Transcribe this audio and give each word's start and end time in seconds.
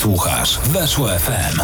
Słuchasz 0.00 0.58
Weszło 0.58 1.08
FM. 1.08 1.60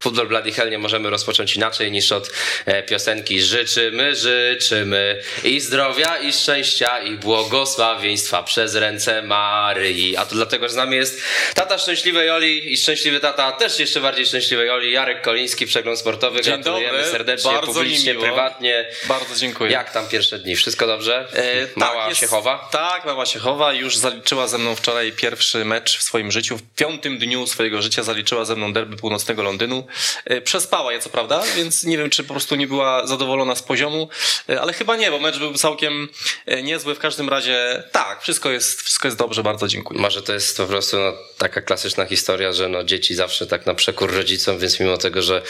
Futbol 0.00 0.26
Bloody 0.28 0.52
Hell 0.52 0.70
nie 0.70 0.78
możemy 0.78 1.10
rozpocząć 1.10 1.56
inaczej 1.56 1.90
niż 1.92 2.12
od 2.12 2.30
e, 2.66 2.82
piosenki 2.82 3.40
Życzymy, 3.40 4.16
życzymy 4.16 5.22
i 5.44 5.60
zdrowia, 5.60 6.16
i 6.18 6.32
szczęścia, 6.32 6.98
i 6.98 7.10
błogosławieństwa 7.16 8.42
przez 8.42 8.74
ręce 8.74 9.22
Maryi. 9.22 10.16
A 10.16 10.26
to 10.26 10.34
dlatego, 10.34 10.66
że 10.68 10.72
z 10.72 10.76
nami 10.76 10.96
jest 10.96 11.22
tata 11.54 11.78
szczęśliwej 11.78 12.30
Oli 12.30 12.72
i 12.72 12.76
szczęśliwy 12.76 13.20
tata, 13.20 13.52
też 13.52 13.78
jeszcze 13.78 14.00
bardziej 14.00 14.26
szczęśliwej 14.26 14.70
Oli, 14.70 14.92
Jarek 14.92 15.22
Koliński, 15.22 15.66
przegląd 15.66 15.98
sportowy. 15.98 16.40
Dzień 16.40 16.54
Gratulujemy 16.54 16.98
dobry. 16.98 17.12
serdecznie, 17.12 17.50
Bardzo 17.52 17.72
publicznie, 17.72 18.14
prywatnie. 18.14 18.86
Bardzo 19.08 19.36
dziękuję. 19.36 19.70
Jak 19.72 19.92
tam 19.92 20.08
pierwsze 20.08 20.38
dni? 20.38 20.56
Wszystko 20.56 20.86
dobrze? 20.86 21.28
E, 21.32 21.66
Mała 21.76 22.00
tak, 22.00 22.08
jest- 22.08 22.20
się 22.20 22.26
chowa? 22.26 22.68
Tak, 22.72 23.04
mała 23.04 23.26
się 23.26 23.38
chowa. 23.38 23.72
Już 23.72 23.96
zaliczyła 23.96 24.48
ze 24.48 24.58
mną 24.58 24.74
wczoraj 24.74 25.12
pierwszy 25.12 25.64
mecz 25.64 25.98
w 25.98 26.02
swoim 26.02 26.32
życiu. 26.32 26.58
W 26.58 26.62
piątym 26.76 27.18
dniu 27.18 27.46
swojego 27.46 27.82
życia 27.82 28.02
zaliczyła 28.02 28.44
ze 28.44 28.56
mną 28.56 28.72
derby 28.72 28.96
północnego 28.96 29.42
Londynu. 29.42 29.86
E, 30.24 30.40
Przespała 30.40 30.92
je, 30.92 31.00
co 31.00 31.10
prawda, 31.10 31.42
więc 31.56 31.84
nie 31.84 31.98
wiem, 31.98 32.10
czy 32.10 32.24
po 32.24 32.34
prostu 32.34 32.54
nie 32.54 32.66
była 32.66 33.06
zadowolona 33.06 33.54
z 33.54 33.62
poziomu, 33.62 34.08
e, 34.48 34.60
ale 34.60 34.72
chyba 34.72 34.96
nie, 34.96 35.10
bo 35.10 35.18
mecz 35.18 35.38
był 35.38 35.54
całkiem 35.54 36.08
e, 36.46 36.62
niezły. 36.62 36.94
W 36.94 36.98
każdym 36.98 37.28
razie 37.28 37.82
tak, 37.92 38.22
wszystko 38.22 38.50
jest, 38.50 38.82
wszystko 38.82 39.08
jest 39.08 39.18
dobrze, 39.18 39.42
bardzo 39.42 39.68
dziękuję. 39.68 40.00
Może 40.00 40.22
to 40.22 40.32
jest 40.32 40.56
po 40.56 40.66
prostu 40.66 40.96
no, 40.98 41.12
taka 41.38 41.60
klasyczna 41.60 42.06
historia, 42.06 42.52
że 42.52 42.68
no, 42.68 42.84
dzieci 42.84 43.14
zawsze 43.14 43.46
tak 43.46 43.66
na 43.66 43.74
przekór 43.74 44.14
rodzicom, 44.14 44.58
więc 44.58 44.80
mimo 44.80 44.96
tego, 44.96 45.22
że 45.22 45.42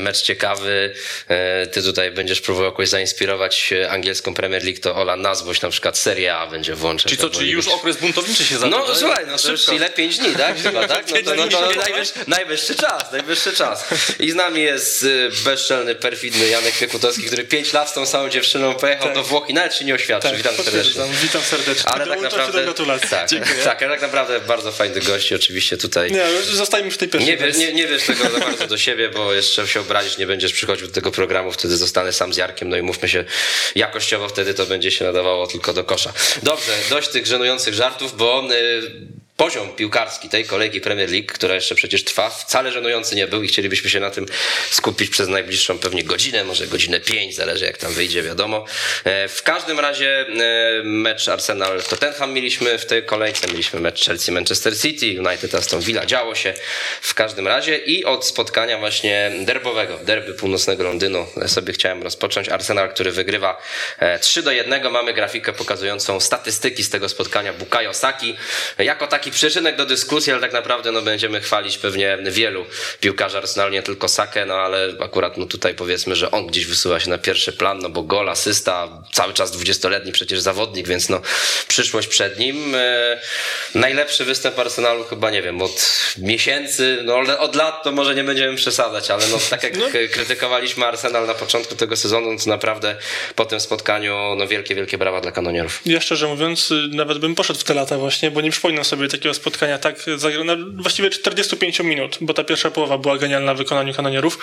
mecz 0.00 0.22
ciekawy, 0.22 0.94
ty 1.72 1.82
tutaj 1.82 2.10
będziesz 2.10 2.40
próbował 2.40 2.70
jakoś 2.70 2.88
zainspirować 2.88 3.74
angielską 3.90 4.34
Premier 4.34 4.64
League, 4.64 4.80
to 4.80 4.96
Ola 4.96 5.16
na 5.16 5.34
złość 5.34 5.62
na 5.62 5.70
przykład 5.70 5.98
Serie 5.98 6.36
A 6.36 6.46
będzie 6.46 6.74
włączać. 6.74 7.12
Czyli 7.12 7.22
co, 7.22 7.30
czyli 7.30 7.50
już 7.50 7.68
okres 7.68 7.96
buntowniczy 7.96 8.44
się 8.44 8.58
zaczyna? 8.58 8.78
No 8.78 8.94
słuchaj, 8.94 9.24
no 9.26 9.38
to 9.38 9.50
już 9.50 9.60
Szybko. 9.60 9.76
ile? 9.76 9.90
Pięć 9.90 10.18
dni, 10.18 10.34
tak? 10.36 10.62
Chyba, 10.62 10.88
tak? 10.88 11.04
No 11.10 11.16
to, 11.24 11.34
no 11.34 11.48
to 11.48 11.60
najwyższy, 11.86 12.14
najwyższy 12.26 12.74
czas, 12.74 13.12
najwyższy 13.12 13.52
czas. 13.52 13.69
I 14.20 14.30
z 14.30 14.34
nami 14.34 14.62
jest 14.62 15.02
y, 15.02 15.30
bezczelny, 15.44 15.94
perfidny 15.94 16.48
Janek 16.48 16.78
Piekutowski, 16.78 17.22
który 17.22 17.44
pięć 17.44 17.72
lat 17.72 17.90
z 17.90 17.92
tą 17.92 18.06
samą 18.06 18.28
dziewczyną 18.28 18.74
pojechał 18.74 19.06
Tak. 19.06 19.14
do 19.14 19.22
Włoch 19.24 19.50
i 19.50 19.54
nawet 19.54 19.74
się 19.74 19.84
nie 19.84 19.94
oświadczył. 19.94 20.36
Witam 20.36 20.54
serdecznie. 20.56 21.02
Witam 21.22 21.42
serdecznie. 21.42 21.84
Ale 21.88 21.98
tak 21.98 22.14
Dołączam 22.14 22.38
naprawdę, 22.38 22.58
do 22.58 22.64
gratulacji. 22.64 23.08
tak, 23.10 23.64
tak, 23.64 23.82
ale 23.82 23.92
tak 23.92 24.02
naprawdę 24.02 24.40
bardzo 24.40 24.72
fajny 24.72 25.00
gość, 25.00 25.32
oczywiście 25.32 25.76
tutaj. 25.76 26.12
Nie, 26.12 26.24
już 26.36 26.46
zostajemy 26.46 26.90
w 26.90 26.98
tej 26.98 27.08
pierwszej 27.08 27.30
Nie, 27.30 27.36
wiesz, 27.46 27.56
nie, 27.56 27.72
nie 27.72 27.86
wiesz 27.86 28.02
tego 28.02 28.30
za 28.30 28.38
bardzo 28.38 28.66
do 28.66 28.78
siebie, 28.78 29.08
bo 29.08 29.32
jeszcze 29.34 29.68
się 29.68 29.80
obrazić 29.80 30.18
nie 30.18 30.26
będziesz 30.26 30.52
przychodził 30.52 30.86
do 30.86 30.92
tego 30.92 31.10
programu, 31.10 31.52
wtedy 31.52 31.76
zostanę 31.76 32.12
sam 32.12 32.32
z 32.32 32.36
Jarkiem, 32.36 32.68
no 32.68 32.76
i 32.76 32.82
mówmy 32.82 33.08
się, 33.08 33.24
jakościowo 33.74 34.28
wtedy 34.28 34.54
to 34.54 34.66
będzie 34.66 34.90
się 34.90 35.04
nadawało 35.04 35.46
tylko 35.46 35.72
do 35.72 35.84
kosza. 35.84 36.12
Dobrze, 36.42 36.72
dość 36.90 37.08
tych 37.08 37.26
żenujących 37.26 37.74
żartów, 37.74 38.16
bo 38.16 38.44
y, 38.52 38.82
poziom 39.40 39.72
piłkarski 39.72 40.28
tej 40.28 40.44
kolejki 40.44 40.80
Premier 40.80 41.10
League, 41.10 41.26
która 41.34 41.54
jeszcze 41.54 41.74
przecież 41.74 42.04
trwa, 42.04 42.30
wcale 42.30 42.72
żenujący 42.72 43.16
nie 43.16 43.26
był 43.26 43.42
i 43.42 43.48
chcielibyśmy 43.48 43.90
się 43.90 44.00
na 44.00 44.10
tym 44.10 44.26
skupić 44.70 45.10
przez 45.10 45.28
najbliższą 45.28 45.78
pewnie 45.78 46.04
godzinę, 46.04 46.44
może 46.44 46.66
godzinę 46.66 47.00
pięć, 47.00 47.34
zależy 47.34 47.64
jak 47.64 47.76
tam 47.76 47.92
wyjdzie, 47.92 48.22
wiadomo. 48.22 48.64
E, 49.04 49.28
W 49.28 49.42
każdym 49.42 49.80
razie 49.80 50.20
e, 50.20 50.82
mecz 50.84 51.28
Arsenal-Tottenham 51.28 52.32
mieliśmy 52.32 52.78
w 52.78 52.86
tej 52.86 53.02
kolejce, 53.04 53.48
mieliśmy 53.48 53.80
mecz 53.80 54.08
Chelsea-Manchester 54.08 54.80
City, 54.82 55.06
United 55.06 55.54
Aston 55.54 55.80
Villa, 55.80 56.06
działo 56.06 56.34
się 56.34 56.54
w 57.00 57.14
każdym 57.14 57.48
razie 57.48 57.78
i 57.78 58.04
od 58.04 58.26
spotkania 58.26 58.78
właśnie 58.78 59.32
derbowego, 59.40 59.98
derby 59.98 60.34
północnego 60.34 60.84
Londynu 60.84 61.26
e, 61.36 61.48
sobie 61.48 61.72
chciałem 61.72 62.02
rozpocząć. 62.02 62.48
Arsenal, 62.48 62.90
który 62.90 63.12
wygrywa 63.12 63.62
e, 63.98 64.18
3 64.18 64.42
do 64.42 64.50
1, 64.50 64.90
mamy 64.90 65.14
grafikę 65.14 65.52
pokazującą 65.52 66.20
statystyki 66.20 66.84
z 66.84 66.90
tego 66.90 67.08
spotkania 67.08 67.52
Bukayo 67.52 67.94
Saki, 67.94 68.36
jako 68.78 69.06
taki 69.06 69.29
przyczynek 69.30 69.76
do 69.76 69.86
dyskusji, 69.86 70.32
ale 70.32 70.40
tak 70.40 70.52
naprawdę 70.52 70.92
no, 70.92 71.02
będziemy 71.02 71.40
chwalić 71.40 71.78
pewnie 71.78 72.18
wielu 72.24 72.66
piłkarzy 73.00 73.38
Arsenalu, 73.38 73.72
nie 73.72 73.82
tylko 73.82 74.08
Sakę, 74.08 74.46
no 74.46 74.54
ale 74.54 74.94
akurat 75.00 75.36
no, 75.36 75.46
tutaj 75.46 75.74
powiedzmy, 75.74 76.16
że 76.16 76.30
on 76.30 76.46
gdzieś 76.46 76.66
wysuwa 76.66 77.00
się 77.00 77.10
na 77.10 77.18
pierwszy 77.18 77.52
plan, 77.52 77.78
no 77.78 77.88
bo 77.88 78.02
gol, 78.02 78.28
asysta, 78.28 79.02
cały 79.12 79.32
czas 79.32 79.52
20-letni 79.56 80.12
przecież 80.12 80.40
zawodnik, 80.40 80.88
więc 80.88 81.08
no 81.08 81.20
przyszłość 81.68 82.08
przed 82.08 82.38
nim. 82.38 82.74
E, 82.74 83.20
najlepszy 83.74 84.24
występ 84.24 84.58
Arsenalu 84.58 85.04
chyba, 85.04 85.30
nie 85.30 85.42
wiem, 85.42 85.62
od 85.62 85.92
miesięcy, 86.18 86.98
no 87.04 87.14
ale 87.14 87.38
od 87.38 87.54
lat 87.54 87.82
to 87.82 87.92
może 87.92 88.14
nie 88.14 88.24
będziemy 88.24 88.56
przesadzać, 88.56 89.10
ale 89.10 89.28
no 89.28 89.38
tak 89.50 89.62
jak 89.62 89.72
krytykowaliśmy 90.10 90.86
Arsenal 90.86 91.26
na 91.26 91.34
początku 91.34 91.74
tego 91.74 91.96
sezonu, 91.96 92.38
to 92.44 92.50
naprawdę 92.50 92.96
po 93.34 93.44
tym 93.44 93.60
spotkaniu 93.60 94.34
no 94.36 94.46
wielkie, 94.46 94.74
wielkie 94.74 94.98
brawa 94.98 95.20
dla 95.20 95.32
kanonierów. 95.32 95.80
Ja 95.86 96.00
szczerze 96.00 96.26
mówiąc, 96.26 96.70
y, 96.70 96.88
nawet 96.92 97.18
bym 97.18 97.34
poszedł 97.34 97.60
w 97.60 97.64
te 97.64 97.74
lata 97.74 97.98
właśnie, 97.98 98.30
bo 98.30 98.40
nie 98.40 98.50
przypominam 98.50 98.84
sobie 98.84 99.08
takiego 99.10 99.34
spotkania 99.34 99.78
tak 99.78 99.98
zagra- 100.16 100.44
na 100.44 100.56
właściwie 100.82 101.10
45 101.10 101.80
minut, 101.80 102.18
bo 102.20 102.34
ta 102.34 102.44
pierwsza 102.44 102.70
połowa 102.70 102.98
była 102.98 103.18
genialna 103.18 103.54
w 103.54 103.58
wykonaniu 103.58 103.94
kanonierów. 103.94 104.38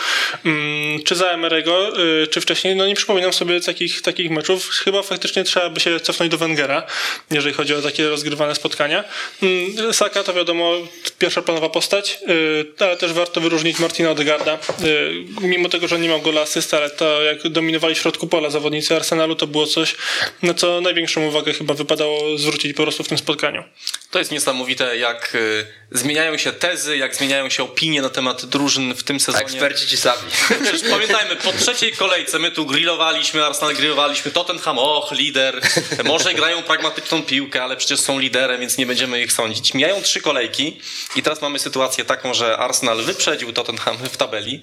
Mm, 0.46 1.04
czy 1.04 1.16
za 1.16 1.30
Emerego, 1.30 2.04
y, 2.24 2.28
czy 2.28 2.42
wcześniej, 2.42 2.76
no 2.76 2.88
nie 2.88 2.96
przypominam 2.96 3.34
sobie 3.34 3.62
takich, 3.62 4.02
takich 4.02 4.32
meczów. 4.32 4.70
Chyba 4.70 5.02
faktycznie 5.04 5.44
trzeba 5.44 5.70
by 5.70 5.80
się 5.80 6.00
cofnąć 6.00 6.32
do 6.32 6.38
Wengera, 6.38 6.84
jeżeli 7.32 7.56
chodzi 7.56 7.74
o 7.74 7.82
takie 7.82 8.10
rozgrywane 8.10 8.56
spotkania. 8.56 9.04
Mm, 9.44 9.94
Saka 9.94 10.24
to 10.24 10.34
wiadomo, 10.34 10.74
pierwsza 11.20 11.42
planowa 11.42 11.70
postać, 11.70 12.20
y, 12.30 12.66
ale 12.80 12.98
też 12.98 13.14
warto 13.14 13.42
wyróżnić 13.42 13.80
Martina 13.80 14.12
Odegarda. 14.12 14.54
Y, 14.84 15.24
Mimo 15.42 15.70
tego, 15.70 15.88
że 15.88 16.00
nie 16.00 16.08
miał 16.10 16.22
gola 16.22 16.42
asysty, 16.42 16.78
ale 16.78 16.90
to 16.90 17.24
jak 17.24 17.48
dominowali 17.50 17.96
w 17.96 17.98
środku 17.98 18.28
pola 18.28 18.50
zawodnicy 18.50 18.96
Arsenalu, 18.96 19.36
to 19.36 19.48
było 19.48 19.68
coś, 19.68 19.96
na 20.44 20.54
co 20.54 20.82
największą 20.82 21.28
uwagę 21.28 21.54
chyba 21.54 21.74
wypadało 21.74 22.38
zwrócić 22.38 22.74
po 22.74 22.84
prostu 22.84 23.04
w 23.04 23.08
tym 23.08 23.18
spotkaniu. 23.18 23.64
To 24.12 24.20
jest 24.20 24.32
niesamowite, 24.32 24.98
jak 24.98 25.36
y, 25.36 25.68
zmieniają 25.92 26.38
się 26.38 26.52
tezy, 26.52 26.98
jak 26.98 27.16
zmieniają 27.16 27.50
się 27.50 27.64
opinie 27.64 28.02
na 28.02 28.10
temat 28.10 28.46
drużyn 28.46 28.96
w 28.96 29.04
tym 29.04 29.20
sezonie. 29.20 29.44
eksperci 29.44 29.88
ci 29.88 29.98
sami. 29.98 30.22
Przecież 30.64 30.90
pamiętajmy, 30.90 31.36
po 31.36 31.54
trzeciej 31.54 31.92
kolejce 31.92 32.40
my 32.40 32.52
tu 32.52 32.66
grillowaliśmy, 32.66 33.46
Arsenal 33.46 33.76
grillowaliśmy, 33.76 34.32
Tottenham, 34.32 34.80
och, 34.80 35.12
lider. 35.12 35.62
Może 36.04 36.34
grają 36.34 36.64
pragmatyczną 36.64 37.24
piłkę, 37.24 37.64
ale 37.64 37.78
przecież 37.78 38.00
są 38.00 38.20
liderem, 38.20 38.60
więc 38.60 38.78
nie 38.78 38.86
będziemy 38.86 39.22
ich 39.22 39.34
sądzić. 39.34 39.74
Mijają 39.74 40.02
trzy 40.02 40.22
kolejki 40.22 40.82
i 41.16 41.24
teraz 41.24 41.42
mamy 41.42 41.60
sytuację 41.60 42.06
taką, 42.06 42.34
że 42.34 42.58
Arsenal 42.58 43.04
wyprzedził 43.04 43.54
Tottenham 43.54 43.98
w 43.98 44.18
tabeli. 44.18 44.62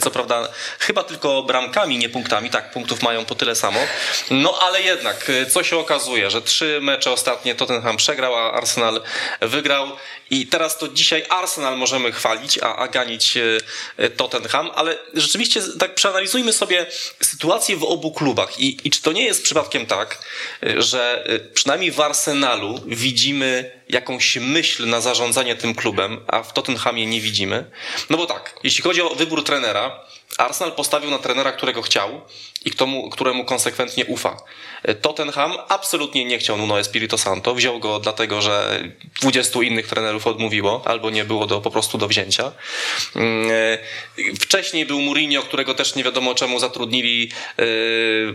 Co 0.00 0.10
prawda 0.10 0.48
chyba 0.78 1.02
tylko 1.02 1.42
bramkami, 1.42 1.98
nie 1.98 2.08
punktami. 2.08 2.50
Tak, 2.50 2.72
punktów 2.72 3.02
mają 3.02 3.24
po 3.24 3.34
tyle 3.34 3.54
samo. 3.56 3.80
No 4.30 4.58
ale 4.60 4.82
jednak, 4.82 5.30
co 5.50 5.62
się 5.62 5.76
okazuje, 5.76 6.30
że 6.30 6.42
trzy 6.42 6.78
mecze 6.82 7.10
ostatnie 7.10 7.54
Tottenham 7.54 7.96
przegrał, 7.96 8.34
a 8.34 8.52
Arsenal 8.52 8.79
wygrał. 9.40 9.96
I 10.30 10.46
teraz 10.46 10.78
to 10.78 10.88
dzisiaj 10.88 11.24
Arsenal 11.28 11.78
możemy 11.78 12.12
chwalić, 12.12 12.58
a, 12.58 12.76
a 12.76 12.88
ganić 12.88 13.36
e, 13.96 14.10
Tottenham, 14.10 14.70
ale 14.74 14.98
rzeczywiście 15.14 15.60
tak 15.78 15.94
przeanalizujmy 15.94 16.52
sobie 16.52 16.86
sytuację 17.20 17.76
w 17.76 17.84
obu 17.84 18.12
klubach 18.12 18.60
i, 18.60 18.78
i 18.84 18.90
czy 18.90 19.02
to 19.02 19.12
nie 19.12 19.24
jest 19.24 19.42
przypadkiem 19.42 19.86
tak, 19.86 20.18
e, 20.62 20.82
że 20.82 21.24
e, 21.26 21.38
przynajmniej 21.38 21.90
w 21.90 22.00
Arsenalu 22.00 22.80
widzimy 22.86 23.80
jakąś 23.88 24.36
myśl 24.36 24.88
na 24.88 25.00
zarządzanie 25.00 25.56
tym 25.56 25.74
klubem, 25.74 26.20
a 26.26 26.42
w 26.42 26.52
Tottenhamie 26.52 27.06
nie 27.06 27.20
widzimy. 27.20 27.70
No 28.10 28.16
bo 28.16 28.26
tak, 28.26 28.54
jeśli 28.64 28.82
chodzi 28.82 29.02
o 29.02 29.14
wybór 29.14 29.44
trenera, 29.44 30.00
Arsenal 30.38 30.72
postawił 30.72 31.10
na 31.10 31.18
trenera, 31.18 31.52
którego 31.52 31.82
chciał 31.82 32.20
i 32.64 32.70
któremu, 32.70 33.10
któremu 33.10 33.44
konsekwentnie 33.44 34.06
ufa. 34.06 34.36
Tottenham 35.02 35.52
absolutnie 35.68 36.24
nie 36.24 36.38
chciał 36.38 36.56
Nuno 36.56 36.80
Espirito 36.80 37.18
Santo. 37.18 37.54
Wziął 37.54 37.78
go 37.78 38.00
dlatego, 38.00 38.42
że 38.42 38.80
20 39.20 39.62
innych 39.62 39.86
trenerów 39.86 40.26
odmówiło, 40.26 40.82
albo 40.84 41.10
nie 41.10 41.24
było 41.24 41.46
do, 41.46 41.60
po 41.60 41.70
prostu 41.70 41.98
do 41.98 42.08
wzięcia. 42.08 42.52
Mm, 43.16 43.50
e, 43.50 43.78
Wcześniej 44.40 44.86
był 44.86 45.00
Mourinho, 45.00 45.42
którego 45.42 45.74
też 45.74 45.94
nie 45.94 46.04
wiadomo 46.04 46.34
czemu 46.34 46.58
zatrudnili. 46.58 47.30
E, 47.58 47.64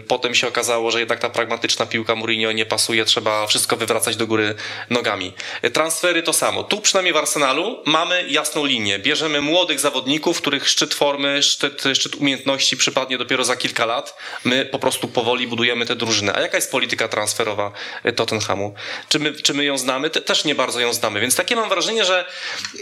Potem 0.07 0.35
się 0.35 0.47
okazało, 0.47 0.91
że 0.91 1.00
jednak 1.00 1.19
ta 1.19 1.29
pragmatyczna 1.29 1.85
piłka 1.85 2.16
Mourinho 2.16 2.51
nie 2.51 2.66
pasuje, 2.66 3.06
trzeba 3.06 3.47
wszystko 3.47 3.77
wywracać 3.77 4.16
do 4.16 4.27
góry 4.27 4.56
nogami. 4.89 5.33
E, 5.62 5.72
Transfery 5.72 6.24
to 6.24 6.33
samo. 6.33 6.63
Tu 6.63 6.81
przynajmniej 6.81 7.13
w 7.13 7.18
Arsenalu 7.18 7.81
mamy 7.86 8.25
jasną 8.30 8.65
linię. 8.65 9.00
Bierzemy 9.00 9.42
młodych 9.42 9.80
zawodników, 9.80 10.42
których 10.42 10.69
szczyt 10.69 10.94
formy, 10.94 11.44
szczyt, 11.44 11.83
szczyt 11.94 12.15
umiejętności 12.15 12.77
przypadnie 12.77 13.18
dopiero 13.18 13.45
za 13.45 13.56
kilka 13.56 13.86
lat. 13.86 14.18
My 14.44 14.65
po 14.65 14.80
prostu 14.80 15.07
powoli 15.07 15.47
budujemy 15.47 15.86
tę 15.86 15.95
drużynę. 15.95 16.34
A 16.35 16.41
jaka 16.41 16.57
jest 16.57 16.71
polityka 16.71 17.07
transferowa 17.07 17.71
Tottenhamu? 18.15 18.73
Czy 19.09 19.19
my, 19.19 19.33
czy 19.33 19.53
my 19.53 19.63
ją 19.63 19.77
znamy? 19.77 20.09
Te, 20.09 20.21
też 20.21 20.45
nie 20.45 20.55
bardzo 20.55 20.79
ją 20.79 20.93
znamy. 20.93 21.19
Więc 21.19 21.35
takie 21.35 21.55
mam 21.55 21.69
wrażenie, 21.69 22.05
że, 22.05 22.25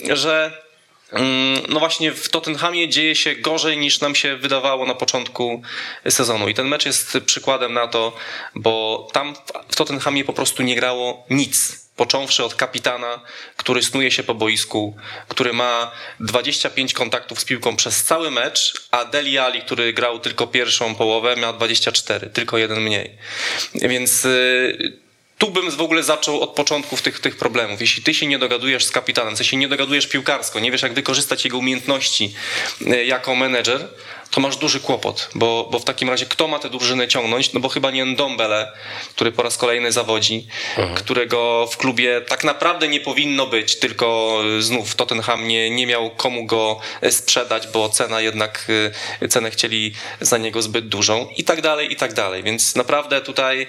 że 0.09 0.63
mm, 1.11 1.61
no 1.69 1.79
właśnie 1.79 2.11
w 2.11 2.29
Tottenhamie 2.29 2.89
dzieje 2.89 3.15
się 3.15 3.35
gorzej 3.35 3.77
niż 3.77 4.01
nam 4.01 4.15
się 4.15 4.38
wydawało 4.38 4.85
na 4.85 4.95
początku 4.95 5.61
sezonu. 6.09 6.50
I 6.50 6.53
ten 6.53 6.67
mecz 6.67 6.85
jest 6.85 7.17
przykładem 7.25 7.73
na 7.73 7.88
to, 7.88 8.15
bo 8.55 9.07
tam 9.11 9.35
w 9.69 9.75
Tottenhamie 9.75 10.25
po 10.25 10.33
prostu 10.33 10.63
nie 10.63 10.75
grało 10.75 11.25
nic. 11.29 11.82
Począwszy 11.95 12.44
od 12.44 12.56
kapitana, 12.56 13.22
który 13.57 13.84
snuje 13.84 14.12
się 14.12 14.24
po 14.24 14.34
boisku, 14.34 14.95
który 15.28 15.54
ma 15.54 15.92
25 16.19 16.94
kontaktów 16.94 17.40
z 17.40 17.45
piłką 17.45 17.75
przez 17.75 18.04
cały 18.04 18.31
mecz, 18.31 18.88
a 18.92 19.06
Deli 19.06 19.38
Ali, 19.38 19.62
który 19.62 19.94
grał 19.94 20.19
tylko 20.19 20.48
pierwszą 20.48 20.95
połowę, 20.95 21.36
miał 21.36 21.54
24, 21.54 22.30
tylko 22.30 22.57
jeden 22.57 22.81
mniej. 22.81 23.12
Więc 23.75 24.25
y, 24.25 25.04
tu 25.38 25.51
bym 25.51 25.72
w 25.72 25.81
ogóle 25.81 26.04
zaczął 26.04 26.42
od 26.42 26.50
początków 26.50 27.01
tych, 27.01 27.19
tych 27.19 27.38
problemów. 27.38 27.81
Jeśli 27.81 28.04
ty 28.04 28.13
się 28.13 28.28
nie 28.28 28.39
dogadujesz 28.39 28.86
z 28.86 28.92
kapitanem, 28.92 29.34
w 29.36 29.38
sensie 29.38 29.57
nie 29.57 29.68
dogadujesz 29.68 30.07
piłkarsko, 30.07 30.60
nie 30.60 30.72
wiesz 30.72 30.81
jak 30.81 30.94
wykorzystać 30.94 31.46
jego 31.46 31.57
umiejętności 31.57 32.34
e, 32.88 33.06
jako 33.06 33.36
menedżer, 33.36 33.88
to 34.33 34.41
masz 34.41 34.57
duży 34.57 34.80
kłopot, 34.80 35.30
bo, 35.35 35.68
bo 35.71 35.80
w 35.80 35.83
takim 35.83 36.09
razie 36.09 36.25
kto 36.25 36.47
ma 36.47 36.59
tę 36.59 36.69
drużynę 36.69 37.07
ciągnąć? 37.07 37.53
No 37.53 37.59
bo 37.59 37.69
chyba 37.69 37.91
nie 37.91 38.06
Ndombele, 38.06 38.71
który 39.09 39.31
po 39.31 39.44
raz 39.44 39.57
kolejny 39.57 39.91
zawodzi, 39.91 40.47
którego 40.95 41.68
w 41.71 41.77
klubie 41.77 42.21
tak 42.21 42.44
naprawdę 42.44 42.88
nie 42.88 43.00
powinno 43.00 43.47
być, 43.47 43.80
tylko 43.80 44.39
znów 44.59 44.95
Tottenham 44.95 45.47
nie, 45.47 45.69
nie 45.69 45.88
miał 45.88 46.09
komu 46.09 46.45
go 46.45 46.80
sprzedać, 47.12 47.68
bo 47.68 47.89
cena 47.89 48.21
jednak, 48.21 48.68
y, 49.21 49.27
cenę 49.27 49.51
chcieli 49.51 49.94
za 50.21 50.38
niego 50.38 50.62
zbyt 50.62 50.88
dużą 50.88 51.27
i 51.38 51.44
tak 51.44 51.62
dalej, 51.62 51.94
i 51.94 51.95
tak 51.95 52.13
dalej. 52.13 52.44
Więc 52.44 52.75
naprawdę 52.75 53.21
tutaj 53.21 53.68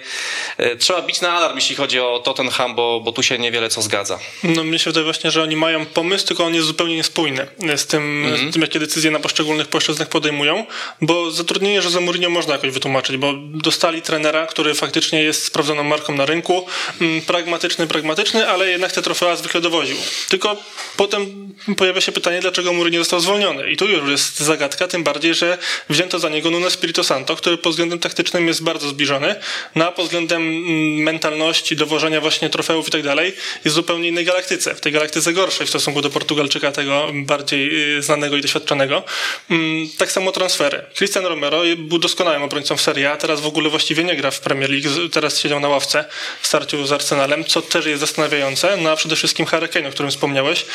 y, 0.59 0.75
trzeba 0.75 1.01
bić 1.01 1.21
na 1.21 1.31
alarm, 1.31 1.55
jeśli 1.55 1.75
chodzi 1.75 1.99
o 1.99 2.19
Tottenham, 2.19 2.75
bo, 2.75 3.01
bo 3.03 3.11
tu 3.11 3.23
się 3.23 3.37
niewiele 3.39 3.69
co 3.69 3.81
zgadza. 3.81 4.19
No 4.43 4.63
mnie 4.63 4.79
się 4.79 4.89
wydaje 4.89 5.03
właśnie, 5.03 5.31
że 5.31 5.43
oni 5.43 5.55
mają 5.55 5.85
pomysł, 5.85 6.27
tylko 6.27 6.45
on 6.45 6.55
jest 6.55 6.67
zupełnie 6.67 6.95
niespójny 6.95 7.47
z 7.75 7.85
tym, 7.85 8.33
z 8.49 8.53
tym 8.53 8.61
jakie 8.61 8.79
decyzje 8.79 9.11
na 9.11 9.19
poszczególnych 9.19 9.67
płaszczyznach 9.67 10.09
podejmują, 10.09 10.54
bo 11.01 11.31
zatrudnienie 11.31 11.75
Jose 11.75 11.99
Mourinho 12.01 12.29
można 12.29 12.53
jakoś 12.53 12.71
wytłumaczyć, 12.71 13.17
bo 13.17 13.33
dostali 13.37 14.01
trenera, 14.01 14.47
który 14.47 14.73
faktycznie 14.73 15.23
jest 15.23 15.45
sprawdzoną 15.45 15.83
marką 15.83 16.15
na 16.15 16.25
rynku, 16.25 16.67
mm, 17.01 17.21
pragmatyczny, 17.21 17.87
pragmatyczny, 17.87 18.49
ale 18.49 18.69
jednak 18.69 18.91
te 18.91 19.01
trofea 19.01 19.35
zwykle 19.35 19.61
dowoził. 19.61 19.97
Tylko 20.29 20.57
potem 20.97 21.53
pojawia 21.77 22.01
się 22.01 22.11
pytanie, 22.11 22.39
dlaczego 22.39 22.73
Mourinho 22.73 22.99
został 22.99 23.19
zwolniony. 23.19 23.71
I 23.71 23.77
tu 23.77 23.87
już 23.87 24.09
jest 24.09 24.39
zagadka, 24.39 24.87
tym 24.87 25.03
bardziej, 25.03 25.35
że 25.35 25.57
wzięto 25.89 26.19
za 26.19 26.29
niego 26.29 26.51
Nuno 26.51 26.69
Spirito 26.69 27.03
Santo, 27.03 27.35
który 27.35 27.57
pod 27.57 27.71
względem 27.73 27.99
taktycznym 27.99 28.47
jest 28.47 28.63
bardzo 28.63 28.89
zbliżony, 28.89 29.35
no 29.75 29.87
a 29.87 29.91
pod 29.91 30.05
względem 30.05 30.41
mm, 30.41 31.03
mentalności, 31.03 31.75
dowożenia 31.75 32.21
właśnie 32.21 32.49
trofeów 32.49 32.87
i 32.87 32.91
tak 32.91 33.03
dalej, 33.03 33.33
jest 33.65 33.75
w 33.75 33.79
zupełnie 33.79 34.07
innej 34.09 34.25
galaktyce. 34.25 34.75
W 34.75 34.81
tej 34.81 34.91
galaktyce 34.91 35.33
gorszej 35.33 35.67
w 35.67 35.69
stosunku 35.69 36.01
do 36.01 36.09
Portugalczyka, 36.09 36.71
tego 36.71 37.11
bardziej 37.13 37.95
y, 37.97 38.01
znanego 38.01 38.37
i 38.37 38.41
doświadczonego. 38.41 39.03
Mm, 39.49 39.89
Tak 39.97 40.11
samo 40.11 40.31
transfery. 40.49 40.81
Cristian 40.97 41.25
Romero 41.25 41.61
był 41.77 41.97
doskonałym 41.99 42.43
obrońcą 42.43 42.77
w 42.77 42.81
Serie 42.81 43.11
A, 43.11 43.17
teraz 43.17 43.41
w 43.41 43.45
ogóle 43.45 43.69
właściwie 43.69 44.03
nie 44.03 44.15
gra 44.15 44.31
w 44.31 44.39
Premier 44.39 44.69
League, 44.71 45.09
teraz 45.11 45.39
siedział 45.39 45.59
na 45.59 45.67
ławce 45.69 46.05
w 46.41 46.47
starciu 46.47 46.85
z 46.85 46.91
Arsenalem, 46.91 47.45
co 47.45 47.61
też 47.61 47.85
jest 47.85 47.99
zastanawiające, 47.99 48.77
no 48.77 48.89
a 48.91 48.95
przede 48.95 49.15
wszystkim 49.15 49.45
Harry 49.45 49.67
Kane, 49.67 49.87
o 49.87 49.91
którym 49.91 50.11
wspomniałeś, 50.11 50.65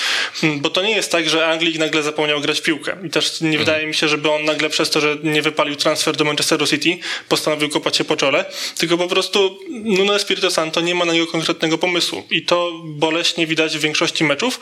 bo 0.56 0.70
to 0.70 0.82
nie 0.82 0.90
jest 0.96 1.12
tak, 1.12 1.28
że 1.28 1.46
Anglik 1.46 1.78
nagle 1.78 2.02
zapomniał 2.02 2.40
grać 2.40 2.60
piłkę 2.60 2.96
i 3.06 3.10
też 3.10 3.40
nie 3.40 3.58
wydaje 3.58 3.86
mi 3.86 3.94
się, 3.94 4.08
żeby 4.08 4.30
on 4.30 4.44
nagle 4.44 4.70
przez 4.70 4.90
to, 4.90 5.00
że 5.00 5.16
nie 5.22 5.42
wypalił 5.42 5.76
transfer 5.76 6.16
do 6.16 6.24
Manchesteru 6.24 6.66
City, 6.66 6.98
postanowił 7.28 7.68
kopać 7.68 7.96
się 7.96 8.04
po 8.04 8.16
czole, 8.16 8.44
tylko 8.78 8.98
po 8.98 9.08
prostu 9.08 9.58
Nuno 9.70 10.14
Espirito 10.16 10.50
Santo 10.50 10.80
nie 10.80 10.94
ma 10.94 11.04
na 11.04 11.12
niego 11.12 11.26
konkretnego 11.26 11.78
pomysłu 11.78 12.22
i 12.30 12.42
to 12.42 12.72
boleśnie 12.84 13.46
widać 13.46 13.78
w 13.78 13.80
większości 13.80 14.24
meczów. 14.24 14.60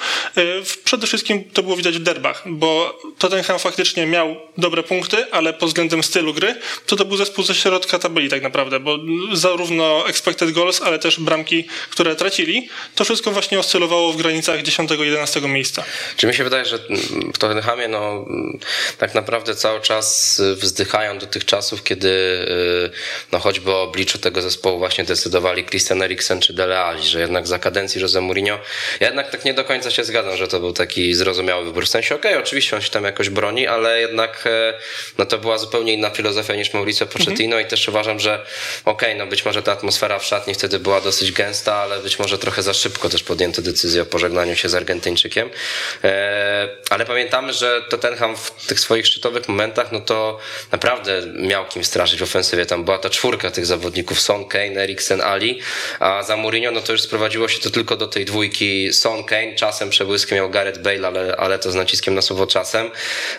W- 0.64 0.78
Przede 0.84 1.06
wszystkim 1.06 1.44
to 1.52 1.62
było 1.62 1.76
widać 1.76 1.94
w 1.98 2.02
derbach, 2.02 2.42
bo 2.46 2.98
Tottenham 3.18 3.58
faktycznie 3.58 4.06
miał 4.06 4.36
dobre 4.58 4.82
punkty, 4.88 5.30
ale 5.30 5.52
pod 5.52 5.68
względem 5.68 6.02
stylu 6.02 6.34
gry, 6.34 6.54
to 6.86 6.96
to 6.96 7.04
był 7.04 7.16
zespół 7.16 7.44
ze 7.44 7.54
środka 7.54 7.98
tabeli 7.98 8.28
tak 8.28 8.42
naprawdę, 8.42 8.80
bo 8.80 8.98
zarówno 9.32 10.08
expected 10.08 10.50
goals, 10.50 10.82
ale 10.82 10.98
też 10.98 11.20
bramki, 11.20 11.64
które 11.90 12.16
tracili, 12.16 12.68
to 12.94 13.04
wszystko 13.04 13.30
właśnie 13.30 13.58
oscylowało 13.58 14.12
w 14.12 14.16
granicach 14.16 14.62
10-11 14.62 15.48
miejsca. 15.48 15.84
Czy 16.16 16.26
mi 16.26 16.34
się 16.34 16.44
wydaje, 16.44 16.64
że 16.64 16.78
mm, 16.90 17.32
w 17.34 17.38
Tottenhamie 17.38 17.88
no, 17.88 18.24
mm, 18.28 18.58
tak 18.98 19.14
naprawdę 19.14 19.54
cały 19.54 19.80
czas 19.80 20.38
y, 20.40 20.54
wzdychają 20.54 21.18
do 21.18 21.26
tych 21.26 21.44
czasów, 21.44 21.82
kiedy 21.82 22.08
y, 22.08 22.90
no, 23.32 23.38
choćby 23.38 23.72
o 23.72 23.82
obliczu 23.82 24.18
tego 24.18 24.42
zespołu 24.42 24.78
właśnie 24.78 25.04
decydowali 25.04 25.64
Christian 25.64 26.02
Eriksen 26.02 26.40
czy 26.40 26.52
Dele 26.52 26.80
Alli, 26.80 27.06
że 27.06 27.20
jednak 27.20 27.46
za 27.46 27.58
kadencji 27.58 28.00
Jose 28.00 28.20
Mourinho, 28.20 28.58
ja 29.00 29.06
jednak 29.06 29.30
tak 29.30 29.44
nie 29.44 29.54
do 29.54 29.64
końca 29.64 29.90
się 29.90 30.04
zgadzam, 30.04 30.36
że 30.36 30.48
to 30.48 30.60
był 30.60 30.72
taki 30.72 31.14
zrozumiały 31.14 31.64
wybór. 31.64 31.86
W 31.86 31.88
sensie, 31.88 32.14
okej, 32.14 32.36
oczywiście 32.36 32.76
on 32.76 32.82
się 32.82 32.90
tam 32.90 33.04
jakoś 33.04 33.30
broni, 33.30 33.66
ale 33.66 34.00
jednak 34.00 34.44
e, 34.46 34.74
no, 35.18 35.26
to 35.26 35.38
była 35.38 35.58
zupełnie 35.58 35.92
inna 35.92 36.10
filozofia 36.10 36.54
niż 36.54 36.74
Mauricio 36.74 37.06
Pochettino 37.06 37.60
i 37.60 37.66
też 37.66 37.88
uważam, 37.88 38.20
że 38.20 38.46
okej, 38.84 39.16
no 39.16 39.26
być 39.26 39.44
może 39.44 39.62
ta 39.62 39.72
atmosfera 39.72 40.18
w 40.18 40.24
szatni 40.24 40.54
wtedy 40.54 40.78
była 40.78 41.00
dosyć 41.00 41.32
gęsta, 41.32 41.74
ale 41.74 41.98
być 41.98 42.18
może 42.18 42.38
trochę 42.38 42.62
za 42.62 42.74
szybko 42.74 43.08
też 43.08 43.22
podjęto 43.22 43.62
decyzję 43.62 44.02
o 44.02 44.06
pożegnaniu 44.06 44.56
się 44.56 44.68
z 44.68 44.74
Argentyńczykiem. 44.74 45.50
E, 46.04 46.68
ale 46.90 47.04
pamiętamy, 47.06 47.52
że 47.52 47.82
Tottenham 47.90 48.36
w 48.36 48.66
tych 48.66 48.80
swoich 48.80 49.06
szczytowych 49.06 49.48
momentach, 49.48 49.92
no 49.92 50.00
to 50.00 50.38
naprawdę 50.72 51.22
miał 51.34 51.66
kim 51.66 51.84
straszyć 51.84 52.20
w 52.20 52.22
ofensywie. 52.22 52.66
Tam 52.66 52.84
była 52.84 52.98
ta 52.98 53.10
czwórka 53.10 53.50
tych 53.50 53.66
zawodników, 53.66 54.20
Son, 54.20 54.48
Kane, 54.48 54.82
Eriksen, 54.82 55.20
Ali, 55.20 55.60
a 56.00 56.22
za 56.22 56.36
Mourinho, 56.36 56.70
no 56.70 56.80
to 56.80 56.92
już 56.92 57.02
sprowadziło 57.02 57.48
się 57.48 57.58
to 57.58 57.70
tylko 57.70 57.96
do 57.96 58.06
tej 58.06 58.24
dwójki 58.24 58.92
Son, 58.92 59.24
Kane, 59.24 59.54
czasem 59.54 59.90
przebłyskiem 59.90 60.36
miał 60.36 60.50
Gareth 60.50 60.78
Bale, 60.78 61.08
ale, 61.08 61.36
ale 61.36 61.58
to 61.58 61.70
z 61.70 61.74
naciskiem 61.74 62.14
na 62.14 62.22
słowo 62.22 62.46
czasem. 62.46 62.90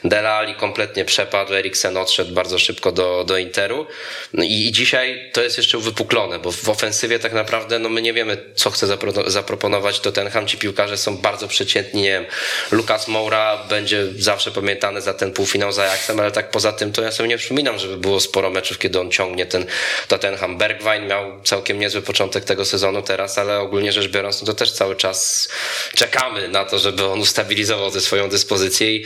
Dele 0.03 0.31
Ali 0.31 0.56
kompletnie 0.56 1.06
przepadł, 1.30 1.54
Eriksen 1.54 1.98
odszedł 1.98 2.34
bardzo 2.34 2.60
szybko 2.60 2.92
do, 2.92 3.24
do 3.28 3.38
Interu 3.38 3.88
no 4.34 4.44
i, 4.44 4.68
i 4.68 4.72
dzisiaj 4.72 5.30
to 5.34 5.42
jest 5.42 5.58
jeszcze 5.58 5.78
uwypuklone, 5.78 6.40
bo 6.40 6.52
w 6.52 6.70
ofensywie 6.70 7.20
tak 7.20 7.34
naprawdę 7.34 7.80
no 7.80 7.90
my 7.90 8.02
nie 8.02 8.14
wiemy, 8.14 8.38
co 8.56 8.72
chce 8.72 8.88
zapro- 8.88 9.30
zaproponować 9.30 10.00
Tottenham. 10.00 10.48
Ci 10.48 10.58
piłkarze 10.58 10.98
są 10.98 11.18
bardzo 11.18 11.48
przeciętni, 11.48 12.02
nie 12.02 12.10
wiem, 12.10 12.26
Lukas 12.72 13.08
Moura 13.08 13.58
będzie 13.70 14.08
zawsze 14.18 14.52
pamiętany 14.52 15.02
za 15.02 15.14
ten 15.14 15.34
półfinał 15.34 15.72
za 15.72 15.84
Ajaxem, 15.84 16.20
ale 16.20 16.31
tak 16.31 16.52
poza 16.52 16.72
tym 16.72 16.92
to 16.92 17.02
ja 17.02 17.12
sobie 17.12 17.30
nie 17.30 17.38
przypominam, 17.38 17.80
żeby 17.80 17.98
było 17.98 18.20
sporo 18.20 18.50
meczów, 18.50 18.78
kiedy 18.78 19.00
on 19.00 19.12
ciągnie 19.12 19.46
ten 19.46 19.66
Tottenham. 20.08 20.58
Bergwijn 20.58 21.08
miał 21.08 21.42
całkiem 21.44 21.80
niezły 21.80 22.02
początek 22.02 22.44
tego 22.46 22.66
sezonu 22.66 23.02
teraz, 23.02 23.38
ale 23.38 23.60
ogólnie 23.60 23.92
rzecz 23.92 24.08
biorąc, 24.08 24.42
no 24.42 24.48
to 24.48 24.54
też 24.54 24.72
cały 24.72 24.96
czas 24.96 25.50
czekamy 25.96 26.48
na 26.48 26.66
to, 26.66 26.80
żeby 26.80 27.06
on 27.06 27.20
ustabilizował 27.20 27.92
tę 27.92 28.02
swoją 28.02 28.30
dyspozycję 28.30 28.96
i, 28.96 29.06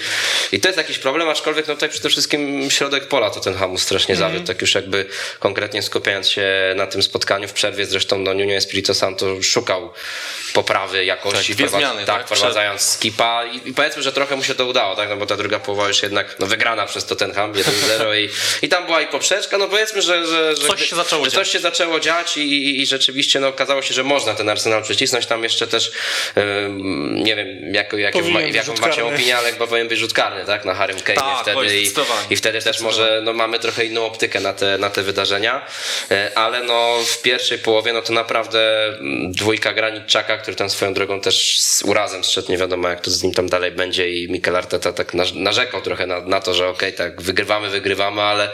i 0.52 0.60
to 0.60 0.68
jest 0.68 0.78
jakiś 0.78 1.00
problem, 1.00 1.30
aczkolwiek 1.30 1.68
no 1.68 1.74
tutaj 1.74 1.90
przede 1.90 2.04
wszystkim 2.14 2.72
środek 2.72 3.08
pola 3.08 3.30
Tottenhamu 3.30 3.78
strasznie 3.78 4.16
zawiódł, 4.16 4.48
tak 4.48 4.62
już 4.62 4.76
jakby 4.76 5.06
konkretnie 5.40 5.82
skupiając 5.82 6.30
się 6.30 6.44
na 6.76 6.88
tym 6.88 7.04
spotkaniu 7.04 7.48
w 7.48 7.54
przerwie, 7.54 7.86
zresztą 7.86 8.18
no 8.20 8.34
Nuno 8.34 8.54
Espirito 8.54 8.94
Santo 8.94 9.44
szukał 9.44 9.94
poprawy 10.54 11.06
jakości, 11.06 11.56
Tak, 11.56 11.70
zmiany, 11.70 12.06
tak, 12.06 12.18
tak? 12.18 12.26
wprowadzając 12.26 12.82
skipa 12.82 13.46
i, 13.46 13.70
i 13.70 13.74
powiedzmy, 13.74 14.04
że 14.04 14.12
trochę 14.14 14.36
mu 14.36 14.44
się 14.44 14.56
to 14.56 14.66
udało, 14.66 14.96
tak, 14.96 15.10
no 15.10 15.18
bo 15.18 15.26
ta 15.26 15.38
druga 15.38 15.60
połowa 15.60 15.88
już 15.88 16.04
jednak 16.04 16.36
no, 16.40 16.48
wygrana 16.48 16.86
przez 16.86 17.06
Tottenham 17.06 17.54
1-0 17.54 17.64
i, 18.18 18.30
i 18.66 18.70
tam 18.70 18.86
była 18.86 19.02
i 19.02 19.08
poprzeczka, 19.08 19.58
no 19.58 19.68
powiedzmy, 19.68 20.02
że, 20.02 20.28
że, 20.28 20.56
że 20.56 20.68
Coś 20.68 20.90
się 20.90 20.96
zaczęło 20.96 21.26
że 21.26 21.32
dziać. 21.32 21.40
coś 21.40 21.52
się 21.52 21.60
zaczęło 21.60 22.00
dziać 22.00 22.38
i, 22.38 22.42
i, 22.42 22.82
i 22.82 22.86
rzeczywiście 22.86 23.40
no, 23.40 23.48
okazało 23.48 23.82
się, 23.82 23.94
że 23.94 24.04
można 24.04 24.34
ten 24.34 24.50
Arsenal 24.50 24.84
przycisnąć, 24.84 25.26
tam 25.26 25.44
jeszcze 25.44 25.68
też 25.68 25.92
ym, 26.38 27.24
nie 27.24 27.36
wiem, 27.36 27.48
jak, 27.74 27.94
jak, 27.94 28.16
jak, 28.16 28.56
jaką 28.56 28.74
macie 28.82 29.06
opinię, 29.06 29.38
ale 29.38 29.52
chyba 29.52 29.68
powinien 29.68 29.88
być 29.88 30.00
rzut 30.00 30.14
karny, 30.14 30.46
tak, 30.46 30.66
na 30.66 30.74
Harrym 30.74 30.98
Kane'ie 30.98 31.16
Tak, 31.16 31.42
wtedy 31.42 31.80
i. 31.80 31.92
i 32.30 32.36
wtedy 32.36 32.62
też 32.62 32.82
może 32.82 33.22
no, 33.24 33.34
mamy 33.34 33.60
trochę 33.60 33.86
inną 33.86 34.06
optykę 34.06 34.40
na 34.40 34.54
te, 34.54 34.78
na 34.78 34.90
te 34.90 35.04
wydarzenia, 35.04 35.66
E, 36.12 36.38
ale 36.38 36.64
no 36.64 36.98
w 37.06 37.22
pierwszej 37.22 37.60
połowie 37.60 37.94
no 37.94 38.02
to 38.02 38.14
naprawdę 38.14 38.88
mm, 38.88 39.32
dwójka 39.32 39.74
Granitczaka, 39.74 40.38
który 40.38 40.56
tam 40.56 40.70
swoją 40.70 40.94
drogą 40.94 41.22
też 41.22 41.60
z 41.60 41.82
urazem 41.84 42.24
zszedł, 42.24 42.52
nie 42.52 42.58
wiadomo 42.58 42.90
jak 42.90 43.02
to 43.02 43.12
z 43.12 43.24
nim 43.24 43.34
tam 43.34 43.50
dalej 43.50 43.72
będzie 43.72 44.10
i 44.10 44.32
Mikel 44.32 44.56
Arteta 44.56 44.94
tak 44.94 45.14
narzekał 45.34 45.82
trochę 45.82 46.08
na, 46.08 46.20
na 46.20 46.40
to, 46.40 46.54
że 46.54 46.70
okej, 46.70 46.94
tak 46.94 47.22
wygrywamy, 47.22 47.70
wygrywamy, 47.70 48.22
ale 48.22 48.50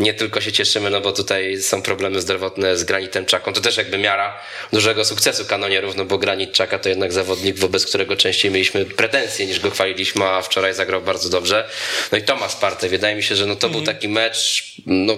nie 0.00 0.14
tylko 0.14 0.40
się 0.40 0.52
cieszymy, 0.52 0.90
no 0.90 1.00
bo 1.00 1.12
tutaj 1.12 1.62
są 1.62 1.82
problemy 1.82 2.20
zdrowotne 2.20 2.76
z 2.76 2.84
Granitem 2.84 3.26
Czaką, 3.26 3.52
to 3.52 3.60
też 3.60 3.76
jakby 3.76 3.98
miara 3.98 4.38
dużego 4.72 5.04
sukcesu 5.04 5.44
kanonierów, 5.44 5.96
no 5.96 6.04
bo 6.04 6.18
Granit 6.18 6.52
Czaka 6.52 6.78
to 6.78 6.88
jednak 6.88 7.12
zawodnik, 7.12 7.58
wobec 7.58 7.86
którego 7.86 8.16
częściej 8.16 8.50
mieliśmy 8.50 8.84
pretensje 8.84 9.46
niż 9.46 9.60
go 9.60 9.70
chwaliliśmy, 9.70 10.24
a 10.24 10.42
wczoraj 10.42 10.74
zagrał 10.74 11.02
bardzo 11.02 11.28
dobrze. 11.28 11.68
No 12.12 12.18
i 12.18 12.22
Tomasz 12.22 12.56
Partey, 12.56 12.90
wydaje 12.92 13.16
mi 13.16 13.22
się, 13.22 13.36
że 13.36 13.46
no 13.46 13.56
to 13.56 13.68
był 13.68 13.82
taki 13.82 14.08
mecz, 14.08 14.64
no, 14.86 15.16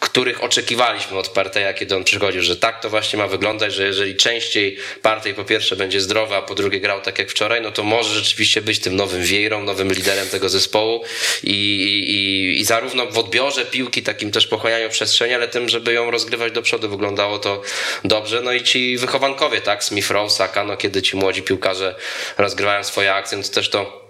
których 0.00 0.44
oczekiwaliśmy 0.44 1.18
od 1.18 1.28
Parteja, 1.28 1.74
kiedy 1.74 1.96
on 1.96 2.04
przychodził, 2.04 2.42
że 2.42 2.56
tak 2.56 2.82
to 2.82 2.90
właśnie 2.90 3.18
ma 3.18 3.26
wyglądać, 3.26 3.74
że 3.74 3.86
jeżeli 3.86 4.16
częściej 4.16 4.76
Partey 5.02 5.34
po 5.34 5.44
pierwsze 5.44 5.76
będzie 5.76 6.00
zdrowy, 6.00 6.34
a 6.34 6.42
po 6.42 6.54
drugie 6.54 6.80
grał 6.80 7.00
tak 7.00 7.18
jak 7.18 7.30
wczoraj, 7.30 7.62
no 7.62 7.70
to 7.72 7.82
może 7.82 8.14
rzeczywiście 8.14 8.62
być 8.62 8.78
tym 8.78 8.96
nowym 8.96 9.22
wiejrą, 9.22 9.62
nowym 9.62 9.92
liderem 9.92 10.28
tego 10.28 10.48
zespołu. 10.48 11.04
I, 11.44 11.52
i, 11.52 12.60
i 12.60 12.64
zarówno 12.64 13.06
w 13.06 13.18
odbiorze 13.18 13.64
piłki, 13.64 14.02
takim 14.02 14.30
też 14.30 14.46
pochłanianiu 14.46 14.90
przestrzeni, 14.90 15.34
ale 15.34 15.48
tym, 15.48 15.68
żeby 15.68 15.92
ją 15.92 16.10
rozgrywać 16.10 16.52
do 16.52 16.62
przodu, 16.62 16.88
wyglądało 16.88 17.38
to 17.38 17.62
dobrze. 18.04 18.40
No 18.40 18.52
i 18.52 18.62
ci 18.62 18.98
wychowankowie, 18.98 19.60
tak, 19.60 19.84
Smith 19.84 20.10
Rowe, 20.10 20.30
Saka, 20.30 20.64
no 20.64 20.76
kiedy 20.76 21.02
ci 21.02 21.16
młodzi 21.16 21.42
piłkarze 21.42 21.94
rozgrywają 22.38 22.84
swoje 22.84 23.14
akcje, 23.14 23.38
no 23.38 23.44
to 23.44 23.50
też 23.50 23.68
to 23.68 24.07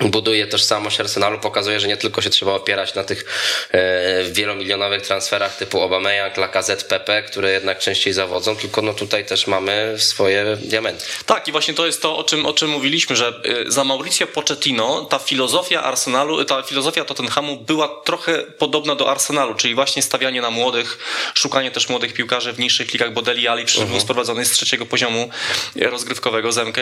buduje 0.00 0.46
tożsamość 0.46 1.00
Arsenalu, 1.00 1.38
pokazuje, 1.38 1.80
że 1.80 1.88
nie 1.88 1.96
tylko 1.96 2.22
się 2.22 2.30
trzeba 2.30 2.52
opierać 2.52 2.94
na 2.94 3.04
tych 3.04 3.24
e, 3.70 4.24
wielomilionowych 4.24 5.02
transferach 5.02 5.56
typu 5.56 5.82
Aubameyang, 5.82 6.36
Lacazette, 6.36 6.84
Pepe, 6.84 7.22
które 7.22 7.52
jednak 7.52 7.78
częściej 7.78 8.12
zawodzą, 8.12 8.56
tylko 8.56 8.82
no 8.82 8.94
tutaj 8.94 9.24
też 9.24 9.46
mamy 9.46 9.94
swoje 9.98 10.56
diamenty. 10.56 11.04
Tak, 11.26 11.48
i 11.48 11.52
właśnie 11.52 11.74
to 11.74 11.86
jest 11.86 12.02
to, 12.02 12.16
o 12.16 12.24
czym, 12.24 12.46
o 12.46 12.52
czym 12.52 12.70
mówiliśmy, 12.70 13.16
że 13.16 13.32
y, 13.66 13.72
za 13.72 13.84
Mauricio 13.84 14.26
Pochettino 14.26 15.04
ta 15.04 15.18
filozofia 15.18 15.82
Arsenalu, 15.82 16.44
ta 16.44 16.62
filozofia 16.62 17.04
Tottenhamu 17.04 17.56
była 17.56 17.88
trochę 18.04 18.38
podobna 18.38 18.94
do 18.94 19.10
Arsenalu, 19.10 19.54
czyli 19.54 19.74
właśnie 19.74 20.02
stawianie 20.02 20.40
na 20.40 20.50
młodych, 20.50 20.98
szukanie 21.34 21.70
też 21.70 21.88
młodych 21.88 22.12
piłkarzy 22.12 22.52
w 22.52 22.58
niższych 22.58 22.92
ligach, 22.92 23.12
bo 23.12 23.22
Deli 23.22 23.48
Ali 23.48 23.64
przecież 23.64 23.86
był 23.86 24.00
sprowadzony 24.00 24.44
z 24.44 24.50
trzeciego 24.50 24.86
poziomu 24.86 25.30
rozgrywkowego 25.76 26.52
z 26.52 26.58
MK. 26.58 26.76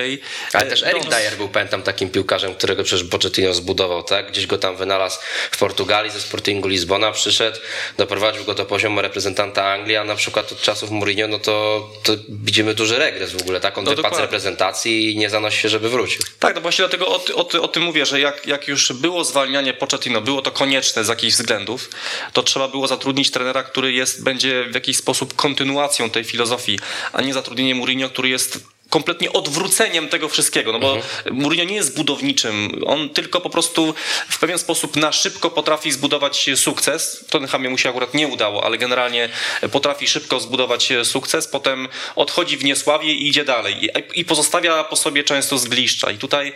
Ale 0.52 0.66
też 0.66 0.82
Eric 0.82 1.04
Dons- 1.04 1.10
Dyer 1.10 1.36
był, 1.36 1.48
pamiętam, 1.48 1.82
takim 1.82 2.10
piłkarzem, 2.10 2.54
którego 2.54 2.84
przecież 2.84 3.05
Pochettino 3.06 3.54
zbudował, 3.54 4.02
tak? 4.02 4.30
Gdzieś 4.30 4.46
go 4.46 4.58
tam 4.58 4.76
wynalazł 4.76 5.18
w 5.50 5.58
Portugalii 5.58 6.10
ze 6.10 6.20
Sportingu 6.20 6.68
Lizbona, 6.68 7.12
przyszedł, 7.12 7.58
doprowadził 7.98 8.44
go 8.44 8.54
do 8.54 8.64
poziomu 8.64 9.00
reprezentanta 9.02 9.64
Anglii, 9.72 9.96
a 9.96 10.04
na 10.04 10.14
przykład 10.14 10.52
od 10.52 10.60
czasów 10.60 10.90
Mourinho, 10.90 11.28
no 11.28 11.38
to, 11.38 11.88
to 12.02 12.12
widzimy 12.28 12.74
duży 12.74 12.98
regres 12.98 13.32
w 13.32 13.42
ogóle, 13.42 13.60
tak? 13.60 13.78
On 13.78 13.84
No 13.84 13.94
wypadł 13.94 14.16
z 14.16 14.18
reprezentacji 14.18 15.12
i 15.12 15.16
nie 15.16 15.30
zanosi 15.30 15.58
się, 15.58 15.68
żeby 15.68 15.88
wrócił. 15.88 16.22
Tak, 16.38 16.54
no 16.54 16.60
właśnie 16.60 16.82
dlatego 16.82 17.08
o, 17.08 17.20
o, 17.34 17.62
o 17.62 17.68
tym 17.68 17.82
mówię, 17.82 18.06
że 18.06 18.20
jak, 18.20 18.46
jak 18.46 18.68
już 18.68 18.92
było 18.92 19.24
zwalnianie 19.24 19.74
Pochettino, 19.74 20.20
było 20.20 20.42
to 20.42 20.50
konieczne 20.50 21.04
z 21.04 21.08
jakichś 21.08 21.34
względów, 21.34 21.90
to 22.32 22.42
trzeba 22.42 22.68
było 22.68 22.86
zatrudnić 22.86 23.30
trenera, 23.30 23.62
który 23.62 23.92
jest, 23.92 24.24
będzie 24.24 24.64
w 24.64 24.74
jakiś 24.74 24.96
sposób 24.96 25.36
kontynuacją 25.36 26.10
tej 26.10 26.24
filozofii, 26.24 26.78
a 27.12 27.22
nie 27.22 27.34
zatrudnienie 27.34 27.74
Mourinho, 27.74 28.08
który 28.08 28.28
jest 28.28 28.75
kompletnie 28.90 29.32
odwróceniem 29.32 30.08
tego 30.08 30.28
wszystkiego, 30.28 30.72
no 30.72 30.78
bo 30.78 30.96
Mourinho 31.30 31.64
nie 31.64 31.74
jest 31.74 31.96
budowniczym, 31.96 32.82
on 32.86 33.08
tylko 33.08 33.40
po 33.40 33.50
prostu 33.50 33.94
w 34.28 34.38
pewien 34.38 34.58
sposób 34.58 34.96
na 34.96 35.12
szybko 35.12 35.50
potrafi 35.50 35.92
zbudować 35.92 36.50
sukces. 36.56 37.24
Tottenhamie 37.30 37.70
mu 37.70 37.78
się 37.78 37.88
akurat 37.88 38.14
nie 38.14 38.28
udało, 38.28 38.64
ale 38.64 38.78
generalnie 38.78 39.28
potrafi 39.72 40.08
szybko 40.08 40.40
zbudować 40.40 40.92
sukces, 41.04 41.48
potem 41.48 41.88
odchodzi 42.16 42.56
w 42.56 42.64
niesławie 42.64 43.12
i 43.12 43.28
idzie 43.28 43.44
dalej. 43.44 43.84
I, 43.84 44.20
i 44.20 44.24
pozostawia 44.24 44.84
po 44.84 44.96
sobie 44.96 45.24
często 45.24 45.58
zgliszcza. 45.58 46.10
I 46.10 46.18
tutaj, 46.18 46.52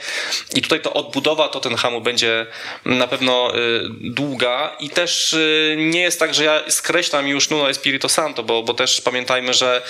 i 0.54 0.62
tutaj 0.62 0.80
to 0.80 0.92
odbudowa 0.92 1.48
Tottenhamu 1.48 2.00
będzie 2.00 2.46
na 2.84 3.06
pewno 3.08 3.56
y, 3.56 3.58
długa. 4.00 4.76
I 4.80 4.90
też 4.90 5.32
y, 5.32 5.76
nie 5.78 6.00
jest 6.00 6.20
tak, 6.20 6.34
że 6.34 6.44
ja 6.44 6.62
skreślam 6.68 7.28
już 7.28 7.50
Nuno 7.50 7.70
Espirito 7.70 8.08
Santo, 8.08 8.42
bo, 8.42 8.62
bo 8.62 8.74
też 8.74 9.00
pamiętajmy, 9.00 9.54
że 9.54 9.82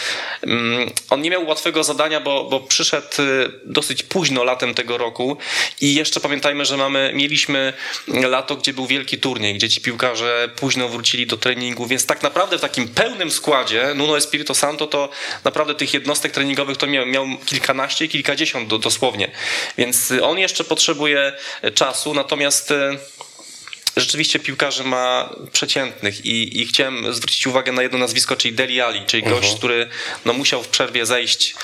mm, 0.42 0.90
on 1.10 1.22
nie 1.22 1.30
miał 1.30 1.46
łatwego 1.46 1.84
zadania, 1.84 2.20
bo, 2.20 2.29
bo 2.50 2.60
przyszedł 2.60 3.22
y, 3.22 3.50
dosyć 3.64 4.02
późno 4.02 4.44
latem 4.44 4.74
tego 4.74 4.98
roku 4.98 5.36
i 5.80 5.94
jeszcze 5.94 6.20
pamiętajmy, 6.20 6.64
że 6.64 6.76
mamy, 6.76 7.12
mieliśmy 7.14 7.72
lato, 8.08 8.56
gdzie 8.56 8.72
był 8.72 8.86
wielki 8.86 9.18
turniej, 9.18 9.54
gdzie 9.54 9.68
ci 9.68 9.80
piłkarze 9.80 10.48
późno 10.56 10.88
wrócili 10.88 11.26
do 11.26 11.36
treningu, 11.36 11.86
więc 11.86 12.06
tak 12.06 12.22
naprawdę 12.22 12.58
w 12.58 12.60
takim 12.60 12.88
pełnym 12.88 13.30
składzie 13.30 13.92
Nuno 13.94 14.16
Espirito 14.16 14.54
Santo 14.54 14.86
to 14.86 15.08
naprawdę 15.44 15.74
tych 15.74 15.94
jednostek 15.94 16.32
treningowych 16.32 16.76
to 16.76 16.86
miał, 16.86 17.06
miał 17.06 17.26
kilkanaście, 17.46 18.08
kilkadziesiąt 18.08 18.68
do, 18.68 18.78
dosłownie, 18.78 19.30
więc 19.78 20.12
on 20.22 20.38
jeszcze 20.38 20.64
potrzebuje 20.64 21.32
czasu, 21.74 22.14
natomiast 22.14 22.70
y, 22.70 22.98
rzeczywiście 24.00 24.38
piłkarzy 24.38 24.84
ma 24.84 25.30
przeciętnych 25.52 26.26
i, 26.26 26.60
i 26.60 26.66
chciałem 26.66 27.14
zwrócić 27.14 27.46
uwagę 27.46 27.72
na 27.72 27.82
jedno 27.82 27.98
nazwisko, 27.98 28.36
czyli 28.36 28.54
Deli 28.54 28.80
Ali, 28.80 29.06
czyli 29.06 29.22
gość, 29.22 29.54
który 29.54 29.88
no, 30.24 30.32
musiał 30.32 30.62
w 30.62 30.68
przerwie 30.68 31.06
zejść 31.06 31.54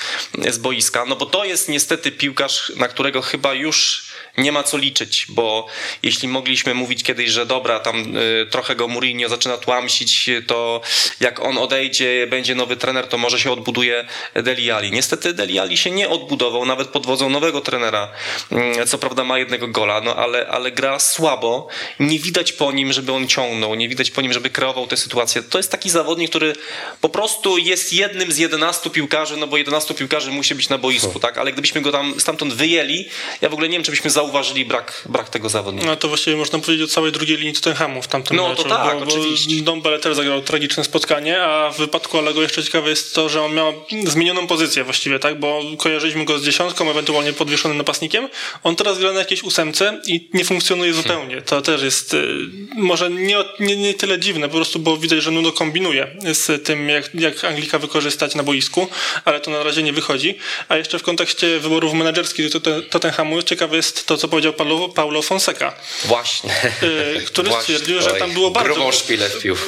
z 0.49 0.57
boiska, 0.57 1.05
no 1.05 1.15
bo 1.15 1.25
to 1.25 1.45
jest 1.45 1.69
niestety 1.69 2.11
piłkarz, 2.11 2.71
na 2.75 2.87
którego 2.87 3.21
chyba 3.21 3.53
już 3.53 4.06
nie 4.37 4.51
ma 4.51 4.63
co 4.63 4.77
liczyć, 4.77 5.25
bo 5.29 5.67
jeśli 6.03 6.27
mogliśmy 6.27 6.73
mówić 6.73 7.03
kiedyś, 7.03 7.29
że 7.29 7.45
dobra, 7.45 7.79
tam 7.79 8.17
y, 8.17 8.47
trochę 8.51 8.75
go 8.75 8.87
Mourinho 8.87 9.29
zaczyna 9.29 9.57
tłamsić, 9.57 10.29
to 10.47 10.81
jak 11.19 11.39
on 11.39 11.57
odejdzie, 11.57 12.27
będzie 12.29 12.55
nowy 12.55 12.75
trener, 12.77 13.07
to 13.07 13.17
może 13.17 13.39
się 13.39 13.51
odbuduje 13.51 14.05
Deli 14.33 14.71
Ali. 14.71 14.91
Niestety 14.91 15.33
Deli 15.33 15.59
Ali 15.59 15.77
się 15.77 15.91
nie 15.91 16.09
odbudował, 16.09 16.65
nawet 16.65 16.87
pod 16.87 17.05
wodzą 17.05 17.29
nowego 17.29 17.61
trenera. 17.61 18.11
Mm, 18.51 18.87
Co 18.87 18.97
prawda 18.97 19.23
ma 19.23 19.39
jednego 19.39 19.67
gola, 19.67 20.01
no 20.01 20.15
ale, 20.15 20.47
ale 20.47 20.71
gra 20.71 20.99
słabo. 20.99 21.67
Nie 21.99 22.19
widać 22.19 22.53
po 22.53 22.71
nim, 22.71 22.93
żeby 22.93 23.11
on 23.13 23.27
ciągnął, 23.27 23.75
nie 23.75 23.89
widać 23.89 24.11
po 24.11 24.21
nim, 24.21 24.33
żeby 24.33 24.49
kreował 24.49 24.87
tę 24.87 24.97
sytuację. 24.97 25.43
To 25.43 25.59
jest 25.59 25.71
taki 25.71 25.89
zawodnik, 25.89 26.29
który 26.29 26.53
po 27.01 27.09
prostu 27.09 27.57
jest 27.57 27.93
jednym 27.93 28.31
z 28.31 28.37
11 28.37 28.89
piłkarzy, 28.89 29.37
no 29.37 29.47
bo 29.47 29.57
11 29.57 29.93
piłkarzy 29.93 30.31
musi 30.31 30.55
być 30.55 30.69
na 30.69 30.77
boisku, 30.77 31.19
tak? 31.19 31.37
Ale 31.37 31.51
gdybyśmy 31.51 31.81
go 31.81 31.91
tam 31.91 32.19
stamtąd 32.19 32.53
wyjęli, 32.53 33.09
ja 33.41 33.49
w 33.49 33.53
ogóle 33.53 33.69
nie 33.69 33.73
wiem, 33.77 33.83
czy 33.83 33.91
byśmy 33.91 34.09
zauważyli 34.09 34.26
brak, 34.67 35.03
brak 35.09 35.29
tego 35.29 35.49
zawodnika. 35.49 35.87
No 35.87 35.95
to 35.95 36.07
właściwie 36.07 36.37
można 36.37 36.59
powiedzieć 36.59 36.83
o 36.83 36.87
całej 36.93 37.11
drugiej 37.11 37.37
linii 37.37 37.53
Tottenhamu 37.53 38.01
w 38.01 38.07
tamtym 38.07 38.37
No, 38.37 38.49
meczu. 38.49 38.63
to 38.63 38.69
tak, 38.69 38.99
bo, 38.99 39.05
oczywiście. 39.05 39.55
Bo 39.59 39.63
Dombele 39.63 39.99
też 39.99 40.15
zagrał 40.15 40.41
tragiczne 40.41 40.83
spotkanie, 40.83 41.41
a 41.43 41.69
w 41.71 41.77
wypadku 41.77 42.17
Alego 42.17 42.41
jeszcze 42.41 42.63
ciekawe 42.63 42.89
jest 42.89 43.15
to, 43.15 43.29
że 43.29 43.41
on 43.41 43.53
miał 43.53 43.73
zmienioną 44.05 44.47
pozycję 44.47 44.83
właściwie, 44.83 45.19
tak? 45.19 45.39
Bo 45.39 45.61
kojarzyliśmy 45.77 46.25
go 46.25 46.39
z 46.39 46.43
dziesiątką, 46.43 46.89
ewentualnie 46.91 47.33
podwieszonym 47.33 47.77
napastnikiem. 47.77 48.29
On 48.63 48.75
teraz 48.75 48.99
gra 48.99 49.11
na 49.13 49.19
jakiejś 49.19 49.43
ósemce 49.43 50.01
i 50.07 50.29
nie 50.33 50.45
funkcjonuje 50.45 50.93
zupełnie. 50.93 51.41
To 51.41 51.61
też 51.61 51.81
jest 51.83 52.13
y, 52.13 52.37
może 52.75 53.09
nie, 53.09 53.37
nie, 53.59 53.75
nie 53.77 53.93
tyle 53.93 54.19
dziwne, 54.19 54.49
po 54.49 54.55
prostu, 54.55 54.79
bo 54.79 54.97
widać, 54.97 55.23
że 55.23 55.31
Nuno 55.31 55.51
kombinuje 55.51 56.07
z 56.33 56.65
tym, 56.65 56.89
jak, 56.89 57.09
jak 57.15 57.43
Anglika 57.43 57.79
wykorzystać 57.79 58.35
na 58.35 58.43
boisku, 58.43 58.87
ale 59.25 59.39
to 59.39 59.51
na 59.51 59.63
razie 59.63 59.83
nie 59.83 59.93
wychodzi. 59.93 60.35
A 60.69 60.77
jeszcze 60.77 60.99
w 60.99 61.03
kontekście 61.03 61.59
wyborów 61.59 61.93
menedżerskich 61.93 62.49
Totten- 62.51 62.89
Tottenhamu 62.89 63.41
ciekawe 63.43 63.75
jest 63.75 64.07
to, 64.07 64.16
co 64.17 64.27
powiedział 64.27 64.53
Paulo, 64.53 64.89
Paulo 64.89 65.21
Fonseca. 65.21 65.73
Właśnie. 66.05 66.51
Y, 66.83 67.21
który 67.25 67.49
Właśnie, 67.49 67.75
stwierdził, 67.75 68.01
że 68.01 68.11
tam 68.11 68.31
było 68.31 68.51
bardzo. 68.51 68.91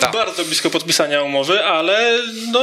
Tak. 0.01 0.11
bardzo 0.11 0.45
blisko 0.45 0.69
podpisania 0.69 1.23
umowy, 1.23 1.63
ale 1.63 2.19
no, 2.51 2.61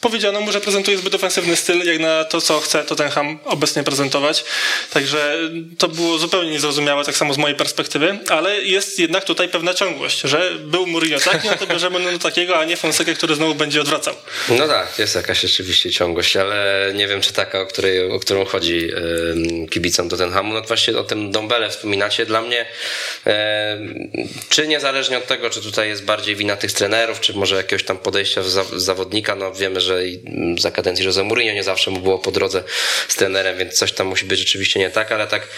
powiedziano 0.00 0.40
mu, 0.40 0.52
że 0.52 0.60
prezentuje 0.60 0.98
zbyt 0.98 1.14
ofensywny 1.14 1.56
styl, 1.56 1.84
jak 1.84 1.98
na 1.98 2.24
to, 2.24 2.40
co 2.40 2.60
chce 2.60 2.84
Tottenham 2.84 3.38
obecnie 3.44 3.82
prezentować. 3.82 4.44
Także 4.90 5.38
to 5.78 5.88
było 5.88 6.18
zupełnie 6.18 6.50
niezrozumiałe, 6.50 7.04
tak 7.04 7.16
samo 7.16 7.34
z 7.34 7.38
mojej 7.38 7.56
perspektywy, 7.56 8.18
ale 8.28 8.62
jest 8.62 8.98
jednak 8.98 9.24
tutaj 9.24 9.48
pewna 9.48 9.74
ciągłość, 9.74 10.20
że 10.20 10.50
był 10.58 10.86
Mourinho 10.86 11.18
taki, 11.18 11.48
no 11.48 11.56
to 11.56 11.66
bierzemy 11.66 11.98
no 11.98 12.18
takiego, 12.18 12.58
a 12.58 12.64
nie 12.64 12.76
Fonseca, 12.76 13.14
który 13.14 13.34
znowu 13.34 13.54
będzie 13.54 13.80
odwracał. 13.80 14.14
No 14.48 14.68
tak, 14.68 14.98
jest 14.98 15.14
jakaś 15.14 15.40
rzeczywiście 15.40 15.90
ciągłość, 15.90 16.36
ale 16.36 16.90
nie 16.94 17.08
wiem, 17.08 17.20
czy 17.20 17.32
taka, 17.32 17.60
o, 17.60 17.66
której, 17.66 18.10
o 18.10 18.20
którą 18.20 18.44
chodzi 18.44 18.88
ym, 18.94 19.68
kibicom 19.68 20.08
Tottenhamu. 20.08 20.54
No 20.54 20.62
właśnie 20.62 20.98
o 20.98 21.04
tym 21.04 21.23
Dombele 21.30 21.70
wspominacie. 21.70 22.26
Dla 22.26 22.42
mnie, 22.42 22.66
ym, 23.26 24.10
czy 24.48 24.68
niezależnie 24.68 25.18
od 25.18 25.26
tego, 25.26 25.50
czy 25.50 25.62
tutaj 25.62 25.88
jest 25.88 26.04
bardziej 26.04 26.36
wina 26.36 26.56
tych 26.56 26.72
trenerów, 26.72 27.20
czy 27.20 27.34
może 27.34 27.56
jakiegoś 27.56 27.84
tam 27.84 27.98
podejścia 27.98 28.42
za, 28.42 28.64
zawodnika, 28.76 29.34
no 29.34 29.52
wiemy, 29.52 29.80
że 29.80 29.98
mm, 29.98 30.58
za 30.58 30.70
kadencji 30.70 31.04
Jose 31.04 31.24
Mourinho 31.24 31.54
nie 31.54 31.64
zawsze 31.64 31.90
mu 31.90 32.00
było 32.00 32.18
po 32.18 32.30
drodze 32.30 32.64
z 33.08 33.16
trenerem, 33.16 33.58
więc 33.58 33.74
coś 33.74 33.92
tam 33.92 34.06
musi 34.06 34.24
być 34.24 34.38
rzeczywiście 34.38 34.80
nie 34.80 34.90
tak, 34.90 35.12
ale 35.12 35.26
tak 35.26 35.48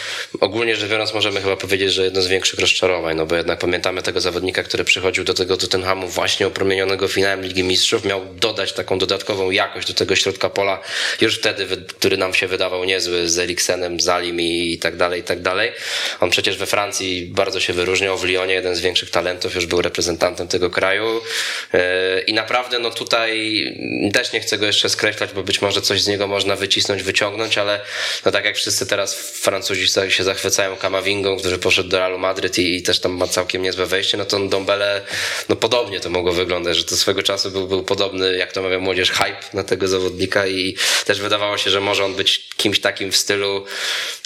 ogólnie 0.41 0.77
rzecz 0.77 0.91
biorąc 0.91 1.15
możemy 1.15 1.41
chyba 1.41 1.57
powiedzieć, 1.57 1.93
że 1.93 2.05
jedno 2.05 2.23
z 2.23 2.27
większych 2.27 2.61
rozczarowań, 2.61 3.17
no 3.17 3.27
bo 3.27 3.37
jednak 3.37 3.59
pamiętamy 3.59 4.03
tego 4.03 4.21
zawodnika, 4.21 4.63
który 4.63 4.85
przychodził 4.85 5.25
do 5.25 5.35
tego 5.35 5.57
Tottenhamu 5.57 6.09
właśnie 6.09 6.47
opromienionego 6.47 7.09
finałem 7.09 7.43
Ligi 7.43 7.65
Mistrzów, 7.65 8.05
miał 8.05 8.25
dodać 8.35 8.73
taką 8.73 8.99
dodatkową 8.99 9.51
jakość 9.51 9.89
do 9.89 9.95
tego 9.95 10.17
środka 10.17 10.51
pola, 10.51 10.81
już 11.21 11.39
wtedy, 11.39 11.67
który 11.99 12.17
nam 12.17 12.35
się 12.35 12.47
wydawał 12.47 12.85
niezły 12.85 13.29
z 13.29 13.39
Eriksenem, 13.39 14.01
Zalim 14.01 14.41
i 14.41 14.79
tak 14.79 14.97
dalej, 14.97 15.21
i 15.21 15.25
tak 15.25 15.43
dalej. 15.43 15.56
On 16.21 16.31
przecież 16.31 16.57
we 16.57 16.67
Francji 16.67 17.27
bardzo 17.27 17.61
się 17.61 17.73
wyróżniał, 17.73 18.19
w 18.19 18.25
Lyonie 18.25 18.55
jeden 18.55 18.77
z 18.77 18.81
większych 18.81 19.11
talentów, 19.11 19.55
już 19.55 19.67
był 19.67 19.83
reprezentantem 19.83 20.49
tego 20.49 20.71
kraju. 20.71 21.21
Yy, 21.73 21.81
i 22.27 22.35
naprawdę 22.35 22.79
no 22.79 22.91
tutaj 22.91 23.65
też 24.13 24.33
nie 24.33 24.41
chcę 24.41 24.59
go 24.59 24.67
jeszcze 24.67 24.89
skreślać, 24.89 25.33
bo 25.33 25.43
być 25.43 25.63
może 25.63 25.83
coś 25.83 26.03
z 26.03 26.07
niego 26.07 26.27
można 26.27 26.57
wycisnąć, 26.57 27.03
wyciągnąć, 27.03 27.59
ale 27.59 27.81
no 28.25 28.33
tak 28.33 28.45
jak 28.45 28.57
wszyscy 28.57 28.87
teraz 28.87 29.15
Francuzi 29.15 29.87
się 30.09 30.25
zachwycają 30.25 30.77
Kamawingą, 30.77 31.37
który 31.37 31.59
poszedł 31.59 31.89
do 31.89 31.99
Realu 31.99 32.19
Madryt 32.19 32.59
i, 32.59 32.77
i 32.77 32.83
też 32.83 33.01
tam 33.01 33.13
ma 33.13 33.27
całkiem 33.27 33.63
niezłe 33.63 33.87
wejście, 33.87 34.19
no 34.19 34.25
to 34.25 34.39
Dombele, 34.39 35.03
no 35.49 35.57
podobnie 35.57 36.01
to 36.01 36.11
mogło 36.11 36.33
wyglądać, 36.33 36.77
że 36.77 36.85
to 36.85 36.97
swego 36.97 37.23
czasu 37.23 37.51
był, 37.51 37.69
był 37.69 37.83
podobny, 37.83 38.37
jak 38.37 38.53
to 38.53 38.63
mawia 38.63 38.79
młodzież, 38.79 39.11
hype 39.11 39.41
na 39.55 39.65
tego 39.65 39.89
zawodnika 39.89 40.47
i 40.47 40.77
też 41.05 41.21
wydawało 41.21 41.59
się, 41.59 41.71
że 41.71 41.81
może 41.81 42.05
on 42.05 42.15
być 42.15 42.49
kimś 42.57 42.81
takim 42.81 43.13
w 43.13 43.17
stylu, 43.17 43.65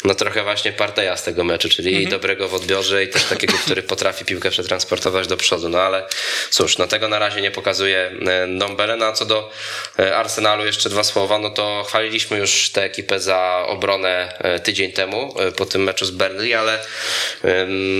no 0.04 0.14
trochę 0.14 0.42
właśnie 0.42 0.72
Parteja 0.72 1.09
z 1.16 1.22
tego 1.22 1.44
meczu, 1.44 1.68
czyli 1.68 2.06
dobrego 2.06 2.48
w 2.48 2.54
odbiorze 2.54 3.04
i 3.04 3.08
też 3.08 3.24
takiego, 3.24 3.58
który 3.64 3.82
potrafi 3.82 4.24
piłkę 4.24 4.50
przetransportować 4.50 5.26
do 5.26 5.36
przodu, 5.36 5.68
no 5.68 5.80
ale 5.80 6.06
cóż, 6.50 6.78
no 6.78 6.86
tego 6.86 7.08
na 7.08 7.18
razie 7.18 7.40
nie 7.40 7.50
pokazuje 7.50 8.12
e, 8.26 8.58
Dombele, 8.58 8.96
no 8.96 9.06
a 9.06 9.12
co 9.12 9.24
do 9.24 9.50
e, 9.98 10.16
Arsenalu 10.16 10.66
jeszcze 10.66 10.90
dwa 10.90 11.04
słowa, 11.04 11.38
no 11.38 11.50
to 11.50 11.84
chwaliliśmy 11.88 12.38
już 12.38 12.70
tę 12.70 12.84
ekipę 12.84 13.20
za 13.20 13.64
obronę 13.66 14.38
e, 14.38 14.60
tydzień 14.60 14.92
temu 14.92 15.34
e, 15.40 15.52
po 15.52 15.66
tym 15.66 15.82
meczu 15.82 16.06
z 16.06 16.10
Burnley, 16.10 16.54
ale 16.54 16.78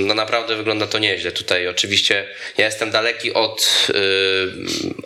no 0.06 0.14
naprawdę 0.14 0.56
wygląda 0.56 0.86
to 0.86 0.98
nieźle. 0.98 1.32
Tutaj 1.32 1.68
oczywiście 1.68 2.28
ja 2.58 2.64
jestem 2.64 2.90
daleki 2.90 3.34
od, 3.34 3.86
e, 3.88 3.92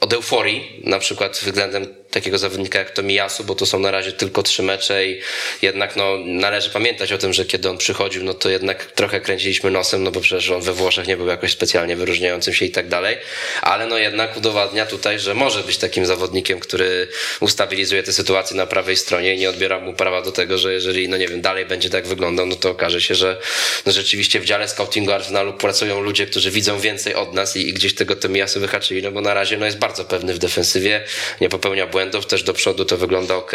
od 0.01 0.13
euforii, 0.13 0.81
na 0.85 0.99
przykład 0.99 1.37
względem 1.37 2.05
takiego 2.11 2.39
zawodnika 2.39 2.79
jak 2.79 2.91
Tomiyasu, 2.91 3.45
bo 3.45 3.55
to 3.55 3.67
są 3.67 3.79
na 3.79 3.91
razie 3.91 4.13
tylko 4.13 4.43
trzy 4.43 4.63
mecze 4.63 5.07
i 5.07 5.21
jednak 5.63 5.97
no, 5.97 6.17
należy 6.25 6.71
pamiętać 6.71 7.13
o 7.13 7.19
tym, 7.19 7.33
że 7.33 7.45
kiedy 7.45 7.71
on 7.71 7.79
przychodził, 7.95 8.25
no 8.25 8.35
to 8.35 8.51
jednak 8.51 8.85
trochę 8.85 9.21
kręciliśmy 9.21 9.71
nosem, 9.71 10.03
no 10.03 10.11
bo 10.11 10.21
przecież 10.21 10.51
on 10.51 10.63
we 10.63 10.73
Włoszech 10.73 11.07
nie 11.07 11.17
był 11.17 11.27
jakoś 11.27 11.53
specjalnie 11.53 11.97
wyróżniającym 11.97 12.55
się 12.55 12.65
i 12.65 12.71
tak 12.71 12.89
dalej, 12.89 13.17
ale 13.63 13.87
no 13.87 13.99
jednak 13.99 14.37
udowadnia 14.37 14.87
tutaj, 14.87 15.19
że 15.19 15.35
może 15.35 15.63
być 15.63 15.79
takim 15.79 16.07
zawodnikiem, 16.07 16.61
który 16.61 17.09
ustabilizuje 17.41 18.03
tę 18.03 18.13
sytuację 18.13 18.57
na 18.57 18.67
prawej 18.67 18.97
stronie 18.97 19.35
i 19.35 19.39
nie 19.39 19.51
odbiera 19.51 19.81
mu 19.81 19.93
prawa 19.93 20.23
do 20.23 20.33
tego, 20.33 20.59
że 20.59 20.73
jeżeli, 20.73 21.09
no 21.09 21.17
nie 21.17 21.29
wiem, 21.29 21.41
dalej 21.41 21.67
będzie 21.67 21.91
tak 21.91 22.07
wyglądał, 22.07 22.47
no 22.47 22.57
to 22.57 22.71
okaże 22.71 23.01
się, 23.01 23.15
że 23.15 23.41
no 23.87 23.93
rzeczywiście 23.93 24.41
w 24.41 24.45
dziale 24.45 24.69
scoutingu 24.69 25.13
Arsenalu 25.13 25.53
pracują 25.53 26.01
ludzie, 26.01 26.27
którzy 26.27 26.51
widzą 26.51 26.81
więcej 26.81 27.15
od 27.15 27.35
nas 27.35 27.57
i, 27.57 27.69
i 27.69 27.73
gdzieś 27.73 27.95
tego 27.95 28.17
Tomiyasu 28.17 28.61
wyhaczyli, 28.61 29.03
no 29.03 29.13
bo 29.13 29.21
na 29.21 29.35
razie 29.35 29.57
no 29.57 29.67
jest 29.67 29.79
bardzo 29.79 30.05
pewny 30.05 30.35
w 30.35 30.39
defensywie, 30.39 31.05
nie 31.41 31.49
popełnia 31.49 31.87
błędów, 31.87 32.27
też 32.27 32.43
do 32.43 32.55
przodu 32.55 32.85
to 32.85 32.97
wygląda 32.97 33.35
ok. 33.37 33.53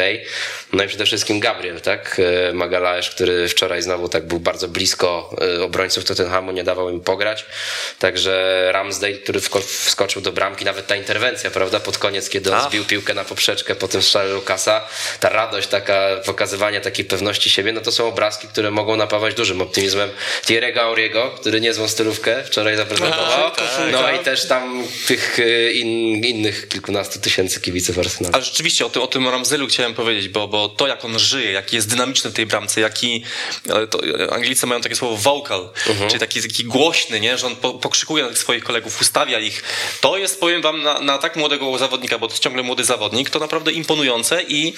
No 0.73 0.83
i 0.83 0.87
przede 0.87 1.05
wszystkim 1.05 1.39
Gabriel, 1.39 1.81
tak? 1.81 2.21
E, 2.49 2.53
Magalaesz, 2.53 3.09
który 3.09 3.49
wczoraj 3.49 3.81
znowu 3.81 4.09
tak 4.09 4.28
był 4.29 4.39
bardzo 4.39 4.67
blisko 4.67 5.35
e, 5.57 5.63
obrońców 5.63 6.05
Tottenhamu, 6.05 6.51
nie 6.51 6.63
dawał 6.63 6.89
im 6.89 7.01
pograć. 7.01 7.45
Także 7.99 8.65
Ramsdale, 8.71 9.13
który 9.13 9.39
wskoczył 9.61 10.21
do 10.21 10.31
bramki, 10.31 10.65
nawet 10.65 10.87
ta 10.87 10.95
interwencja, 10.95 11.51
prawda, 11.51 11.79
pod 11.79 11.97
koniec, 11.97 12.29
kiedy 12.29 12.55
on 12.55 12.69
zbił 12.69 12.85
piłkę 12.85 13.13
na 13.13 13.23
poprzeczkę 13.23 13.75
po 13.75 13.87
tym 13.87 14.01
strzale 14.01 14.33
Lukasa, 14.33 14.87
ta 15.19 15.29
radość, 15.29 15.67
taka 15.67 16.07
pokazywanie 16.25 16.81
takiej 16.81 17.05
pewności 17.05 17.49
siebie, 17.49 17.73
no 17.73 17.81
to 17.81 17.91
są 17.91 18.07
obrazki, 18.07 18.47
które 18.47 18.71
mogą 18.71 18.95
napawać 18.95 19.33
dużym 19.33 19.61
optymizmem 19.61 20.09
Thierry'ego 20.45 20.79
Auriego, 20.79 21.31
który 21.39 21.61
niezłą 21.61 21.87
stylówkę 21.87 22.43
wczoraj 22.43 22.77
zaprezentował. 22.77 23.51
Tak, 23.51 23.65
no 23.91 24.11
i 24.11 24.19
też 24.19 24.47
tam 24.47 24.83
tych 25.07 25.39
e, 25.39 25.71
in, 25.71 26.23
innych 26.25 26.67
kilkunastu 26.67 27.19
tysięcy 27.19 27.61
kibiców 27.61 27.99
Arsenalu. 27.99 28.35
Ale 28.35 28.43
rzeczywiście 28.43 28.85
o 28.85 28.89
tym, 28.89 29.01
o 29.01 29.07
tym 29.07 29.27
Ramzelu 29.27 29.67
chciałem 29.67 29.93
powiedzieć, 29.93 30.29
bo, 30.29 30.47
bo 30.47 30.69
to 30.69 30.87
jak 30.87 31.05
on 31.05 31.19
żyje, 31.19 31.51
jaki 31.51 31.75
jest 31.75 31.89
dynamiczny 31.89 32.29
w 32.29 32.33
tej 32.33 32.45
bramce, 32.45 32.81
jaki 32.81 33.23
to, 33.89 33.99
Anglicy 34.31 34.67
mają 34.67 34.81
takie 34.81 34.95
słowo 34.95 35.15
vocal, 35.17 35.69
uh-huh. 35.85 36.07
czyli 36.07 36.19
taki, 36.19 36.41
taki 36.41 36.63
głośny, 36.63 37.19
nie? 37.19 37.37
że 37.37 37.47
on 37.47 37.55
po, 37.55 37.73
pokrzykuje 37.73 38.23
na 38.23 38.35
swoich 38.35 38.63
kolegów, 38.63 39.01
ustawia 39.01 39.39
ich. 39.39 39.63
To 40.01 40.17
jest, 40.17 40.39
powiem 40.39 40.61
wam, 40.61 40.83
na, 40.83 40.99
na 40.99 41.17
tak 41.17 41.35
młodego 41.35 41.77
zawodnika, 41.77 42.17
bo 42.17 42.27
to 42.27 42.33
jest 42.33 42.43
ciągle 42.43 42.63
młody 42.63 42.83
zawodnik, 42.83 43.29
to 43.29 43.39
naprawdę 43.39 43.71
imponujące 43.71 44.43
i, 44.43 44.73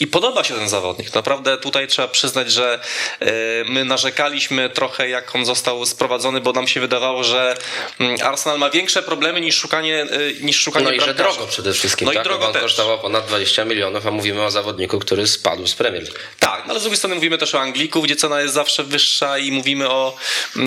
i 0.00 0.06
podoba 0.06 0.44
się 0.44 0.54
ten 0.54 0.68
zawodnik. 0.68 1.14
Naprawdę 1.14 1.58
tutaj 1.58 1.86
trzeba 1.86 2.08
przyznać, 2.08 2.52
że 2.52 2.80
y, 3.22 3.26
my 3.68 3.84
narzekaliśmy 3.84 4.70
trochę, 4.70 5.08
jak 5.08 5.34
on 5.34 5.44
został 5.44 5.86
sprowadzony, 5.86 6.40
bo 6.40 6.52
nam 6.52 6.68
się 6.68 6.80
wydawało, 6.80 7.24
że 7.24 7.56
y, 8.00 8.24
Arsenal 8.24 8.58
ma 8.58 8.70
większe 8.70 9.02
problemy 9.02 9.40
niż 9.40 9.56
szukanie, 9.56 10.02
y, 10.02 10.36
niż 10.40 10.60
szukanie 10.60 10.84
No 10.84 10.92
i 10.92 11.00
że 11.00 11.14
drogo 11.14 11.46
przede 11.46 11.72
wszystkim, 11.72 12.06
no 12.06 12.12
tak? 12.12 12.22
i 12.22 12.28
drogo 12.28 12.46
on 12.46 12.52
też. 12.52 12.62
kosztował 12.62 12.98
ponad 12.98 13.26
20 13.26 13.64
milionów, 13.64 14.06
a 14.06 14.10
mówimy 14.10 14.42
o 14.42 14.50
zawodniku, 14.50 14.98
który 14.98 15.26
spadł 15.26 15.66
z 15.66 15.74
Premier 15.74 16.02
League. 16.02 16.18
Tak, 16.40 16.62
no 16.66 16.70
ale 16.70 16.80
z 16.80 16.82
drugiej 16.82 16.98
strony 16.98 17.14
mówimy 17.14 17.38
też 17.38 17.54
o 17.54 17.60
Angliku, 17.60 18.02
gdzie 18.02 18.16
cena 18.16 18.40
jest 18.40 18.54
zawsze 18.54 18.83
wyższa 18.84 19.38
i 19.38 19.52
mówimy 19.52 19.90
o, 19.90 20.16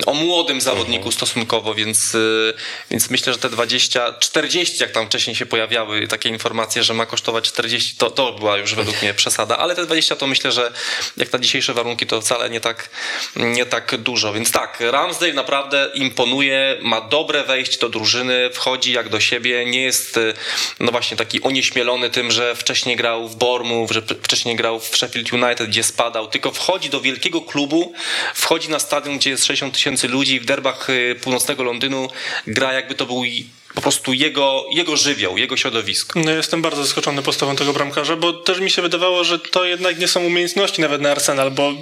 o 0.06 0.14
młodym 0.14 0.62
zawodniku 0.62 1.12
stosunkowo, 1.12 1.74
więc, 1.74 2.16
y, 2.16 2.54
więc 2.92 3.10
myślę, 3.10 3.34
że 3.34 3.40
te 3.40 3.50
20, 3.50 4.14
40, 4.20 4.78
jak 4.82 4.92
tam 4.92 5.06
wcześniej 5.06 5.36
się 5.36 5.46
pojawiały 5.46 6.08
takie 6.08 6.30
informacje, 6.30 6.84
że 6.84 6.94
ma 6.94 7.06
kosztować 7.06 7.48
40, 7.48 7.96
to, 7.96 8.12
to 8.12 8.32
była 8.32 8.58
już 8.58 8.76
według 8.76 9.02
mnie 9.02 9.14
przesada, 9.14 9.58
ale 9.58 9.76
te 9.76 9.86
20 9.86 10.16
to 10.16 10.28
myślę, 10.28 10.52
że 10.52 10.72
jak 11.18 11.34
na 11.34 11.40
dzisiejsze 11.40 11.74
warunki 11.74 12.08
to 12.08 12.22
wcale 12.22 12.50
nie 12.50 12.60
tak, 12.60 12.90
nie 13.36 13.66
tak 13.66 13.98
dużo, 13.98 14.34
więc 14.34 14.52
tak, 14.52 14.78
Ramsdale 14.80 15.34
naprawdę 15.34 15.92
imponuje, 15.94 16.78
ma 16.82 17.02
dobre 17.02 17.44
wejście 17.44 17.78
do 17.80 17.90
drużyny, 17.90 18.50
wchodzi 18.54 18.92
jak 18.92 19.10
do 19.10 19.20
siebie, 19.20 19.66
nie 19.66 19.82
jest 19.82 20.18
y, 20.18 20.34
no 20.80 20.92
właśnie 20.92 21.18
taki 21.18 21.42
onieśmielony 21.42 22.10
tym, 22.10 22.32
że 22.32 22.56
wcześniej 22.56 22.96
grał 22.96 23.28
w 23.28 23.36
Bournemouth, 23.36 23.92
że 23.92 24.02
wcześniej 24.02 24.56
grał 24.56 24.80
w 24.80 24.98
Sheffield 24.98 25.34
United, 25.34 25.70
gdzie 25.70 25.84
spadał, 25.84 26.28
tylko 26.28 26.52
wchodzi 26.52 26.90
do 26.90 27.02
wielkiego 27.02 27.42
klubu, 27.42 27.94
wchodzi 28.34 28.70
na 28.70 28.80
stadion, 28.80 29.18
gdzie 29.18 29.30
jest 29.30 29.46
60 29.46 29.74
tysięcy 29.74 30.08
ludzi, 30.08 30.40
w 30.40 30.46
derbach 30.46 30.90
y, 30.90 31.16
północnego 31.22 31.64
Londynu. 31.64 32.10
Gra 32.48 32.74
jakby 32.74 32.96
to 32.96 33.06
był 33.06 33.24
po 33.78 33.82
prostu 33.82 34.14
jego, 34.14 34.66
jego 34.72 34.98
żywioł, 34.98 35.38
jego 35.38 35.58
środowisko. 35.58 36.20
No, 36.20 36.32
jestem 36.32 36.62
bardzo 36.62 36.84
zaskoczony 36.84 37.22
postawą 37.22 37.56
tego 37.56 37.74
bramkarza, 37.74 38.16
bo 38.16 38.34
też 38.34 38.60
mi 38.60 38.70
się 38.70 38.82
wydawało, 38.82 39.24
że 39.24 39.40
to 39.40 39.66
jednak 39.66 40.00
nie 40.00 40.08
są 40.08 40.24
umiejętności 40.24 40.82
nawet 40.82 41.02
na 41.02 41.12
Arsenal, 41.12 41.52
bo 41.52 41.74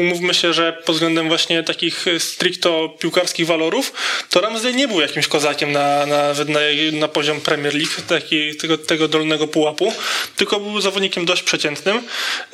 umówmy 0.00 0.34
się, 0.34 0.52
że 0.52 0.72
pod 0.84 0.94
względem 0.94 1.28
właśnie 1.28 1.62
takich 1.62 2.06
stricto 2.18 2.88
piłkarskich 2.98 3.46
walorów, 3.46 3.92
to 4.30 4.40
Ramsey 4.40 4.74
nie 4.74 4.88
był 4.88 5.00
jakimś 5.00 5.26
kozakiem 5.26 5.72
na, 5.72 6.06
nawet 6.06 6.48
na, 6.48 6.60
na 6.92 7.08
poziom 7.08 7.40
Premier 7.40 7.74
League, 7.74 8.02
taki, 8.08 8.56
tego, 8.56 8.78
tego 8.78 9.08
dolnego 9.08 9.48
pułapu, 9.48 9.92
tylko 10.36 10.60
był 10.60 10.80
zawodnikiem 10.80 11.24
dość 11.24 11.42
przeciętnym. 11.42 12.02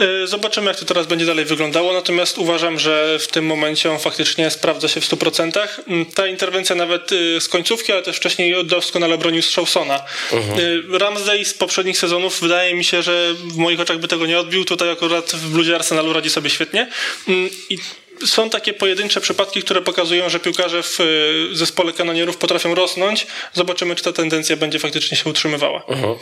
Y, 0.00 0.26
zobaczymy, 0.26 0.66
jak 0.66 0.76
to 0.76 0.84
teraz 0.84 1.06
będzie 1.06 1.26
dalej 1.26 1.44
wyglądało, 1.44 1.92
natomiast 1.92 2.38
uważam, 2.38 2.78
że 2.78 3.18
w 3.18 3.26
tym 3.26 3.46
momencie 3.46 3.90
on 3.90 3.98
faktycznie 3.98 4.50
sprawdza 4.50 4.88
się 4.88 5.00
w 5.00 5.08
100%. 5.08 5.68
Mm, 5.88 6.06
ta 6.06 6.26
interwencja 6.26 6.76
nawet 6.76 7.12
y, 7.12 7.40
z 7.40 7.48
końcówki, 7.48 7.92
ale 7.92 8.02
też 8.02 8.16
wcześniej 8.16 8.64
do 8.64 8.80
doskonale 8.90 9.18
bronił 9.18 9.42
Strzałsona. 9.42 10.00
Uh-huh. 10.30 10.98
Ramsey 10.98 11.44
z 11.44 11.54
poprzednich 11.54 11.98
sezonów 11.98 12.40
wydaje 12.40 12.74
mi 12.74 12.84
się, 12.84 13.02
że 13.02 13.34
w 13.34 13.56
moich 13.56 13.80
oczach 13.80 13.98
by 13.98 14.08
tego 14.08 14.26
nie 14.26 14.38
odbił. 14.38 14.64
Tutaj 14.64 14.90
akurat 14.90 15.30
w 15.30 15.50
bluzie 15.50 15.74
Arsenalu 15.74 16.12
radzi 16.12 16.30
sobie 16.30 16.50
świetnie. 16.50 16.88
Mm, 17.28 17.50
I 17.70 17.78
są 18.26 18.50
takie 18.50 18.72
pojedyncze 18.72 19.20
przypadki, 19.20 19.62
które 19.62 19.80
pokazują, 19.82 20.28
że 20.28 20.40
piłkarze 20.40 20.82
w 20.82 21.00
y, 21.00 21.56
zespole 21.56 21.92
kanonierów 21.92 22.36
potrafią 22.36 22.74
rosnąć. 22.74 23.26
Zobaczymy, 23.52 23.94
czy 23.94 24.04
ta 24.04 24.12
tendencja 24.12 24.56
będzie 24.56 24.78
faktycznie 24.78 25.16
się 25.16 25.30
utrzymywała. 25.30 25.80
Uh-huh. 25.80 26.16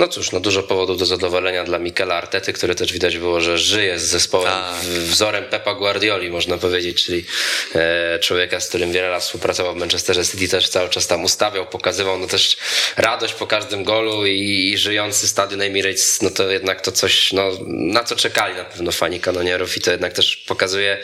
No 0.00 0.08
cóż, 0.08 0.32
no 0.32 0.40
dużo 0.40 0.62
powodów 0.62 0.98
do 0.98 1.06
zadowolenia 1.06 1.64
dla 1.64 1.78
Mikela 1.78 2.14
Artety, 2.14 2.52
który 2.52 2.74
też 2.74 2.92
widać 2.92 3.18
było, 3.18 3.40
że 3.40 3.58
żyje 3.58 3.98
z 3.98 4.02
zespołem 4.02 4.52
tak. 4.52 4.80
wzorem 4.84 5.44
Pepa 5.44 5.74
Guardioli, 5.74 6.30
można 6.30 6.58
powiedzieć, 6.58 7.04
czyli 7.04 7.24
e, 7.74 8.18
człowieka, 8.18 8.60
z 8.60 8.68
którym 8.68 8.92
wiele 8.92 9.08
lat 9.08 9.22
współpracował 9.22 9.74
w 9.74 9.76
Manchesterze 9.76 10.26
City, 10.26 10.48
też 10.48 10.68
cały 10.68 10.88
czas 10.88 11.06
tam 11.06 11.24
ustawiał, 11.24 11.66
pokazywał 11.66 12.18
no 12.18 12.26
też 12.26 12.56
radość 12.96 13.34
po 13.34 13.46
każdym 13.46 13.84
golu 13.84 14.26
i, 14.26 14.70
i 14.72 14.78
żyjący 14.78 15.28
stadion 15.28 15.62
Emirates, 15.62 16.22
no 16.22 16.30
to 16.30 16.50
jednak 16.50 16.80
to 16.80 16.92
coś, 16.92 17.32
no, 17.32 17.50
na 17.66 18.04
co 18.04 18.16
czekali 18.16 18.54
na 18.54 18.64
pewno 18.64 18.92
fani 18.92 19.20
kanonierów 19.20 19.76
i 19.76 19.80
to 19.80 19.90
jednak 19.90 20.12
też 20.12 20.36
pokazuje, 20.36 20.98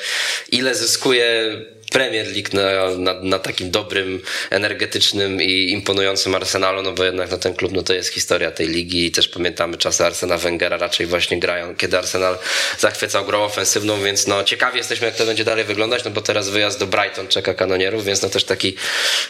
ile 0.53 0.75
zyskuje 0.75 1.51
Premier 1.93 2.27
League 2.27 2.49
na, 2.53 2.97
na, 2.99 3.21
na, 3.21 3.39
takim 3.39 3.71
dobrym, 3.71 4.23
energetycznym 4.51 5.43
i 5.43 5.71
imponującym 5.71 6.35
Arsenalu, 6.35 6.83
no 6.83 6.93
bo 6.93 7.05
jednak 7.05 7.31
no, 7.31 7.39
ten 7.39 7.55
klub 7.55 7.73
no, 7.73 7.83
to 7.83 7.95
jest 7.95 8.09
historia 8.09 8.51
tej 8.51 8.69
ligi 8.69 9.07
i 9.07 9.11
też 9.11 9.29
pamiętamy 9.29 9.79
czasy 9.79 10.05
Arsena 10.05 10.39
Wengera 10.39 10.77
raczej 10.77 11.07
właśnie 11.07 11.41
grają, 11.41 11.77
kiedy 11.77 11.99
Arsenal 11.99 12.39
zachwycał 12.79 13.25
grą 13.25 13.45
ofensywną, 13.45 14.03
więc 14.03 14.27
no 14.27 14.45
ciekawi 14.45 14.79
jesteśmy 14.79 15.07
jak 15.07 15.17
to 15.17 15.27
będzie 15.27 15.45
dalej 15.45 15.65
wyglądać, 15.65 16.05
no 16.05 16.11
bo 16.11 16.23
teraz 16.23 16.49
wyjazd 16.49 16.79
do 16.79 16.87
Brighton 16.87 17.29
czeka 17.29 17.55
kanonierów, 17.55 18.05
więc 18.05 18.23
no 18.23 18.29
też 18.29 18.45
taki 18.45 18.77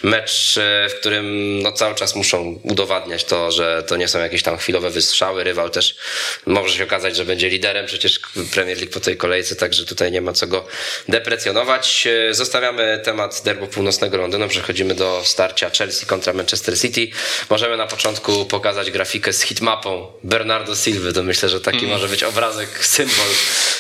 mecz, 0.03 0.59
e, 0.59 0.89
w 0.89 0.95
którym 0.95 1.59
no 1.63 1.73
cały 1.73 1.95
czas 1.95 2.15
muszą 2.17 2.61
udowadniać 2.63 3.25
to, 3.25 3.51
że 3.51 3.83
to 3.87 3.97
nie 3.97 4.09
są 4.09 4.19
jakieś 4.19 4.43
tam 4.43 4.57
chwilowe 4.57 4.91
wystrzały, 4.91 5.45
rywal 5.45 5.71
też 5.71 5.97
może 6.47 6.77
się 6.77 6.85
okazać, 6.85 7.17
że 7.17 7.25
będzie 7.25 7.49
liderem 7.49 7.87
przecież 7.87 8.21
Premier 8.53 8.79
League 8.79 8.93
po 8.93 9.01
tej 9.01 9.17
kolejce, 9.17 9.57
także 9.57 9.85
tutaj 9.85 10.13
nie 10.13 10.21
ma 10.21 10.33
co 10.33 10.47
go 10.47 10.67
deprecjonować. 11.09 12.07
E, 12.31 12.35
zostawiamy 12.47 13.01
temat 13.05 13.43
derbu 13.45 13.67
północnego 13.67 14.17
Londynu, 14.17 14.49
przechodzimy 14.49 14.95
do 14.95 15.23
starcia 15.25 15.71
Chelsea 15.71 16.07
kontra 16.07 16.33
Manchester 16.33 16.79
City. 16.79 17.09
Możemy 17.51 17.77
na 17.77 17.87
początku 17.87 18.45
pokazać 18.45 18.91
grafikę 18.91 19.33
z 19.33 19.43
hitmapą 19.43 20.13
Bernardo 20.25 20.77
Silva. 20.77 21.13
To 21.13 21.23
myślę, 21.23 21.49
że 21.49 21.61
taki 21.61 21.79
mm. 21.79 21.91
może 21.91 22.09
być 22.09 22.23
obrazek, 22.23 22.69
symbol 22.87 23.27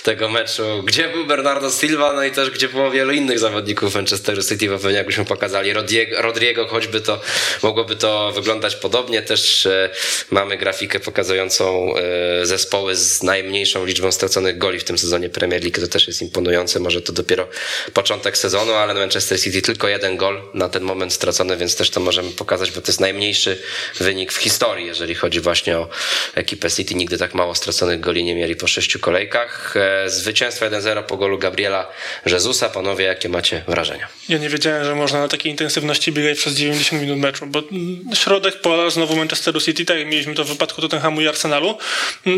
tego 0.02 0.29
meczu. 0.29 0.83
Gdzie 0.85 1.09
był 1.09 1.26
Bernardo 1.26 1.70
Silva, 1.70 2.12
no 2.12 2.24
i 2.24 2.31
też 2.31 2.50
gdzie 2.50 2.68
było 2.68 2.90
wielu 2.90 3.12
innych 3.12 3.38
zawodników 3.38 3.94
Manchesteru 3.94 4.42
City, 4.42 4.68
bo 4.68 4.79
pewnie 4.79 4.96
jakbyśmy 4.96 5.24
pokazali 5.24 5.72
Rodrigo, 5.72 6.22
Rodrigo 6.22 6.66
choćby 6.66 7.00
to 7.00 7.20
mogłoby 7.62 7.96
to 7.96 8.33
wyglądać 8.33 8.76
podobnie. 8.76 9.22
Też 9.22 9.66
e, 9.66 9.90
mamy 10.31 10.57
grafikę 10.57 11.00
pokazującą 11.00 11.94
e, 11.96 12.46
zespoły 12.46 12.96
z 12.96 13.22
najmniejszą 13.22 13.85
liczbą 13.85 14.12
straconych 14.12 14.59
goli 14.59 14.79
w 14.79 14.85
tym 14.85 14.98
sezonie 14.98 15.29
Premier 15.29 15.62
League. 15.62 15.81
To 15.81 15.88
też 15.88 16.07
jest 16.07 16.22
imponujące. 16.22 16.81
Może 16.81 17.02
to 17.02 17.12
dopiero 17.12 17.48
początek 17.92 18.38
sezonu 18.38 18.56
sezonu, 18.59 18.79
ale 18.79 18.95
Manchester 18.95 19.40
City 19.40 19.62
tylko 19.62 19.88
jeden 19.88 20.16
gol 20.16 20.42
na 20.55 20.69
ten 20.69 20.83
moment 20.83 21.12
stracony, 21.12 21.57
więc 21.57 21.77
też 21.77 21.90
to 21.90 22.01
możemy 22.01 22.31
pokazać, 22.31 22.71
bo 22.71 22.81
to 22.81 22.87
jest 22.87 23.01
najmniejszy 23.01 23.62
wynik 23.99 24.33
w 24.33 24.37
historii, 24.37 24.87
jeżeli 24.87 25.14
chodzi 25.14 25.40
właśnie 25.40 25.79
o 25.79 25.88
ekipę 26.35 26.71
City. 26.71 26.95
Nigdy 26.95 27.19
tak 27.19 27.35
mało 27.35 27.55
straconych 27.55 28.01
goli 28.01 28.25
nie 28.25 28.35
mieli 28.35 28.57
po 28.57 28.66
sześciu 28.66 28.99
kolejkach. 28.99 29.75
E, 29.77 30.11
zwycięstwo 30.11 30.66
1-0 30.66 31.03
po 31.03 31.16
golu 31.16 31.38
Gabriela 31.38 31.90
Jezusa. 32.27 32.69
Panowie, 32.69 33.05
jakie 33.05 33.29
macie 33.29 33.64
wrażenia? 33.69 34.09
Ja 34.28 34.38
nie 34.38 34.48
wiedziałem, 34.48 34.84
że 34.84 34.94
można 34.94 35.20
na 35.20 35.28
takiej 35.28 35.52
intensywności 35.52 36.12
biegać 36.12 36.38
przez 36.38 36.54
90 36.54 37.02
minut 37.02 37.18
meczu, 37.18 37.46
bo 37.46 37.62
środek 38.14 38.60
pola 38.60 38.90
znowu 38.90 39.16
Manchesteru 39.16 39.60
City, 39.60 39.84
tak 39.84 39.98
jak 39.98 40.06
mieliśmy 40.06 40.34
to 40.34 40.44
w 40.44 40.48
wypadku 40.48 40.80
Tottenhamu 40.80 41.20
i 41.20 41.28
Arsenalu, 41.28 41.78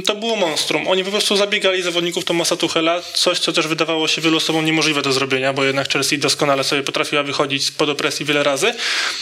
to 0.06 0.14
było 0.14 0.36
monstrum. 0.36 0.88
Oni 0.88 1.04
po 1.04 1.10
prostu 1.10 1.36
zabiegali 1.36 1.82
zawodników 1.82 2.24
Tomasa 2.24 2.56
Tuchela, 2.56 3.02
coś, 3.02 3.38
co 3.38 3.52
też 3.52 3.66
wydawało 3.66 4.08
się 4.08 4.20
wielu 4.20 4.36
osobom 4.36 4.64
niemożliwe 4.64 5.02
do 5.02 5.12
zrobienia, 5.12 5.52
bo 5.52 5.64
jednak 5.64 5.92
Chelsea 5.92 6.18
doskonale 6.18 6.64
sobie 6.64 6.82
potrafiła 6.82 7.22
wychodzić 7.22 7.66
spod 7.66 7.88
opresji 7.88 8.26
wiele 8.26 8.42
razy, 8.42 8.74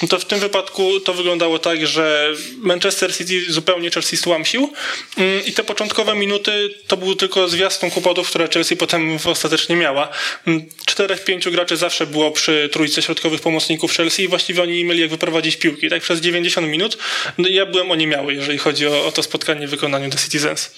no 0.03 0.09
to 0.09 0.19
w 0.19 0.25
tym 0.25 0.41
wypadku 0.41 1.01
to 1.01 1.15
wyglądało 1.15 1.59
tak, 1.59 1.87
że 1.87 2.33
Manchester 2.59 3.17
City 3.17 3.53
zupełnie 3.53 3.91
Chelsea 3.91 4.17
stłamsił 4.17 4.73
mm, 5.17 5.45
i 5.45 5.53
te 5.53 5.65
początkowe 5.65 6.15
minuty 6.15 6.75
to 6.87 6.97
był 6.97 7.15
tylko 7.15 7.49
zwiastun 7.49 7.91
kłopotów, 7.91 8.29
które 8.29 8.49
Chelsea 8.49 8.77
potem 8.77 9.19
ostatecznie 9.25 9.77
miała. 9.77 10.09
Mm, 10.47 10.67
czterech, 10.87 11.25
pięciu 11.25 11.51
graczy 11.51 11.77
zawsze 11.77 12.07
było 12.07 12.31
przy 12.31 12.56
trójce 12.73 13.03
środkowych 13.03 13.41
pomocników 13.41 13.93
Chelsea 13.93 14.23
i 14.23 14.29
właściwie 14.29 14.63
oni 14.63 14.77
nie 14.77 14.85
mieli 14.85 15.01
jak 15.01 15.11
wyprowadzić 15.11 15.57
piłki. 15.57 15.91
Tak 15.91 16.03
przez 16.03 16.21
90 16.21 16.69
minut 16.69 16.99
no 17.39 17.49
ja 17.49 17.67
byłem 17.67 17.91
oniemiały, 17.91 18.35
jeżeli 18.35 18.59
chodzi 18.59 18.87
o, 18.87 19.07
o 19.07 19.13
to 19.13 19.23
spotkanie 19.23 19.67
w 19.67 19.71
wykonaniu 19.71 20.11
The 20.11 20.19
Citizens. 20.19 20.71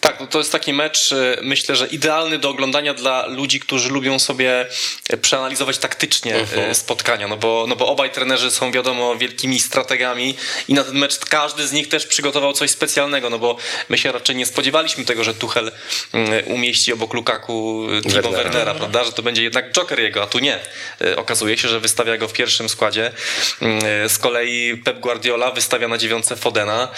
Tak, 0.00 0.20
no 0.20 0.26
to 0.26 0.38
jest 0.38 0.52
taki 0.52 0.72
mecz, 0.72 1.12
y, 1.12 1.38
myślę, 1.42 1.76
że 1.76 1.86
idealny 1.86 2.38
do 2.38 2.50
oglądania 2.50 2.94
dla 2.94 3.26
ludzi, 3.26 3.60
którzy 3.60 3.88
lubią 3.88 4.18
sobie 4.18 4.66
y, 5.12 5.16
przeanalizować 5.16 5.78
taktycznie 5.78 6.34
uh-huh. 6.34 6.74
spotkania, 6.74 7.28
no 7.28 7.36
bo, 7.36 7.64
no 7.68 7.76
bo 7.76 7.86
obaj 7.86 8.10
trenerzy 8.10 8.50
są 8.50 8.72
wiadomo 8.72 9.16
wielkimi 9.16 9.60
strategami 9.60 10.34
i 10.68 10.74
na 10.74 10.84
ten 10.84 10.98
mecz 10.98 11.18
każdy 11.18 11.66
z 11.66 11.72
nich 11.72 11.88
też 11.88 12.06
przygotował 12.06 12.52
coś 12.52 12.70
specjalnego, 12.70 13.30
no 13.30 13.38
bo 13.38 13.56
my 13.88 13.98
się 13.98 14.12
raczej 14.12 14.36
nie 14.36 14.46
spodziewaliśmy 14.46 15.04
tego, 15.04 15.24
że 15.24 15.34
Tuchel 15.34 15.72
umieści 16.46 16.92
obok 16.92 17.14
Lukaku 17.14 17.86
Timo 18.02 18.14
Wernera, 18.14 18.42
Wernera 18.42 18.74
prawda, 18.74 19.04
że 19.04 19.12
to 19.12 19.22
będzie 19.22 19.42
jednak 19.42 19.72
Joker 19.72 20.00
jego, 20.00 20.22
a 20.22 20.26
tu 20.26 20.38
nie. 20.38 20.58
Okazuje 21.20 21.58
się, 21.58 21.68
że 21.68 21.80
wystawia 21.80 22.16
go 22.16 22.28
w 22.28 22.32
pierwszym 22.32 22.68
składzie. 22.68 23.12
Z 24.08 24.18
kolei 24.18 24.76
Pep 24.76 25.00
Guardiola 25.00 25.50
wystawia 25.50 25.88
na 25.88 25.98
dziewiątce 25.98 26.36
Fodena, 26.36 26.88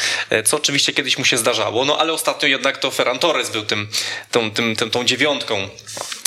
co 0.44 0.56
oczywiście 0.56 0.92
kiedyś 0.92 1.18
mu 1.18 1.24
się 1.24 1.38
zdarzało, 1.38 1.84
no 1.84 1.98
ale 1.98 2.12
ostatnio 2.12 2.48
jednak 2.48 2.78
to 2.78 2.90
Ferran 2.90 3.18
Torres 3.18 3.50
był 3.50 3.62
tym, 3.62 3.88
tą, 4.30 4.50
tym, 4.50 4.76
tym, 4.76 4.90
tą 4.90 5.04
dziewiątką. 5.04 5.68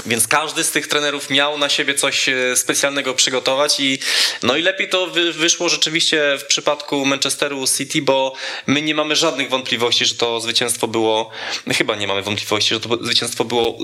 Więc 0.06 0.28
każdy 0.28 0.64
z 0.64 0.72
tych 0.72 0.88
trenerów 0.88 1.30
miał 1.30 1.58
na 1.58 1.70
siebie 1.70 1.94
coś 1.94 2.30
e, 2.30 2.56
specjalnego 2.56 3.14
przygotować 3.14 3.80
i 3.80 4.00
no 4.44 4.56
i 4.58 4.62
lepiej 4.62 4.90
to 4.90 5.08
wy, 5.08 5.34
wyszło 5.34 5.70
rzeczywiście 5.70 6.38
w 6.40 6.46
przypadku 6.46 7.06
Manchesteru 7.06 7.66
City, 7.78 8.02
bo 8.02 8.34
my 8.68 8.82
nie 8.82 8.96
mamy 8.96 9.16
żadnych 9.16 9.50
wątpliwości, 9.50 10.06
że 10.06 10.16
to 10.16 10.40
zwycięstwo 10.40 10.88
było, 10.88 11.30
chyba 11.78 11.96
nie 11.96 12.08
mamy 12.08 12.22
wątpliwości, 12.22 12.74
że 12.74 12.80
to 12.80 12.98
zwycięstwo 13.02 13.46
było 13.46 13.78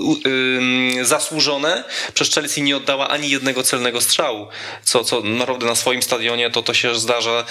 yy, 0.94 1.04
zasłużone. 1.04 1.84
Przez 2.14 2.34
Chelsea 2.34 2.62
nie 2.62 2.76
oddała 2.76 3.08
ani 3.08 3.30
jednego 3.30 3.62
celnego 3.62 4.00
strzału, 4.02 4.48
co, 4.82 5.04
co 5.04 5.20
naprawdę 5.20 5.66
na 5.66 5.74
swoim 5.74 6.02
stadionie 6.02 6.50
to, 6.50 6.62
to 6.62 6.74
się 6.74 6.94
zdarza 6.94 7.44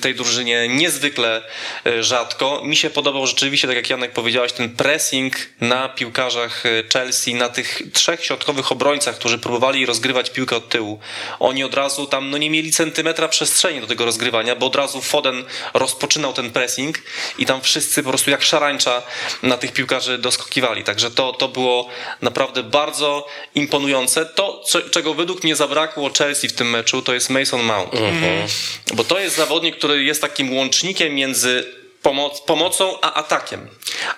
tej 0.00 0.14
drużynie 0.14 0.68
niezwykle 0.68 1.42
e, 1.86 2.02
rzadko. 2.02 2.60
Mi 2.64 2.76
się 2.76 2.90
podobał 2.90 3.26
rzeczywiście, 3.26 3.68
tak 3.68 3.76
jak 3.76 3.90
Janek 3.90 4.12
powiedziałeś, 4.12 4.52
ten 4.52 4.76
pressing 4.76 5.34
na 5.60 5.88
piłkarzach 5.88 6.66
e, 6.66 6.82
Chelsea, 6.92 7.34
na 7.34 7.48
tych 7.48 7.82
trzech 7.92 8.24
środkowych 8.24 8.72
obrońcach, 8.72 9.16
którzy 9.16 9.38
próbowali 9.38 9.86
rozgrywać 9.86 10.30
piłkę 10.30 10.56
od 10.56 10.68
tyłu. 10.68 11.00
Oni 11.40 11.64
od 11.64 11.74
razu 11.74 12.06
tam 12.06 12.30
no 12.30 12.38
nie 12.38 12.50
mieli 12.50 12.72
centymetra 12.72 13.28
przestrzeni 13.28 13.80
do 13.80 13.86
tego 13.86 14.04
rozgrywania, 14.04 14.56
bo 14.56 14.66
od 14.66 14.76
razu 14.76 15.02
Foden 15.02 15.44
rozpoczynał 15.74 16.32
ten 16.32 16.50
pressing 16.50 16.98
i 17.38 17.46
tam 17.46 17.60
wszyscy 17.60 18.02
po 18.02 18.08
prostu 18.08 18.30
jak 18.30 18.42
szarańcza 18.42 19.02
na 19.42 19.56
tych 19.56 19.72
piłkarzy 19.72 20.18
doskakiwali. 20.18 20.84
Także 20.84 21.10
to, 21.10 21.32
to 21.32 21.48
było 21.48 21.88
naprawdę 22.22 22.62
bardzo 22.62 23.26
imponujące. 23.54 24.26
To, 24.26 24.62
czego 24.90 25.14
według 25.14 25.44
mnie 25.44 25.56
zabrakło 25.56 25.95
Chelsea 26.18 26.48
w 26.48 26.52
tym 26.52 26.70
meczu, 26.70 27.02
to 27.02 27.14
jest 27.14 27.30
Mason 27.30 27.62
Mount. 27.62 27.94
Mhm. 27.94 28.48
Bo 28.94 29.04
to 29.04 29.18
jest 29.18 29.36
zawodnik, 29.36 29.76
który 29.76 30.04
jest 30.04 30.20
takim 30.20 30.56
łącznikiem 30.56 31.14
między 31.14 31.64
pomoc, 32.06 32.40
pomocą, 32.40 33.00
a 33.00 33.14
atakiem. 33.14 33.68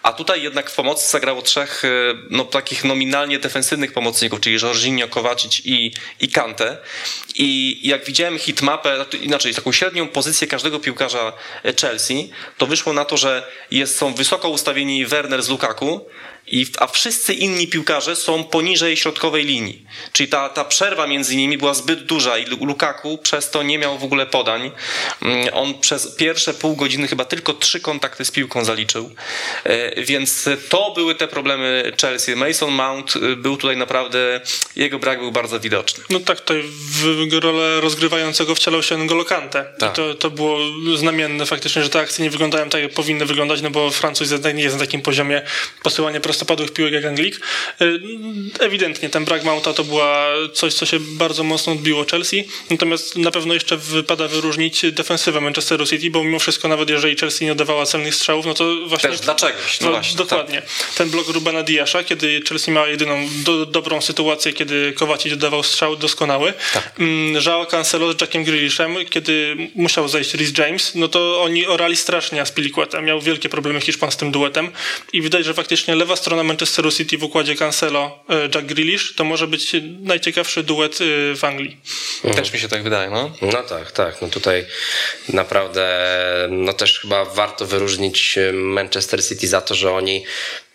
A 0.03 0.13
tutaj 0.13 0.43
jednak 0.43 0.71
w 0.71 0.75
pomocy 0.75 1.11
zagrało 1.11 1.43
trzech 1.43 1.85
e, 1.85 1.89
no, 2.31 2.45
takich 2.45 2.85
nominalnie 2.85 3.39
defensywnych 3.39 3.93
pomocników, 3.93 4.41
czyli 4.41 4.59
Jorginho, 4.63 5.09
Kowacic 5.09 5.61
i, 5.65 5.93
i 6.21 6.29
Kante. 6.29 6.77
I 7.35 7.81
jak 7.83 8.05
widziałem 8.05 8.39
hitmapę, 8.39 8.97
znaczy 8.97 9.17
inaczej 9.17 9.55
taką 9.55 9.73
średnią 9.73 10.09
pozycję 10.09 10.47
każdego 10.47 10.81
piłkarza 10.81 11.33
Chelsea, 11.81 12.31
to 12.59 12.67
wyszło 12.67 12.93
na 12.93 13.05
to, 13.05 13.17
że 13.17 13.51
jest, 13.71 13.99
są 13.99 14.15
wysoko 14.15 14.49
ustawieni 14.49 15.07
Werner 15.07 15.43
z 15.43 15.49
Lukaku, 15.49 16.07
i, 16.51 16.67
a 16.79 16.87
wszyscy 16.87 17.35
inni 17.35 17.67
piłkarze 17.67 18.17
są 18.17 18.45
poniżej 18.45 18.97
środkowej 18.97 19.45
linii. 19.45 19.85
Czyli 20.13 20.29
ta, 20.29 20.49
ta 20.49 20.65
przerwa 20.65 21.07
między 21.07 21.37
nimi 21.37 21.59
była 21.59 21.75
zbyt 21.75 22.05
duża 22.05 22.39
i 22.39 22.45
Lukaku 22.45 23.19
przez 23.19 23.51
to 23.51 23.63
nie 23.63 23.79
miał 23.79 23.99
w 23.99 24.05
ogóle 24.05 24.27
podań. 24.27 24.71
Mm, 25.23 25.49
on 25.53 25.81
przez 25.81 26.17
pierwsze 26.17 26.55
pół 26.55 26.77
godziny 26.77 27.09
chyba 27.09 27.25
tylko 27.25 27.55
trzy 27.55 27.81
kontakty 27.81 28.25
z 28.25 28.31
piłką 28.31 28.65
zaliczył. 28.65 29.11
E, 29.65 30.03
więc 30.03 30.49
to 30.69 30.93
były 30.95 31.15
te 31.15 31.29
problemy 31.29 31.93
Chelsea. 32.01 32.37
Mason 32.37 32.73
Mount 32.73 33.17
y, 33.17 33.37
był 33.37 33.57
tutaj 33.57 33.77
naprawdę, 33.77 34.41
jego 34.77 34.99
brak 34.99 35.19
był 35.19 35.33
bardzo 35.33 35.61
widoczny. 35.61 36.05
No 36.11 36.21
tak, 36.21 36.41
tutaj 36.41 36.63
w 36.63 37.33
rolę 37.43 37.81
rozgrywającego 37.81 38.55
wcielał 38.55 38.83
się 38.83 38.97
N'Golo 38.97 39.25
Kante. 39.25 39.65
Tak. 39.79 39.93
I 39.93 39.97
to, 39.97 40.15
to 40.15 40.31
było 40.31 40.59
znamienne 40.97 41.47
faktycznie, 41.47 41.83
że 41.83 41.89
te 41.89 42.01
akcje 42.01 42.25
nie 42.25 42.31
wyglądają 42.31 42.69
tak, 42.69 42.83
jak 42.83 42.93
powinny 42.93 43.27
wyglądać, 43.27 43.63
no 43.63 43.71
bo 43.71 43.91
Francuz 43.91 44.31
nie 44.55 44.63
jest 44.63 44.77
na 44.77 44.81
takim 44.81 45.03
poziomie 45.03 45.43
posyłania 45.83 46.21
prosto 46.21 46.38
prostopadłych 46.39 46.73
piłek 46.73 46.93
jak 46.93 47.05
Anglik. 47.05 47.41
Y, 47.81 48.01
ewidentnie 48.61 49.11
ten 49.11 49.25
brak 49.25 49.45
Mounta 49.45 49.73
to 49.73 49.85
była 49.85 50.27
coś, 50.53 50.75
co 50.75 50.87
się 50.87 51.01
bardzo 51.01 51.45
mocno 51.45 51.73
odbiło 51.73 52.05
Chelsea, 52.11 52.45
natomiast 52.71 53.17
na 53.17 53.31
pewno 53.31 53.55
jeszcze 53.55 53.77
wypada 53.77 54.29
wyróżnić 54.29 54.93
defensywę 54.93 55.41
Manchesteru 55.41 55.87
City, 55.87 56.11
bo 56.11 56.25
mimo 56.25 56.39
wszystko 56.39 56.69
nawet 56.69 56.91
jeżeli 56.91 57.17
Chelsea 57.17 57.45
nie 57.45 57.53
oddawała 57.53 57.87
celnych 57.87 58.15
strzałów, 58.15 58.47
no 58.47 58.55
to 58.55 58.65
właśnie... 58.87 59.11
Też 59.11 59.21
dlaczegoś. 59.21 59.81
No, 59.81 59.87
no 59.87 59.93
właśnie, 59.93 60.17
dokładnie. 60.17 60.63
Tak. 60.63 60.95
Ten 60.95 61.11
blok 61.11 61.29
Rubena 61.29 61.63
Diasza, 61.63 62.05
kiedy 62.05 62.41
Chelsea 62.49 62.71
miała 62.71 62.89
jedyną 62.89 63.29
do, 63.45 63.67
dobrą 63.67 64.01
sytuację, 64.01 64.53
kiedy 64.53 64.93
Kowacic 64.93 65.33
oddawał 65.33 65.63
strzał 65.63 65.97
doskonały. 65.97 66.53
Tak. 66.73 66.93
Mm, 66.99 67.41
Żała 67.41 67.67
Cancelo 67.67 68.13
z 68.13 68.21
Jackiem 68.21 68.45
Grealishem, 68.45 68.97
kiedy 69.11 69.57
musiał 69.75 70.09
zejść 70.09 70.35
Rhys 70.35 70.59
James, 70.59 70.95
no 70.95 71.09
to 71.09 71.43
oni 71.43 71.67
orali 71.67 71.97
strasznie 71.97 72.41
Aspilicueta. 72.41 73.01
Miał 73.01 73.21
wielkie 73.21 73.49
problemy 73.49 73.81
Hiszpan 73.81 74.11
z 74.11 74.17
tym 74.17 74.31
duetem 74.31 74.71
i 75.13 75.23
widać, 75.23 75.45
że 75.45 75.55
faktycznie 75.55 75.95
lewa 75.95 76.17
strona 76.17 76.28
strona 76.29 76.43
Manchesteru 76.43 76.91
City 76.91 77.19
w 77.19 77.25
układzie 77.25 77.57
Cancelo, 77.57 78.25
e, 78.29 78.49
Jack 78.55 78.67
Grealish, 78.67 79.15
to 79.15 79.25
może 79.25 79.47
być 79.47 79.73
najciekawszy 80.01 80.63
duet 80.63 80.99
e, 81.01 81.05
w 81.37 81.45
Anglii. 81.45 81.77
Mhm. 82.25 82.35
Też 82.35 82.53
mi 82.53 82.59
się 82.59 82.69
tak 82.69 82.83
wydaje, 82.83 83.11
no. 83.11 83.31
No 83.43 83.63
tak, 83.63 83.93
tak. 83.93 84.23
No 84.23 84.29
tutaj 84.29 84.67
naprawdę 85.29 85.87
no 86.51 86.73
też 86.73 87.01
chyba 87.01 87.25
warto 87.25 87.67
wyróżnić 87.67 88.39
Manchester 88.53 89.25
City 89.25 89.49
za 89.49 89.61
to, 89.61 89.75
że 89.75 89.93
oni 89.93 90.25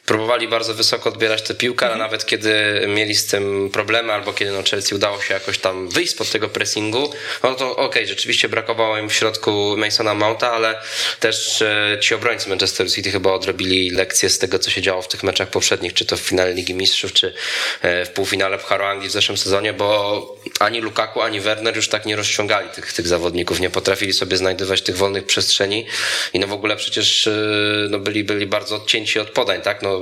próbowali 0.06 0.48
bardzo 0.48 0.74
wysoko 0.74 1.10
odbierać 1.10 1.42
tę 1.42 1.56
piłkę, 1.56 1.86
ale 1.86 1.94
mhm. 1.94 2.12
nawet 2.12 2.26
kiedy 2.26 2.54
mieli 2.88 3.16
z 3.16 3.26
tym 3.26 3.70
problemy, 3.74 4.13
albo 4.13 4.34
kiedy 4.34 4.52
no 4.52 4.63
Chelsea 4.63 4.96
udało 4.96 5.22
się 5.22 5.34
jakoś 5.34 5.58
tam 5.58 5.89
wyjść 5.89 6.12
spod 6.12 6.32
tego 6.32 6.50
pressingu, 6.50 7.13
no 7.44 7.56
to 7.56 7.72
okej, 7.72 7.86
okay, 7.86 8.08
rzeczywiście 8.08 8.50
brakowało 8.50 8.98
im 8.98 9.10
w 9.10 9.13
środku 9.13 9.76
Masona 9.78 10.13
Mounta, 10.13 10.52
ale 10.52 10.82
też 11.20 11.62
e, 11.62 11.98
ci 12.02 12.16
obrońcy 12.16 12.50
Manchester 12.50 12.92
City 12.92 13.12
chyba 13.12 13.34
odrobili 13.34 13.89
lekcję 13.89 14.30
z 14.30 14.39
tego, 14.39 14.60
co 14.60 14.70
się 14.70 14.82
działo 14.82 15.02
w 15.02 15.08
tych 15.08 15.24
meczach 15.24 15.50
poprzednich, 15.50 15.94
czy 15.94 16.06
to 16.06 16.18
w 16.18 16.20
finale 16.20 16.54
Ligi 16.54 16.74
Mistrzów, 16.74 17.13
czy 17.13 17.34
e, 17.82 18.06
w 18.06 18.10
półfinale 18.10 18.58
Pucharu 18.58 18.84
Anglii 18.84 19.10
w 19.10 19.12
zeszłym 19.12 19.38
sezonie, 19.38 19.74
bo 19.74 20.38
ani 20.60 20.82
Lukaku, 20.82 21.22
ani 21.22 21.39
Werner 21.39 21.76
już 21.76 21.88
tak 21.88 22.06
nie 22.06 22.16
rozciągali 22.16 22.70
tych, 22.70 22.94
tych 22.94 23.08
zawodników, 23.08 23.60
nie 23.60 23.70
potrafili 23.70 24.13
sobie 24.13 24.38
znajdywać 24.38 24.82
tych 24.82 24.98
wolnych 24.98 25.26
przestrzeni 25.26 25.86
i 26.34 26.39
no 26.39 26.48
w 26.48 26.54
ogóle 26.54 26.76
przecież 26.76 27.28
e, 27.28 27.32
no 27.89 28.00
byli, 28.00 28.24
byli 28.24 28.46
bardzo 28.46 28.76
odcięci 28.76 29.20
od 29.20 29.30
podań, 29.30 29.62
tak? 29.62 29.82
No 29.82 29.92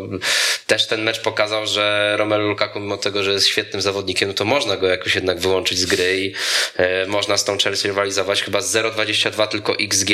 też 0.67 0.88
ten 0.88 1.04
mecz 1.04 1.19
pokazał, 1.19 1.67
że 1.67 2.13
Romelu 2.17 2.47
Lukaku, 2.47 2.80
mimo 2.80 2.97
tego, 2.97 3.23
że 3.23 3.32
jest 3.32 3.47
świetnym 3.47 3.82
zawodnikiem, 3.82 4.30
no 4.30 4.34
to 4.34 4.45
można 4.45 4.77
go 4.77 4.88
jakoś 4.88 5.15
jednak 5.15 5.39
wyłączyć 5.39 5.80
z 5.80 5.86
gry 5.86 6.17
i 6.17 6.34
e, 6.75 7.06
można 7.06 7.38
z 7.38 7.45
tą 7.45 7.58
Chelsea 7.58 7.88
rywalizować. 7.88 8.43
Chyba 8.43 8.62
z 8.62 8.75
0,22 8.75 9.47
tylko 9.47 9.75
XG. 9.80 10.10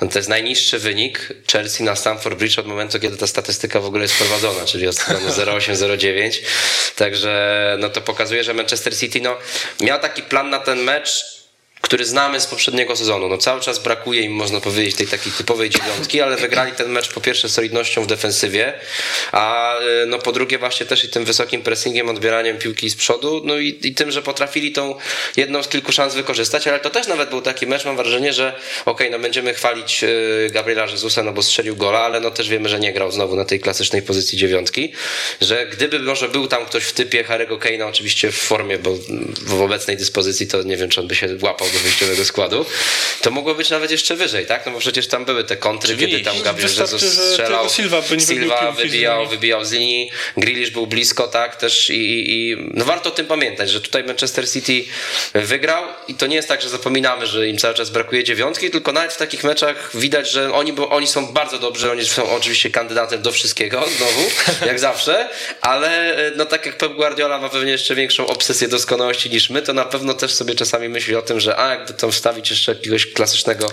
No 0.00 0.08
to 0.08 0.18
jest 0.18 0.28
najniższy 0.28 0.78
wynik 0.78 1.28
Chelsea 1.52 1.82
na 1.82 1.96
Stamford 1.96 2.38
Bridge 2.38 2.58
od 2.58 2.66
momentu, 2.66 3.00
kiedy 3.00 3.16
ta 3.16 3.26
statystyka 3.26 3.80
w 3.80 3.84
ogóle 3.86 4.02
jest 4.02 4.18
prowadzona, 4.18 4.64
czyli 4.64 4.88
od 4.88 4.98
strony 4.98 5.28
0,8-0,9. 5.28 6.38
Także 6.96 7.76
no 7.80 7.88
to 7.88 8.00
pokazuje, 8.00 8.44
że 8.44 8.54
Manchester 8.54 8.96
City 8.96 9.20
no, 9.20 9.36
miał 9.80 10.00
taki 10.00 10.22
plan 10.22 10.50
na 10.50 10.58
ten 10.58 10.78
mecz, 10.78 11.35
który 11.86 12.04
znamy 12.04 12.40
z 12.40 12.46
poprzedniego 12.46 12.96
sezonu. 12.96 13.28
No 13.28 13.38
cały 13.38 13.60
czas 13.60 13.78
brakuje 13.78 14.20
im, 14.20 14.32
można 14.32 14.60
powiedzieć, 14.60 14.94
tej 14.94 15.06
takiej 15.06 15.32
typowej 15.32 15.70
dziewiątki, 15.70 16.20
ale 16.20 16.36
wygrali 16.36 16.72
ten 16.72 16.88
mecz 16.88 17.12
po 17.12 17.20
pierwsze 17.20 17.48
solidnością 17.48 18.02
w 18.02 18.06
defensywie, 18.06 18.74
a 19.32 19.74
e, 19.78 20.06
no 20.06 20.18
po 20.18 20.32
drugie 20.32 20.58
właśnie 20.58 20.86
też 20.86 21.04
i 21.04 21.08
tym 21.08 21.24
wysokim 21.24 21.62
pressingiem, 21.62 22.08
odbieraniem 22.08 22.58
piłki 22.58 22.90
z 22.90 22.96
przodu, 22.96 23.42
no 23.44 23.58
i, 23.58 23.78
i 23.82 23.94
tym, 23.94 24.10
że 24.10 24.22
potrafili 24.22 24.72
tą 24.72 24.94
jedną 25.36 25.62
z 25.62 25.68
kilku 25.68 25.92
szans 25.92 26.14
wykorzystać, 26.14 26.66
ale 26.66 26.80
to 26.80 26.90
też 26.90 27.06
nawet 27.06 27.30
był 27.30 27.42
taki 27.42 27.66
mecz, 27.66 27.84
mam 27.84 27.96
wrażenie, 27.96 28.32
że 28.32 28.54
okay, 28.84 29.10
no 29.10 29.18
będziemy 29.18 29.54
chwalić 29.54 30.04
e, 30.04 30.08
Gabriela 30.50 30.86
Jezusa, 30.86 31.22
no 31.22 31.32
bo 31.32 31.42
strzelił 31.42 31.76
gola, 31.76 32.00
ale 32.00 32.20
no 32.20 32.30
też 32.30 32.48
wiemy, 32.48 32.68
że 32.68 32.80
nie 32.80 32.92
grał 32.92 33.12
znowu 33.12 33.36
na 33.36 33.44
tej 33.44 33.60
klasycznej 33.60 34.02
pozycji 34.02 34.38
dziewiątki, 34.38 34.92
że 35.40 35.66
gdyby 35.66 35.98
może 35.98 36.28
był 36.28 36.46
tam 36.46 36.66
ktoś 36.66 36.84
w 36.84 36.92
typie 36.92 37.24
Harry'ego 37.24 37.58
Kane'a, 37.58 37.88
oczywiście 37.88 38.32
w 38.32 38.36
formie, 38.36 38.78
bo 38.78 38.98
w 39.46 39.62
obecnej 39.62 39.96
dyspozycji 39.96 40.46
to 40.46 40.62
nie 40.62 40.76
wiem, 40.76 40.88
czy 40.88 41.00
on 41.00 41.08
by 41.08 41.14
się 41.14 41.28
łapał 41.42 41.68
tego 41.76 41.84
wyjściowego 41.84 42.24
składu, 42.24 42.66
to 43.22 43.30
mogło 43.30 43.54
być 43.54 43.70
nawet 43.70 43.90
jeszcze 43.90 44.16
wyżej, 44.16 44.46
tak? 44.46 44.66
No 44.66 44.72
bo 44.72 44.78
przecież 44.78 45.06
tam 45.06 45.24
były 45.24 45.44
te 45.44 45.56
kontry, 45.56 45.94
Oczywiście. 45.94 46.18
kiedy 46.18 46.30
tam 46.30 46.42
Gabriel 46.42 46.70
Jesus 46.78 47.02
strzelał, 47.02 47.70
Silva 47.70 48.02
Silva 48.18 48.72
wybijał, 48.72 49.26
wybijał 49.26 49.64
z 49.64 49.72
linii, 49.72 50.10
Grealish 50.36 50.70
był 50.70 50.86
blisko, 50.86 51.28
tak? 51.28 51.56
Też 51.56 51.90
i, 51.90 51.94
i, 51.94 52.50
i 52.50 52.56
no 52.74 52.84
warto 52.84 53.08
o 53.08 53.12
tym 53.12 53.26
pamiętać, 53.26 53.70
że 53.70 53.80
tutaj 53.80 54.04
Manchester 54.04 54.50
City 54.50 54.84
wygrał 55.34 55.84
i 56.08 56.14
to 56.14 56.26
nie 56.26 56.36
jest 56.36 56.48
tak, 56.48 56.62
że 56.62 56.68
zapominamy, 56.68 57.26
że 57.26 57.48
im 57.48 57.58
cały 57.58 57.74
czas 57.74 57.90
brakuje 57.90 58.24
dziewiątki, 58.24 58.70
tylko 58.70 58.92
nawet 58.92 59.12
w 59.12 59.16
takich 59.16 59.44
meczach 59.44 59.90
widać, 59.94 60.30
że 60.30 60.52
oni, 60.52 60.72
bo 60.72 60.90
oni 60.90 61.06
są 61.06 61.26
bardzo 61.26 61.58
dobrzy, 61.58 61.90
oni 61.90 62.04
są 62.04 62.30
oczywiście 62.30 62.70
kandydatem 62.70 63.22
do 63.22 63.32
wszystkiego, 63.32 63.84
znowu, 63.96 64.30
jak 64.70 64.80
zawsze, 64.80 65.28
ale 65.60 66.16
e, 66.16 66.32
no 66.36 66.44
tak 66.44 66.66
jak 66.66 66.76
Pep 66.76 66.92
Guardiola 66.92 67.38
ma 67.38 67.48
pewnie 67.48 67.72
jeszcze 67.72 67.94
większą 67.94 68.26
obsesję 68.26 68.68
doskonałości 68.68 69.30
niż 69.30 69.50
my, 69.50 69.62
to 69.62 69.72
na 69.72 69.84
pewno 69.84 70.14
też 70.14 70.34
sobie 70.34 70.54
czasami 70.54 70.88
myśli 70.88 71.16
o 71.16 71.22
tym, 71.22 71.40
że 71.40 71.56
a 71.66 71.70
jakby 71.70 71.94
tam 71.94 72.12
wstawić 72.12 72.50
jeszcze 72.50 72.72
jakiegoś 72.72 73.06
klasycznego 73.06 73.66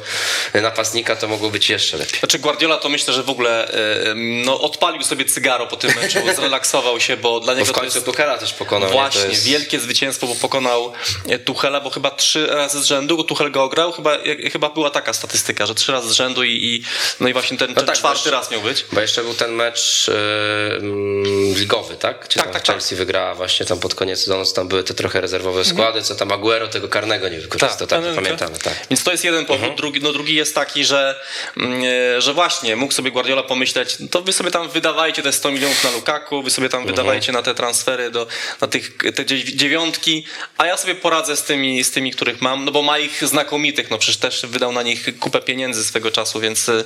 napastnika, 0.53 1.15
to 1.15 1.27
mogło 1.27 1.49
być 1.49 1.69
jeszcze 1.69 1.97
lepiej. 1.97 2.19
Znaczy 2.19 2.39
Guardiola 2.39 2.77
to 2.77 2.89
myślę, 2.89 3.13
że 3.13 3.23
w 3.23 3.29
ogóle 3.29 3.67
e, 3.71 4.13
no, 4.15 4.61
odpalił 4.61 5.03
sobie 5.03 5.25
cygaro 5.25 5.67
po 5.67 5.77
tym 5.77 5.91
meczu, 6.01 6.19
zrelaksował 6.35 6.99
się, 6.99 7.17
bo 7.17 7.39
dla 7.39 7.53
Bo 7.53 7.59
niego 7.59 7.71
w 7.71 7.75
to 7.75 7.81
końcu 7.81 7.97
jest 7.97 8.05
Tuchela 8.05 8.37
też 8.37 8.53
pokonał. 8.53 8.89
nie? 8.89 8.93
Właśnie, 8.93 9.21
to 9.21 9.27
jest... 9.27 9.43
wielkie 9.43 9.79
zwycięstwo, 9.79 10.27
bo 10.27 10.35
pokonał 10.35 10.93
e, 11.29 11.39
Tuchela, 11.39 11.81
bo 11.81 11.89
chyba 11.89 12.11
trzy 12.11 12.47
razy 12.47 12.83
z 12.83 12.85
rzędu 12.85 13.23
Tuchel 13.23 13.51
go 13.51 13.63
ograł. 13.63 13.91
Chyba, 13.91 14.15
jak- 14.15 14.51
chyba 14.51 14.69
była 14.69 14.89
taka 14.89 15.13
statystyka, 15.13 15.65
że 15.65 15.75
trzy 15.75 15.91
razy 15.91 16.09
z 16.09 16.11
rzędu 16.11 16.43
i, 16.43 16.51
i 16.51 16.83
no 17.19 17.29
i 17.29 17.33
właśnie 17.33 17.57
ten, 17.57 17.75
ten 17.75 17.85
tak, 17.85 17.95
czwarty 17.95 18.29
bo 18.29 18.31
raz 18.31 18.51
miał 18.51 18.61
być. 18.61 18.85
Bo 18.91 19.01
jeszcze 19.01 19.23
był 19.23 19.33
ten 19.33 19.51
mecz 19.51 20.07
yy, 20.07 21.53
ligowy, 21.55 21.95
tak? 21.95 22.25
Gdzie 22.25 22.35
Tak, 22.35 22.43
tam 22.43 22.53
tak, 22.53 22.65
Chelsea 22.65 22.95
wygrała 22.95 23.35
właśnie 23.35 23.65
tam 23.65 23.79
pod 23.79 23.95
koniec 23.95 24.19
sezonu, 24.19 24.45
tam 24.45 24.67
były 24.67 24.83
te 24.83 24.93
trochę 24.93 25.21
rezerwowe 25.21 25.65
składy, 25.65 26.01
co 26.01 26.15
tam 26.15 26.31
Aguero 26.31 26.67
tego 26.67 26.87
karnego 26.87 27.29
nie 27.29 27.39
wykorzystał, 27.39 27.69
tak, 27.77 27.89
tak, 27.89 28.15
pamiętamy, 28.15 28.59
tak. 28.59 28.73
Więc 28.89 29.03
to 29.03 29.11
jest 29.11 29.23
jeden 29.23 29.45
powód. 29.45 29.75
Drugi, 29.77 29.99
no 30.01 30.13
drugi 30.13 30.35
jest 30.35 30.55
taki, 30.55 30.85
że, 30.85 31.19
mm, 31.57 31.83
e, 32.17 32.21
że 32.21 32.33
właśnie 32.33 32.75
mógł 32.75 32.93
sobie 32.93 33.11
Guardiola 33.11 33.43
pomyśleć, 33.43 33.97
to 34.11 34.21
wy 34.21 34.33
sobie 34.33 34.51
tam 34.51 34.69
wydawajcie 34.69 35.21
te 35.21 35.33
100 35.33 35.51
milionów 35.51 35.83
na 35.83 35.91
Lukaku, 35.91 36.43
wy 36.43 36.51
sobie 36.51 36.69
tam 36.69 36.85
wydawajcie 36.85 37.31
na 37.31 37.41
te 37.43 37.55
transfery, 37.55 38.11
do, 38.11 38.27
na 38.61 38.67
tych, 38.67 38.97
te 38.97 39.25
dziew- 39.25 39.55
dziewiątki, 39.55 40.25
a 40.57 40.65
ja 40.65 40.77
sobie 40.77 40.95
poradzę 40.95 41.37
z 41.37 41.43
tymi, 41.43 41.83
z 41.83 41.91
tymi, 41.91 42.11
których 42.11 42.41
mam, 42.41 42.65
no 42.65 42.71
bo 42.71 42.81
ma 42.81 42.99
ich 42.99 43.27
znakomitych, 43.27 43.89
no 43.91 43.97
przecież 43.97 44.17
też 44.17 44.45
wydał 44.45 44.71
na 44.71 44.83
nich 44.83 45.19
kupę 45.19 45.41
pieniędzy 45.41 45.83
swego 45.83 46.11
czasu, 46.11 46.39
więc 46.39 46.69
e, 46.69 46.83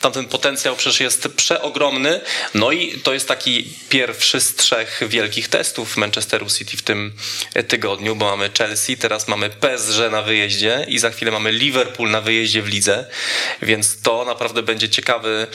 tam 0.00 0.12
ten 0.12 0.24
potencjał 0.24 0.76
przecież 0.76 1.00
jest 1.00 1.28
przeogromny. 1.36 2.20
No 2.54 2.72
i 2.72 2.98
to 2.98 3.14
jest 3.14 3.28
taki 3.28 3.68
pierwszy 3.88 4.40
z 4.40 4.56
trzech 4.56 5.02
wielkich 5.08 5.48
testów 5.48 5.96
Manchesteru 5.96 6.46
City 6.46 6.76
w 6.76 6.82
tym 6.82 7.12
e, 7.54 7.62
tygodniu, 7.62 8.16
bo 8.16 8.26
mamy 8.26 8.50
Chelsea, 8.58 8.96
teraz 8.96 9.28
mamy 9.28 9.50
PSG 9.50 9.98
na 10.10 10.22
wyjeździe 10.30 10.86
i 10.88 10.98
za 10.98 11.10
chwilę 11.10 11.30
mamy 11.30 11.52
Liverpool 11.52 12.10
na 12.10 12.20
wyjeździe 12.20 12.62
w 12.62 12.68
lidze, 12.68 13.06
więc 13.62 14.02
to 14.02 14.24
naprawdę 14.24 14.62
będzie 14.62 14.88
ciekawy, 14.88 15.46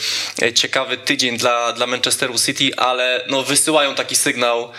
e, 0.42 0.52
ciekawy 0.52 0.96
tydzień 0.96 1.38
dla, 1.38 1.72
dla 1.72 1.86
Manchesteru 1.86 2.38
City, 2.38 2.70
ale 2.76 3.24
no 3.30 3.42
wysyłają 3.42 3.94
taki 3.94 4.16
sygnał, 4.16 4.72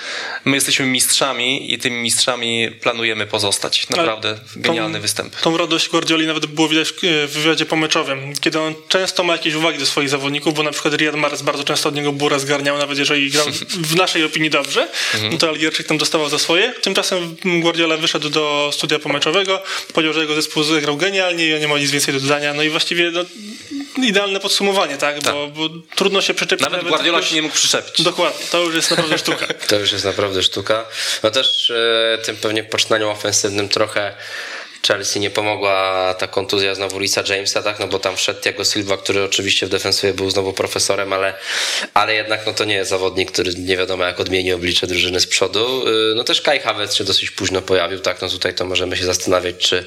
my 0.46 0.58
jesteśmy 0.58 0.86
mistrzami 0.86 1.74
i 1.74 1.78
tymi 1.78 1.98
mistrzami 2.02 2.72
planujemy 2.72 3.28
pozostać. 3.28 3.90
Naprawdę 3.90 4.40
genialny 4.56 4.98
tą, 4.98 5.02
występ. 5.02 5.36
Tą 5.36 5.58
radość 5.58 5.90
Guardioli 5.90 6.28
nawet 6.28 6.46
było 6.46 6.68
widać 6.68 6.88
w 6.92 6.94
w 7.28 7.32
wywiadzie 7.32 7.66
pomeczowym, 7.66 8.34
kiedy 8.42 8.60
on 8.60 8.76
często 8.88 9.24
ma 9.24 9.34
jakieś 9.34 9.54
uwagi 9.54 9.80
do 9.80 9.86
swoich 9.86 10.10
zawodników, 10.10 10.54
bo 10.54 10.64
na 10.64 10.72
przykład 10.72 10.94
Riyad 10.94 11.16
Mahrez 11.16 11.42
bardzo 11.42 11.64
często 11.64 11.90
od 11.90 11.96
niego 11.96 12.12
burę 12.12 12.40
zgarniał, 12.40 12.78
nawet 12.78 12.98
jeżeli 12.98 13.32
grał 13.32 13.46
w 13.70 13.96
naszej 13.96 14.24
opinii 14.24 14.50
dobrze, 14.50 14.88
no 15.32 15.38
to 15.38 15.50
Algierczyk 15.50 15.88
tam 15.88 15.98
dostawał 15.98 16.30
za 16.30 16.40
swoje. 16.40 16.74
Tymczasem 16.82 17.36
Guardiola 17.62 17.98
wyszedł 17.98 18.30
do 18.30 18.70
studia 18.74 19.00
pomeczowego, 19.00 19.64
powiedział, 19.94 20.14
że 20.14 20.20
jego 20.20 20.36
zespół 20.36 20.64
zagrał 20.64 20.98
genialnie 20.98 21.48
i 21.48 21.60
nie 21.60 21.68
ma 21.68 21.78
nic 21.80 21.92
więcej 21.92 22.14
do 22.14 22.20
dodania. 22.20 22.54
No 22.54 22.64
i 22.64 22.70
właściwie 22.70 23.12
no, 23.12 23.24
idealne 24.04 24.40
podsumowanie, 24.40 24.98
tak? 24.98 25.24
Bo, 25.24 25.48
bo 25.48 25.70
trudno 25.96 26.22
się 26.22 26.34
przyczepić. 26.34 26.70
Nawet 26.70 26.88
Guardiola 26.88 27.18
jakoś- 27.18 27.30
się 27.30 27.36
nie 27.36 27.42
mógł 27.42 27.56
przyczepić. 27.56 28.02
Dokładnie, 28.02 28.46
to 28.52 28.64
już 28.64 28.76
jest 28.76 28.90
naprawdę 28.90 29.18
sztuka. 29.18 29.48
To 29.70 29.80
już 29.80 29.92
jest 29.92 30.06
naprawdę 30.06 30.44
sztuka. 30.44 30.86
No 31.24 31.32
też 31.32 31.70
e, 31.70 32.18
tym 32.26 32.38
pewnie 32.38 32.64
poczynaniom 32.64 33.10
ofensywnym 33.10 33.70
trochę 33.70 34.16
Chelsea 34.88 35.20
nie 35.20 35.30
pomogła 35.30 36.14
ta 36.14 36.28
kontuzja 36.28 36.76
znowu 36.76 37.00
Lisa 37.00 37.24
Jamesa, 37.30 37.64
tak? 37.64 37.80
No 37.80 37.88
bo 37.88 38.00
tam 38.00 38.16
wszedł 38.16 38.42
Thiago 38.42 38.64
Silva, 38.64 38.98
który 38.98 39.24
oczywiście 39.24 39.66
w 39.66 39.70
defensywie 39.70 40.14
był 40.14 40.30
znowu 40.30 40.54
profesorem, 40.54 41.14
ale, 41.14 41.34
ale 41.94 42.14
jednak 42.14 42.46
no 42.46 42.54
to 42.54 42.66
nie 42.66 42.76
jest 42.76 42.90
zawodnik, 42.90 43.32
który 43.32 43.54
nie 43.54 43.78
wiadomo 43.78 44.04
jak 44.04 44.20
odmieni 44.20 44.54
oblicze 44.54 44.88
drużyny 44.88 45.20
z 45.20 45.28
przodu. 45.28 45.88
Y, 45.88 46.16
No 46.16 46.24
też 46.24 46.42
Kai 46.42 46.60
Havertz 46.60 46.94
się 46.96 47.04
dosyć 47.04 47.32
późno 47.32 47.62
pojawił, 47.62 48.00
tak? 48.00 48.22
No 48.22 48.30
tutaj 48.30 48.54
to 48.54 48.66
możemy 48.66 48.98
się 48.98 49.06
zastanawiać, 49.06 49.58
czy 49.58 49.86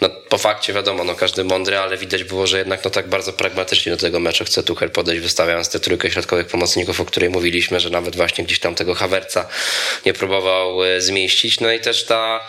no 0.00 0.08
po 0.28 0.38
fakcie 0.38 0.72
wiadomo, 0.72 1.04
no 1.04 1.14
każdy 1.14 1.44
mądry, 1.44 1.78
ale 1.78 1.96
widać 1.96 2.24
było, 2.24 2.46
że 2.46 2.58
jednak 2.58 2.84
no 2.84 2.90
tak 2.90 3.08
bardzo 3.08 3.32
pragmatycznie 3.32 3.92
do 3.92 3.98
tego 3.98 4.20
meczu 4.20 4.44
chce 4.44 4.62
Tuchel 4.62 4.90
podejść, 4.90 5.22
wystawiając 5.22 5.68
tę 5.68 5.80
trójkę 5.80 6.10
środkowych 6.10 6.46
pomocników, 6.46 7.00
o 7.00 7.04
której 7.04 7.30
mówiliśmy, 7.30 7.80
że 7.80 7.90
nawet 7.90 8.16
właśnie 8.16 8.44
gdzieś 8.44 8.58
tam 8.58 8.74
tego 8.74 8.94
Havertza 8.94 9.48
nie 10.06 10.12
próbował 10.12 10.84
y, 10.84 11.00
zmieścić. 11.00 11.60
No 11.60 11.72
i 11.72 11.80
też 11.80 12.04
ta 12.04 12.40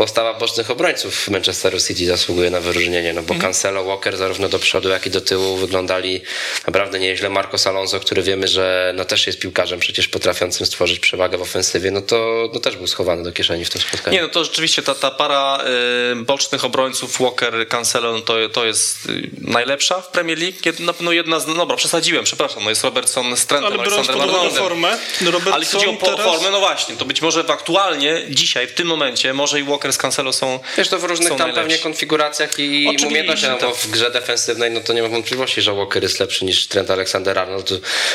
postawa 0.00 0.34
bocznych 0.34 0.70
obrońców 0.70 1.28
Manchesteru 1.28 1.80
City 1.80 2.06
zasługuje 2.06 2.50
na 2.50 2.60
wyróżnienie, 2.60 3.12
no 3.12 3.22
bo 3.22 3.34
Cancelo, 3.34 3.84
Walker 3.84 4.16
zarówno 4.16 4.48
do 4.48 4.58
przodu, 4.58 4.88
jak 4.88 5.06
i 5.06 5.10
do 5.10 5.20
tyłu 5.20 5.56
wyglądali 5.56 6.20
naprawdę 6.66 6.98
nieźle. 6.98 7.30
Marcos 7.30 7.66
Alonso, 7.66 8.00
który 8.00 8.22
wiemy, 8.22 8.48
że 8.48 8.92
no 8.96 9.04
też 9.04 9.26
jest 9.26 9.38
piłkarzem 9.38 9.80
przecież 9.80 10.08
potrafiącym 10.08 10.66
stworzyć 10.66 11.00
przewagę 11.00 11.38
w 11.38 11.42
ofensywie, 11.42 11.90
no 11.90 12.02
to 12.02 12.48
no 12.54 12.60
też 12.60 12.76
był 12.76 12.86
schowany 12.86 13.22
do 13.22 13.32
kieszeni 13.32 13.64
w 13.64 13.70
tym 13.70 13.82
spotkaniu. 13.82 14.16
Nie, 14.16 14.22
no 14.22 14.28
to 14.28 14.44
rzeczywiście 14.44 14.82
ta, 14.82 14.94
ta 14.94 15.10
para 15.10 15.64
y, 16.12 16.16
bocznych 16.16 16.64
obrońców 16.64 17.20
Walker, 17.20 17.68
Cancelo, 17.68 18.12
no 18.12 18.20
to, 18.20 18.48
to 18.48 18.64
jest 18.64 19.06
y, 19.06 19.30
najlepsza 19.40 20.00
w 20.00 20.08
Premier 20.08 20.38
League. 20.38 20.56
Jed, 20.64 20.80
na 20.80 20.92
pewno 20.92 21.12
jedna 21.12 21.40
z, 21.40 21.46
no 21.46 21.54
dobra, 21.54 21.76
przesadziłem, 21.76 22.24
przepraszam, 22.24 22.64
no 22.64 22.70
jest 22.70 22.84
Robertson 22.84 23.36
z 23.36 23.46
Trentem, 23.46 23.72
Ale 23.72 23.84
biorąc 23.84 24.06
pod 24.06 24.16
uwagę 24.16 24.50
formę, 24.50 24.98
Robertson 25.20 25.52
Ale 25.52 25.64
jeśli 25.64 25.78
chodzi 25.78 25.90
o 25.90 25.92
po, 25.92 26.06
teraz... 26.06 26.26
formę, 26.26 26.50
no 26.50 26.60
właśnie, 26.60 26.96
to 26.96 27.04
być 27.04 27.22
może 27.22 27.44
w 27.44 27.50
aktualnie, 27.50 28.22
dzisiaj, 28.30 28.66
w 28.66 28.74
tym 28.74 28.86
momencie, 28.86 29.34
może 29.34 29.60
i 29.60 29.62
Walker 29.62 29.89
z 29.92 29.98
Cancelo 29.98 30.32
są 30.32 30.60
Wiesz, 30.76 30.88
to 30.88 30.98
w 30.98 31.04
różnych 31.04 31.28
tam 31.28 31.38
najlepsi. 31.38 31.60
pewnie 31.60 31.78
konfiguracjach 31.78 32.58
i 32.58 32.86
Oczywiście, 32.86 33.06
umiejętnościach, 33.08 33.50
no 33.50 33.68
bo 33.68 33.74
tak. 33.74 33.82
w 33.82 33.90
grze 33.90 34.10
defensywnej 34.10 34.70
no 34.70 34.80
to 34.80 34.92
nie 34.92 35.02
ma 35.02 35.08
wątpliwości, 35.08 35.62
że 35.62 35.74
Walker 35.74 36.02
jest 36.02 36.20
lepszy 36.20 36.44
niż 36.44 36.66
Trent 36.66 36.88
Alexander-Arnold. 36.88 37.62
To 37.68 37.74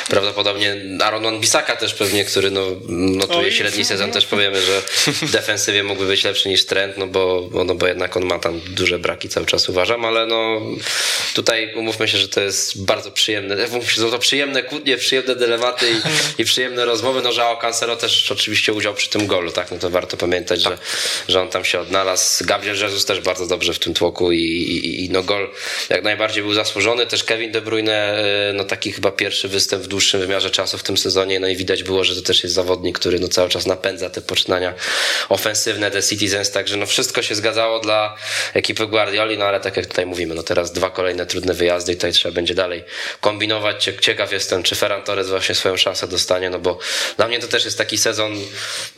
Prawdopodobnie 0.10 0.76
Aaron 1.02 1.24
Wan-Bissaka 1.24 1.78
też 1.78 1.94
pewnie, 1.94 2.26
który 2.26 2.52
no, 2.52 2.62
notuje 2.90 3.52
średni 3.52 3.86
sezon, 3.86 4.12
też 4.12 4.26
powiemy, 4.26 4.62
że 4.62 4.82
w 5.08 5.32
defensywie 5.32 5.84
mógłby 5.84 6.08
być 6.08 6.24
lepszy 6.24 6.50
niż 6.50 6.66
Trent, 6.66 6.98
no 6.98 7.08
bo, 7.08 7.50
no 7.66 7.76
bo 7.76 7.88
jednak 7.88 8.18
on 8.18 8.26
ma 8.26 8.40
tam 8.40 8.62
duże 8.68 9.00
braki 9.00 9.30
cały 9.30 9.46
czas 9.46 9.70
uważam, 9.70 10.06
ale 10.06 10.26
no 10.26 10.62
tutaj 11.34 11.74
umówmy 11.76 12.08
się, 12.08 12.18
że 12.18 12.28
to 12.28 12.42
jest 12.42 12.84
bardzo 12.84 13.12
przyjemne, 13.12 13.58
się, 13.88 14.02
są 14.02 14.12
to 14.12 14.20
przyjemne 14.20 14.64
kłótnie, 14.64 14.98
przyjemne 14.98 15.36
dylematy 15.36 15.86
i, 15.92 16.42
i 16.42 16.46
przyjemne 16.46 16.86
rozmowy, 16.86 17.22
no 17.22 17.32
że 17.32 17.46
Cancelo 17.62 17.96
też 17.96 18.32
oczywiście 18.32 18.74
udział 18.74 18.94
przy 18.94 19.10
tym 19.10 19.28
golu, 19.28 19.52
tak, 19.52 19.72
no 19.72 19.78
to 19.78 19.90
warto 19.90 20.18
pamiętać, 20.18 20.62
że, 20.62 20.78
że 21.28 21.42
on 21.42 21.50
tam 21.50 21.65
się 21.66 21.80
odnalazł. 21.80 22.46
Gabriel 22.46 22.78
Jesus 22.78 23.06
też 23.06 23.20
bardzo 23.22 23.48
dobrze 23.48 23.74
w 23.74 23.80
tym 23.80 23.94
tłoku 23.94 24.32
i, 24.32 24.38
i, 24.42 25.06
i 25.06 25.10
no 25.10 25.24
gol 25.24 25.50
jak 25.90 26.04
najbardziej 26.04 26.44
był 26.44 26.54
zasłużony. 26.54 27.06
Też 27.08 27.24
Kevin 27.24 27.52
De 27.52 27.62
Bruyne, 27.62 28.18
e, 28.50 28.54
no 28.54 28.64
taki 28.64 28.92
chyba 28.92 29.12
pierwszy 29.12 29.48
występ 29.48 29.84
w 29.84 29.88
dłuższym 29.88 30.20
wymiarze 30.20 30.50
czasu 30.50 30.78
w 30.78 30.84
tym 30.84 30.98
sezonie, 30.98 31.40
no 31.40 31.48
i 31.48 31.56
widać 31.56 31.84
było, 31.84 32.04
że 32.04 32.16
to 32.16 32.22
też 32.22 32.44
jest 32.44 32.56
zawodnik, 32.56 33.00
który 33.00 33.20
no 33.20 33.28
cały 33.28 33.50
czas 33.50 33.66
napędza 33.66 34.10
te 34.10 34.22
poczynania 34.22 34.74
ofensywne, 35.30 35.92
The 35.92 36.04
Citizens, 36.04 36.52
także 36.52 36.78
no 36.78 36.86
wszystko 36.86 37.22
się 37.22 37.36
zgadzało 37.36 37.80
dla 37.80 38.16
ekipy 38.54 38.88
Guardioli, 38.88 39.38
no 39.38 39.46
ale 39.46 39.60
tak 39.60 39.78
jak 39.78 39.86
tutaj 39.86 40.06
mówimy, 40.06 40.36
no 40.36 40.44
teraz 40.44 40.72
dwa 40.72 40.90
kolejne 40.90 41.26
trudne 41.26 41.54
wyjazdy 41.54 41.92
i 41.92 41.96
tutaj 41.96 42.12
trzeba 42.14 42.36
będzie 42.36 42.56
dalej 42.56 42.84
kombinować. 43.22 43.84
Cie- 43.84 44.00
Ciekaw 44.00 44.32
jestem, 44.32 44.64
czy 44.64 44.76
Ferran 44.76 45.04
Torres 45.04 45.30
właśnie 45.30 45.56
swoją 45.56 45.78
szansę 45.78 46.08
dostanie, 46.08 46.50
no 46.50 46.60
bo 46.60 46.80
dla 47.18 47.28
mnie 47.28 47.40
to 47.40 47.48
też 47.48 47.66
jest 47.66 47.78
taki 47.78 47.98
sezon, 47.98 48.34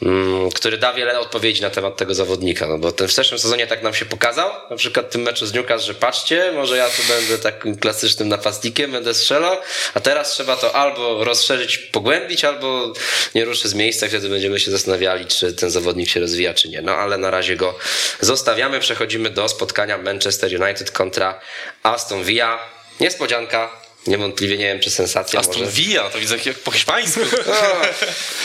mm, 0.01 0.49
który 0.51 0.77
da 0.77 0.93
wiele 0.93 1.19
odpowiedzi 1.19 1.61
na 1.61 1.69
temat 1.69 1.97
tego 1.97 2.15
zawodnika, 2.15 2.46
no 2.67 2.77
bo 2.77 2.91
ten 2.91 3.07
w 3.07 3.11
zeszłym 3.11 3.39
sezonie 3.39 3.67
tak 3.67 3.83
nam 3.83 3.93
się 3.93 4.05
pokazał, 4.05 4.51
na 4.69 4.75
przykład 4.75 5.05
w 5.05 5.09
tym 5.09 5.21
meczu 5.21 5.45
z 5.45 5.53
Newcastle, 5.53 5.87
że 5.87 5.93
patrzcie, 5.93 6.51
może 6.51 6.77
ja 6.77 6.89
tu 6.89 7.01
będę 7.07 7.37
takim 7.37 7.77
klasycznym 7.77 8.29
napastnikiem, 8.29 8.91
będę 8.91 9.13
strzelał, 9.13 9.57
a 9.93 9.99
teraz 9.99 10.31
trzeba 10.31 10.55
to 10.55 10.75
albo 10.75 11.23
rozszerzyć, 11.23 11.77
pogłębić, 11.77 12.45
albo 12.45 12.93
nie 13.35 13.45
ruszy 13.45 13.69
z 13.69 13.73
miejsca, 13.73 14.07
wtedy 14.07 14.29
będziemy 14.29 14.59
się 14.59 14.71
zastanawiali, 14.71 15.25
czy 15.25 15.53
ten 15.53 15.69
zawodnik 15.69 16.09
się 16.09 16.19
rozwija, 16.19 16.53
czy 16.53 16.69
nie. 16.69 16.81
No 16.81 16.91
ale 16.91 17.17
na 17.17 17.31
razie 17.31 17.55
go 17.55 17.77
zostawiamy, 18.21 18.79
przechodzimy 18.79 19.29
do 19.29 19.49
spotkania 19.49 19.97
Manchester 19.97 20.61
United 20.63 20.91
kontra 20.91 21.39
Aston 21.83 22.23
Villa. 22.23 22.59
Niespodzianka, 22.99 23.86
niewątpliwie 24.07 24.57
nie 24.57 24.65
wiem, 24.65 24.79
czy 24.79 24.91
sensacja 24.91 25.39
Aston 25.39 25.59
może. 25.59 25.71
Villa, 25.71 26.09
to 26.09 26.19
widzę 26.19 26.37
jak 26.45 26.59
po 26.59 26.71
hiszpańsku. 26.71 27.19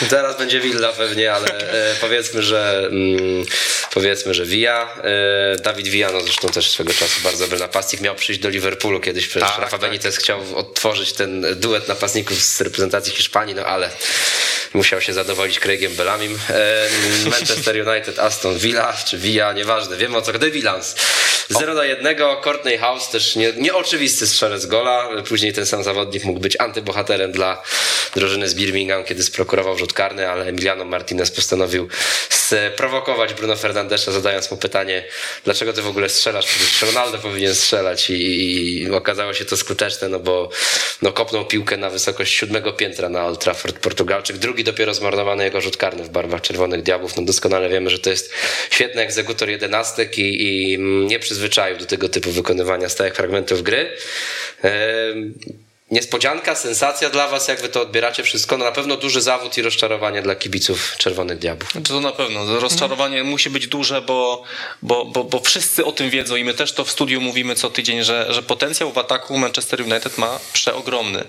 No, 0.01 0.07
teraz 0.09 0.37
będzie 0.37 0.59
Villa 0.59 0.93
pewnie, 0.93 1.33
ale 1.33 1.47
e, 1.47 1.95
powiedzmy, 2.01 2.43
że 2.43 2.87
mm, 2.91 3.45
powiedzmy, 3.93 4.33
że 4.33 4.45
Villa. 4.45 4.95
E, 5.03 5.55
Dawid 5.61 5.87
Villa, 5.87 6.11
no 6.11 6.21
zresztą 6.21 6.47
też 6.49 6.69
swego 6.69 6.93
czasu 6.93 7.21
bardzo 7.23 7.43
dobry 7.43 7.59
napastnik, 7.59 8.01
miał 8.01 8.15
przyjść 8.15 8.41
do 8.41 8.49
Liverpoolu 8.49 8.99
kiedyś, 8.99 9.27
przecież 9.27 9.49
Tak, 9.49 9.59
Rafa 9.59 9.71
tak. 9.71 9.81
Benitez 9.81 10.17
chciał 10.17 10.57
odtworzyć 10.57 11.13
ten 11.13 11.45
duet 11.55 11.87
napastników 11.87 12.43
z 12.43 12.61
reprezentacji 12.61 13.13
Hiszpanii, 13.13 13.55
no 13.55 13.65
ale 13.65 13.89
musiał 14.73 15.01
się 15.01 15.13
zadowolić 15.13 15.59
Craigiem 15.59 15.95
Bellamim. 15.95 16.39
E, 16.49 16.87
Manchester 17.29 17.87
United, 17.87 18.19
Aston 18.19 18.57
Villa, 18.57 18.93
czy 19.05 19.17
Villa, 19.17 19.53
nieważne, 19.53 19.97
wiemy 19.97 20.17
o 20.17 20.21
co, 20.21 20.33
The 20.33 20.51
Villans. 20.51 20.95
0 21.49 21.75
do 21.75 21.83
1, 21.83 22.15
Courtney 22.43 22.77
House 22.77 23.09
też 23.09 23.35
nie, 23.35 23.53
nieoczywisty 23.53 24.27
strzelec 24.27 24.65
gola. 24.65 25.09
Później 25.27 25.52
ten 25.53 25.65
sam 25.65 25.83
zawodnik 25.83 26.23
mógł 26.23 26.39
być 26.39 26.59
antybohaterem 26.59 27.31
dla 27.31 27.63
drużyny 28.15 28.49
z 28.49 28.55
Birmingham, 28.55 29.03
kiedy 29.03 29.23
sprokurował 29.23 29.77
rzut 29.77 29.93
karny, 29.93 30.29
ale 30.29 30.45
Emiliano 30.45 30.85
Martinez 30.85 31.31
postanowił 31.31 31.87
sprowokować 32.29 33.33
Bruno 33.33 33.55
Fernandesza, 33.55 34.11
zadając 34.11 34.51
mu 34.51 34.57
pytanie, 34.57 35.03
dlaczego 35.43 35.73
ty 35.73 35.81
w 35.81 35.87
ogóle 35.87 36.09
strzelasz? 36.09 36.45
Przecież 36.45 36.81
Ronaldo 36.81 37.17
powinien 37.17 37.55
strzelać 37.55 38.09
i, 38.09 38.81
i 38.81 38.91
okazało 38.91 39.33
się 39.33 39.45
to 39.45 39.57
skuteczne, 39.57 40.09
no 40.09 40.19
bo 40.19 40.49
no, 41.01 41.11
kopnął 41.11 41.45
piłkę 41.45 41.77
na 41.77 41.89
wysokość 41.89 42.35
siódmego 42.35 42.73
piętra 42.73 43.09
na 43.09 43.25
Old 43.25 43.39
Trafford 43.39 43.79
Portugalczyk. 43.79 44.37
Drugi 44.37 44.63
dopiero 44.63 44.93
zmarnowany 44.93 45.43
jego 45.43 45.61
rzut 45.61 45.77
karny 45.77 46.03
w 46.03 46.09
barwach 46.09 46.41
Czerwonych 46.41 46.83
Diabłów. 46.83 47.17
No 47.17 47.23
doskonale 47.23 47.69
wiemy, 47.69 47.89
że 47.89 47.99
to 47.99 48.09
jest 48.09 48.33
świetny 48.69 49.01
egzekutor 49.01 49.49
jedenastek 49.49 50.17
i, 50.17 50.43
i 50.43 50.79
nie 50.79 51.19
przyzwyczaił 51.19 51.77
do 51.77 51.85
tego 51.85 52.09
typu 52.09 52.31
wykonywania 52.31 52.89
stałych 52.89 53.15
fragmentów 53.15 53.63
gry. 53.63 53.97
people. 55.43 55.72
Niespodzianka, 55.93 56.55
sensacja 56.55 57.09
dla 57.09 57.27
was, 57.27 57.47
jak 57.47 57.61
wy 57.61 57.69
to 57.69 57.81
odbieracie 57.81 58.23
wszystko? 58.23 58.57
No 58.57 58.65
na 58.65 58.71
pewno 58.71 58.97
duży 58.97 59.21
zawód 59.21 59.57
i 59.57 59.61
rozczarowanie 59.61 60.21
dla 60.21 60.35
kibiców 60.35 60.95
Czerwonych 60.97 61.39
Diabłów. 61.39 61.73
To 61.87 61.99
na 61.99 62.11
pewno. 62.11 62.59
Rozczarowanie 62.59 63.23
musi 63.23 63.49
być 63.49 63.67
duże, 63.67 64.01
bo, 64.01 64.43
bo, 64.81 65.05
bo, 65.05 65.23
bo 65.23 65.39
wszyscy 65.39 65.85
o 65.85 65.91
tym 65.91 66.09
wiedzą 66.09 66.35
i 66.35 66.43
my 66.43 66.53
też 66.53 66.71
to 66.71 66.85
w 66.85 66.91
studiu 66.91 67.21
mówimy 67.21 67.55
co 67.55 67.69
tydzień, 67.69 68.03
że, 68.03 68.33
że 68.33 68.43
potencjał 68.43 68.91
w 68.91 68.97
ataku 68.97 69.37
Manchester 69.37 69.81
United 69.81 70.17
ma 70.17 70.39
przeogromny. 70.53 71.23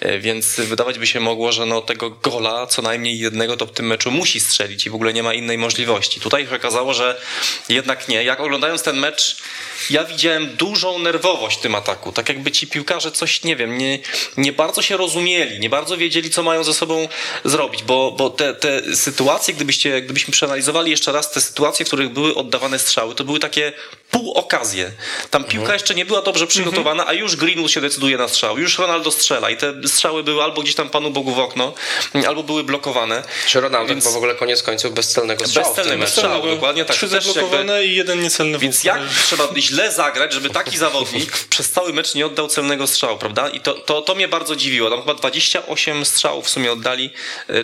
E, 0.00 0.18
Więc 0.18 0.60
wydawać 0.60 0.98
by 0.98 1.06
się 1.06 1.20
mogło, 1.20 1.52
że 1.52 1.66
no 1.66 1.80
tego 1.80 2.10
gola 2.10 2.66
co 2.66 2.82
najmniej 2.82 3.18
jednego 3.18 3.56
to 3.56 3.66
w 3.66 3.72
tym 3.72 3.86
meczu 3.86 4.10
musi 4.10 4.40
strzelić 4.40 4.86
i 4.86 4.90
w 4.90 4.94
ogóle 4.94 5.12
nie 5.12 5.22
ma 5.22 5.34
innej 5.34 5.58
możliwości. 5.58 6.20
Tutaj 6.20 6.46
się 6.46 6.56
okazało, 6.56 6.94
że 6.94 7.20
jednak 7.68 8.08
nie. 8.08 8.24
Jak 8.24 8.40
oglądając 8.40 8.82
ten 8.82 8.96
mecz, 8.96 9.36
ja 9.90 10.04
widziałem 10.04 10.56
dużą 10.56 10.98
nerwowość 10.98 11.58
w 11.58 11.60
tym 11.60 11.74
ataku. 11.74 12.12
Tak 12.12 12.28
jakby 12.28 12.52
ci 12.52 12.66
piłkarze 12.66 13.12
coś, 13.12 13.44
nie 13.44 13.56
wiem, 13.56 13.78
nie, 13.78 13.95
nie 14.36 14.52
bardzo 14.52 14.82
się 14.82 14.96
rozumieli, 14.96 15.58
nie 15.60 15.70
bardzo 15.70 15.96
wiedzieli, 15.96 16.30
co 16.30 16.42
mają 16.42 16.64
ze 16.64 16.74
sobą 16.74 17.08
zrobić, 17.44 17.82
bo, 17.82 18.12
bo 18.18 18.30
te, 18.30 18.54
te 18.54 18.96
sytuacje, 18.96 19.54
gdybyście, 19.54 20.02
gdybyśmy 20.02 20.32
przeanalizowali 20.32 20.90
jeszcze 20.90 21.12
raz 21.12 21.30
te 21.30 21.40
sytuacje, 21.40 21.84
w 21.84 21.88
których 21.88 22.12
były 22.12 22.34
oddawane 22.34 22.78
strzały, 22.78 23.14
to 23.14 23.24
były 23.24 23.38
takie 23.38 23.72
pół 24.10 24.32
okazje. 24.32 24.90
Tam 25.30 25.44
piłka 25.44 25.72
jeszcze 25.72 25.94
nie 25.94 26.04
była 26.04 26.22
dobrze 26.22 26.46
przygotowana, 26.46 27.06
a 27.06 27.12
już 27.12 27.36
Greenwood 27.36 27.70
się 27.70 27.80
decyduje 27.80 28.18
na 28.18 28.28
strzał, 28.28 28.58
już 28.58 28.78
Ronaldo 28.78 29.10
strzela 29.10 29.50
i 29.50 29.56
te 29.56 29.74
strzały 29.86 30.24
były 30.24 30.42
albo 30.42 30.62
gdzieś 30.62 30.74
tam 30.74 30.88
Panu 30.88 31.10
Bogu 31.10 31.34
w 31.34 31.38
okno, 31.38 31.74
albo 32.28 32.42
były 32.42 32.64
blokowane. 32.64 33.22
Czy 33.46 33.60
Ronaldo 33.60 33.88
Więc- 33.88 34.04
w 34.04 34.16
ogóle 34.16 34.34
koniec 34.34 34.62
końców 34.62 34.94
bezcelnego 34.94 35.46
strzału 35.46 35.74
Bezcelnego 35.74 36.06
strzału, 36.06 36.46
dokładnie 36.46 36.84
tak. 36.84 36.96
Trzy 36.96 37.08
zablokowane 37.08 37.84
i 37.84 37.94
jeden 37.94 38.20
niecelny. 38.20 38.58
Więc 38.58 38.84
jak 38.84 39.00
trzeba 39.26 39.48
źle 39.56 39.92
zagrać, 39.92 40.32
żeby 40.32 40.50
taki 40.50 40.78
zawodnik 40.78 41.38
przez 41.48 41.70
cały 41.70 41.92
mecz 41.92 42.14
nie 42.14 42.26
oddał 42.26 42.48
celnego 42.48 42.86
strzału, 42.86 43.18
prawda? 43.18 43.48
I 43.48 43.60
to, 43.60 43.74
to, 43.74 44.02
to 44.02 44.14
mnie 44.14 44.28
bardzo 44.28 44.56
dziwiło. 44.56 44.90
Tam 44.90 45.00
chyba 45.00 45.14
28 45.14 46.04
strzałów 46.04 46.46
w 46.46 46.50
sumie 46.50 46.72
oddali, 46.72 47.10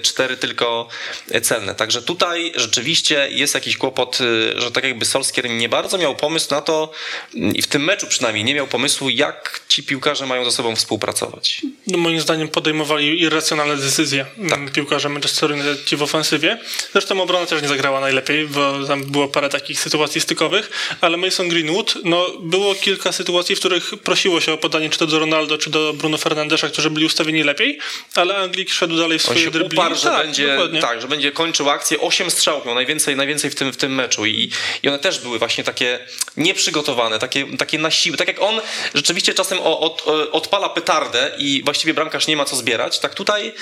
4 0.03 0.37
tylko 0.37 0.89
e, 1.31 1.41
celne. 1.41 1.75
Także 1.75 2.03
tutaj 2.03 2.53
rzeczywiście 2.57 3.29
jest 3.31 3.55
jakiś 3.55 3.77
kłopot, 3.77 4.21
y, 4.21 4.61
że 4.61 4.71
tak 4.71 4.85
jakby 4.85 5.05
Solskier 5.05 5.51
nie 5.51 5.69
bardzo 5.69 5.99
miał 5.99 6.17
pomysł 6.17 6.32
na 6.51 6.61
to 6.61 6.93
mm, 7.35 7.57
i 7.57 7.63
w 7.63 7.67
tym 7.67 7.85
meczu 7.85 8.07
przynajmniej 8.07 8.45
nie 8.45 8.55
miał 8.55 8.67
pomysłu, 8.67 9.09
jak 9.09 9.61
ci 9.69 9.83
piłkarze 9.83 10.27
mają 10.27 10.45
ze 10.45 10.53
sobą 10.53 10.77
współpracować. 10.77 11.63
No, 11.87 11.99
moim 11.99 12.21
zdaniem 12.21 12.49
podejmowali 12.49 13.21
irracjonalne 13.21 13.77
decyzje 13.77 14.27
tak. 14.51 14.73
piłkarze 14.73 15.09
Manchester 15.09 15.53
United 15.53 15.99
w 15.99 16.03
ofensywie. 16.03 16.59
Zresztą 16.93 17.23
obrona 17.23 17.47
też 17.47 17.63
nie 17.63 17.69
zagrała 17.69 18.01
najlepiej, 18.01 18.47
bo 18.47 18.87
tam 18.87 19.05
było 19.05 19.29
parę 19.29 19.49
takich 19.49 19.81
sytuacji 19.81 20.21
stykowych, 20.21 20.71
ale 21.01 21.17
Mason 21.17 21.49
Greenwood, 21.49 21.95
no 22.05 22.31
było 22.41 22.75
kilka 22.75 23.13
sytuacji, 23.13 23.57
w 23.57 23.59
których 23.59 23.91
prosiło 24.05 24.41
się 24.41 24.53
o 24.53 24.59
podanie 24.59 24.91
czy 24.91 24.99
to 24.99 25.07
do 25.07 25.19
Ronaldo, 25.19 25.59
czy 25.59 25.71
do 25.71 25.93
Bruno 25.93 26.19
Fernandesza, 26.19 26.69
którzy 26.69 26.91
byli 26.91 27.07
ustawieni 27.07 27.43
lepiej, 27.43 27.79
ale 28.15 28.37
Anglik 28.37 28.71
szedł 28.71 28.97
dalej 28.97 29.19
w 29.19 29.23
swoje 29.23 29.39
się 29.39 29.51
driblingi. 29.51 29.77
uparł, 29.77 29.95
że 29.95 30.03
tak, 30.03 30.27
będzie, 30.27 30.49
dokładnie. 30.49 30.81
tak, 30.81 31.01
że 31.01 31.09
będzie 31.09 31.33
kończył 31.33 31.71
akcję. 31.71 32.01
Osiem 32.01 32.31
strzałów 32.31 32.67
miał 32.67 32.75
najwięcej, 32.75 33.17
najwięcej 33.17 33.51
w, 33.51 33.55
tym, 33.55 33.73
w 33.73 33.77
tym 33.77 33.95
meczu 33.95 34.27
I, 34.27 34.51
i 34.83 34.89
one 34.89 34.99
też 34.99 35.19
były 35.19 35.39
właśnie 35.39 35.65
takie 35.65 35.99
nieprzygotowane, 36.37 37.19
takie, 37.19 37.57
takie 37.57 37.79
na 37.79 37.91
siłę. 37.91 38.17
Tak 38.17 38.29
jak 38.29 38.43
on 38.43 38.61
rzeczywiście 38.95 39.35
czasem 39.35 39.59
od, 39.61 40.05
odpala 40.33 40.69
petardę 40.69 41.31
i 41.39 41.63
właściwie 41.65 41.95
bramkarz 41.95 42.27
nie 42.27 42.37
ma 42.37 42.45
co 42.45 42.57
zbierać, 42.57 42.99
tak 42.99 43.15
tutaj 43.15 43.53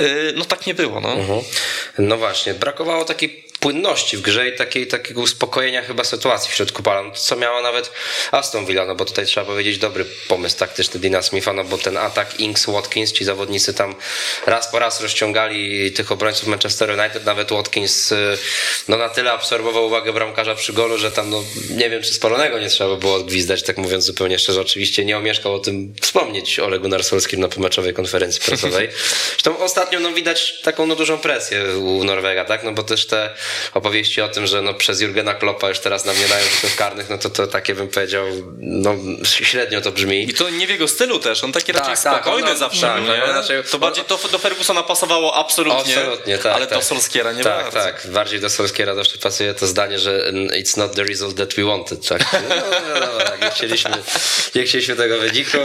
yy, 0.00 0.32
no 0.36 0.44
tak 0.44 0.66
nie 0.66 0.74
było. 0.74 1.00
No. 1.00 1.12
Mhm. 1.12 1.40
No 1.98 2.16
właśnie, 2.16 2.54
brakowało 2.54 3.04
takiej 3.04 3.49
płynności 3.60 4.16
w 4.16 4.20
grze 4.20 4.48
i 4.48 4.56
takiej, 4.56 4.86
takiego 4.86 5.20
uspokojenia 5.20 5.82
chyba 5.82 6.04
sytuacji 6.04 6.50
w 6.52 6.54
środku 6.54 6.82
pola, 6.82 7.02
no, 7.02 7.10
co 7.10 7.36
miała 7.36 7.62
nawet 7.62 7.92
Aston 8.32 8.66
Villa, 8.66 8.84
no 8.84 8.94
bo 8.94 9.04
tutaj 9.04 9.26
trzeba 9.26 9.46
powiedzieć 9.46 9.78
dobry 9.78 10.04
pomysł 10.28 10.58
taktyczny 10.58 11.00
Dina 11.00 11.22
Smitha, 11.22 11.52
no 11.52 11.64
bo 11.64 11.78
ten 11.78 11.96
atak 11.96 12.40
Inks, 12.40 12.66
Watkins, 12.66 13.12
ci 13.12 13.24
zawodnicy 13.24 13.74
tam 13.74 13.94
raz 14.46 14.70
po 14.70 14.78
raz 14.78 15.00
rozciągali 15.00 15.92
tych 15.92 16.12
obrońców 16.12 16.48
Manchester 16.48 16.90
United, 17.00 17.24
nawet 17.24 17.50
Watkins 17.52 18.12
y, 18.12 18.38
no 18.88 18.96
na 18.96 19.08
tyle 19.08 19.32
absorbował 19.32 19.86
uwagę 19.86 20.12
bramkarza 20.12 20.54
przy 20.54 20.72
golu, 20.72 20.98
że 20.98 21.12
tam 21.12 21.30
no 21.30 21.44
nie 21.70 21.90
wiem 21.90 22.02
czy 22.02 22.14
spalonego 22.14 22.58
nie 22.58 22.68
trzeba 22.68 22.90
by 22.90 22.96
było 22.96 23.14
odgwizdać, 23.14 23.62
tak 23.62 23.78
mówiąc 23.78 24.04
zupełnie 24.04 24.38
szczerze, 24.38 24.60
oczywiście 24.60 25.04
nie 25.04 25.18
omieszkał 25.18 25.54
o 25.54 25.58
tym 25.58 25.94
wspomnieć 26.00 26.58
Ole 26.58 26.78
Gunnar 26.78 27.04
Solskjaer 27.04 27.40
na 27.40 27.48
pomeczowej 27.48 27.94
konferencji 27.94 28.40
prasowej. 28.40 28.88
Zresztą 29.30 29.58
ostatnio 29.58 30.00
no 30.00 30.12
widać 30.12 30.60
taką 30.62 30.86
no 30.86 30.96
dużą 30.96 31.18
presję 31.18 31.78
u 31.78 32.04
Norwega, 32.04 32.44
tak, 32.44 32.64
no 32.64 32.72
bo 32.72 32.82
też 32.82 33.06
te 33.06 33.34
opowieści 33.74 34.20
o 34.22 34.28
tym, 34.28 34.46
że 34.46 34.62
no 34.62 34.74
przez 34.74 35.00
Jurgena 35.00 35.34
Kloppa 35.34 35.68
już 35.68 35.78
teraz 35.78 36.04
nam 36.04 36.18
nie 36.18 36.28
dają 36.28 36.44
rzutów 36.54 36.76
karnych, 36.76 37.10
no 37.10 37.18
to 37.18 37.30
to 37.30 37.46
takie 37.46 37.74
bym 37.74 37.88
powiedział, 37.88 38.26
no 38.58 38.94
średnio 39.24 39.80
to 39.80 39.92
brzmi. 39.92 40.22
I 40.30 40.34
to 40.34 40.50
nie 40.50 40.66
w 40.66 40.70
jego 40.70 40.88
stylu 40.88 41.18
też, 41.18 41.44
on 41.44 41.52
taki 41.52 41.72
Tak, 41.72 41.76
raczej 41.88 42.04
tak, 42.04 42.22
spokojny 42.22 42.50
on- 42.50 42.56
zawsze, 42.58 42.80
tak, 42.86 43.02
nie? 43.04 43.24
on 43.24 43.30
raczej- 43.30 43.64
to 43.70 43.78
bardziej 43.78 44.04
to 44.04 44.18
do 44.32 44.38
Fergusona 44.38 44.82
pasowało 44.82 45.34
absolutnie, 45.34 45.96
Absolutnie, 45.98 46.38
tak. 46.38 46.52
ale 46.56 46.66
tak. 46.66 46.78
do 46.78 46.84
Solskiera 46.84 47.32
nie 47.32 47.44
Tak, 47.44 47.62
bardzo. 47.62 47.78
tak. 47.78 48.06
Bardziej 48.06 48.40
do 48.40 48.50
Solskiera 48.50 48.94
zawsze 48.94 49.18
pasuje 49.18 49.54
to 49.54 49.66
zdanie, 49.66 49.98
że 49.98 50.32
it's 50.32 50.78
not 50.78 50.94
the 50.94 51.04
result 51.04 51.36
that 51.36 51.54
we 51.54 51.64
wanted. 51.64 52.08
Tak? 52.08 52.32
No, 52.32 52.38
no, 52.94 53.00
no, 53.00 53.24
tak. 53.24 53.42
Nie, 53.42 53.50
chcieliśmy, 53.50 53.90
nie 54.54 54.62
chcieliśmy 54.64 54.96
tego 54.96 55.18
wyniku. 55.18 55.58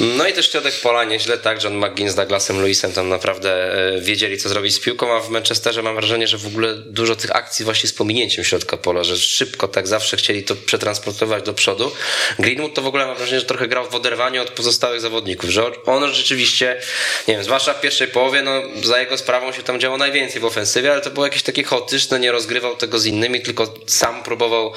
No 0.00 0.28
i 0.28 0.32
też 0.32 0.50
środek 0.50 0.74
pola 0.82 1.04
nieźle, 1.04 1.38
tak. 1.38 1.64
John 1.64 1.76
McGinn 1.76 2.10
z 2.10 2.14
Douglasem 2.14 2.60
Lewisem 2.60 2.92
tam 2.92 3.08
naprawdę 3.08 3.74
e, 3.96 4.00
wiedzieli, 4.00 4.38
co 4.38 4.48
zrobić 4.48 4.74
z 4.74 4.80
piłką, 4.80 5.16
a 5.16 5.20
w 5.20 5.28
Manchesterze 5.28 5.82
mam 5.82 5.94
wrażenie, 5.94 6.26
że 6.26 6.38
w 6.38 6.46
ogóle 6.46 6.74
dużo 6.74 7.16
tych 7.16 7.36
akcji 7.36 7.64
właśnie 7.64 7.88
z 7.88 7.92
pominięciem 7.92 8.44
środka 8.44 8.76
pola, 8.76 9.04
że 9.04 9.18
szybko 9.18 9.68
tak 9.68 9.88
zawsze 9.88 10.16
chcieli 10.16 10.44
to 10.44 10.56
przetransportować 10.56 11.44
do 11.44 11.54
przodu. 11.54 11.92
Greenwood 12.38 12.74
to 12.74 12.82
w 12.82 12.86
ogóle 12.86 13.06
mam 13.06 13.16
wrażenie, 13.16 13.40
że 13.40 13.46
trochę 13.46 13.68
grał 13.68 13.90
w 13.90 13.94
oderwaniu 13.94 14.42
od 14.42 14.50
pozostałych 14.50 15.00
zawodników, 15.00 15.50
że 15.50 15.84
on 15.86 16.14
rzeczywiście, 16.14 16.80
nie 17.28 17.34
wiem, 17.34 17.44
zwłaszcza 17.44 17.74
w 17.74 17.80
pierwszej 17.80 18.08
połowie, 18.08 18.42
no 18.42 18.62
za 18.82 19.00
jego 19.00 19.18
sprawą 19.18 19.52
się 19.52 19.62
tam 19.62 19.80
działo 19.80 19.96
najwięcej 19.96 20.40
w 20.40 20.44
ofensywie, 20.44 20.92
ale 20.92 21.00
to 21.00 21.10
było 21.10 21.26
jakieś 21.26 21.42
takie 21.42 21.62
chaotyczne, 21.62 22.20
nie 22.20 22.32
rozgrywał 22.32 22.76
tego 22.76 22.98
z 22.98 23.06
innymi, 23.06 23.40
tylko 23.40 23.74
sam 23.86 24.22
próbował 24.22 24.72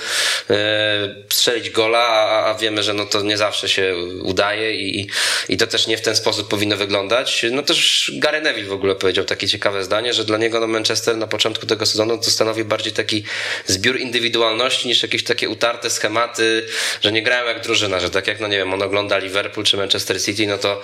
e, 0.49 1.23
strzelić 1.29 1.69
gola, 1.69 2.07
a, 2.07 2.45
a 2.45 2.55
wiemy, 2.55 2.83
że 2.83 2.93
no 2.93 3.05
to 3.05 3.21
nie 3.21 3.37
zawsze 3.37 3.69
się 3.69 3.95
udaje 4.23 4.75
i, 4.75 5.07
i 5.49 5.57
to 5.57 5.67
też 5.67 5.87
nie 5.87 5.97
w 5.97 6.01
ten 6.01 6.15
sposób 6.15 6.49
powinno 6.49 6.77
wyglądać. 6.77 7.45
No 7.51 7.63
też 7.63 8.11
Gary 8.15 8.41
Neville 8.41 8.67
w 8.67 8.73
ogóle 8.73 8.95
powiedział 8.95 9.25
takie 9.25 9.47
ciekawe 9.47 9.83
zdanie, 9.83 10.13
że 10.13 10.25
dla 10.25 10.37
niego 10.37 10.59
no 10.59 10.67
Manchester 10.67 11.17
na 11.17 11.27
początku 11.27 11.65
tego 11.65 11.85
sezonu 11.85 12.17
to 12.17 12.31
stanowi 12.31 12.63
bardziej 12.63 12.93
taki 12.93 13.23
zbiór 13.65 13.99
indywidualności 13.99 14.87
niż 14.87 15.03
jakieś 15.03 15.23
takie 15.23 15.49
utarte 15.49 15.89
schematy, 15.89 16.67
że 17.01 17.11
nie 17.11 17.23
grają 17.23 17.45
jak 17.45 17.63
drużyna, 17.63 17.99
że 17.99 18.09
tak 18.09 18.27
jak, 18.27 18.39
no 18.39 18.47
nie 18.47 18.57
wiem, 18.57 18.73
on 18.73 18.81
ogląda 18.81 19.17
Liverpool 19.17 19.65
czy 19.65 19.77
Manchester 19.77 20.23
City, 20.23 20.47
no 20.47 20.57
to 20.57 20.81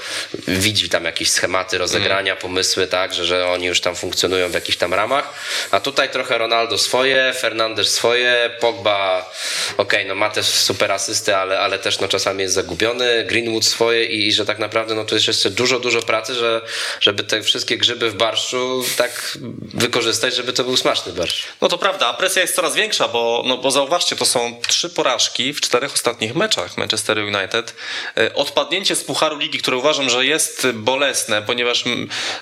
widzi 0.47 0.89
tam 0.89 1.05
jakieś 1.05 1.31
schematy 1.31 1.77
rozegrania, 1.77 2.35
pomysły, 2.35 2.87
tak, 2.87 3.13
że, 3.13 3.25
że 3.25 3.47
oni 3.47 3.65
już 3.65 3.81
tam 3.81 3.95
funkcjonują 3.95 4.49
w 4.49 4.53
jakichś 4.53 4.77
tam 4.77 4.93
ramach, 4.93 5.33
a 5.71 5.79
tutaj 5.79 6.09
trochę 6.09 6.37
Ronaldo 6.37 6.77
swoje, 6.77 7.33
Fernandes 7.39 7.93
swoje, 7.93 8.49
Pogba, 8.59 9.31
okej, 9.77 10.05
no 10.05 10.15
ma 10.15 10.29
też 10.29 10.45
super 10.45 10.91
asysty, 10.91 11.35
ale, 11.35 11.59
ale 11.59 11.79
też 11.79 11.99
no 11.99 12.07
czasami 12.07 12.41
jest 12.41 12.55
zagubiony, 12.55 13.23
Greenwood 13.23 13.65
swoje 13.65 14.05
i, 14.09 14.27
i 14.27 14.33
że 14.33 14.45
tak 14.45 14.59
naprawdę 14.59 14.95
no 14.95 15.05
tu 15.05 15.15
jest 15.15 15.27
jeszcze 15.27 15.49
dużo, 15.49 15.79
dużo 15.79 16.01
pracy, 16.01 16.35
że, 16.35 16.61
żeby 16.99 17.23
te 17.23 17.41
wszystkie 17.43 17.77
grzyby 17.77 18.09
w 18.09 18.15
barszczu 18.15 18.83
tak 18.97 19.37
wykorzystać, 19.73 20.35
żeby 20.35 20.53
to 20.53 20.63
był 20.63 20.77
smaczny 20.77 21.13
barszcz. 21.13 21.43
No 21.61 21.67
to 21.67 21.77
prawda, 21.77 22.07
a 22.07 22.13
presja 22.13 22.41
jest 22.41 22.55
coraz 22.55 22.75
większa, 22.75 23.07
bo, 23.07 23.43
no, 23.45 23.57
bo 23.57 23.71
zauważcie, 23.71 24.15
to 24.15 24.25
są 24.25 24.61
trzy 24.67 24.89
porażki 24.89 25.53
w 25.53 25.61
czterech 25.61 25.93
ostatnich 25.93 26.35
meczach 26.35 26.77
Manchester 26.77 27.17
United. 27.19 27.75
E, 28.17 28.33
Odpadnięcie 28.33 28.95
z 28.95 29.03
Pucharu 29.03 29.37
Ligi, 29.37 29.59
które 29.59 29.77
uważam, 29.77 30.09
że 30.09 30.25
jest 30.25 30.67
bolesne, 30.73 31.41
ponieważ 31.41 31.83
To 31.83 31.89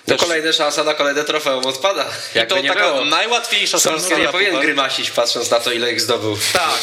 też 0.05 0.21
kolejna 0.21 0.53
szansa 0.53 0.83
na 0.83 0.93
kolejne 0.93 1.23
trofeum 1.23 1.65
odpada. 1.65 2.05
Jakby 2.35 2.55
to 2.55 2.61
nie 2.61 2.69
taka 2.69 2.91
było. 2.91 3.05
najłatwiejsza 3.05 3.79
Solskjaer 3.79 4.01
szansa 4.01 4.17
nie 4.17 4.23
na 4.25 4.31
powinien 4.31 4.51
puchar. 4.53 4.65
grymasić 4.65 5.11
patrząc 5.11 5.51
na 5.51 5.59
to, 5.59 5.71
ile 5.71 5.91
ich 5.91 6.01
zdobył. 6.01 6.37
Tak, 6.53 6.79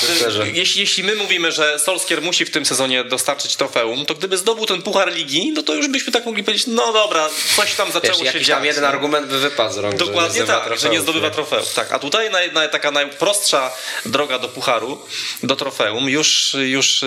jeśli, 0.53 0.81
jeśli 0.81 1.05
my 1.05 1.15
mówimy, 1.15 1.53
że 1.53 1.79
Solskier 1.79 2.23
musi 2.23 2.45
w 2.45 2.51
tym 2.51 2.67
sezonie 2.67 3.05
dostarczyć 3.05 3.57
trofeum, 3.57 4.07
to 4.07 4.15
gdyby 4.15 4.39
zdobył 4.39 4.67
ten 4.75 4.83
Puchar 4.83 5.13
Ligi, 5.13 5.53
no 5.53 5.63
to 5.63 5.75
już 5.75 5.89
byśmy 5.89 6.13
tak 6.13 6.27
mogli 6.27 6.45
powiedzieć, 6.45 6.67
no 6.67 6.93
dobra, 6.93 7.29
coś 7.57 7.75
tam 7.75 7.93
zaczęło 7.93 8.13
Wiesz, 8.13 8.19
się 8.19 8.25
jakiś 8.25 8.47
dziać. 8.47 8.57
tam 8.57 8.65
jeden 8.65 8.83
no. 8.83 8.89
argument 8.89 9.27
by 9.27 9.39
wypadł 9.39 9.75
z 9.75 9.79
rąk. 9.79 9.93
że 9.93 10.07
Dokładnie 10.07 10.41
nie 10.41 10.47
zdobywa 10.47 10.69
tak, 10.69 10.79
że 10.79 10.89
nie 10.89 11.01
zdobywa 11.01 11.29
zdobywa 11.31 11.31
trofeum. 11.31 11.75
Tak, 11.75 11.93
a 11.93 11.99
tutaj 11.99 12.31
naj, 12.31 12.53
naj, 12.53 12.71
taka 12.71 12.91
najprostsza 12.91 13.71
droga 14.07 14.39
do 14.39 14.49
pucharu, 14.49 15.07
do 15.43 15.57
trofeum 15.57 16.09
już, 16.09 16.57
już 16.65 17.05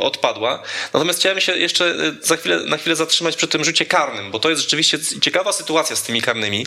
odpadła. 0.00 0.62
Natomiast 0.92 1.18
chciałem 1.18 1.40
się 1.40 1.56
jeszcze 1.56 1.94
za 2.22 2.36
chwilę, 2.36 2.56
na 2.56 2.76
chwilę 2.76 2.96
zatrzymać 2.96 3.36
przy 3.36 3.48
tym 3.48 3.64
rzucie 3.64 3.86
karnym, 3.86 4.30
bo 4.30 4.38
to 4.38 4.50
jest 4.50 4.62
rzeczywiście 4.62 4.98
ciekawa 5.20 5.52
sytuacja 5.52 5.96
z 5.96 6.02
tymi 6.02 6.22
karnymi, 6.22 6.66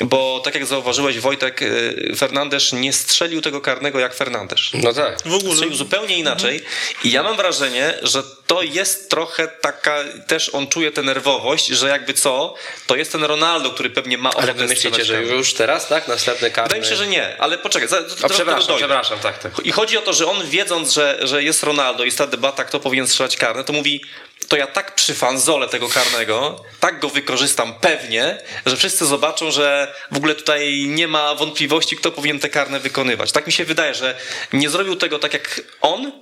bo 0.00 0.40
tak 0.44 0.54
jak 0.54 0.66
zauważyłeś 0.66 1.18
Wojtek, 1.20 1.62
y, 1.62 2.12
Fernandesz 2.16 2.72
nie 2.72 2.92
strzelił 2.92 3.40
tego 3.40 3.60
karnego 3.60 3.98
jak 3.98 4.14
Fernandesz. 4.14 4.70
No 4.74 4.92
tak. 4.92 5.22
W 5.24 5.34
ogóle. 5.34 5.52
Strzelił 5.52 5.74
zupełnie 5.76 6.18
inaczej 6.18 6.62
i 7.04 7.10
ja 7.10 7.22
mam 7.22 7.36
wrażenie, 7.36 7.94
że 8.02 8.22
to 8.46 8.62
jest 8.62 9.10
trochę 9.10 9.48
taka, 9.48 9.96
też 10.26 10.48
on 10.54 10.66
czuje 10.66 10.92
tę 10.92 11.02
nerwowość, 11.02 11.66
że 11.66 11.88
jakby 11.88 12.14
co, 12.14 12.54
to 12.86 12.96
jest 12.96 13.12
ten 13.12 13.24
Ronaldo, 13.24 13.70
który 13.70 13.90
pewnie 13.90 14.18
ma 14.18 14.30
Ale 14.30 14.54
wy 14.54 14.66
myślicie, 14.66 15.04
że 15.04 15.22
już 15.22 15.54
teraz, 15.54 15.88
tak? 15.88 16.08
Następny 16.08 16.50
karny. 16.50 16.68
Wydaje 16.68 16.82
mi 16.82 16.88
się, 16.88 16.96
że 16.96 17.06
nie, 17.06 17.36
ale 17.40 17.58
poczekaj, 17.58 17.88
za, 17.88 17.98
O, 17.98 18.28
przepraszam, 18.28 18.76
przepraszam, 18.76 19.18
tak, 19.18 19.38
tak. 19.38 19.52
I 19.64 19.72
chodzi 19.72 19.98
o 19.98 20.00
to, 20.00 20.12
że 20.12 20.26
on 20.26 20.48
wiedząc, 20.48 20.92
że, 20.92 21.18
że 21.22 21.42
jest 21.42 21.62
Ronaldo, 21.62 22.04
jest 22.04 22.18
ta 22.18 22.26
debata, 22.26 22.64
kto 22.64 22.80
powinien 22.80 23.08
strzelać 23.08 23.36
karne, 23.36 23.64
to 23.64 23.72
mówi, 23.72 24.00
to 24.48 24.56
ja 24.56 24.66
tak 24.66 24.94
przyfanzolę 24.94 25.68
tego 25.68 25.88
karnego, 25.88 26.64
tak 26.80 27.00
go 27.00 27.08
wykorzystam 27.08 27.74
pewnie, 27.80 28.38
że 28.66 28.76
wszyscy 28.76 29.06
zobaczą, 29.06 29.50
że 29.50 29.94
w 30.10 30.16
ogóle 30.16 30.34
tutaj 30.34 30.86
nie 30.88 31.08
ma 31.08 31.34
wątpliwości, 31.34 31.96
kto 31.96 32.12
powinien 32.12 32.40
te 32.40 32.48
karne 32.48 32.80
wykonywać. 32.80 33.32
Tak 33.32 33.46
mi 33.46 33.52
się 33.52 33.64
wydaje, 33.64 33.94
że 33.94 34.14
nie 34.52 34.70
zrobił 34.70 34.96
tego 34.96 35.18
tak 35.18 35.32
jak 35.32 35.60
on, 35.80 36.12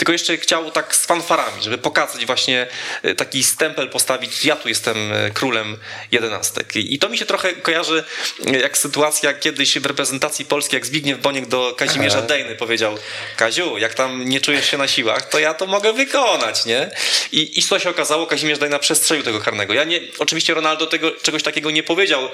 tylko 0.00 0.12
jeszcze 0.12 0.36
chciał 0.36 0.70
tak 0.70 0.96
z 0.96 1.06
fanfarami, 1.06 1.62
żeby 1.62 1.78
pokazać 1.78 2.26
właśnie 2.26 2.66
e, 3.02 3.14
taki 3.14 3.44
stempel 3.44 3.88
postawić, 3.88 4.44
ja 4.44 4.56
tu 4.56 4.68
jestem 4.68 5.12
e, 5.12 5.30
królem 5.30 5.76
jedenastek. 6.12 6.76
I 6.76 6.98
to 6.98 7.08
mi 7.08 7.18
się 7.18 7.26
trochę 7.26 7.52
kojarzy 7.52 8.04
e, 8.46 8.58
jak 8.58 8.78
sytuacja 8.78 9.34
kiedyś 9.34 9.78
w 9.78 9.86
reprezentacji 9.86 10.44
polskiej, 10.44 10.76
jak 10.76 10.86
Zbigniew 10.86 11.20
Boniek 11.20 11.46
do 11.46 11.74
Kazimierza 11.76 12.22
Dejny 12.22 12.56
powiedział, 12.56 12.98
Kaziu, 13.36 13.78
jak 13.78 13.94
tam 13.94 14.24
nie 14.24 14.40
czujesz 14.40 14.70
się 14.70 14.78
na 14.78 14.88
siłach, 14.88 15.28
to 15.28 15.38
ja 15.38 15.54
to 15.54 15.66
mogę 15.66 15.92
wykonać, 15.92 16.64
nie? 16.64 16.90
I, 17.32 17.58
i 17.58 17.62
co 17.62 17.78
się 17.78 17.90
okazało, 17.90 18.26
Kazimierz 18.26 18.58
Dejna 18.58 18.78
przestrzelił 18.78 19.24
tego 19.24 19.40
karnego. 19.40 19.74
Ja 19.74 19.84
nie, 19.84 20.00
oczywiście 20.18 20.54
Ronaldo 20.54 20.86
tego, 20.86 21.12
czegoś 21.12 21.42
takiego 21.42 21.70
nie 21.70 21.82
powiedział 21.82 22.28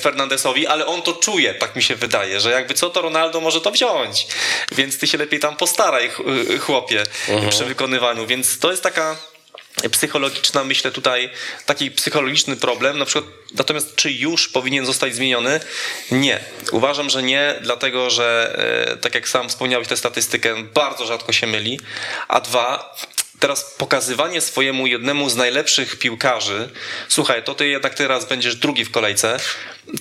Fernandesowi, 0.00 0.66
ale 0.66 0.86
on 0.86 1.02
to 1.02 1.12
czuje, 1.12 1.54
tak 1.54 1.76
mi 1.76 1.82
się 1.82 1.94
wydaje, 1.94 2.40
że 2.40 2.50
jakby 2.50 2.74
co, 2.74 2.90
to 2.90 3.02
Ronaldo 3.02 3.40
może 3.40 3.60
to 3.60 3.70
wziąć. 3.70 4.26
Więc 4.72 4.98
ty 4.98 5.06
się 5.06 5.18
lepiej 5.18 5.40
tam 5.40 5.56
postaraj, 5.56 6.10
ch- 6.10 6.58
chłopie, 7.26 7.48
przy 7.48 7.64
wykonywaniu. 7.64 8.26
Więc 8.26 8.58
to 8.58 8.70
jest 8.70 8.82
taka 8.82 9.16
psychologiczna, 9.90 10.64
myślę 10.64 10.90
tutaj, 10.90 11.30
taki 11.66 11.90
psychologiczny 11.90 12.56
problem. 12.56 12.98
Na 12.98 13.04
przykład, 13.04 13.34
natomiast 13.54 13.96
czy 13.96 14.10
już 14.12 14.48
powinien 14.48 14.86
zostać 14.86 15.14
zmieniony? 15.14 15.60
Nie. 16.10 16.40
Uważam, 16.72 17.10
że 17.10 17.22
nie, 17.22 17.54
dlatego 17.62 18.10
że, 18.10 18.56
e, 18.92 18.96
tak 18.96 19.14
jak 19.14 19.28
sam 19.28 19.48
wspomniałeś 19.48 19.88
tę 19.88 19.96
statystykę, 19.96 20.62
bardzo 20.62 21.06
rzadko 21.06 21.32
się 21.32 21.46
myli. 21.46 21.80
A 22.28 22.40
dwa, 22.40 22.96
teraz 23.40 23.74
pokazywanie 23.78 24.40
swojemu 24.40 24.86
jednemu 24.86 25.30
z 25.30 25.36
najlepszych 25.36 25.98
piłkarzy, 25.98 26.68
słuchaj, 27.08 27.44
to 27.44 27.54
ty 27.54 27.68
jednak 27.68 27.94
teraz 27.94 28.28
będziesz 28.28 28.56
drugi 28.56 28.84
w 28.84 28.90
kolejce, 28.90 29.40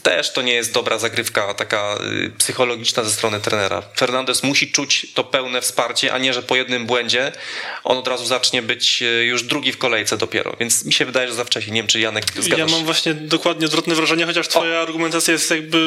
też 0.03 0.33
to 0.33 0.41
nie 0.41 0.53
jest 0.53 0.73
dobra 0.73 0.97
zagrywka 0.97 1.53
taka 1.53 1.97
y, 2.25 2.31
psychologiczna 2.37 3.03
ze 3.03 3.11
strony 3.11 3.39
trenera. 3.39 3.81
Fernandez 3.97 4.43
musi 4.43 4.71
czuć 4.71 5.07
to 5.13 5.23
pełne 5.23 5.61
wsparcie, 5.61 6.13
a 6.13 6.17
nie, 6.17 6.33
że 6.33 6.43
po 6.43 6.55
jednym 6.55 6.85
błędzie 6.85 7.31
on 7.83 7.97
od 7.97 8.07
razu 8.07 8.25
zacznie 8.25 8.61
być 8.61 9.01
y, 9.01 9.05
już 9.25 9.43
drugi 9.43 9.71
w 9.71 9.77
kolejce 9.77 10.17
dopiero. 10.17 10.55
Więc 10.59 10.85
mi 10.85 10.93
się 10.93 11.05
wydaje, 11.05 11.27
że 11.27 11.33
za 11.33 11.43
wcześnie. 11.43 11.73
Nie 11.73 11.81
wiem, 11.81 11.87
czy 11.87 11.99
Janek 11.99 12.25
zgadzasz 12.31 12.71
Ja 12.71 12.77
mam 12.77 12.85
właśnie 12.85 13.13
dokładnie 13.13 13.65
odwrotne 13.65 13.95
wrażenie, 13.95 14.25
chociaż 14.25 14.47
twoja 14.47 14.79
argumentacja 14.79 15.31
jest 15.31 15.51
jakby 15.51 15.77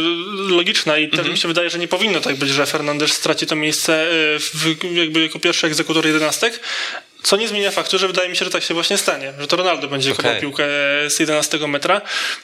logiczna 0.49 0.99
i 0.99 1.11
też 1.11 1.29
mi 1.29 1.39
się 1.39 1.49
wydaje, 1.49 1.71
że 1.71 1.79
nie 1.79 1.89
powinno 1.89 2.21
tak 2.21 2.37
być, 2.37 2.49
że 2.49 2.67
Fernandes 2.67 3.13
straci 3.13 3.47
to 3.47 3.57
miejsce 3.57 4.07
w, 4.39 4.77
jakby 4.93 5.23
jako 5.23 5.39
pierwszy 5.39 5.67
egzekutor 5.67 6.07
jedenastek. 6.07 6.61
Co 7.23 7.37
nie 7.37 7.49
zmienia 7.49 7.71
faktu, 7.71 7.99
że 7.99 8.07
wydaje 8.07 8.29
mi 8.29 8.37
się, 8.37 8.45
że 8.45 8.51
tak 8.51 8.63
się 8.63 8.75
właśnie 8.75 8.99
stanie, 8.99 9.33
że 9.39 9.47
to 9.47 9.57
Ronaldo 9.57 9.89
będzie 9.89 10.13
Okej. 10.13 10.25
kopał 10.25 10.41
piłkę 10.41 10.65
z 11.09 11.19
11 11.19 11.69
metra. 11.69 12.01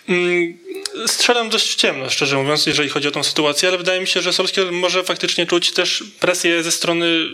Mm, 0.08 0.58
Strzelam 1.06 1.48
dość 1.48 1.74
ciemno, 1.74 2.10
szczerze 2.10 2.36
mówiąc, 2.36 2.66
jeżeli 2.66 2.88
chodzi 2.88 3.08
o 3.08 3.10
tą 3.10 3.22
sytuację, 3.22 3.68
ale 3.68 3.78
wydaje 3.78 4.00
mi 4.00 4.06
się, 4.06 4.20
że 4.22 4.32
Solskjaer 4.32 4.72
może 4.72 5.04
faktycznie 5.04 5.46
czuć 5.46 5.72
też 5.72 6.04
presję 6.20 6.62
ze 6.62 6.72
strony 6.72 7.28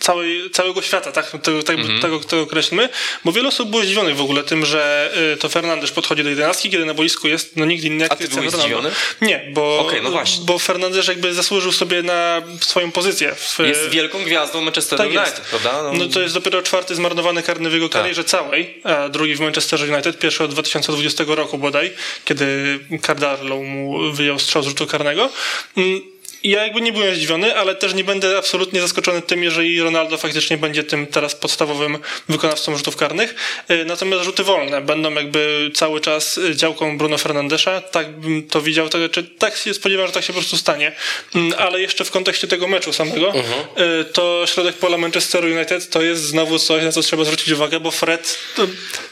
całej, 0.00 0.50
całego 0.50 0.82
świata, 0.82 1.12
tak, 1.12 1.30
tego, 1.42 1.62
tak, 1.62 1.78
Mhm. 1.78 2.00
tego, 2.00 2.20
tego 2.20 2.42
określmy, 2.42 2.88
bo 3.24 3.32
wiele 3.32 3.48
osób 3.48 3.70
było 3.70 3.82
zdziwionych 3.82 4.16
w 4.16 4.20
ogóle 4.20 4.42
tym, 4.44 4.66
że 4.66 5.12
y, 5.34 5.36
to 5.36 5.48
Fernandes 5.48 5.90
podchodzi 5.90 6.22
do 6.22 6.30
jedenastki, 6.30 6.70
kiedy 6.70 6.84
na 6.84 6.94
boisku 6.94 7.28
jest 7.28 7.56
no 7.56 7.64
nikt 7.64 7.84
inny 7.84 8.02
jak 8.02 8.12
A 8.12 8.16
ty 8.16 8.28
byłeś 8.28 8.50
zdziwiony? 8.50 8.90
Nie, 9.20 9.44
bo, 9.52 9.78
Okej, 9.78 10.02
no 10.02 10.10
właśnie. 10.10 10.44
bo 10.44 10.58
Fernandes 10.58 11.08
jakby 11.08 11.34
zasłużył 11.34 11.72
sobie 11.72 12.02
na 12.02 12.42
swoją 12.60 12.92
pozycję. 12.92 13.34
W, 13.34 13.58
Jest 13.58 13.88
wielką 13.88 14.24
gwiazdą 14.24 14.60
Manchester 14.60 14.98
tak 14.98 15.06
United, 15.06 15.26
jest. 15.26 15.40
prawda? 15.40 15.92
No 15.92 16.06
to 16.06 16.20
jest 16.20 16.34
dopiero 16.34 16.62
czwarty 16.62 16.94
zmarnowany 16.94 17.42
karny 17.42 17.70
w 17.70 17.72
jego 17.72 17.88
Tak. 17.88 18.02
karierze 18.02 18.24
całej, 18.24 18.80
a 18.84 19.08
drugi 19.08 19.34
w 19.34 19.40
Manchester 19.40 19.92
United, 19.92 20.18
pierwszy 20.18 20.44
od 20.44 20.50
2020 20.50 21.24
roku 21.28 21.58
bodaj, 21.58 21.92
kiedy 22.24 22.78
Cardarlow 23.06 23.62
mu 23.62 24.12
wyjął 24.12 24.38
strzał 24.38 24.62
z 24.62 24.66
rzutu 24.66 24.86
karnego. 24.86 25.30
Mm, 25.76 26.17
Ja 26.44 26.62
jakby 26.64 26.80
nie 26.80 26.92
byłem 26.92 27.14
zdziwiony, 27.14 27.56
ale 27.56 27.74
też 27.74 27.94
nie 27.94 28.04
będę 28.04 28.38
absolutnie 28.38 28.80
zaskoczony 28.80 29.22
tym, 29.22 29.42
jeżeli 29.42 29.80
Ronaldo 29.82 30.18
faktycznie 30.18 30.58
będzie 30.58 30.84
tym 30.84 31.06
teraz 31.06 31.34
podstawowym 31.34 31.98
wykonawcą 32.28 32.76
rzutów 32.76 32.96
karnych. 32.96 33.34
E, 33.68 33.84
Natomiast 33.84 34.24
rzuty 34.24 34.44
wolne 34.44 34.80
będą 34.80 35.14
jakby 35.14 35.70
cały 35.74 36.00
czas 36.00 36.40
działką 36.54 36.98
Bruno 36.98 37.18
Fernandesza. 37.18 37.80
Tak 37.80 38.10
bym 38.20 38.48
to 38.48 38.60
widział, 38.60 38.88
tak, 38.88 39.00
czy 39.10 39.22
tak 39.22 39.56
się 39.56 39.74
spodziewam, 39.74 40.06
że 40.06 40.12
tak 40.12 40.24
się 40.24 40.32
po 40.32 40.38
prostu 40.38 40.56
stanie. 40.56 40.92
Mm, 41.34 41.52
Ale 41.58 41.80
jeszcze 41.80 42.04
w 42.04 42.10
kontekście 42.10 42.48
tego 42.48 42.68
meczu 42.68 42.92
samego, 42.92 43.32
e, 43.76 44.04
to 44.04 44.44
środek 44.46 44.76
pola 44.76 44.98
Manchester 44.98 45.44
United 45.44 45.90
to 45.90 46.02
jest 46.02 46.22
znowu 46.22 46.58
coś, 46.58 46.82
na 46.84 46.92
co 46.92 47.02
trzeba 47.02 47.24
zwrócić 47.24 47.50
uwagę, 47.50 47.80
bo 47.80 47.90
Fred 47.90 48.38
to, 48.56 48.62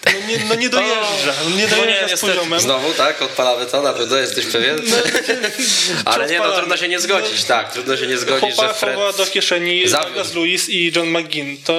no, 0.07 0.13
nie, 0.29 0.45
no 0.49 0.55
nie 0.55 0.69
dojeżdża. 0.69 1.33
Nie 1.57 1.67
No 1.67 1.77
nie, 1.77 1.83
dojeżdża 1.83 2.17
z 2.17 2.21
poziomem. 2.21 2.61
Znowu, 2.61 2.95
tak? 2.95 3.23
Odpalamy 3.23 3.67
to, 3.67 3.83
na 3.83 3.93
pewno 3.93 4.17
jesteś 4.17 4.47
pewien? 4.47 4.81
Ale 6.05 6.27
nie, 6.27 6.39
no 6.39 6.53
trudno 6.57 6.77
się 6.77 6.89
nie 6.89 7.01
zgodzić, 7.01 7.16
tak. 7.49 7.73
Trudno 7.73 7.97
się 7.97 8.07
nie 8.07 8.19
zgodzić, 8.19 8.57
że 8.61 8.75
Fred... 8.75 8.97
do 9.17 9.27
kieszeni 9.27 9.89
zawiódł. 9.89 10.09
Douglas 10.09 10.35
Lewis 10.35 10.69
i 10.69 10.93
John 10.97 11.09
McGinn. 11.19 11.57
To 11.65 11.75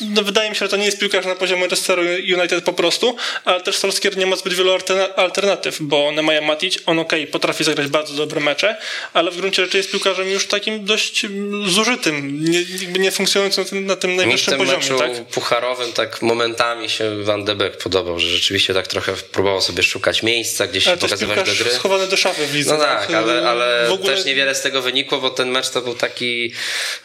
no, 0.00 0.22
wydaje 0.22 0.50
mi 0.50 0.56
się, 0.56 0.64
że 0.64 0.68
to 0.68 0.76
nie 0.76 0.84
jest 0.84 0.98
piłkarz 0.98 1.26
na 1.26 1.34
poziomie 1.34 1.60
Manchester 1.60 1.98
United 2.38 2.64
po 2.64 2.72
prostu, 2.72 3.16
ale 3.44 3.60
też 3.60 3.76
Solskjaer 3.76 4.16
nie 4.16 4.26
ma 4.26 4.36
zbyt 4.36 4.54
wielu 4.54 4.70
alterna- 4.78 5.14
alternatyw, 5.16 5.76
bo 5.80 6.12
Nemaja 6.12 6.40
Matic, 6.40 6.78
on 6.86 6.98
okej, 6.98 7.26
potrafi 7.26 7.64
zagrać 7.64 7.88
bardzo 7.88 8.14
dobre 8.14 8.40
mecze, 8.40 8.76
ale 9.12 9.30
w 9.30 9.36
gruncie 9.36 9.64
rzeczy 9.64 9.76
jest 9.76 9.90
piłkarzem 9.90 10.28
już 10.30 10.46
takim 10.46 10.84
dość 10.84 11.26
zużytym, 11.66 12.44
nie, 12.50 12.58
jakby 12.82 12.98
nie 12.98 13.10
funkcjonującym 13.10 13.64
na 13.64 13.70
tym, 13.70 13.86
na 13.86 13.96
tym 13.96 14.10
Mi 14.10 14.16
w 14.16 14.18
najwyższym 14.18 14.50
tym 14.50 14.58
poziomie, 14.66 14.78
meczu 14.78 14.98
tak? 14.98 15.24
pucharowym 15.26 15.92
tak 15.92 16.22
momentami 16.22 16.90
się 16.90 17.22
Van 17.24 17.44
de 17.44 17.54
Beek 17.54 17.76
podobał, 17.76 18.18
że 18.18 18.28
rzeczywiście 18.28 18.74
tak 18.74 18.86
trochę 18.86 19.12
próbował 19.32 19.60
sobie 19.60 19.82
szukać 19.82 20.22
miejsca, 20.22 20.66
gdzieś 20.66 20.84
się 20.84 20.90
Ale 20.90 20.98
pokazywać 20.98 21.36
do 21.58 21.64
gry. 21.64 21.70
schowany 21.74 22.06
do 22.06 22.16
szafy 22.16 22.46
w 22.46 22.54
lidze. 22.54 22.72
No 22.72 22.78
tak, 22.84 23.10
ale, 23.10 23.48
ale 23.48 23.86
W 23.88 23.92
ogóle- 23.92 24.16
też 24.16 24.24
niewiele 24.28 24.54
z 24.54 24.62
tego 24.62 24.82
wynikło, 24.82 25.18
bo 25.18 25.30
ten 25.30 25.50
mecz 25.50 25.70
to 25.70 25.80
był 25.82 25.94
taki 25.94 26.52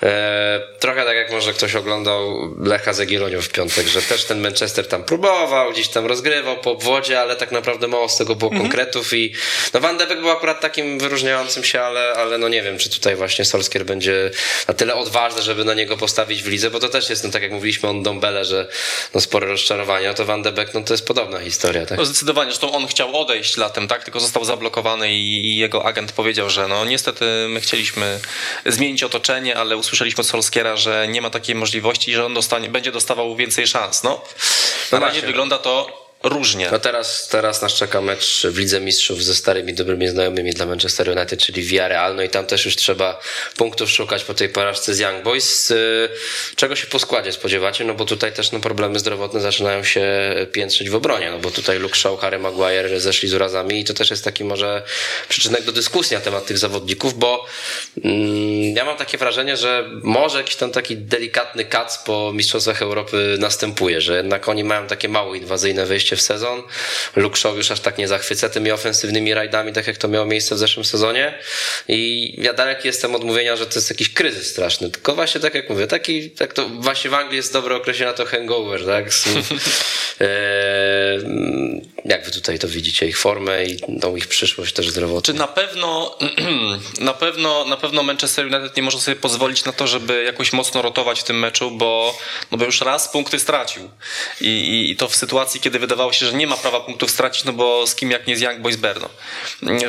e, 0.04 0.62
trochę 0.80 1.06
tak 1.06 1.16
jak 1.16 1.32
może 1.32 1.54
ktoś 1.54 1.76
oglądał 1.76 2.56
Lecha 2.60 2.94
Zagieronią 2.94 3.42
w 3.42 3.50
piątek, 3.50 3.88
że 3.88 4.02
też 4.02 4.24
ten 4.26 4.42
Manchester 4.42 4.88
tam 4.88 5.04
próbował, 5.04 5.72
gdzieś 5.72 5.88
tam 5.88 6.06
rozgrywał 6.06 6.58
po 6.58 6.72
obwodzie, 6.72 7.20
ale 7.22 7.36
tak 7.36 7.52
naprawdę 7.52 7.88
mało 7.88 8.10
z 8.10 8.18
tego 8.18 8.36
było 8.36 8.52
Mhm. 8.52 8.70
konkretów 8.70 9.14
i 9.14 9.34
no 9.74 9.80
Van 9.80 9.98
de 9.98 10.08
Beek 10.08 10.20
był 10.22 10.30
akurat 10.30 10.62
takim 10.62 11.00
wyróżniającym 11.00 11.64
się, 11.64 11.82
ale, 11.82 12.14
ale 12.14 12.38
no 12.38 12.48
nie 12.50 12.62
wiem, 12.62 12.78
czy 12.78 12.90
tutaj 12.90 13.16
właśnie 13.16 13.46
Solskjaer 13.46 13.86
będzie 13.86 14.32
na 14.68 14.74
tyle 14.74 14.96
odważny, 14.96 15.42
żeby 15.42 15.66
na 15.66 15.74
niego 15.74 15.98
postawić 15.98 16.44
w 16.44 16.48
lidze, 16.48 16.70
bo 16.70 16.80
to 16.80 16.90
też 16.90 17.10
jest, 17.10 17.24
no 17.24 17.30
tak 17.32 17.42
jak 17.42 17.52
mówiliśmy 17.52 17.90
o 17.90 17.94
Dombele, 17.94 18.46
że 18.46 18.68
no 19.14 19.22
spore 19.22 19.48
rozczarowanie, 19.48 20.08
no 20.08 20.14
to 20.14 20.26
Van 20.26 20.42
de 20.42 20.52
Beek, 20.52 20.74
no 20.74 20.82
to 20.84 20.94
jest 20.94 21.08
podobna 21.08 21.40
historia, 21.40 21.86
tak? 21.86 21.98
No 21.98 22.06
zdecydowanie, 22.06 22.52
zresztą 22.52 22.72
on 22.72 22.88
chciał 22.88 23.18
odejść 23.22 23.58
latem, 23.58 23.88
tak? 23.88 24.04
Tylko 24.04 24.20
został 24.20 24.46
zablokowany 24.46 25.14
i, 25.14 25.46
i 25.46 25.58
jego 25.58 25.86
agent 25.86 26.12
powiedział, 26.12 26.50
że 26.50 26.68
no 26.68 26.86
niestety 26.86 27.13
my 27.50 27.62
chcieliśmy 27.62 28.20
zmienić 28.66 29.04
otoczenie, 29.04 29.58
ale 29.58 29.78
usłyszeliśmy 29.78 30.22
od 30.22 30.28
Solskiera, 30.28 30.76
że 30.76 31.08
nie 31.08 31.22
ma 31.22 31.30
takiej 31.30 31.56
możliwości 31.56 32.12
i 32.12 32.14
że 32.14 32.26
on 32.26 32.34
dostanie, 32.34 32.70
będzie 32.70 32.92
dostawał 32.92 33.36
więcej 33.36 33.68
szans. 33.68 34.04
No, 34.04 34.22
na 34.92 35.00
No 35.00 35.06
razie 35.06 35.22
wygląda 35.22 35.58
to 35.58 36.03
różnie. 36.24 36.70
No 36.72 36.80
teraz, 36.80 37.28
teraz 37.28 37.62
nas 37.62 37.74
czeka 37.74 38.02
mecz 38.02 38.48
w 38.48 38.58
Lidze 38.58 38.80
Mistrzów 38.80 39.24
ze 39.24 39.36
starymi, 39.36 39.74
dobrymi 39.74 40.08
znajomymi 40.08 40.54
dla 40.54 40.66
Manchester 40.66 41.10
United, 41.10 41.40
czyli 41.40 41.64
Villarreal. 41.64 42.16
No 42.16 42.24
i 42.24 42.30
tam 42.30 42.46
też 42.46 42.66
już 42.66 42.76
trzeba 42.76 43.20
punktów 43.58 43.90
szukać 43.92 44.24
po 44.24 44.34
tej 44.34 44.50
porażce 44.50 44.94
z 44.94 45.00
Young 45.00 45.24
Boys. 45.24 45.72
Y, 45.72 46.10
Czego 46.56 46.76
się 46.76 46.88
po 46.88 47.00
składzie 47.00 47.32
spodziewacie? 47.32 47.84
No 47.86 47.94
bo 47.94 48.06
tutaj 48.06 48.34
też 48.34 48.52
no, 48.52 48.60
problemy 48.60 49.00
zdrowotne 49.00 49.42
zaczynają 49.42 49.84
się 49.84 50.04
piętrzyć 50.52 50.90
w 50.90 50.96
obronie, 50.96 51.32
no 51.32 51.40
bo 51.40 51.52
tutaj 51.52 51.80
Luke 51.80 51.96
Shaw, 51.96 52.20
Harry 52.20 52.40
Maguire 52.40 53.00
zeszli 53.00 53.30
z 53.30 53.34
urazami 53.34 53.80
i 53.80 53.84
to 53.84 53.94
też 53.94 54.12
jest 54.12 54.24
taki 54.24 54.44
może 54.44 54.84
przyczynek 55.30 55.64
do 55.64 55.72
dyskusji 55.72 56.16
na 56.16 56.22
temat 56.22 56.46
tych 56.46 56.58
zawodników, 56.58 57.20
bo 57.20 57.46
mm, 58.04 58.76
ja 58.76 58.86
mam 58.86 58.98
takie 58.98 59.18
wrażenie, 59.18 59.58
że 59.58 59.90
może 60.04 60.38
jakiś 60.38 60.56
tam 60.56 60.72
taki 60.72 60.98
delikatny 60.98 61.66
kac 61.66 61.98
po 61.98 62.32
Mistrzostwach 62.34 62.82
Europy 62.82 63.36
następuje, 63.40 64.02
że 64.02 64.18
jednak 64.18 64.50
oni 64.50 64.64
mają 64.64 64.88
takie 64.88 65.10
mało 65.10 65.36
inwazyjne 65.36 65.86
wejście 65.86 66.13
w 66.16 66.22
sezon. 66.22 66.64
Luke 67.16 67.38
Shaw 67.38 67.58
już 67.58 67.72
aż 67.72 67.80
tak 67.80 67.98
nie 67.98 68.08
zachwyca 68.08 68.50
tymi 68.50 68.72
ofensywnymi 68.72 69.34
rajdami, 69.34 69.74
tak 69.74 69.88
jak 69.88 69.98
to 69.98 70.08
miało 70.08 70.26
miejsce 70.26 70.56
w 70.56 70.58
zeszłym 70.58 70.86
sezonie. 70.86 71.40
I 71.88 72.34
ja 72.38 72.54
daleki 72.54 72.88
jestem 72.88 73.16
od 73.16 73.24
mówienia, 73.24 73.56
że 73.56 73.66
to 73.66 73.76
jest 73.76 73.90
jakiś 73.90 74.14
kryzys 74.14 74.50
straszny. 74.50 74.92
Tylko 74.92 75.16
właśnie 75.16 75.42
tak 75.42 75.56
jak 75.56 75.70
mówię, 75.70 75.88
taki, 75.88 76.30
tak 76.30 76.54
to 76.54 76.70
właśnie 76.70 77.10
w 77.10 77.14
Anglii 77.14 77.38
jest 77.38 77.54
dobre 77.54 77.76
określenie 77.76 78.12
na 78.12 78.18
to 78.18 78.26
hangover, 78.26 78.86
tak? 78.86 79.06
Eee, 80.20 81.82
jak 82.06 82.26
wy 82.26 82.32
tutaj 82.32 82.60
to 82.60 82.68
widzicie, 82.68 83.08
ich 83.08 83.18
formę 83.18 83.66
i 83.66 84.00
tą 84.00 84.16
ich 84.16 84.28
przyszłość 84.28 84.74
też 84.74 84.90
zdrowotną? 84.90 85.34
Czy 85.34 85.40
na 85.40 85.48
pewno, 85.48 86.18
na 87.00 87.14
pewno, 87.14 87.66
na 87.66 87.78
pewno 87.78 88.04
Manchester 88.04 88.46
United 88.46 88.78
nie 88.78 88.84
może 88.84 89.00
sobie 89.00 89.16
pozwolić 89.16 89.66
na 89.66 89.74
to, 89.74 89.88
żeby 89.88 90.24
jakoś 90.24 90.54
mocno 90.54 90.82
rotować 90.82 91.20
w 91.20 91.24
tym 91.24 91.40
meczu, 91.40 91.72
bo, 91.72 92.18
no 92.52 92.58
bo 92.58 92.66
już 92.66 92.82
raz 92.82 93.10
punkty 93.10 93.40
stracił. 93.40 93.90
I, 94.42 94.48
i, 94.48 94.92
I 94.92 94.96
to 94.96 95.08
w 95.08 95.16
sytuacji, 95.16 95.60
kiedy 95.60 95.80
wydawało 95.80 96.03
się, 96.12 96.26
że 96.26 96.34
nie 96.34 96.48
ma 96.48 96.58
prawa 96.58 96.80
punktów 96.80 97.12
stracić, 97.12 97.44
no 97.44 97.54
bo 97.54 97.88
z 97.88 97.96
kim 97.96 98.12
jak 98.12 98.28
nie 98.28 98.38
z 98.38 98.42
Young 98.42 98.60
Boys 98.60 98.76
Berno 98.76 99.10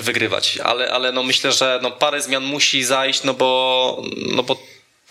wygrywać. 0.00 0.58
Ale, 0.64 0.92
ale 0.92 1.12
no 1.12 1.22
myślę, 1.22 1.52
że 1.52 1.80
no 1.82 1.90
parę 1.90 2.22
zmian 2.22 2.44
musi 2.44 2.84
zajść, 2.84 3.22
no 3.22 3.34
bo, 3.34 4.02
no 4.16 4.42
bo 4.42 4.56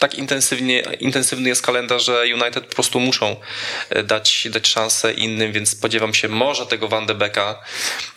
tak 0.03 0.15
intensywnie, 0.15 0.83
intensywny 0.99 1.49
jest 1.49 1.61
kalendarz, 1.61 2.05
że 2.05 2.23
United 2.33 2.65
po 2.65 2.75
prostu 2.75 2.99
muszą 2.99 3.35
e, 3.89 4.03
dać, 4.03 4.47
dać 4.51 4.67
szansę 4.67 5.13
innym, 5.13 5.51
więc 5.51 5.69
spodziewam 5.69 6.13
się 6.13 6.27
może 6.27 6.65
tego 6.65 6.87
Van 6.87 7.05
de 7.05 7.15
Becka, 7.15 7.61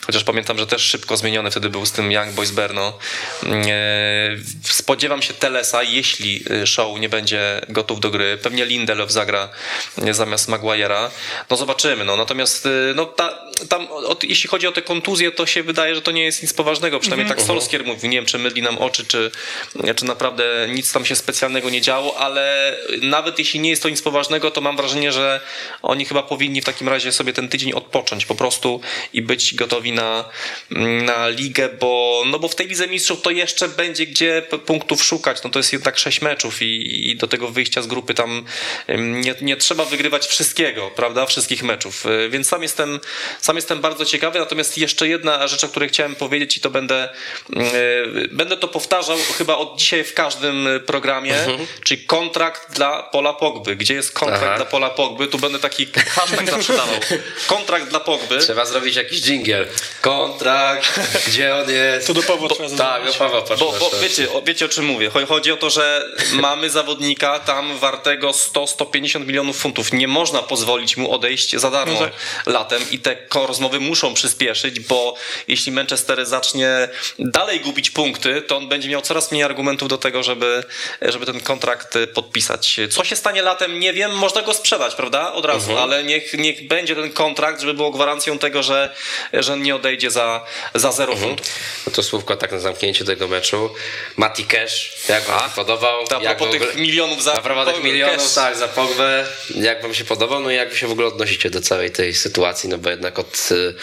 chociaż 0.05 0.23
pamiętam, 0.23 0.57
że 0.57 0.67
też 0.67 0.81
szybko 0.81 1.17
zmieniony 1.17 1.51
wtedy 1.51 1.69
był 1.69 1.85
z 1.85 1.91
tym 1.91 2.11
Young 2.11 2.31
Boys 2.31 2.51
Berno. 2.51 2.97
E, 3.45 4.37
spodziewam 4.63 5.21
się 5.21 5.33
Telesa, 5.33 5.83
jeśli 5.83 6.43
e, 6.49 6.67
Show 6.67 6.99
nie 6.99 7.09
będzie 7.09 7.61
gotów 7.69 7.99
do 7.99 8.09
gry. 8.09 8.37
Pewnie 8.37 8.65
Lindelof 8.65 9.11
zagra 9.11 9.49
zamiast 10.11 10.49
Maguire'a. 10.49 11.09
No 11.49 11.57
zobaczymy. 11.57 12.05
No. 12.05 12.17
Natomiast 12.17 12.67
no, 12.95 13.05
ta, 13.05 13.39
tam, 13.69 13.87
o, 13.91 14.17
jeśli 14.23 14.49
chodzi 14.49 14.67
o 14.67 14.71
te 14.71 14.81
kontuzje, 14.81 15.31
to 15.31 15.45
się 15.45 15.63
wydaje, 15.63 15.95
że 15.95 16.01
to 16.01 16.11
nie 16.11 16.23
jest 16.23 16.41
nic 16.41 16.53
poważnego. 16.53 16.99
Przynajmniej 16.99 17.25
mm 17.25 17.37
-hmm. 17.37 17.39
tak 17.39 17.47
Solskier 17.47 17.85
mówi. 17.85 18.09
Nie 18.09 18.17
wiem, 18.17 18.25
czy 18.25 18.37
mydli 18.37 18.61
nam 18.61 18.77
oczy, 18.77 19.05
czy, 19.05 19.31
czy 19.95 20.05
naprawdę 20.05 20.67
nic 20.69 20.91
tam 20.91 21.05
się 21.05 21.15
specjalnego 21.15 21.69
nie 21.69 21.76
działo, 21.81 22.17
ale 22.17 22.75
nawet 23.01 23.39
jeśli 23.39 23.59
nie 23.59 23.69
jest 23.69 23.83
to 23.83 23.89
nic 23.89 24.01
poważnego, 24.01 24.51
to 24.51 24.61
mam 24.61 24.77
wrażenie, 24.77 25.11
że 25.11 25.41
oni 25.81 26.05
chyba 26.05 26.23
powinni 26.23 26.61
w 26.61 26.65
takim 26.65 26.89
razie 26.89 27.11
sobie 27.11 27.33
ten 27.33 27.49
tydzień 27.49 27.73
odpocząć 27.73 28.25
po 28.25 28.35
prostu 28.35 28.81
i 29.13 29.21
być 29.21 29.55
gotowi 29.55 29.91
na, 29.91 30.25
na 31.05 31.27
ligę, 31.27 31.69
bo, 31.79 32.23
no 32.25 32.39
bo 32.39 32.47
w 32.47 32.55
tej 32.55 32.67
Lidze 32.67 32.87
Mistrzów 32.87 33.21
to 33.21 33.31
jeszcze 33.31 33.67
będzie 33.67 34.05
gdzie 34.05 34.41
punktów 34.65 35.03
szukać. 35.03 35.43
No 35.43 35.49
to 35.49 35.59
jest 35.59 35.73
jednak 35.73 35.97
sześć 35.97 36.21
meczów 36.21 36.61
i, 36.61 37.09
i 37.09 37.15
do 37.15 37.27
tego 37.27 37.47
wyjścia 37.47 37.81
z 37.81 37.87
grupy 37.87 38.13
tam 38.13 38.45
nie, 38.97 39.35
nie 39.41 39.57
trzeba 39.57 39.85
wygrywać 39.85 40.27
wszystkiego, 40.27 40.91
prawda? 40.95 41.25
Wszystkich 41.25 41.63
meczów. 41.63 42.05
Więc 42.29 42.47
sam 42.47 42.61
jestem, 42.61 42.99
sam 43.41 43.55
jestem 43.55 43.81
bardzo 43.81 44.05
ciekawy. 44.05 44.39
Natomiast 44.39 44.77
jeszcze 44.77 45.07
jedna 45.07 45.47
rzecz, 45.47 45.63
o 45.63 45.67
której 45.67 45.89
chciałem 45.89 46.15
powiedzieć 46.15 46.57
i 46.57 46.61
to 46.61 46.69
będę, 46.69 47.09
będę 48.31 48.57
to 48.57 48.67
powtarzał 48.67 49.17
chyba 49.37 49.57
od 49.57 49.79
dzisiaj 49.79 50.03
w 50.03 50.13
każdym 50.13 50.67
programie, 50.85 51.39
mhm. 51.39 51.66
Czyli 51.83 52.03
kontrakt 52.03 52.73
dla 52.75 53.03
Pola 53.03 53.33
Pogby. 53.33 53.75
Gdzie 53.75 53.93
jest 53.93 54.11
kontrakt 54.11 54.43
Aha. 54.45 54.55
dla 54.55 54.65
Pola 54.65 54.89
Pogby? 54.89 55.27
Tu 55.27 55.37
będę 55.37 55.59
taki 55.59 55.87
hashtag 56.09 56.49
zawsze 56.51 56.73
dawał. 56.73 56.99
Kontrakt 57.47 57.89
dla 57.89 57.99
Pogby. 57.99 58.37
Trzeba 58.37 58.65
zrobić 58.65 58.95
jakiś 58.95 59.21
dżingiel. 59.21 59.67
Kontrakt, 60.01 60.99
gdzie 61.27 61.55
on 61.55 61.69
jest? 61.69 62.07
To 62.07 62.13
do 62.13 62.23
Pawła 62.23 62.49
trzeba 62.49 62.69
Tak, 62.69 63.05
do 63.05 63.13
Pawła 63.13 63.41
Bo, 63.41 63.73
bo 63.79 63.91
wiecie, 64.01 64.31
o, 64.31 64.41
wiecie 64.41 64.65
o 64.65 64.69
czym 64.69 64.85
mówię. 64.85 65.11
Chodzi 65.27 65.51
o 65.51 65.57
to, 65.57 65.69
że 65.69 66.05
mamy 66.33 66.69
zawodnika 66.69 67.39
tam 67.39 67.77
wartego 67.77 68.31
100-150 68.31 69.25
milionów 69.25 69.57
funtów. 69.57 69.93
Nie 69.93 70.07
można 70.07 70.43
pozwolić 70.43 70.97
mu 70.97 71.11
odejść 71.11 71.55
za 71.55 71.71
darmo 71.71 71.93
no 71.93 71.99
tak. 71.99 72.13
latem 72.45 72.91
i 72.91 72.99
te 72.99 73.15
rozmowy 73.47 73.79
muszą 73.79 74.13
przyspieszyć, 74.13 74.79
bo 74.79 75.15
jeśli 75.47 75.71
Manchester 75.71 76.25
zacznie 76.25 76.89
dalej 77.19 77.59
gubić 77.59 77.89
punkty, 77.89 78.41
to 78.41 78.57
on 78.57 78.69
będzie 78.69 78.89
miał 78.89 79.01
coraz 79.01 79.31
mniej 79.31 79.43
argumentów 79.43 79.89
do 79.89 79.97
tego, 79.97 80.23
żeby, 80.23 80.63
żeby 81.01 81.25
ten 81.25 81.39
kontrakt 81.47 81.97
podpisać. 82.13 82.79
Co 82.89 83.03
się 83.03 83.15
stanie 83.15 83.41
latem, 83.41 83.79
nie 83.79 83.93
wiem, 83.93 84.11
można 84.11 84.41
go 84.41 84.53
sprzedać, 84.53 84.95
prawda? 84.95 85.33
Od 85.33 85.45
razu, 85.45 85.71
mhm. 85.71 85.79
ale 85.79 86.03
niech, 86.03 86.33
niech 86.33 86.67
będzie 86.67 86.95
ten 86.95 87.11
kontrakt, 87.11 87.61
żeby 87.61 87.73
było 87.73 87.91
gwarancją 87.91 88.39
tego, 88.39 88.63
że, 88.63 88.95
że 89.33 89.57
nie 89.57 89.75
odejdzie 89.75 90.11
za, 90.11 90.45
za 90.75 90.91
zero 90.91 91.13
mhm. 91.13 91.29
funtów. 91.29 91.47
No 91.87 91.93
to 91.93 92.03
słówko 92.03 92.35
tak 92.37 92.51
na 92.51 92.59
zamknięcie 92.59 93.05
tego 93.05 93.27
meczu. 93.27 93.69
Mati 94.17 94.45
Cash, 94.45 94.93
jak 95.09 95.23
wam 95.23 95.39
się 95.39 95.55
podobał? 95.55 96.05
A 96.19 96.23
jak 96.23 96.37
propos 96.37 96.59
tych 96.59 96.75
milionów 96.75 97.23
za 97.23 97.33
A 97.33 97.41
propos 97.41 97.73
tych 97.73 97.83
milionów, 97.83 98.17
cash. 98.17 98.33
tak, 98.33 98.57
za 98.57 98.67
Pogbę. 98.67 99.25
Jak 99.55 99.81
wam 99.81 99.93
się 99.93 100.05
podobał? 100.05 100.39
No 100.39 100.51
i 100.51 100.55
jak 100.55 100.69
wy 100.69 100.77
się 100.77 100.87
w 100.87 100.91
ogóle 100.91 101.07
odnosicie 101.07 101.49
do 101.49 101.61
całej 101.61 101.91
tej 101.91 102.13
sytuacji? 102.13 102.69
No 102.69 102.77
bo 102.77 102.89
jednak 102.89 103.19
od 103.19 103.49
y, 103.51 103.75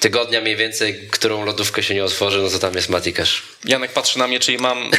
tygodnia 0.00 0.40
mniej 0.40 0.56
więcej, 0.56 1.08
którą 1.10 1.44
lodówkę 1.44 1.82
się 1.82 1.94
nie 1.94 2.04
otworzy, 2.04 2.38
no 2.38 2.50
to 2.50 2.58
tam 2.58 2.74
jest 2.74 2.88
Mati 2.88 3.12
Cash. 3.12 3.42
Janek 3.64 3.92
patrzy 3.92 4.18
na 4.18 4.26
mnie, 4.26 4.40
czyli 4.40 4.58
mam... 4.58 4.78
mam 4.78 4.92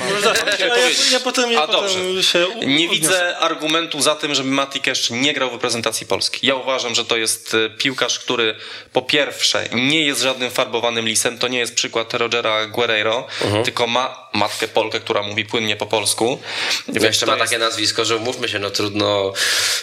ja, 0.60 0.68
ja, 0.68 0.90
ja, 1.12 1.20
potem, 1.20 1.52
ja 1.52 1.64
A 1.64 1.68
potem 1.68 1.82
dobrze. 1.82 1.97
Się 2.22 2.48
Nie 2.66 2.90
widzę 2.90 3.38
argumentu 3.38 4.02
za 4.02 4.16
tym, 4.16 4.36
żeby 4.36 4.50
Mati 4.50 4.82
Cash 4.82 5.10
nie 5.10 5.34
grał 5.34 5.50
w 5.50 5.54
reprezentacji 5.54 6.08
Polski. 6.08 6.48
Ja 6.48 6.56
uważam, 6.56 6.96
że 6.96 7.06
to 7.06 7.18
jest 7.18 7.54
y, 7.54 7.70
piłkarz, 7.78 8.20
który 8.20 8.56
po 8.94 9.02
pierwsze 9.02 9.70
nie 9.74 10.06
jest 10.06 10.22
żadnym 10.22 10.52
farbowanym 10.52 11.08
lisem. 11.08 11.38
To 11.38 11.48
nie 11.48 11.60
jest 11.60 11.76
przykład 11.76 12.14
Rogera 12.14 12.66
Guerreiro, 12.66 13.28
uh-huh. 13.42 13.64
tylko 13.64 13.88
ma 13.88 14.28
matkę 14.34 14.68
Polkę, 14.68 15.00
która 15.00 15.24
mówi 15.24 15.46
płynnie 15.46 15.76
po 15.76 15.86
polsku. 15.86 16.40
Wiesz, 16.88 17.04
jeszcze 17.04 17.26
ma 17.26 17.36
jest... 17.36 17.46
takie 17.46 17.60
nazwisko, 17.60 18.06
że 18.06 18.16
umówmy 18.16 18.50
się, 18.50 18.60
no 18.60 18.70
trudno 18.70 19.34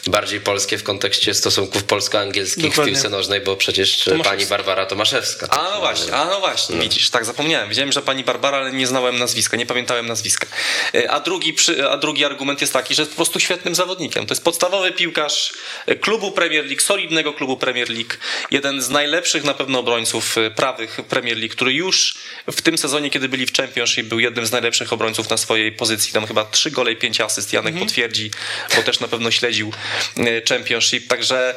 bardziej 0.06 0.40
polskie 0.40 0.78
w 0.78 0.82
kontekście 0.82 1.34
stosunków 1.34 1.84
polsko-angielskich 1.84 2.64
Dokładnie. 2.64 2.92
w 2.92 2.96
piłce 2.96 3.08
nożnej, 3.08 3.40
bo 3.40 3.56
przecież 3.56 4.08
pani 4.24 4.46
Barbara 4.46 4.86
Tomaszewska. 4.86 5.46
A 5.50 5.70
no 5.74 5.80
właśnie, 5.80 6.14
a 6.14 6.24
no 6.24 6.40
właśnie, 6.40 6.76
no. 6.76 6.82
widzisz, 6.82 7.10
tak 7.10 7.24
zapomniałem. 7.24 7.68
Wiedziałem, 7.68 7.92
że 7.92 8.02
pani 8.02 8.24
Barbara, 8.24 8.58
ale 8.58 8.72
nie 8.72 8.86
znałem 8.86 9.18
nazwiska, 9.18 9.56
nie 9.56 9.66
pamiętałem 9.66 10.06
nazwiska. 10.06 10.46
Y, 10.94 11.10
a 11.10 11.20
drugi, 11.20 11.56
a 11.90 11.96
drugi 12.04 12.24
argument 12.24 12.60
jest 12.60 12.72
taki, 12.72 12.94
że 12.94 13.02
jest 13.02 13.12
po 13.12 13.16
prostu 13.16 13.40
świetnym 13.40 13.74
zawodnikiem. 13.74 14.26
To 14.26 14.34
jest 14.34 14.44
podstawowy 14.44 14.92
piłkarz 14.92 15.52
klubu 16.00 16.32
Premier 16.32 16.64
League, 16.64 16.80
solidnego 16.80 17.32
klubu 17.32 17.56
Premier 17.56 17.90
League. 17.90 18.14
Jeden 18.50 18.82
z 18.82 18.88
najlepszych 18.90 19.44
na 19.44 19.54
pewno 19.54 19.78
obrońców 19.78 20.38
e, 20.38 20.50
prawych 20.50 21.00
Premier 21.08 21.36
League, 21.36 21.52
który 21.52 21.72
już 21.72 22.14
w 22.52 22.62
tym 22.62 22.78
sezonie, 22.78 23.10
kiedy 23.10 23.28
byli 23.28 23.46
w 23.46 23.52
Championship, 23.52 24.06
był 24.06 24.20
jednym 24.20 24.46
z 24.46 24.52
najlepszych 24.52 24.92
obrońców 24.92 25.30
na 25.30 25.36
swojej 25.36 25.72
pozycji. 25.72 26.12
Tam 26.12 26.26
chyba 26.26 26.44
trzy 26.44 26.70
gole 26.70 26.92
i 26.92 26.96
pięć 26.96 27.20
asyst. 27.20 27.52
Janek 27.52 27.72
mhm. 27.72 27.86
potwierdzi, 27.86 28.30
bo 28.76 28.82
też 28.82 29.00
na 29.00 29.08
pewno 29.08 29.30
śledził 29.30 29.72
e, 30.16 30.42
Championship. 30.48 31.08
Także 31.08 31.54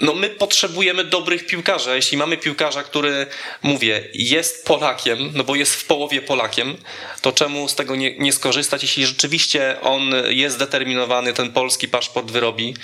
no 0.00 0.14
my 0.14 0.30
potrzebujemy 0.30 1.04
dobrych 1.04 1.46
piłkarzy. 1.46 1.96
Jeśli 1.96 2.18
mamy 2.18 2.36
piłkarza, 2.36 2.82
który, 2.82 3.26
mówię, 3.62 4.08
jest 4.14 4.66
Polakiem, 4.66 5.32
no 5.34 5.44
bo 5.44 5.54
jest 5.54 5.74
w 5.74 5.84
połowie 5.84 6.22
Polakiem, 6.22 6.76
to 7.22 7.32
czemu 7.32 7.68
z 7.68 7.74
tego 7.74 7.96
nie, 7.96 8.18
nie 8.18 8.32
skorzystać, 8.32 8.82
jeśli 8.82 9.06
rzeczywiście 9.06 9.76
on 9.82 10.12
jest 10.28 10.56
zdeterminowany, 10.56 11.32
ten 11.32 11.52
polski 11.52 11.88
paszport 11.88 12.30
wyrobi, 12.30 12.74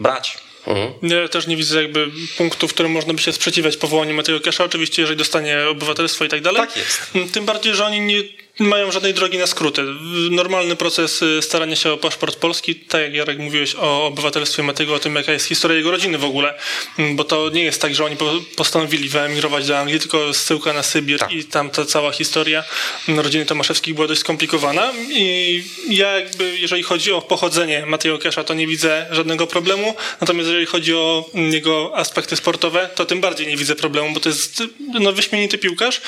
brać. 0.00 0.38
Mhm. 0.66 1.22
Ja 1.22 1.28
też 1.28 1.46
nie 1.46 1.56
widzę 1.56 1.82
jakby 1.82 2.10
punktów, 2.36 2.70
w 2.70 2.74
którym 2.74 2.92
można 2.92 3.14
by 3.14 3.22
się 3.22 3.32
sprzeciwiać 3.32 3.76
powołaniu 3.76 4.14
Mateo 4.14 4.40
Kesza. 4.40 4.64
Oczywiście, 4.64 5.02
jeżeli 5.02 5.18
dostanie 5.18 5.68
obywatelstwo 5.70 6.24
i 6.24 6.28
tak 6.28 6.42
dalej. 6.42 6.60
Tak 6.60 6.76
jest. 6.76 7.32
Tym 7.32 7.44
bardziej, 7.44 7.74
że 7.74 7.84
oni 7.84 8.00
nie 8.00 8.22
mają 8.58 8.92
żadnej 8.92 9.14
drogi 9.14 9.38
na 9.38 9.46
skróty. 9.46 9.82
Normalny 10.30 10.76
proces 10.76 11.22
y, 11.22 11.42
starania 11.42 11.76
się 11.76 11.92
o 11.92 11.96
paszport 11.96 12.36
polski, 12.36 12.74
tak 12.74 13.02
jak 13.02 13.14
Jarek 13.14 13.38
mówiłeś 13.38 13.74
o 13.74 14.06
obywatelstwie 14.06 14.62
Matego, 14.62 14.94
o 14.94 14.98
tym 14.98 15.14
jaka 15.14 15.32
jest 15.32 15.46
historia 15.46 15.76
jego 15.76 15.90
rodziny 15.90 16.18
w 16.18 16.24
ogóle, 16.24 16.54
mm, 16.98 17.16
bo 17.16 17.24
to 17.24 17.50
nie 17.50 17.62
jest 17.62 17.82
tak, 17.82 17.94
że 17.94 18.04
oni 18.04 18.16
postanowili 18.56 19.08
wyemigrować 19.08 19.66
do 19.66 19.78
Anglii, 19.78 20.00
tylko 20.00 20.34
zsyłka 20.34 20.72
na 20.72 20.82
Sybir 20.82 21.18
tak. 21.18 21.32
i 21.32 21.44
tam 21.44 21.70
ta 21.70 21.84
cała 21.84 22.12
historia 22.12 22.64
rodziny 23.08 23.46
Tomaszewskich 23.46 23.94
była 23.94 24.06
dość 24.06 24.20
skomplikowana 24.20 24.92
i 25.10 25.64
ja 25.88 26.18
jakby, 26.18 26.58
jeżeli 26.58 26.82
chodzi 26.82 27.12
o 27.12 27.22
pochodzenie 27.22 27.86
Mateo 27.86 28.18
Kesza, 28.18 28.44
to 28.44 28.54
nie 28.54 28.66
widzę 28.66 29.06
żadnego 29.10 29.46
problemu, 29.46 29.94
natomiast 30.20 30.48
jeżeli 30.48 30.66
chodzi 30.66 30.94
o 30.94 31.30
jego 31.34 31.96
aspekty 31.96 32.36
sportowe, 32.36 32.88
to 32.94 33.04
tym 33.04 33.20
bardziej 33.20 33.46
nie 33.46 33.56
widzę 33.56 33.76
problemu, 33.76 34.14
bo 34.14 34.20
to 34.20 34.28
jest 34.28 34.62
no, 35.00 35.12
wyśmienity 35.12 35.58
piłkarz. 35.58 36.00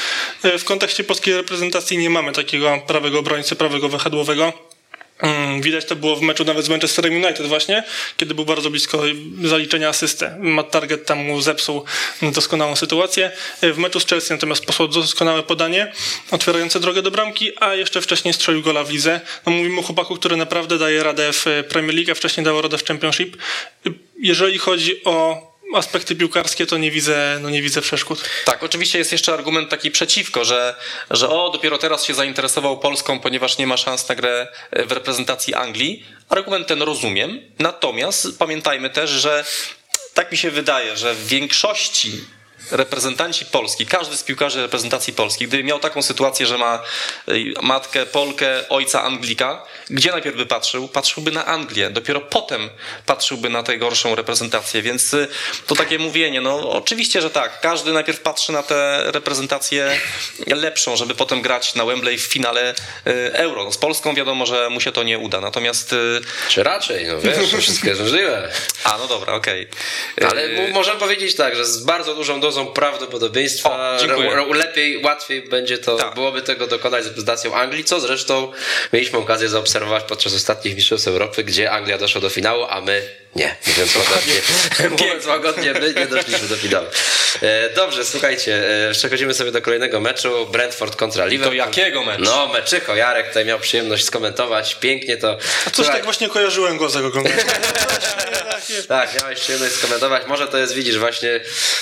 Y, 0.45 0.59
w 0.59 0.65
kontekście 0.65 1.05
polskiej 1.05 1.35
reprezentacji 1.35 1.99
nie 1.99 2.11
mamy 2.11 2.33
takiego 2.45 2.83
prawego 2.87 3.19
obrońcy, 3.19 3.57
prawego 3.57 3.89
wahadłowego. 3.89 4.53
Mm, 5.23 5.63
widać 5.63 5.85
to 5.85 5.97
było 5.97 6.17
w 6.17 6.23
meczu 6.23 6.45
nawet 6.45 6.65
z 6.65 6.69
Manchesterem 6.69 7.15
United 7.15 7.47
właśnie, 7.47 7.85
kiedy 8.17 8.35
był 8.35 8.45
bardzo 8.45 8.71
blisko 8.71 9.03
zaliczenia 9.45 9.89
asysty. 9.89 10.31
Matt 10.39 10.71
Target 10.71 11.07
tam 11.07 11.19
mu 11.19 11.41
zepsuł 11.41 11.85
doskonałą 12.23 12.77
sytuację. 12.77 13.31
W 13.63 13.79
meczu 13.79 14.01
z 14.01 14.07
Chelsea 14.07 14.33
natomiast 14.33 14.67
posłał 14.67 14.89
doskonałe 14.89 15.43
podanie, 15.43 15.93
otwierające 16.31 16.81
drogę 16.81 17.03
do 17.03 17.11
bramki, 17.11 17.53
a 17.61 17.75
jeszcze 17.75 18.01
wcześniej 18.01 18.35
strzelił 18.35 18.63
gola 18.63 18.85
w 18.85 18.91
lidze. 18.91 19.21
No 19.47 19.53
mówimy 19.53 19.81
o 19.81 19.83
chłopaku, 19.83 20.17
który 20.17 20.37
naprawdę 20.37 20.79
daje 20.79 21.03
radę 21.03 21.33
w 21.33 21.47
Premier 21.69 21.95
League, 21.95 22.11
a 22.11 22.15
wcześniej 22.15 22.45
dał 22.45 22.63
radę 22.63 22.79
w 22.79 22.85
Championship. 22.85 23.37
Jeżeli 24.19 24.59
chodzi 24.59 25.05
o 25.05 25.50
aspekty 25.75 26.17
piłkarskie, 26.17 26.67
to 26.67 26.79
nie 26.79 26.91
widzę, 26.91 27.39
no 27.43 27.51
nie 27.51 27.63
widzę 27.63 27.81
przeszkód. 27.81 28.25
Tak, 28.45 28.63
oczywiście 28.63 28.99
jest 28.99 29.13
jeszcze 29.13 29.35
argument 29.35 29.71
taki 29.71 29.91
przeciwko, 29.91 30.45
że, 30.45 30.75
że 31.11 31.29
o, 31.29 31.51
dopiero 31.51 31.79
teraz 31.79 32.05
się 32.05 32.15
zainteresował 32.15 32.79
Polską, 32.79 33.21
ponieważ 33.21 33.59
nie 33.59 33.67
ma 33.67 33.77
szans 33.77 34.09
na 34.09 34.15
grę 34.15 34.49
w 34.87 34.93
reprezentacji 34.93 35.55
Anglii. 35.55 36.05
Argument 36.29 36.67
ten 36.67 36.83
rozumiem, 36.83 37.41
natomiast 37.59 38.39
pamiętajmy 38.39 38.91
też, 38.91 39.11
że 39.11 39.45
tak 40.15 40.33
mi 40.33 40.39
się 40.39 40.51
wydaje, 40.51 40.97
że 40.97 41.15
w 41.15 41.27
większości 41.27 42.25
reprezentanci 42.71 43.47
Polski, 43.47 43.87
każdy 43.87 44.17
z 44.17 44.23
piłkarzy 44.23 44.63
reprezentacji 44.63 45.13
Polski, 45.13 45.47
gdyby 45.47 45.65
miał 45.65 45.79
taką 45.79 46.03
sytuację, 46.03 46.47
że 46.47 46.59
ma 46.59 46.83
y, 47.29 47.53
matkę 47.63 48.07
Polkę, 48.07 48.69
ojca 48.69 49.03
Anglika, 49.03 49.63
gdzie 49.91 50.11
najpierw 50.11 50.37
by 50.37 50.47
patrzył? 50.47 50.89
Patrzyłby 50.89 51.31
na 51.31 51.47
Anglię, 51.47 51.91
dopiero 51.91 52.21
potem 52.21 52.71
patrzyłby 53.07 53.49
na 53.49 53.63
tę 53.63 53.79
gorszą 53.79 54.15
reprezentację, 54.15 54.83
więc 54.83 55.15
y, 55.15 55.29
to 55.67 55.75
takie 55.75 55.99
mówienie, 55.99 56.41
no 56.41 56.71
oczywiście, 56.71 57.21
że 57.21 57.31
tak, 57.31 57.61
każdy 57.61 57.93
najpierw 57.93 58.21
patrzy 58.21 58.53
na 58.53 58.63
tę 58.63 59.03
reprezentację 59.07 60.01
lepszą, 60.47 60.97
żeby 60.97 61.15
potem 61.15 61.43
grać 61.43 61.75
na 61.75 61.85
Wembley 61.85 62.19
w 62.19 62.23
finale 62.23 62.75
y, 63.07 63.33
Euro. 63.33 63.65
No, 63.65 63.73
z 63.73 63.79
Polską 63.79 64.15
wiadomo, 64.15 64.47
że 64.47 64.71
mu 64.71 64.81
się 64.81 64.93
to 64.93 65.03
nie 65.03 65.19
uda, 65.19 65.41
natomiast... 65.41 65.95
Czy 66.49 66.63
raczej, 66.63 67.07
no 67.07 67.21
wiesz, 67.21 67.55
wszystko 67.59 67.89
jest 67.89 68.01
możliwe. 68.01 68.53
A, 68.85 68.99
no 68.99 69.07
dobra, 69.07 69.35
okej. 69.35 69.69
Okay. 70.17 70.31
Ale 70.31 70.49
możemy 70.73 71.01
powiedzieć 71.01 71.37
tak, 71.37 71.57
że 71.57 71.65
z 71.65 71.85
bardzo 71.85 72.15
dużą 72.15 72.41
dozą 72.41 72.60
prawdopodobieństwa 72.67 73.97
o, 74.49 74.53
lepiej, 74.53 75.03
łatwiej 75.05 75.43
będzie 75.43 75.79
to, 75.79 75.97
tak. 75.97 76.15
byłoby 76.15 76.43
tego 76.43 76.67
dokonać 76.67 77.05
z 77.05 77.07
reprezentacją 77.07 77.55
Anglii, 77.55 77.85
co 77.85 78.01
zresztą 78.01 78.53
mieliśmy 78.93 79.19
okazję 79.19 79.49
zaobserwować 79.49 80.05
podczas 80.05 80.35
ostatnich 80.35 80.77
Mistrzostw 80.77 81.09
Europy, 81.09 81.45
gdzie 81.45 81.71
Anglia 81.71 81.99
doszła 81.99 82.21
do 82.21 82.31
finału, 82.31 82.65
a 82.69 82.81
my 82.81 83.03
nie, 83.37 83.57
mówiąc 83.67 83.97
łagodnie, 84.01 84.35
mówiąc 84.91 85.27
łagodnie, 85.27 85.73
my 85.73 85.95
nie 85.95 86.07
doszliśmy 86.07 86.49
do 86.49 86.57
finału. 86.57 86.87
E, 87.43 87.71
dobrze, 87.75 88.05
słuchajcie, 88.05 88.63
e, 88.89 88.93
przechodzimy 88.93 89.35
sobie 89.35 89.53
do 89.53 89.63
kolejnego 89.63 90.01
meczu, 90.01 90.47
Brentford 90.47 90.97
kontra 90.97 91.27
Liverpool. 91.27 91.59
To 91.59 91.67
jakiego 91.67 92.05
meczu? 92.05 92.23
No, 92.23 92.49
meczyko, 92.49 92.97
Jarek 92.97 93.29
tutaj 93.29 93.45
miał 93.45 93.61
przyjemność 93.61 94.05
skomentować, 94.05 94.75
pięknie 94.75 95.17
to... 95.17 95.39
A 95.67 95.71
coś 95.71 95.87
tak 95.87 96.05
właśnie 96.05 96.29
kojarzyłem 96.29 96.79
go 96.79 96.89
z 96.89 96.93
tego 96.93 97.13
Tak, 98.89 99.21
miałeś 99.21 99.41
przyjemność 99.41 99.75
skomentować, 99.75 100.27
może 100.27 100.49
to 100.49 100.59
jest, 100.59 100.75
widzisz, 100.75 100.99
właśnie, 100.99 101.41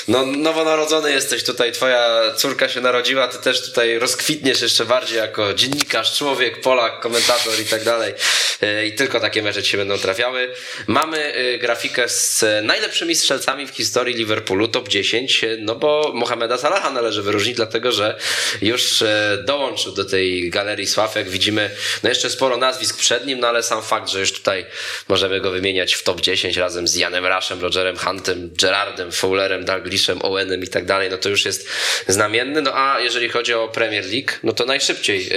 no 0.09 0.27
nowonarodzony 0.27 1.13
jesteś 1.13 1.45
tutaj, 1.45 1.73
twoja 1.73 2.21
córka 2.37 2.69
się 2.69 2.81
narodziła, 2.81 3.29
ty 3.29 3.39
też 3.39 3.63
tutaj 3.63 3.99
rozkwitniesz 3.99 4.61
jeszcze 4.61 4.85
bardziej 4.85 5.19
jako 5.19 5.55
dziennikarz, 5.55 6.19
człowiek, 6.19 6.61
Polak, 6.61 7.01
komentator 7.01 7.61
i 7.61 7.65
tak 7.65 7.85
dalej. 7.85 8.15
E, 8.63 8.87
I 8.87 8.95
tylko 8.95 9.21
takie 9.21 9.43
mecze 9.43 9.63
ci 9.63 9.71
się 9.71 9.79
będą 9.79 9.99
trafiały. 9.99 10.55
Mamy 10.87 11.33
grafikę 11.61 12.09
z 12.09 12.45
najlepszymi 12.63 13.15
strzelcami 13.15 13.67
w 13.67 13.71
historii 13.71 14.17
Liverpoolu, 14.17 14.69
top 14.69 14.89
10, 14.89 15.45
no 15.59 15.75
bo 15.75 16.13
Mohameda 16.15 16.59
Salaha 16.59 16.91
należy 16.91 17.23
wyróżnić, 17.23 17.57
dlatego 17.57 17.93
że 17.93 18.19
już 18.63 19.03
y, 19.03 19.09
dołączył 19.47 19.93
do 19.93 20.05
tej 20.05 20.51
galerii 20.51 20.87
sław, 20.87 21.17
jak 21.17 21.29
widzimy, 21.29 21.71
no 22.03 22.09
jeszcze 22.09 22.31
sporo 22.31 22.57
nazwisk 22.57 22.99
przed 22.99 23.27
nim, 23.27 23.41
no 23.41 23.49
ale 23.49 23.63
sam 23.63 23.83
fakt, 23.83 24.09
że 24.09 24.21
już 24.21 24.33
tutaj 24.33 24.67
możemy 25.09 25.41
go 25.41 25.51
wymieniać 25.51 25.95
w 25.95 26.03
top 26.03 26.21
10 26.21 26.57
razem 26.57 26.89
z 26.89 26.95
Janem 26.95 27.27
Rashem, 27.27 27.61
Rogerem 27.61 27.97
Huntem, 27.97 28.51
Gerardem, 28.61 29.13
Fowlerem, 29.13 29.65
Dalglishem, 29.65 30.19
Owenem 30.23 30.65
i 30.65 30.69
tak 30.69 30.85
dalej, 30.85 31.11
no 31.11 31.19
to 31.19 31.29
już 31.29 31.45
jest 31.45 31.69
znamienny, 32.09 32.63
no 32.63 32.71
a 32.75 33.01
jeżeli 33.01 33.29
chodzi 33.29 33.55
o 33.55 33.69
Premier 33.69 34.05
League, 34.05 34.33
no 34.43 34.53
to 34.53 34.65
najszybciej 34.65 35.29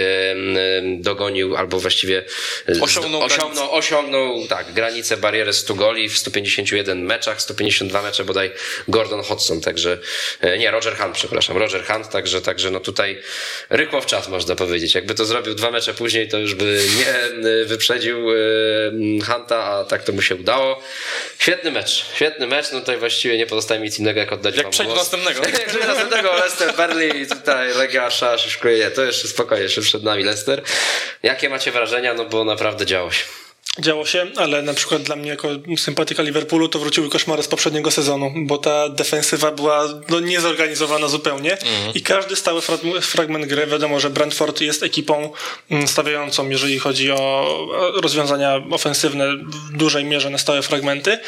dogonił, 0.97 1.56
albo 1.56 1.80
właściwie 1.80 2.24
osiągnął, 2.82 3.22
osiągnął, 3.24 3.72
osiągnął 3.72 4.47
tak, 4.47 4.74
granicę 4.74 5.18
bariery 5.18 5.54
100 5.54 5.76
goli, 5.76 5.90
goli 5.91 6.09
w 6.09 6.17
151 6.17 7.05
meczach, 7.05 7.41
152 7.41 8.01
mecze 8.01 8.23
bodaj 8.25 8.51
Gordon 8.87 9.23
Hodgson, 9.23 9.61
także 9.61 9.97
e, 10.41 10.57
nie, 10.57 10.71
Roger 10.71 10.97
Hunt, 10.97 11.15
przepraszam, 11.15 11.57
Roger 11.57 11.85
Hunt, 11.85 12.09
także, 12.09 12.41
także 12.41 12.71
no 12.71 12.79
tutaj 12.79 13.21
rykło 13.69 14.01
w 14.01 14.05
czas 14.05 14.27
można 14.27 14.55
powiedzieć. 14.55 14.95
Jakby 14.95 15.15
to 15.15 15.25
zrobił 15.25 15.55
dwa 15.55 15.71
mecze 15.71 15.93
później, 15.93 16.27
to 16.27 16.37
już 16.37 16.55
by 16.55 16.83
nie 16.97 17.09
e, 17.49 17.65
wyprzedził 17.65 18.31
e, 18.31 18.35
Hunta, 19.25 19.63
a 19.63 19.83
tak 19.83 20.03
to 20.03 20.11
mu 20.11 20.21
się 20.21 20.35
udało. 20.35 20.83
Świetny 21.39 21.71
mecz, 21.71 22.05
świetny 22.15 22.47
mecz, 22.47 22.71
no 22.71 22.79
tutaj 22.79 22.97
właściwie 22.97 23.37
nie 23.37 23.47
pozostaje 23.47 23.79
mi 23.79 23.85
nic 23.85 23.99
innego 23.99 24.19
jak 24.19 24.31
oddać 24.31 24.55
jak 24.55 24.75
wam 24.75 24.87
do 24.87 24.95
następnego. 24.95 25.41
jak 25.41 25.67
przejść 25.67 25.87
następnego, 25.87 26.33
Leicester, 26.33 26.75
Berlin, 26.75 27.27
tutaj 27.27 27.73
Legia 27.73 28.01
Warszawa 28.01 28.37
szyszkuje, 28.37 28.91
to 28.91 29.03
jeszcze 29.03 29.27
spokojnie, 29.27 29.63
jeszcze 29.63 29.81
przed 29.81 30.03
nami 30.03 30.23
Leicester. 30.23 30.61
Jakie 31.23 31.49
macie 31.49 31.71
wrażenia, 31.71 32.13
no 32.13 32.25
bo 32.25 32.45
naprawdę 32.45 32.85
działo 32.85 33.11
się 33.11 33.23
działo 33.80 34.05
się, 34.05 34.28
ale 34.36 34.61
na 34.61 34.74
przykład 34.74 35.01
dla 35.01 35.15
mnie 35.15 35.30
jako 35.30 35.47
sympatyka 35.78 36.24
Liverpoolu 36.24 36.67
to 36.69 36.80
wróciły 36.80 37.09
koszmary 37.09 37.43
z 37.43 37.47
poprzedniego 37.47 37.91
sezonu, 37.91 38.34
bo 38.36 38.57
ta 38.57 38.89
defensywa 38.89 39.51
była 39.51 39.88
no, 40.09 40.19
niezorganizowana 40.19 41.07
zupełnie 41.07 41.51
mhm. 41.51 41.93
i 41.93 42.01
każdy 42.01 42.36
stały 42.36 42.61
fragment 43.01 43.45
gry, 43.45 43.67
wiadomo, 43.67 43.99
że 43.99 44.09
Brentford 44.09 44.61
jest 44.61 44.84
ekipą 44.84 45.32
mm, 45.69 45.88
stawiającą, 45.88 46.49
jeżeli 46.49 46.80
chodzi 46.80 47.11
o 47.11 47.47
rozwiązania 48.01 48.61
ofensywne 48.72 49.28
w 49.38 49.78
dużej 49.78 50.05
mierze 50.05 50.30
na 50.30 50.38
stałe 50.38 50.61
fragmenty, 50.61 51.19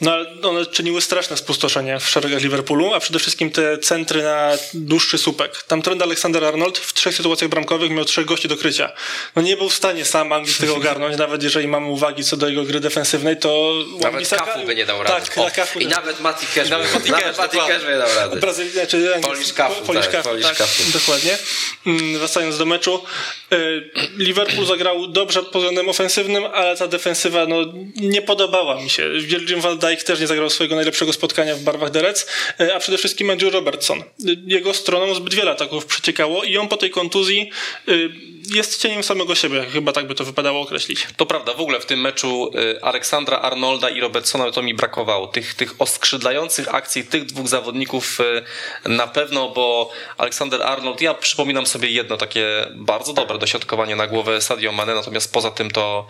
no 0.00 0.12
ale 0.12 0.42
one 0.42 0.66
czyniły 0.66 1.00
straszne 1.00 1.36
spustoszenie 1.36 2.00
w 2.00 2.08
szeregach 2.08 2.42
Liverpoolu, 2.42 2.94
a 2.94 3.00
przede 3.00 3.18
wszystkim 3.18 3.50
te 3.50 3.78
centry 3.78 4.22
na 4.22 4.52
dłuższy 4.74 5.18
słupek. 5.18 5.62
Tam 5.62 5.82
trend 5.82 6.02
Alexander 6.02 6.44
Arnold 6.44 6.78
w 6.78 6.94
trzech 6.94 7.14
sytuacjach 7.14 7.50
bramkowych 7.50 7.90
miał 7.90 8.04
trzech 8.04 8.26
gości 8.26 8.48
do 8.48 8.56
krycia. 8.56 8.92
No 9.36 9.42
nie 9.42 9.56
był 9.56 9.68
w 9.68 9.74
stanie 9.74 10.04
sam 10.04 10.32
Anglii 10.32 10.54
tego 10.54 10.76
ogarnąć, 10.76 11.16
nawet 11.18 11.42
jeżeli 11.42 11.68
mamy 11.68 11.85
uwagi 11.90 12.24
co 12.24 12.36
do 12.36 12.48
jego 12.48 12.62
gry 12.62 12.80
defensywnej, 12.80 13.36
to... 13.36 13.74
Nawet 14.00 14.28
Kafu 14.28 14.66
by 14.66 14.74
nie 14.74 14.86
dał 14.86 15.02
rady. 15.02 15.26
Tak, 15.26 15.38
o, 15.38 15.50
Kafu, 15.50 15.78
I 15.80 15.86
nawet 15.86 16.20
Mati 16.20 16.46
Cash, 16.54 16.68
nawet 16.68 16.94
Mati 16.94 17.10
Cash, 17.10 17.38
Mati 17.38 17.58
Cash 17.58 17.84
by 17.84 17.92
nie 17.92 17.98
dał 17.98 18.08
rady. 18.16 18.40
Brazylia, 18.40 18.86
czy 18.86 19.12
Polish 19.22 19.52
Kafu, 19.52 19.84
Polish 19.84 20.08
tak, 20.08 20.22
Polish 20.22 20.46
tak, 20.46 20.68
dokładnie. 20.92 21.38
Mm, 21.86 22.18
wracając 22.18 22.58
do 22.58 22.66
meczu, 22.66 23.04
y, 23.52 23.90
Liverpool 24.16 24.66
zagrał 24.66 25.06
dobrze 25.06 25.42
pod 25.42 25.62
względem 25.62 25.88
ofensywnym, 25.88 26.44
ale 26.44 26.76
ta 26.76 26.88
defensywa 26.88 27.46
no, 27.46 27.56
nie 27.96 28.22
podobała 28.22 28.82
mi 28.82 28.90
się. 28.90 29.10
Virgil 29.20 29.60
van 29.60 29.78
Dijk 29.78 30.02
też 30.02 30.20
nie 30.20 30.26
zagrał 30.26 30.50
swojego 30.50 30.76
najlepszego 30.76 31.12
spotkania 31.12 31.56
w 31.56 31.60
barwach 31.60 31.94
Reds, 31.94 32.26
y, 32.60 32.74
a 32.74 32.78
przede 32.78 32.98
wszystkim 32.98 33.30
Andrew 33.30 33.52
Robertson. 33.52 34.02
Jego 34.46 34.74
stroną 34.74 35.14
zbyt 35.14 35.34
wiele 35.34 35.50
ataków 35.50 35.86
przeciekało 35.86 36.44
i 36.44 36.58
on 36.58 36.68
po 36.68 36.76
tej 36.76 36.90
kontuzji 36.90 37.50
y, 37.88 38.10
jest 38.54 38.82
cieniem 38.82 39.02
samego 39.02 39.34
siebie, 39.34 39.66
chyba 39.72 39.92
tak 39.92 40.06
by 40.06 40.14
to 40.14 40.24
wypadało 40.24 40.60
określić. 40.60 41.06
To 41.16 41.26
prawda, 41.26 41.54
w 41.54 41.60
ogóle 41.60 41.75
w 41.80 41.86
tym 41.86 42.00
meczu 42.00 42.50
y, 42.54 42.82
Aleksandra 42.82 43.38
Arnolda 43.38 43.90
i 43.90 44.00
Robertsona 44.00 44.50
to 44.50 44.62
mi 44.62 44.74
brakowało. 44.74 45.26
Tych, 45.26 45.54
tych 45.54 45.74
oskrzydlających 45.78 46.74
akcji 46.74 47.04
tych 47.04 47.24
dwóch 47.24 47.48
zawodników 47.48 48.20
y, 48.20 48.88
na 48.88 49.06
pewno, 49.06 49.48
bo 49.48 49.90
Aleksander 50.18 50.62
Arnold, 50.62 51.00
ja 51.00 51.14
przypominam 51.14 51.66
sobie 51.66 51.90
jedno 51.90 52.16
takie 52.16 52.46
bardzo 52.74 53.12
dobre 53.12 53.38
dośrodkowanie 53.38 53.96
na 53.96 54.06
głowę 54.06 54.40
Sadio 54.40 54.72
Mane, 54.72 54.94
natomiast 54.94 55.32
poza 55.32 55.50
tym 55.50 55.70
to, 55.70 56.06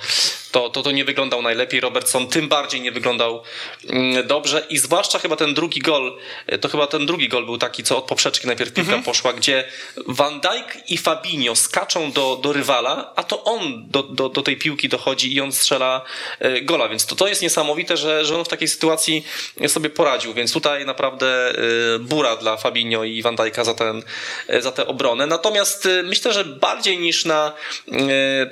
to, 0.53 0.71
to, 0.71 0.83
to 0.83 0.91
nie 0.91 1.05
wyglądał 1.05 1.43
najlepiej. 1.43 1.81
Robertson 1.81 2.29
tym 2.29 2.49
bardziej 2.49 2.81
nie 2.81 2.93
wyglądał 2.93 3.43
mm, 3.89 4.27
dobrze 4.27 4.67
i 4.71 4.79
zwłaszcza 4.79 5.19
chyba 5.19 5.37
ten 5.37 5.55
drugi 5.55 5.81
gol, 5.81 6.19
y, 6.53 6.59
to 6.59 6.69
chyba 6.69 6.87
ten 6.87 7.07
drugi 7.07 7.29
gol 7.29 7.45
był 7.45 7.59
taki, 7.59 7.83
co 7.83 7.99
od 7.99 8.05
poprzeczki 8.05 8.47
najpierw 8.47 8.73
piłka 8.73 8.89
mhm. 8.89 9.03
poszła, 9.03 9.33
gdzie 9.33 9.65
Van 10.07 10.41
Dijk 10.41 10.91
i 10.91 10.99
Fabinho 10.99 11.57
skaczą 11.57 12.13
do 12.13 12.27
do, 12.43 12.53
rywala, 12.53 13.13
a 13.17 13.23
to 13.23 13.45
on 13.45 13.87
do, 13.89 14.03
do, 14.03 14.29
do 14.29 14.43
tej 14.43 14.57
piłki 14.57 14.89
dochodzi 14.89 15.35
i 15.35 15.41
on 15.41 15.53
strzela 15.57 16.03
e, 16.39 16.61
gola, 16.63 16.89
więc 16.89 17.07
to, 17.07 17.17
to 17.17 17.29
jest 17.29 17.43
niesamowite, 17.43 17.97
że, 17.97 18.25
że 18.25 18.39
on 18.39 18.45
w 18.45 18.49
takiej 18.49 18.69
sytuacji 18.69 19.25
sobie 19.69 19.91
poradził, 19.91 20.35
więc 20.35 20.53
tutaj 20.53 20.87
naprawdę 20.87 21.51
e, 21.51 21.99
bura 21.99 22.37
dla 22.37 22.57
Fabinho 22.57 23.05
i 23.05 23.23
Van 23.23 23.37
Dijk'a 23.37 23.65
za, 23.65 23.75
ten, 23.75 24.03
e, 24.49 24.63
za 24.63 24.73
tę 24.73 24.87
obronę. 24.87 25.27
Natomiast 25.27 25.89
myślę, 26.05 26.33
że 26.33 26.45
bardziej 26.45 26.99
niż 26.99 27.25
na 27.25 27.53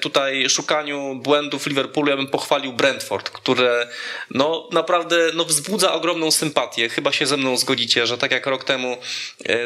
tutaj 0.01 0.51
szukaniu 0.51 1.15
błędów 1.15 1.67
Liverpoolu, 1.67 2.11
ja 2.11 2.17
bym 2.17 2.27
pochwalił 2.27 2.73
Brentford, 2.73 3.31
które 3.31 3.89
no 4.31 4.69
naprawdę 4.73 5.17
no, 5.35 5.45
wzbudza 5.45 5.93
ogromną 5.93 6.31
sympatię. 6.31 6.89
Chyba 6.89 7.13
się 7.13 7.27
ze 7.27 7.37
mną 7.37 7.57
zgodzicie, 7.57 8.07
że 8.07 8.19
tak 8.19 8.31
jak 8.31 8.47
rok 8.47 8.65
temu 8.65 8.97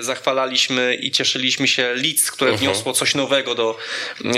zachwalaliśmy 0.01 0.95
i 0.95 1.11
cieszyliśmy 1.11 1.68
się 1.68 1.95
Leeds, 1.95 2.30
które 2.30 2.53
-huh. 2.53 2.59
wniosło 2.59 2.93
coś 2.93 3.14
nowego 3.14 3.55
do, 3.55 3.78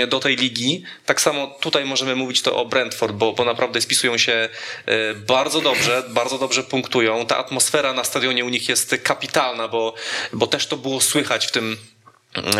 do 0.07 0.19
tej 0.19 0.35
ligi. 0.35 0.83
Tak 1.05 1.21
samo 1.21 1.47
tutaj 1.47 1.85
możemy 1.85 2.15
mówić 2.15 2.41
to 2.41 2.55
o 2.55 2.65
Brentford, 2.65 2.90
bo, 3.13 3.33
bo 3.33 3.45
naprawdę 3.45 3.81
spisują 3.81 4.17
się 4.17 4.49
e, 4.85 5.13
bardzo 5.13 5.61
dobrze, 5.61 6.03
bardzo 6.09 6.37
dobrze 6.37 6.63
punktują. 6.63 7.25
Ta 7.25 7.37
atmosfera 7.37 7.93
na 7.93 8.03
stadionie 8.03 8.45
u 8.45 8.49
nich 8.49 8.69
jest 8.69 8.95
kapitalna, 9.03 9.67
bo, 9.67 9.93
bo 10.33 10.47
też 10.47 10.67
to 10.67 10.77
było 10.77 11.01
słychać 11.01 11.47
w 11.47 11.51
tym 11.51 11.77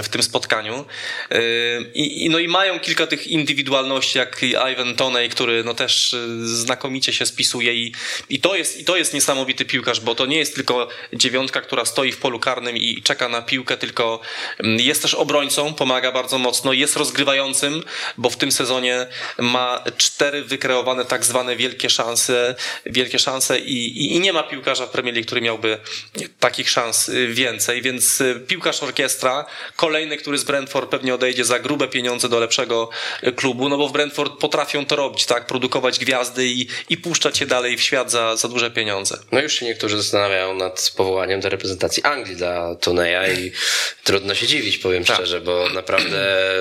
w 0.03 0.09
tym 0.09 0.23
spotkaniu. 0.23 0.85
Yy, 1.31 1.37
I, 1.93 2.29
no 2.29 2.39
i 2.39 2.47
mają 2.47 2.79
kilka 2.79 3.07
tych 3.07 3.27
indywidualności, 3.27 4.17
jak 4.17 4.41
Ivan 4.43 4.95
Toney, 4.95 5.29
który 5.29 5.63
no 5.63 5.73
też 5.73 6.13
yy, 6.13 6.47
znakomicie 6.47 7.13
się 7.13 7.25
spisuje 7.25 7.73
i, 7.73 7.93
i, 8.29 8.39
to 8.39 8.55
jest, 8.55 8.79
i 8.79 8.85
to 8.85 8.97
jest 8.97 9.13
niesamowity 9.13 9.65
piłkarz, 9.65 9.99
bo 9.99 10.15
to 10.15 10.25
nie 10.25 10.37
jest 10.37 10.55
tylko 10.55 10.87
dziewiątka, 11.13 11.61
która 11.61 11.85
stoi 11.85 12.11
w 12.11 12.17
polu 12.17 12.39
karnym 12.39 12.77
i 12.77 13.01
czeka 13.03 13.29
na 13.29 13.41
piłkę, 13.41 13.77
tylko 13.77 14.19
mm, 14.59 14.79
jest 14.79 15.01
też 15.01 15.13
obrońcą, 15.13 15.73
pomaga 15.73 16.11
bardzo 16.11 16.37
mocno, 16.37 16.73
jest 16.73 16.97
rozgrywającym, 16.97 17.83
bo 18.17 18.29
w 18.29 18.37
tym 18.37 18.51
sezonie 18.51 19.07
ma 19.37 19.83
cztery 19.97 20.43
wykreowane 20.43 21.05
tak 21.05 21.25
zwane 21.25 21.55
wielkie 21.55 21.89
szanse, 21.89 22.55
wielkie 22.85 23.19
szanse 23.19 23.59
i, 23.59 24.05
i, 24.05 24.15
i 24.15 24.19
nie 24.19 24.33
ma 24.33 24.43
piłkarza 24.43 24.85
w 24.85 24.89
Premier 24.89 25.15
League, 25.15 25.25
który 25.25 25.41
miałby 25.41 25.77
takich 26.39 26.69
szans 26.69 27.07
yy, 27.07 27.33
więcej, 27.33 27.81
więc 27.81 28.23
piłkarz 28.47 28.83
orkiestra 28.83 29.45
Kolejny, 29.75 30.17
który 30.17 30.37
z 30.37 30.43
Brentford 30.43 30.91
pewnie 30.91 31.15
odejdzie 31.15 31.45
za 31.45 31.59
grube 31.59 31.87
pieniądze 31.87 32.29
do 32.29 32.39
lepszego 32.39 32.89
e, 33.21 33.31
klubu, 33.31 33.69
no 33.69 33.77
bo 33.77 33.87
w 33.87 33.91
Brentford 33.91 34.39
potrafią 34.39 34.85
to 34.85 34.95
robić, 34.95 35.25
tak? 35.25 35.45
Produkować 35.45 35.99
gwiazdy 35.99 36.45
i, 36.45 36.67
i 36.89 36.97
puszczać 36.97 37.41
je 37.41 37.47
dalej 37.47 37.77
w 37.77 37.81
świat 37.81 38.11
za, 38.11 38.35
za 38.35 38.47
duże 38.47 38.71
pieniądze. 38.71 39.17
No 39.31 39.41
już 39.41 39.53
się 39.53 39.65
niektórzy 39.65 39.97
zastanawiają 39.97 40.53
nad 40.53 40.93
powołaniem 40.97 41.41
do 41.41 41.49
reprezentacji 41.49 42.03
Anglii 42.03 42.35
dla 42.35 42.75
Toneja 42.75 43.27
i 43.27 43.51
trudno 44.03 44.35
się 44.35 44.47
dziwić, 44.47 44.77
powiem 44.77 45.05
Tak. 45.05 45.15
szczerze, 45.15 45.41
bo 45.41 45.69
naprawdę 45.69 46.19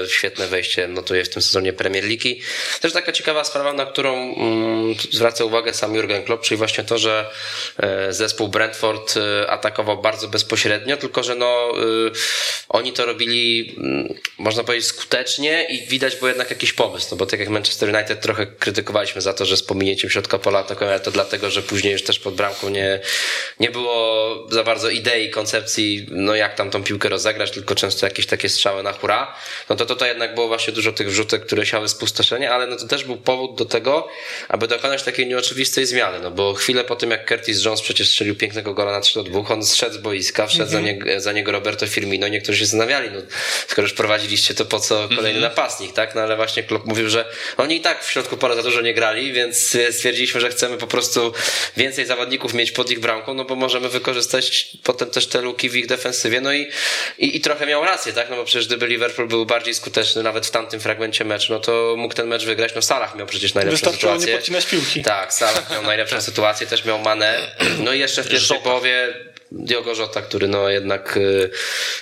świetne 0.08 0.46
wejście 0.46 0.88
notuje 0.88 1.24
w 1.24 1.28
tym 1.28 1.42
sezonie 1.42 1.72
Premier 1.72 2.04
League. 2.04 2.40
Też 2.80 2.92
taka 2.92 3.12
ciekawa 3.12 3.44
sprawa, 3.44 3.72
na 3.72 3.86
którą 3.86 4.34
mm, 4.34 4.94
zwraca 5.10 5.44
uwagę 5.44 5.74
sam 5.74 5.94
Jurgen 5.94 6.24
Klopp, 6.24 6.44
czyli 6.44 6.58
właśnie 6.58 6.84
to, 6.84 6.98
że 6.98 7.30
e, 7.78 8.12
zespół 8.12 8.48
Brentford 8.48 9.14
e, 9.16 9.50
atakował 9.50 10.02
bardzo 10.02 10.28
bezpośrednio, 10.28 10.96
tylko 10.96 11.22
że 11.22 11.34
no 11.34 11.72
y, 12.06 12.10
oni 12.90 12.96
to 12.96 13.06
robili, 13.06 13.74
mm, 13.78 14.14
można 14.38 14.64
powiedzieć, 14.64 14.88
skutecznie 14.88 15.66
i 15.70 15.86
widać 15.86 16.16
było 16.16 16.28
jednak 16.28 16.50
jakiś 16.50 16.72
pomysł, 16.72 17.08
no 17.10 17.16
bo 17.16 17.26
tak 17.26 17.40
jak 17.40 17.48
Manchester 17.48 17.94
United 17.94 18.20
trochę 18.20 18.46
krytykowaliśmy 18.46 19.20
za 19.20 19.32
to, 19.32 19.46
że 19.46 19.56
z 19.56 19.62
pominięciem 19.62 20.10
środka 20.10 20.38
pola 20.38 20.58
atakują, 20.58 20.90
ale 20.90 21.00
to 21.00 21.10
dlatego, 21.10 21.50
że 21.50 21.62
później 21.62 21.92
już 21.92 22.02
też 22.02 22.18
pod 22.18 22.34
bramką 22.34 22.68
nie, 22.68 23.00
nie 23.60 23.70
było 23.70 24.46
za 24.50 24.64
bardzo 24.64 24.90
idei, 24.90 25.30
koncepcji, 25.30 26.06
no 26.10 26.34
jak 26.34 26.54
tam 26.54 26.70
tą 26.70 26.84
piłkę 26.84 27.08
rozegrać, 27.08 27.50
tylko 27.50 27.74
często 27.74 28.06
jakieś 28.06 28.26
takie 28.26 28.48
strzały 28.48 28.82
na 28.82 28.92
hura, 28.92 29.34
no 29.68 29.76
to 29.76 29.86
tutaj 29.86 30.08
jednak 30.08 30.34
było 30.34 30.48
właśnie 30.48 30.72
dużo 30.72 30.92
tych 30.92 31.10
wrzutek, 31.10 31.46
które 31.46 31.66
siały 31.66 31.88
spustoszenie, 31.88 32.50
ale 32.50 32.66
no 32.66 32.76
to 32.76 32.86
też 32.86 33.04
był 33.04 33.16
powód 33.16 33.58
do 33.58 33.64
tego, 33.64 34.08
aby 34.48 34.68
dokonać 34.68 35.02
takiej 35.02 35.26
nieoczywistej 35.26 35.86
zmiany, 35.86 36.18
no 36.22 36.30
bo 36.30 36.54
chwilę 36.54 36.84
po 36.84 36.96
tym 36.96 37.10
jak 37.10 37.28
Curtis 37.28 37.64
Jones 37.64 37.82
przecież 37.82 38.08
strzelił 38.08 38.36
pięknego 38.36 38.74
gola 38.74 38.92
na 38.92 39.00
3 39.00 39.14
do 39.14 39.22
2, 39.22 39.40
on 39.48 39.64
zszedł 39.64 39.94
z 39.94 39.98
boiska, 39.98 40.46
wszedł 40.46 40.70
za, 40.70 40.80
nie, 40.80 41.20
za 41.20 41.32
niego 41.32 41.52
Roberto 41.52 41.86
Firmino, 41.86 42.28
niektórzy 42.28 42.58
się 42.58 42.66
zastanawiali, 42.80 43.10
no 43.14 43.20
skoro 43.68 43.82
już 43.82 43.92
prowadziliście, 43.92 44.54
to 44.54 44.64
po 44.64 44.80
co 44.80 45.08
kolejny 45.16 45.40
napastnik, 45.40 45.92
tak? 45.92 46.14
No 46.14 46.20
ale 46.20 46.36
właśnie 46.36 46.62
Klopp 46.62 46.86
mówił, 46.86 47.08
że 47.08 47.24
oni 47.56 47.76
i 47.76 47.80
tak 47.80 48.04
w 48.04 48.10
środku 48.10 48.36
pola 48.36 48.54
za 48.54 48.62
dużo 48.62 48.80
nie 48.80 48.94
grali, 48.94 49.32
więc 49.32 49.76
stwierdziliśmy, 49.90 50.40
że 50.40 50.50
chcemy 50.50 50.76
po 50.76 50.86
prostu 50.86 51.32
więcej 51.76 52.06
zawodników 52.06 52.54
mieć 52.54 52.72
pod 52.72 52.90
ich 52.90 53.00
bramką, 53.00 53.34
no 53.34 53.44
bo 53.44 53.56
możemy 53.56 53.88
wykorzystać 53.88 54.68
potem 54.82 55.10
też 55.10 55.26
te 55.26 55.40
luki 55.40 55.70
w 55.70 55.76
ich 55.76 55.86
defensywie, 55.86 56.40
no 56.40 56.52
i, 56.52 56.68
i, 57.18 57.36
i 57.36 57.40
trochę 57.40 57.66
miał 57.66 57.84
rację, 57.84 58.12
tak? 58.12 58.30
No 58.30 58.36
bo 58.36 58.44
przecież 58.44 58.66
gdyby 58.66 58.86
Liverpool 58.86 59.28
był 59.28 59.46
bardziej 59.46 59.74
skuteczny 59.74 60.22
nawet 60.22 60.46
w 60.46 60.50
tamtym 60.50 60.80
fragmencie 60.80 61.24
meczu, 61.24 61.52
no 61.52 61.60
to 61.60 61.94
mógł 61.98 62.14
ten 62.14 62.26
mecz 62.28 62.44
wygrać, 62.44 62.72
no 62.74 62.82
Salah 62.82 63.16
miał 63.16 63.26
przecież 63.26 63.54
najlepszą 63.54 63.76
Wystarczyło 63.76 64.12
nie 64.12 64.20
sytuację. 64.20 64.36
podcinać 64.38 64.66
piłki. 64.66 65.02
Tak, 65.02 65.34
Salah 65.34 65.70
miał 65.70 65.82
najlepszą 65.82 66.20
sytuację, 66.20 66.66
też 66.66 66.84
miał 66.84 66.98
Manę. 66.98 67.38
No 67.78 67.92
i 67.92 67.98
jeszcze 67.98 68.22
w 68.22 68.28
pierwszej 68.28 68.58
połowie 68.58 69.14
Diogo 69.52 69.94
Jota, 69.94 70.22
który 70.22 70.48
no 70.48 70.68
jednak 70.68 71.16
y, 71.16 71.50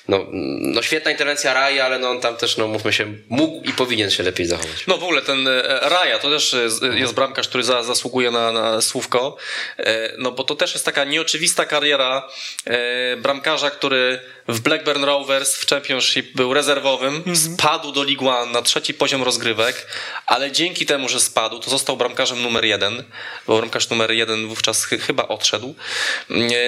no, 0.09 0.27
no 0.61 0.83
świetna 0.83 1.11
interwencja 1.11 1.55
Rai, 1.55 1.81
ale 1.81 1.99
no 1.99 2.11
on 2.11 2.21
tam 2.21 2.37
też, 2.37 2.57
no 2.57 2.67
mówmy 2.69 2.93
się, 2.93 3.15
mógł 3.29 3.65
i 3.69 3.73
powinien 3.73 4.11
się 4.11 4.23
lepiej 4.23 4.47
zachować. 4.47 4.87
No 4.87 4.99
w 4.99 5.03
ogóle 5.05 5.23
ten 5.23 5.49
e, 5.49 5.63
Raja 5.83 6.19
to 6.19 6.31
też 6.31 6.57
jest, 6.95 7.15
bramkarz, 7.15 7.49
który 7.49 7.65
za, 7.65 7.83
zasługuje 7.83 8.31
na, 8.31 8.53
na 8.53 8.81
słówko, 8.81 9.37
E, 9.79 10.13
no 10.19 10.33
bo 10.33 10.45
to 10.45 10.55
też 10.55 10.73
jest 10.73 10.85
taka 10.85 11.05
nieoczywista 11.05 11.65
kariera 11.67 12.29
e, 12.65 13.17
bramkarza, 13.17 13.71
który 13.71 14.21
w 14.49 14.61
Blackburn 14.61 15.05
Rovers 15.05 15.55
w 15.57 15.67
Championship 15.67 16.35
był 16.35 16.55
rezerwowym, 16.55 17.23
spadł 17.37 17.93
do 17.93 18.03
League 18.03 18.29
One 18.29 18.53
na 18.53 18.63
trzeci 18.63 18.95
poziom 18.95 19.23
rozgrywek, 19.23 19.87
ale 20.27 20.53
dzięki 20.53 20.87
temu, 20.87 21.09
że 21.09 21.21
spadł, 21.21 21.59
to 21.59 21.71
został 21.71 21.97
bramkarzem 21.97 22.43
numer 22.43 22.65
jeden, 22.65 23.05
bo 23.47 23.57
bramkarz 23.57 23.91
numer 23.91 24.11
jeden 24.11 24.47
wówczas 24.49 24.85
chy- 24.85 24.99
chyba 24.99 25.29
odszedł. 25.29 25.75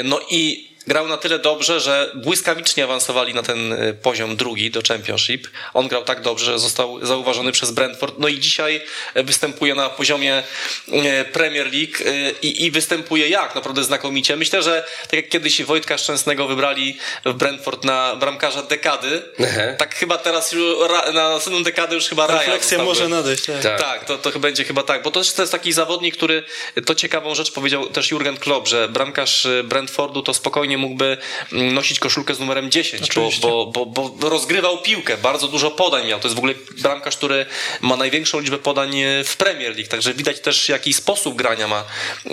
No 0.05 0.20
i 0.31 0.70
grał 0.87 1.09
na 1.09 1.16
tyle 1.16 1.39
dobrze, 1.39 1.81
że 1.81 2.11
błyskawicznie 2.14 2.85
awansowali 2.85 3.35
na 3.35 3.43
ten 3.43 3.72
y, 3.72 3.95
poziom 4.03 4.37
drugi 4.37 4.70
do 4.70 4.81
Championship. 4.89 5.49
On 5.74 5.89
grał 5.89 6.05
tak 6.05 6.20
dobrze, 6.22 6.45
że 6.53 6.59
został 6.59 7.07
zauważony 7.07 7.53
przez 7.53 7.70
Brentford. 7.70 8.14
No 8.18 8.28
i 8.28 8.39
dzisiaj 8.41 8.81
y, 9.16 9.22
występuje 9.22 9.74
na 9.74 9.91
poziomie 9.91 10.43
y, 10.89 11.24
Premier 11.33 11.66
League 11.72 11.97
i, 12.43 12.64
i 12.64 12.70
występuje 12.70 13.28
jak? 13.28 13.55
Naprawdę 13.55 13.85
znakomicie. 13.85 14.37
Myślę, 14.37 14.62
że 14.62 14.85
tak 15.03 15.12
jak 15.12 15.28
kiedyś 15.28 15.62
Wojtka 15.62 15.99
Szczęsnego 15.99 16.47
wybrali 16.47 16.99
w 17.24 17.33
Brentford 17.33 17.85
na 17.85 18.16
bramkarza 18.16 18.62
dekady, 18.62 19.22
Aha. 19.41 19.61
tak 19.78 19.95
chyba 19.95 20.18
teraz 20.18 20.53
już 20.53 20.74
na 21.14 21.28
następną 21.31 21.62
dekadę 21.62 21.95
już 21.95 22.09
chyba 22.09 22.26
Refleksja 22.26 22.59
zostałby. 22.61 22.85
może 22.85 23.09
nadejść. 23.09 23.45
Tak. 23.45 23.62
Tak. 23.62 23.81
Tak, 23.81 24.05
to, 24.05 24.18
to 24.18 24.39
będzie 24.39 24.64
chyba 24.64 24.83
tak, 24.83 25.03
bo 25.03 25.11
to, 25.11 25.20
też- 25.20 25.33
to 25.33 25.43
jest 25.43 25.53
taki 25.53 25.72
zawodnik, 25.72 26.16
który 26.16 26.43
to 26.87 26.95
ciekawą 26.95 27.35
rzecz 27.35 27.53
powiedział 27.53 27.87
też 27.89 28.11
Jurgen 28.11 28.37
Klopp, 28.37 28.68
że 28.68 28.89
bramkarz 28.89 29.47
Brentfordu 29.64 30.22
to 30.22 30.35
spokojnie 30.35 30.70
mógłby 30.79 31.16
mm, 31.53 31.75
nosić 31.75 31.99
koszulkę 31.99 32.35
z 32.35 32.41
numerem 32.41 32.71
10, 32.71 33.09
bo, 33.14 33.66
bo, 33.66 33.87
bo, 33.87 34.09
bo 34.09 34.29
rozgrywał 34.29 34.79
piłkę, 34.83 35.16
bardzo 35.16 35.49
dużo 35.49 35.71
podań 35.71 36.07
miał. 36.07 36.21
To 36.21 36.29
jest 36.29 36.35
w 36.35 36.39
ogóle 36.39 36.55
bramkarz, 36.83 37.16
który 37.16 37.47
ma 37.81 37.97
największą 37.97 38.41
liczbę 38.41 38.59
podań 38.59 38.99
y, 39.01 39.25
w 39.25 39.37
Premier 39.37 39.77
League, 39.77 39.91
także 39.91 40.14
widać 40.14 40.41
też 40.41 40.68
jaki 40.68 40.93
sposób 40.93 41.37
grania 41.37 41.68
ma, 41.68 41.85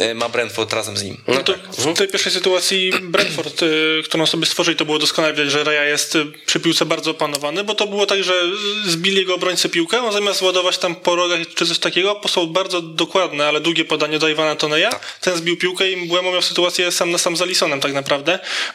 y, 0.02 0.16
ma 0.16 0.30
Brentford 0.30 0.74
razem 0.74 0.98
z 0.98 1.04
nim. 1.04 1.18
No 1.28 1.44
to 1.44 1.54
w 1.78 1.94
tej 1.94 2.08
pierwszej 2.08 2.32
sytuacji 2.32 2.92
Brentford, 3.02 3.64
y, 3.64 4.02
którą 4.06 4.26
sobie 4.26 4.46
stworzyli, 4.46 4.78
to 4.78 4.86
było 4.86 5.00
doskonale 5.00 5.34
widać, 5.34 5.52
że 5.52 5.64
Raja 5.64 5.84
jest 5.84 6.18
przy 6.46 6.60
piłce 6.60 6.86
bardzo 6.86 7.12
opanowany, 7.12 7.64
bo 7.64 7.76
to 7.76 7.88
było 7.88 8.06
tak, 8.06 8.24
że 8.24 8.34
zbili 8.86 9.18
jego 9.18 9.36
obrońcy 9.36 9.70
piłkę, 9.70 10.02
on 10.02 10.14
zamiast 10.14 10.42
ładować 10.42 10.78
tam 10.78 10.96
po 10.96 11.16
rogach 11.16 11.40
czy 11.56 11.66
coś 11.66 11.80
takiego, 11.80 12.16
posłał 12.16 12.48
bardzo 12.48 12.82
dokładne, 12.82 13.48
ale 13.48 13.62
długie 13.62 13.86
podanie 13.86 14.20
do 14.20 14.30
Iwana 14.30 14.56
Toneja, 14.56 14.90
ten 15.22 15.38
zbił 15.38 15.58
piłkę 15.58 15.92
i 15.92 16.08
Błemo 16.08 16.32
miał 16.32 16.42
sytuację 16.42 16.92
sam 16.92 17.12
na 17.12 17.18
sam 17.18 17.38
z 17.38 17.42
Alisonem 17.42 17.80
tak 17.80 17.94
naprawdę. 17.94 18.26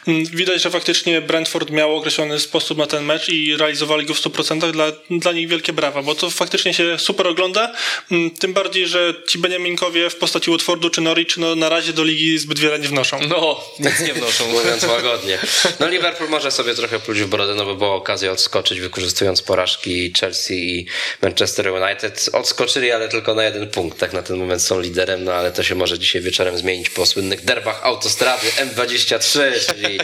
Mm, 0.07 0.25
Widać, 0.25 0.61
że 0.61 0.69
faktycznie 0.69 1.21
Brentford 1.21 1.69
miał 1.69 1.95
określony 1.95 2.39
sposób 2.39 2.77
na 2.77 2.87
ten 2.87 3.05
mecz 3.05 3.29
i 3.29 3.57
realizowali 3.57 4.05
go 4.05 4.13
w 4.13 4.21
100%. 4.21 4.71
Dla, 4.71 4.85
dla 5.09 5.31
nich 5.31 5.47
wielkie 5.47 5.73
brawa, 5.73 6.01
bo 6.01 6.15
to 6.15 6.29
faktycznie 6.29 6.73
się 6.73 6.99
super 6.99 7.27
ogląda, 7.27 7.73
Mm, 8.11 8.31
tym 8.31 8.53
bardziej, 8.53 8.87
że 8.87 9.13
ci 9.27 9.39
Beniaminkowie 9.39 10.09
w 10.09 10.15
postaci 10.15 10.51
Watfordu 10.51 10.89
czy 10.89 11.01
Norwich 11.01 11.37
no, 11.37 11.55
na 11.55 11.69
razie 11.69 11.93
do 11.93 12.03
ligi 12.03 12.39
zbyt 12.39 12.59
wiele 12.59 12.79
nie 12.79 12.87
wnoszą. 12.87 13.19
No, 13.27 13.63
nic 13.79 13.99
nie 13.99 14.13
wnoszą. 14.13 14.47
Mówiąc 14.47 14.83
łagodnie. 14.83 15.39
No 15.79 15.87
Liverpool 15.87 16.29
może 16.29 16.51
sobie 16.51 16.75
trochę 16.75 16.99
pluć 16.99 17.21
w 17.21 17.27
brodę, 17.27 17.55
no 17.55 17.65
bo 17.65 17.75
była 17.75 17.95
okazja 17.95 18.31
odskoczyć, 18.31 18.79
wykorzystując 18.79 19.41
porażki 19.41 20.13
Chelsea 20.19 20.53
i 20.53 20.85
Manchester 21.21 21.67
United. 21.71 22.29
Odskoczyli, 22.33 22.91
ale 22.91 23.09
tylko 23.09 23.35
na 23.35 23.43
jeden 23.43 23.69
punkt. 23.69 23.99
Tak 23.99 24.13
na 24.13 24.23
ten 24.23 24.37
moment 24.37 24.61
są 24.61 24.79
liderem, 24.79 25.23
no 25.23 25.33
ale 25.33 25.51
to 25.51 25.63
się 25.63 25.75
może 25.75 25.99
dzisiaj 25.99 26.21
wieczorem 26.21 26.57
zmienić 26.57 26.89
po 26.89 27.05
słynnych 27.05 27.45
derbach 27.45 27.79
autostrady 27.83 28.47
M23, 28.47 29.42
czyli 29.51 29.99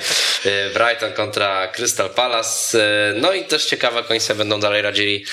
e, 0.46 0.70
Brighton 0.70 1.14
kontra 1.14 1.68
Crystal 1.68 2.10
Palace. 2.10 2.80
E, 2.80 3.14
No 3.14 3.34
i 3.34 3.44
też 3.44 3.66
ciekawe, 3.66 3.98
jak 3.98 4.12
oni 4.12 4.20
sobie 4.20 4.38
będą 4.38 4.60
dalej 4.60 4.82
radzili 4.82 5.26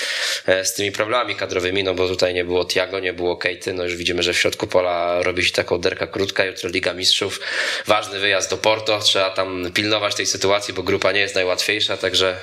e, 0.45 0.65
z 0.65 0.73
tymi 0.73 0.91
problemami 0.91 1.35
kadrowymi, 1.35 1.83
no 1.83 1.93
bo 1.93 2.07
tutaj 2.07 2.33
nie 2.33 2.45
było 2.45 2.65
Tiago, 2.65 2.99
nie 2.99 3.13
było 3.13 3.37
Kejty, 3.37 3.73
no 3.73 3.83
już 3.83 3.95
widzimy, 3.95 4.23
że 4.23 4.33
w 4.33 4.37
środku 4.37 4.67
pola 4.67 5.21
robi 5.23 5.45
się 5.45 5.51
taką 5.51 5.81
derka 5.81 6.07
krótka, 6.07 6.45
jutro 6.45 6.69
Liga 6.69 6.93
Mistrzów, 6.93 7.39
ważny 7.85 8.19
wyjazd 8.19 8.49
do 8.49 8.57
Porto, 8.57 8.99
trzeba 8.99 9.29
tam 9.29 9.71
pilnować 9.73 10.15
tej 10.15 10.25
sytuacji, 10.25 10.73
bo 10.73 10.83
grupa 10.83 11.11
nie 11.11 11.19
jest 11.19 11.35
najłatwiejsza, 11.35 11.97
także 11.97 12.37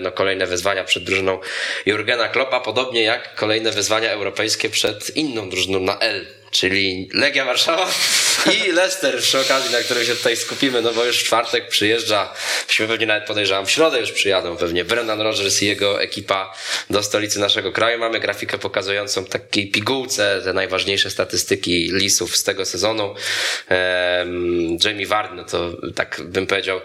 no, 0.00 0.12
kolejne 0.12 0.46
wyzwania 0.46 0.84
przed 0.84 1.04
drużyną 1.04 1.38
Jurgena 1.86 2.28
Kloppa, 2.28 2.60
podobnie 2.60 3.02
jak 3.02 3.34
kolejne 3.34 3.70
wyzwania 3.70 4.10
europejskie 4.10 4.70
przed 4.70 5.16
inną 5.16 5.50
drużyną 5.50 5.80
na 5.80 5.98
L. 5.98 6.41
Czyli 6.52 7.08
Legia 7.12 7.44
Warszawa 7.44 7.90
i 8.64 8.72
Leicester 8.72 9.18
przy 9.18 9.40
okazji, 9.40 9.72
na 9.72 9.78
którym 9.78 10.04
się 10.04 10.16
tutaj 10.16 10.36
skupimy, 10.36 10.82
no 10.82 10.92
bo 10.92 11.04
już 11.04 11.18
w 11.18 11.24
czwartek 11.24 11.68
przyjeżdża, 11.68 12.32
myśmy 12.68 12.88
pewnie 12.88 13.06
nawet 13.06 13.24
podejrzewam, 13.24 13.66
w 13.66 13.70
środę 13.70 14.00
już 14.00 14.12
przyjadą 14.12 14.56
pewnie 14.56 14.84
Brendan 14.84 15.20
Rodgers 15.20 15.62
i 15.62 15.66
jego 15.66 16.02
ekipa 16.02 16.54
do 16.90 17.02
stolicy 17.02 17.40
naszego 17.40 17.72
kraju. 17.72 17.98
Mamy 17.98 18.20
grafikę 18.20 18.58
pokazującą 18.58 19.24
takiej 19.24 19.70
pigułce 19.70 20.40
te 20.44 20.52
najważniejsze 20.52 21.10
statystyki 21.10 21.90
lisów 21.92 22.36
z 22.36 22.44
tego 22.44 22.64
sezonu. 22.64 23.14
Ehm, 23.68 24.78
Jamie 24.84 25.06
Vardy, 25.06 25.34
no 25.36 25.44
to 25.44 25.72
tak 25.94 26.20
bym 26.24 26.46
powiedział, 26.46 26.80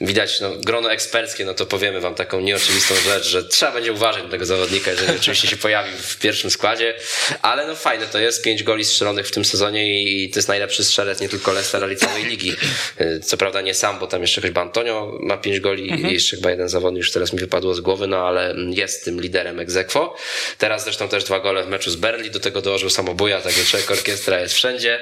widać 0.00 0.40
no, 0.40 0.50
grono 0.50 0.92
eksperckie, 0.92 1.44
no 1.44 1.54
to 1.54 1.66
powiemy 1.66 2.00
wam 2.00 2.14
taką 2.14 2.40
nieoczywistą 2.40 2.94
rzecz, 2.94 3.26
że 3.26 3.44
trzeba 3.44 3.72
będzie 3.72 3.92
uważać 3.92 4.22
na 4.22 4.30
tego 4.30 4.46
zawodnika, 4.46 4.90
jeżeli 4.90 5.18
oczywiście 5.18 5.48
się 5.48 5.56
pojawi 5.56 5.90
w 5.98 6.18
pierwszym 6.18 6.50
składzie, 6.50 6.94
ale 7.42 7.66
no 7.66 7.76
fajne 7.76 8.06
to 8.06 8.18
jest, 8.18 8.44
pięć 8.44 8.62
goli 8.62 8.84
strzelonych 8.84 9.07
w 9.16 9.30
tym 9.30 9.44
sezonie 9.44 10.02
i 10.02 10.30
to 10.30 10.38
jest 10.38 10.48
najlepszy 10.48 10.84
strzelec 10.84 11.20
nie 11.20 11.28
tylko 11.28 11.52
Leicester, 11.52 11.84
ale 11.84 11.92
i 11.92 11.96
całej 11.96 12.24
ligi. 12.24 12.52
E, 12.98 13.20
Co 13.20 13.36
prawda 13.36 13.60
nie 13.60 13.74
sam, 13.74 13.98
bo 13.98 14.06
tam 14.06 14.20
jeszcze 14.22 14.40
chyba 14.40 14.60
Antonio 14.60 15.18
ma 15.20 15.36
pięć 15.36 15.60
goli 15.60 15.92
i 16.00 16.12
jeszcze 16.12 16.36
chyba 16.36 16.50
jeden 16.50 16.68
zawodnik 16.68 16.98
już 16.98 17.12
teraz 17.12 17.32
mi 17.32 17.38
wypadło 17.38 17.74
z 17.74 17.80
głowy, 17.80 18.06
no 18.06 18.16
ale 18.28 18.54
jest 18.70 19.04
tym 19.04 19.20
liderem 19.20 19.60
ex 19.60 19.76
aequo. 19.76 20.16
Teraz 20.58 20.84
zresztą 20.84 21.08
też 21.08 21.24
dwa 21.24 21.40
gole 21.40 21.64
w 21.64 21.68
meczu 21.68 21.90
z 21.90 21.96
Berli, 21.96 22.30
do 22.30 22.40
tego 22.40 22.62
dołożył 22.62 22.90
samobuja, 22.90 23.40
także 23.40 23.64
człowiek 23.64 23.90
orkiestra 23.90 24.40
jest 24.40 24.54
wszędzie. 24.54 24.98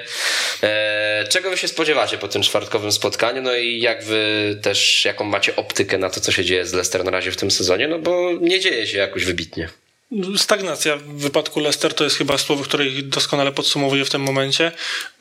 E, 0.63 1.25
Czego 1.29 1.49
wy 1.49 1.57
się 1.57 1.67
spodziewacie 1.67 2.17
po 2.17 2.27
tym 2.27 2.41
czwartkowym 2.41 2.91
spotkaniu? 2.91 3.41
No 3.41 3.55
i 3.55 3.79
jak 3.81 4.03
wy 4.03 4.57
też, 4.61 5.05
jaką 5.05 5.23
macie 5.23 5.55
optykę 5.55 5.97
na 5.97 6.09
to, 6.09 6.19
co 6.19 6.31
się 6.31 6.45
dzieje 6.45 6.65
z 6.65 6.73
Leicester 6.73 7.03
na 7.05 7.11
razie 7.11 7.31
w 7.31 7.37
tym 7.37 7.51
sezonie? 7.51 7.87
No 7.87 7.99
bo 7.99 8.31
nie 8.41 8.59
dzieje 8.59 8.87
się 8.87 8.97
jakoś 8.97 9.25
wybitnie. 9.25 9.69
Stagnacja 10.37 10.97
w 10.97 11.03
wypadku 11.03 11.59
Leicester 11.59 11.93
to 11.93 12.03
jest 12.03 12.15
chyba 12.15 12.37
słowo, 12.37 12.63
które 12.63 12.85
ich 12.85 13.09
doskonale 13.09 13.51
podsumowuje 13.51 14.05
w 14.05 14.09
tym 14.09 14.21
momencie. 14.21 14.71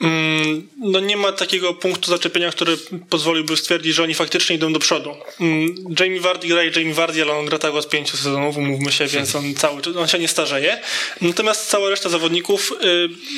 Mm, 0.00 0.68
no 0.78 1.00
nie 1.00 1.16
ma 1.16 1.32
takiego 1.32 1.74
punktu 1.74 2.10
zaczepienia, 2.10 2.50
który 2.50 2.76
pozwoliłby 3.10 3.56
stwierdzić, 3.56 3.94
że 3.94 4.02
oni 4.02 4.14
faktycznie 4.14 4.56
idą 4.56 4.72
do 4.72 4.78
przodu. 4.78 5.14
Mm, 5.40 5.74
Jamie 6.00 6.20
Vardy 6.20 6.48
gra 6.48 6.64
i 6.64 6.72
Jamie 6.78 6.94
Vardy, 6.94 7.22
ale 7.22 7.32
on 7.32 7.46
gra 7.46 7.58
tak 7.58 7.74
od 7.74 7.88
pięciu 7.88 8.16
sezonów, 8.16 8.56
umówmy 8.56 8.92
się, 8.92 9.06
więc 9.06 9.34
on 9.36 9.54
cały 9.54 9.82
on 9.98 10.08
się 10.08 10.18
nie 10.18 10.28
starzeje. 10.28 10.80
Natomiast 11.20 11.68
cała 11.68 11.90
reszta 11.90 12.08
zawodników 12.08 12.72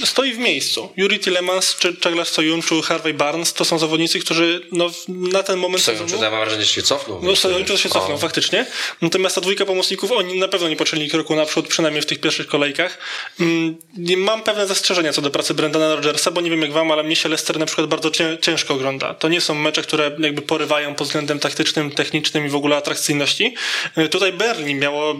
y, 0.02 0.06
stoi 0.06 0.32
w 0.32 0.38
miejscu. 0.38 0.92
Yuri 0.96 1.18
Tillemans, 1.18 1.76
czy 1.76 1.92
Douglas 1.92 2.28
Soyuncu, 2.28 2.82
Harvey 2.82 3.14
Barnes 3.14 3.52
to 3.52 3.64
są 3.64 3.78
zawodnicy, 3.78 4.18
którzy 4.18 4.66
no, 4.72 4.90
na 5.08 5.42
ten 5.42 5.58
moment 5.58 5.84
Soyuncu 5.84 6.08
sezonu... 6.08 6.30
mam 6.30 6.40
wrażenie, 6.40 6.64
że 6.64 6.70
się 6.70 6.82
cofnął. 6.82 7.20
No 7.22 7.36
Soyuncu 7.36 7.78
się 7.78 7.88
cofnął, 7.88 8.18
faktycznie. 8.18 8.66
Natomiast 9.02 9.34
ta 9.34 9.40
dwójka 9.40 9.66
pomocników, 9.66 10.12
oni 10.12 10.38
na 10.38 10.48
pewno 10.48 10.68
nie 10.68 10.76
poczęli 10.76 11.08
kroku 11.08 11.37
naprzód, 11.38 11.68
przynajmniej 11.68 12.02
w 12.02 12.06
tych 12.06 12.20
pierwszych 12.20 12.46
kolejkach. 12.46 12.98
Mm, 13.40 13.76
mam 14.16 14.42
pewne 14.42 14.66
zastrzeżenia 14.66 15.12
co 15.12 15.22
do 15.22 15.30
pracy 15.30 15.54
Brendana 15.54 15.94
Rodgersa, 15.94 16.30
bo 16.30 16.40
nie 16.40 16.50
wiem 16.50 16.62
jak 16.62 16.72
wam, 16.72 16.92
ale 16.92 17.02
mnie 17.02 17.16
się 17.16 17.28
Leicester 17.28 17.58
na 17.58 17.66
przykład 17.66 17.86
bardzo 17.86 18.10
ciężko 18.40 18.74
ogląda. 18.74 19.14
To 19.14 19.28
nie 19.28 19.40
są 19.40 19.54
mecze, 19.54 19.82
które 19.82 20.10
jakby 20.18 20.42
porywają 20.42 20.94
pod 20.94 21.06
względem 21.06 21.38
taktycznym, 21.38 21.90
technicznym 21.90 22.46
i 22.46 22.48
w 22.48 22.54
ogóle 22.54 22.76
atrakcyjności. 22.76 23.54
Y, 23.98 24.08
tutaj 24.08 24.32
Berlin 24.32 24.78
miało, 24.78 25.14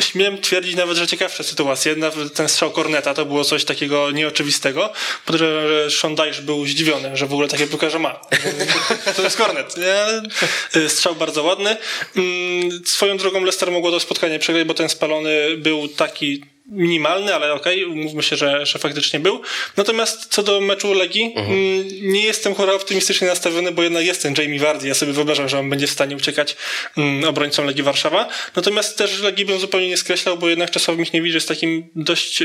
śmiem 0.00 0.40
twierdzić 0.40 0.76
nawet, 0.76 0.96
że 0.96 1.06
ciekawsze 1.06 1.44
sytuacje. 1.44 1.96
Nawet 1.96 2.34
ten 2.34 2.48
strzał 2.48 2.70
Korneta 2.70 3.14
to 3.14 3.24
było 3.24 3.44
coś 3.44 3.64
takiego 3.64 4.10
nieoczywistego. 4.10 4.92
Podejrzewam, 5.24 5.68
że 5.88 6.14
Dyche 6.14 6.42
był 6.42 6.66
zdziwiony, 6.66 7.16
że 7.16 7.26
w 7.26 7.32
ogóle 7.32 7.48
takie 7.48 7.66
piłkarze 7.66 7.98
ma. 7.98 8.20
to 9.16 9.22
jest 9.22 9.36
Kornet. 9.36 9.76
Nie? 9.76 10.88
Strzał 10.88 11.14
bardzo 11.14 11.42
ładny. 11.42 11.76
Mm, 12.16 12.86
swoją 12.86 13.16
drogą 13.16 13.40
Leicester 13.40 13.70
mogło 13.70 13.90
to 13.90 14.00
spotkanie 14.00 14.38
przegrać, 14.38 14.66
bo 14.66 14.74
ten 14.74 14.88
spalony 14.88 15.15
był 15.58 15.88
taki 15.88 16.42
minimalny, 16.68 17.34
ale 17.34 17.52
okej, 17.52 17.84
okay, 17.84 17.94
umówmy 17.94 18.22
się, 18.22 18.36
że, 18.36 18.66
że 18.66 18.78
faktycznie 18.78 19.20
był. 19.20 19.40
Natomiast 19.76 20.26
co 20.26 20.42
do 20.42 20.60
meczu 20.60 20.92
Legii, 20.92 21.32
mhm. 21.36 21.58
nie 22.02 22.24
jestem 22.24 22.54
chora 22.54 22.72
optymistycznie 22.72 23.28
nastawiony, 23.28 23.72
bo 23.72 23.82
jednak 23.82 24.04
jest 24.04 24.22
ten 24.22 24.34
Jamie 24.38 24.60
Vardy. 24.60 24.88
Ja 24.88 24.94
sobie 24.94 25.12
wyobrażam, 25.12 25.48
że 25.48 25.58
on 25.58 25.70
będzie 25.70 25.86
w 25.86 25.90
stanie 25.90 26.16
uciekać 26.16 26.56
mm, 26.96 27.24
obrońcą 27.24 27.64
Legii 27.64 27.82
Warszawa. 27.82 28.28
Natomiast 28.56 28.98
też 28.98 29.20
Legii 29.20 29.44
bym 29.44 29.60
zupełnie 29.60 29.88
nie 29.88 29.96
skreślał, 29.96 30.38
bo 30.38 30.48
jednak 30.48 30.70
Czesław 30.70 30.98
Michniewicz 30.98 31.34
jest 31.34 31.48
takim 31.48 31.88
dość 31.96 32.42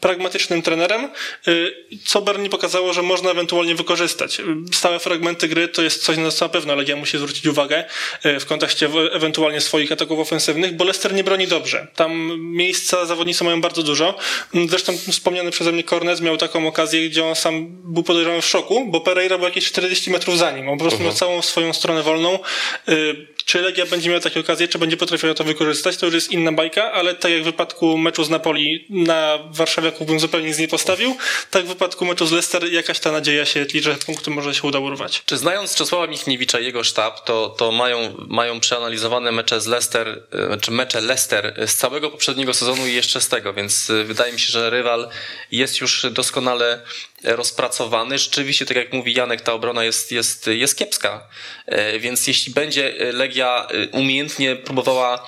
pragmatycznym 0.00 0.62
trenerem, 0.62 1.08
y, 1.48 1.72
co 2.04 2.20
Berni 2.22 2.48
pokazało, 2.48 2.92
że 2.92 3.02
można 3.02 3.30
ewentualnie 3.30 3.74
wykorzystać. 3.74 4.38
Stałe 4.72 4.98
fragmenty 4.98 5.48
gry 5.48 5.68
to 5.68 5.82
jest 5.82 6.02
coś, 6.02 6.16
na 6.16 6.30
co 6.30 6.44
na 6.44 6.48
pewno 6.48 6.74
Legia 6.74 6.96
musi 6.96 7.18
zwrócić 7.18 7.46
uwagę 7.46 7.84
y, 8.26 8.40
w 8.40 8.46
kontekście 8.46 8.88
ewentualnie 9.12 9.60
swoich 9.60 9.92
ataków 9.92 10.18
ofensywnych, 10.18 10.76
bo 10.76 10.84
Leicester 10.84 11.14
nie 11.14 11.24
broni 11.24 11.46
dobrze. 11.46 11.86
Tam 11.94 12.40
miejsca 12.40 13.06
zawodnicy 13.06 13.44
mają 13.44 13.60
bardzo 13.60 13.82
dużo. 13.82 14.14
Zresztą 14.68 14.98
wspomniany 15.10 15.50
przeze 15.50 15.72
mnie 15.72 15.84
Cornez 15.84 16.20
miał 16.20 16.36
taką 16.36 16.66
okazję, 16.66 17.08
gdzie 17.08 17.24
on 17.24 17.34
sam 17.34 17.66
był 17.68 18.02
podejrzany 18.02 18.42
w 18.42 18.46
szoku, 18.46 18.86
bo 18.86 19.00
Pereira 19.00 19.38
był 19.38 19.44
jakieś 19.46 19.64
40 19.66 20.10
metrów 20.10 20.38
za 20.38 20.50
nim. 20.50 20.68
On 20.68 20.78
po 20.78 20.84
prostu 20.84 21.02
miał 21.02 21.12
całą 21.12 21.42
swoją 21.42 21.72
stronę 21.72 22.02
wolną. 22.02 22.38
Czy 23.48 23.60
Legia 23.62 23.86
będzie 23.86 24.08
miała 24.08 24.20
takie 24.20 24.40
okazje, 24.40 24.68
czy 24.68 24.78
będzie 24.78 24.96
potrafiła 24.96 25.34
to 25.34 25.44
wykorzystać, 25.44 25.96
to 25.96 26.06
już 26.06 26.14
jest 26.14 26.32
inna 26.32 26.52
bajka, 26.52 26.92
ale 26.92 27.14
tak 27.14 27.32
jak 27.32 27.42
w 27.42 27.44
wypadku 27.44 27.98
meczu 27.98 28.24
z 28.24 28.30
Napoli 28.30 28.86
na 28.90 29.38
Warszawiaków 29.50 30.06
bym 30.06 30.20
zupełnie 30.20 30.54
z 30.54 30.58
nie 30.58 30.68
postawił, 30.68 31.16
tak 31.50 31.64
w 31.64 31.68
wypadku 31.68 32.04
meczu 32.04 32.26
z 32.26 32.32
Leicester 32.32 32.72
jakaś 32.72 33.00
ta 33.00 33.12
nadzieja 33.12 33.46
się 33.46 33.66
tli, 33.66 33.82
że 33.82 33.94
punkty 33.94 34.30
może 34.30 34.54
się 34.54 34.62
uda 34.62 34.78
urwać. 34.78 35.22
Czy 35.26 35.36
znając 35.36 35.74
Czesława 35.74 36.06
Michniewicza 36.06 36.60
i 36.60 36.64
jego 36.64 36.84
sztab, 36.84 37.24
to, 37.24 37.48
to 37.48 37.72
mają, 37.72 38.14
mają 38.26 38.60
przeanalizowane 38.60 39.32
mecze 39.32 39.60
z 39.60 39.66
Leicester, 39.66 40.22
e, 40.52 40.58
czy 40.60 40.70
mecze 40.70 41.00
Leicester 41.00 41.54
z 41.66 41.74
całego 41.74 42.10
poprzedniego 42.10 42.54
sezonu 42.54 42.86
i 42.86 42.94
jeszcze 42.94 43.20
z 43.20 43.28
tego, 43.28 43.52
więc 43.52 43.90
e, 43.90 44.04
wydaje 44.04 44.32
mi 44.32 44.40
się, 44.40 44.52
że 44.52 44.70
rywal 44.70 45.08
jest 45.52 45.80
już 45.80 46.06
doskonale 46.10 46.82
rozpracowany. 47.24 48.18
Rzeczywiście, 48.18 48.66
tak 48.66 48.76
jak 48.76 48.92
mówi 48.92 49.14
Janek, 49.14 49.40
ta 49.40 49.52
obrona 49.52 49.84
jest, 49.84 50.12
jest, 50.12 50.46
jest 50.46 50.78
kiepska. 50.78 51.28
E, 51.66 51.98
więc 51.98 52.26
jeśli 52.26 52.52
będzie 52.52 52.94
Legia 53.12 53.37
e, 53.46 53.88
umiejętnie 53.88 54.56
próbowała 54.56 55.26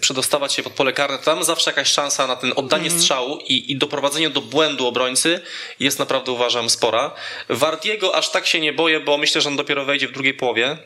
przedostawać 0.00 0.52
się 0.52 0.62
pod 0.62 0.72
pole 0.72 0.92
karne, 0.92 1.18
to 1.18 1.24
tam 1.24 1.44
zawsze 1.44 1.70
jakaś 1.70 1.88
szansa 1.88 2.26
na 2.26 2.36
ten 2.36 2.52
oddanie 2.56 2.86
mm 2.86 2.98
-hmm. 2.98 3.00
strzału 3.00 3.38
i, 3.38 3.72
i 3.72 3.76
doprowadzenie 3.76 4.30
do 4.30 4.40
błędu 4.40 4.86
obrońcy 4.86 5.40
jest 5.80 5.98
naprawdę 5.98 6.32
uważam 6.32 6.70
spora. 6.70 7.14
Wardiego 7.48 8.16
aż 8.16 8.30
tak 8.30 8.46
się 8.46 8.60
nie 8.60 8.72
boję, 8.72 9.00
bo 9.00 9.18
myślę, 9.18 9.40
że 9.40 9.48
on 9.48 9.56
dopiero 9.56 9.84
wejdzie 9.84 10.08
w 10.08 10.12
drugiej 10.12 10.34
połowie. 10.34 10.78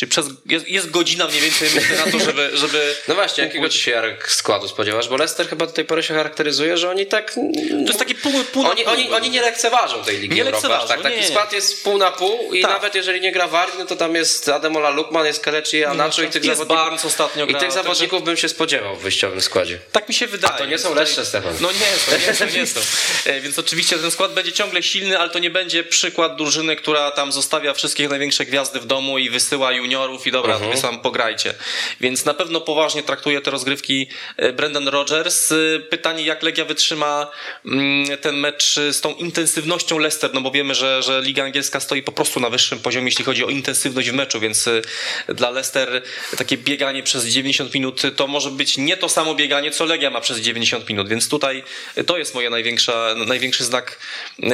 Czyli 0.00 0.10
przez, 0.10 0.26
jest, 0.46 0.68
jest, 0.68 0.90
godzina 0.90 1.26
mniej 1.26 1.40
więcej 1.40 1.68
myślę 1.74 1.96
na 1.96 2.12
to, 2.12 2.18
żeby... 2.18 2.50
żeby 2.54 2.94
no 3.08 3.14
właśnie, 3.14 3.44
jakiego 3.44 3.68
ci 3.68 3.78
się 3.78 3.90
Jarek 3.90 4.32
składu 4.32 4.68
spodziewasz? 4.68 5.08
Bo 5.08 5.16
Leicester 5.16 5.48
chyba 5.48 5.66
do 5.66 5.72
tej 5.72 5.84
pory 5.84 6.02
się 6.02 6.14
charakteryzuje, 6.14 6.76
że 6.76 6.90
oni 6.90 7.06
tak... 7.06 7.34
To 7.34 7.86
jest 7.86 7.98
takie 7.98 8.14
pół, 8.14 8.32
pół 8.52 8.66
oni, 8.66 8.84
pół. 8.84 8.92
Oni, 8.92 9.10
oni 9.10 9.30
nie 9.30 9.40
lekceważą 9.40 10.04
tej 10.04 10.18
Ligi 10.18 10.34
nie 10.34 10.42
Europy. 10.42 10.68
Tak, 10.88 11.02
taki 11.02 11.16
nie. 11.16 11.28
skład 11.28 11.52
jest 11.52 11.84
pół 11.84 11.98
na 11.98 12.10
pół 12.10 12.54
i 12.54 12.62
tak. 12.62 12.70
nawet 12.70 12.94
jeżeli 12.94 13.20
nie 13.20 13.32
gra 13.32 13.48
Wardy, 13.48 13.78
no 13.78 13.86
to 13.86 13.96
tam 13.96 14.14
jest 14.14 14.48
Ademola 14.48 14.90
Lukman, 14.90 15.26
jest 15.26 15.44
Kelechi, 15.44 15.84
Anacho 15.84 16.22
i 16.22 16.28
tych 16.28 16.44
jest 16.44 16.58
zawodników... 16.58 17.04
Ostatnio 17.04 17.46
I 17.46 17.54
tych 17.54 17.72
zawodników 17.72 18.24
bym 18.24 18.36
się 18.36 18.48
spodziewał 18.48 18.96
w 18.96 19.02
wyjściowym 19.02 19.40
składzie. 19.40 19.78
Tak 19.92 20.08
mi 20.08 20.14
się 20.14 20.26
wydaje. 20.26 20.54
A 20.54 20.58
to 20.58 20.66
nie 20.66 20.78
są 20.78 20.94
lepsze, 20.94 21.24
Stefan. 21.24 21.54
No 21.60 21.68
nie 21.72 21.78
są, 21.78 22.26
nie 22.26 22.34
są, 22.34 22.58
nie 22.58 22.66
są. 22.66 22.80
E, 23.24 23.40
więc 23.40 23.58
oczywiście 23.58 23.98
ten 23.98 24.10
skład 24.10 24.34
będzie 24.34 24.52
ciągle 24.52 24.82
silny, 24.82 25.18
ale 25.18 25.30
to 25.30 25.38
nie 25.38 25.50
będzie 25.50 25.84
przykład 25.84 26.36
drużyny, 26.36 26.76
która 26.76 27.10
tam 27.10 27.32
zostawia 27.32 27.74
wszystkich 27.74 28.08
największe 28.08 28.44
gwiazdy 28.44 28.80
w 28.80 28.86
domu 28.86 29.18
i 29.18 29.30
wysyła 29.30 29.72
juniorów 29.72 29.89
i 30.26 30.32
dobra, 30.32 30.58
wy 30.58 30.76
sam 30.76 31.00
pograjcie. 31.00 31.54
Więc 32.00 32.24
na 32.24 32.34
pewno 32.34 32.60
poważnie 32.60 33.02
traktuje 33.02 33.40
te 33.40 33.50
rozgrywki 33.50 34.08
e, 34.36 34.52
Brendan 34.52 34.88
Rodgers. 34.88 35.52
E, 35.52 35.56
pytanie, 35.80 36.24
jak 36.24 36.42
Legia 36.42 36.64
wytrzyma 36.64 37.30
mm, 37.64 38.18
ten 38.18 38.36
mecz 38.36 38.74
z 38.90 39.00
tą 39.00 39.14
intensywnością 39.14 39.98
Leicester, 39.98 40.34
no 40.34 40.40
bo 40.40 40.50
wiemy, 40.50 40.74
że, 40.74 41.02
że 41.02 41.20
Liga 41.20 41.44
Angielska 41.44 41.80
stoi 41.80 42.02
po 42.02 42.12
prostu 42.12 42.40
na 42.40 42.50
wyższym 42.50 42.78
poziomie, 42.78 43.06
jeśli 43.06 43.24
chodzi 43.24 43.44
o 43.44 43.48
intensywność 43.48 44.10
w 44.10 44.14
meczu, 44.14 44.40
więc 44.40 44.68
e, 44.68 44.82
dla 45.28 45.50
Leicester 45.50 46.02
takie 46.38 46.56
bieganie 46.56 47.02
przez 47.02 47.24
90 47.24 47.74
minut 47.74 48.02
to 48.16 48.26
może 48.26 48.50
być 48.50 48.76
nie 48.76 48.96
to 48.96 49.08
samo 49.08 49.34
bieganie, 49.34 49.70
co 49.70 49.84
Legia 49.84 50.10
ma 50.10 50.20
przez 50.20 50.38
90 50.38 50.88
minut, 50.88 51.08
więc 51.08 51.28
tutaj 51.28 51.62
to 52.06 52.18
jest 52.18 52.34
moje 52.34 52.50
największa, 52.50 53.14
największy 53.26 53.64
znak 53.64 53.98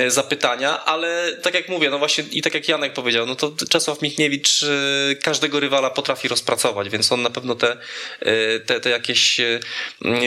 zapytania, 0.08 0.84
ale 0.84 1.36
tak 1.42 1.54
jak 1.54 1.68
mówię, 1.68 1.90
no 1.90 1.98
właśnie 1.98 2.24
i 2.32 2.42
tak 2.42 2.54
jak 2.54 2.68
Janek 2.68 2.92
powiedział, 2.92 3.26
no 3.26 3.34
to 3.34 3.52
Czesław 3.68 4.02
Michniewicz 4.02 4.64
każdego 5.26 5.60
rywala 5.60 5.90
potrafi 5.90 6.28
rozpracować, 6.28 6.88
więc 6.88 7.12
on 7.12 7.22
na 7.22 7.30
pewno 7.30 7.54
te, 7.54 7.76
e, 8.20 8.60
te, 8.60 8.80
te 8.80 8.90
jakieś 8.90 9.40
e, 9.40 9.60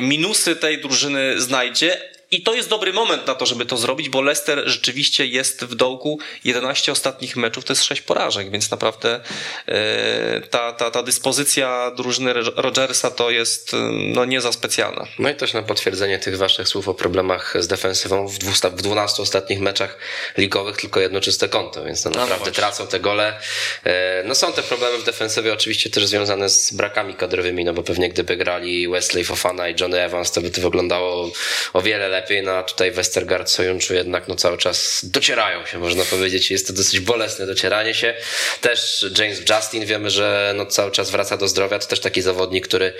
minusy 0.01 0.55
tej 0.55 0.81
drużyny 0.81 1.41
znajdzie, 1.41 2.18
i 2.31 2.41
to 2.41 2.53
jest 2.53 2.69
dobry 2.69 2.93
moment 2.93 3.27
na 3.27 3.35
to, 3.35 3.45
żeby 3.45 3.65
to 3.65 3.77
zrobić, 3.77 4.09
bo 4.09 4.21
Leicester 4.21 4.63
rzeczywiście 4.65 5.25
jest 5.25 5.65
w 5.65 5.75
dołku 5.75 6.19
11 6.43 6.91
ostatnich 6.91 7.35
meczów, 7.35 7.65
to 7.65 7.73
jest 7.73 7.83
6 7.83 8.01
porażek, 8.01 8.51
więc 8.51 8.71
naprawdę 8.71 9.19
e, 9.67 10.41
ta, 10.41 10.73
ta, 10.73 10.91
ta 10.91 11.03
dyspozycja 11.03 11.91
drużyny 11.97 12.33
Rogersa 12.55 13.11
to 13.11 13.29
jest 13.29 13.75
no, 13.91 14.25
nie 14.25 14.41
za 14.41 14.51
specjalna. 14.51 15.07
No 15.19 15.29
i 15.29 15.35
też 15.35 15.53
na 15.53 15.61
potwierdzenie 15.61 16.19
tych 16.19 16.37
waszych 16.37 16.67
słów 16.67 16.87
o 16.87 16.93
problemach 16.93 17.53
z 17.59 17.67
defensywą 17.67 18.27
w, 18.27 18.37
w 18.37 18.81
12 18.81 19.23
ostatnich 19.23 19.59
meczach 19.59 19.97
ligowych 20.37 20.77
tylko 20.77 20.99
jedno 20.99 21.21
czyste 21.21 21.49
konto, 21.49 21.83
więc 21.83 22.05
no, 22.05 22.11
no 22.11 22.19
naprawdę 22.19 22.45
no 22.45 22.51
tracą 22.51 22.87
te 22.87 22.99
gole. 22.99 23.39
E, 23.83 24.23
no 24.25 24.35
są 24.35 24.53
te 24.53 24.63
problemy 24.63 24.97
w 24.97 25.03
defensywie 25.03 25.53
oczywiście 25.53 25.89
też 25.89 26.05
związane 26.05 26.49
z 26.49 26.73
brakami 26.73 27.13
kadrowymi, 27.13 27.65
no 27.65 27.73
bo 27.73 27.83
pewnie 27.83 28.09
gdyby 28.09 28.37
grali 28.37 28.87
Wesley 28.87 29.23
Fofana 29.23 29.69
i 29.69 29.75
Johnny 29.81 30.01
Evans, 30.01 30.31
to 30.31 30.41
by 30.41 30.49
to 30.49 30.61
wyglądało 30.61 31.31
o 31.73 31.81
wiele 31.81 32.07
lepiej 32.07 32.18
lepiej, 32.19 32.43
no 32.43 32.51
a 32.51 32.63
tutaj 32.63 32.91
Westergaard, 32.91 33.49
Sojunczu 33.49 33.93
jednak 33.93 34.27
no 34.27 34.35
cały 34.35 34.57
czas 34.57 35.01
docierają 35.03 35.65
się, 35.65 35.79
można 35.79 36.05
powiedzieć. 36.05 36.51
Jest 36.51 36.67
to 36.67 36.73
dosyć 36.73 36.99
bolesne 36.99 37.45
docieranie 37.45 37.93
się. 37.93 38.13
Też 38.61 39.05
James 39.17 39.41
Justin 39.49 39.85
wiemy, 39.85 40.09
że 40.09 40.53
no 40.55 40.65
cały 40.65 40.91
czas 40.91 41.11
wraca 41.11 41.37
do 41.37 41.47
zdrowia. 41.47 41.79
To 41.79 41.87
też 41.87 41.99
taki 41.99 42.21
zawodnik, 42.21 42.67
który 42.67 42.93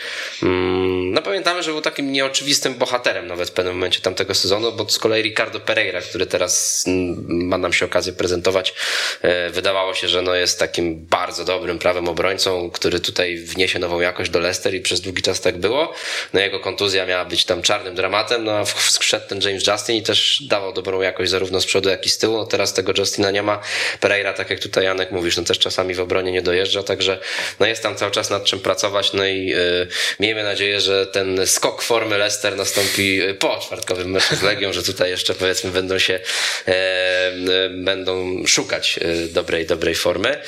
mm, 0.44 1.14
no 1.14 1.22
pamiętamy, 1.22 1.64
że 1.64 1.72
był 1.72 1.82
takim 1.82 2.12
nieoczywistym 2.12 2.76
bohaterem 2.76 3.28
nawet 3.28 3.50
w 3.50 3.52
pewnym 3.52 3.74
momencie 3.74 4.02
tamtego 4.02 4.36
sezonu, 4.36 4.72
bo 4.72 4.90
z 4.90 5.00
kolei 5.00 5.24
Ricardo 5.24 5.60
Pereira, 5.60 6.02
który 6.02 6.26
teraz 6.26 6.84
mm, 6.88 7.26
ma 7.48 7.58
nam 7.58 7.74
się 7.74 7.86
okazję 7.86 8.14
prezentować, 8.14 8.74
e, 9.22 9.50
wydawało 9.50 9.94
się, 9.94 10.08
że 10.08 10.22
no 10.22 10.36
jest 10.36 10.60
takim 10.60 11.06
bardzo 11.06 11.46
dobrym 11.46 11.80
prawym 11.80 12.08
obrońcą, 12.08 12.70
który 12.70 13.00
tutaj 13.00 13.38
wniesie 13.38 13.80
nową 13.80 14.00
jakość 14.00 14.32
do 14.32 14.40
Leicester 14.40 14.76
i 14.76 14.82
przez 14.82 15.02
długi 15.02 15.22
czas 15.22 15.42
tak 15.42 15.58
było. 15.58 15.94
No 16.34 16.40
jego 16.40 16.60
kontuzja 16.60 17.06
miała 17.06 17.26
być 17.26 17.46
tam 17.46 17.62
czarnym 17.62 17.96
dramatem, 17.96 18.44
no 18.44 18.52
a 18.52 18.66
w, 18.66 18.74
w 18.74 18.92
wszedł 19.10 19.28
ten 19.28 19.42
James 19.42 19.68
Justin 19.68 19.96
i 19.96 20.04
też 20.04 20.44
dawał 20.48 20.74
dobrą 20.74 21.02
jakość 21.02 21.32
zarówno 21.32 21.62
z 21.62 21.66
przodu, 21.66 21.90
jak 21.90 22.06
i 22.06 22.10
z 22.10 22.18
tyłu. 22.18 22.38
No 22.38 22.46
teraz 22.46 22.74
tego 22.74 22.94
Justina 22.98 23.32
nie 23.32 23.44
ma. 23.44 23.62
Pereira, 24.00 24.34
tak 24.34 24.50
jak 24.50 24.60
tutaj 24.60 24.84
Janek 24.84 25.12
mówisz, 25.12 25.38
no 25.38 25.44
też 25.44 25.60
czasami 25.60 25.94
w 25.94 26.00
obronie 26.00 26.32
nie 26.32 26.42
dojeżdża, 26.42 26.84
także 26.84 27.20
no 27.60 27.66
jest 27.66 27.84
tam 27.84 27.96
cały 27.96 28.12
czas 28.12 28.30
nad 28.30 28.44
czym 28.44 28.60
pracować, 28.60 29.14
no 29.14 29.26
i 29.26 29.54
y, 29.54 29.88
miejmy 30.20 30.44
nadzieję, 30.44 30.82
że 30.82 31.08
ten 31.08 31.48
skok 31.48 31.82
formy 31.82 32.18
Leicester 32.18 32.58
nastąpi 32.58 33.22
po 33.40 33.60
czwartkowym 33.60 34.12
meczu 34.12 34.36
z 34.36 34.42
Legią, 34.42 34.74
że 34.74 34.84
tutaj 34.84 35.10
jeszcze 35.10 35.34
powiedzmy 35.34 35.72
będą 35.72 36.00
się 36.00 36.20
e, 36.68 36.72
e, 36.72 37.70
będą 37.70 38.44
szukać 38.48 39.00
e, 39.02 39.28
dobrej, 39.28 39.66
dobrej 39.66 39.96
formy. 39.96 40.42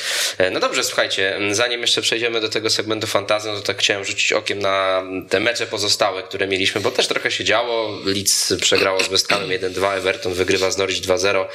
No 0.52 0.60
dobrze, 0.60 0.84
słuchajcie, 0.84 1.40
zanim 1.52 1.82
jeszcze 1.82 2.02
przejdziemy 2.02 2.42
do 2.42 2.50
tego 2.50 2.70
segmentu 2.70 3.08
fantazji, 3.08 3.52
no 3.52 3.58
to 3.58 3.64
tak 3.64 3.78
chciałem 3.78 4.06
rzucić 4.06 4.34
okiem 4.34 4.60
na 4.60 5.04
te 5.30 5.40
mecze 5.40 5.68
pozostałe, 5.68 6.24
które 6.24 6.48
mieliśmy, 6.48 6.82
bo 6.82 6.92
też 6.92 7.08
trochę 7.08 7.32
się 7.32 7.44
działo. 7.44 8.00
Leeds 8.06 8.51
przegrało 8.58 9.04
z 9.04 9.08
West 9.08 9.28
Hamem 9.30 9.50
1-2, 9.50 9.98
Everton 9.98 10.34
wygrywa 10.34 10.72
z 10.72 10.78
Norwich 10.78 11.02
2-0, 11.02 11.46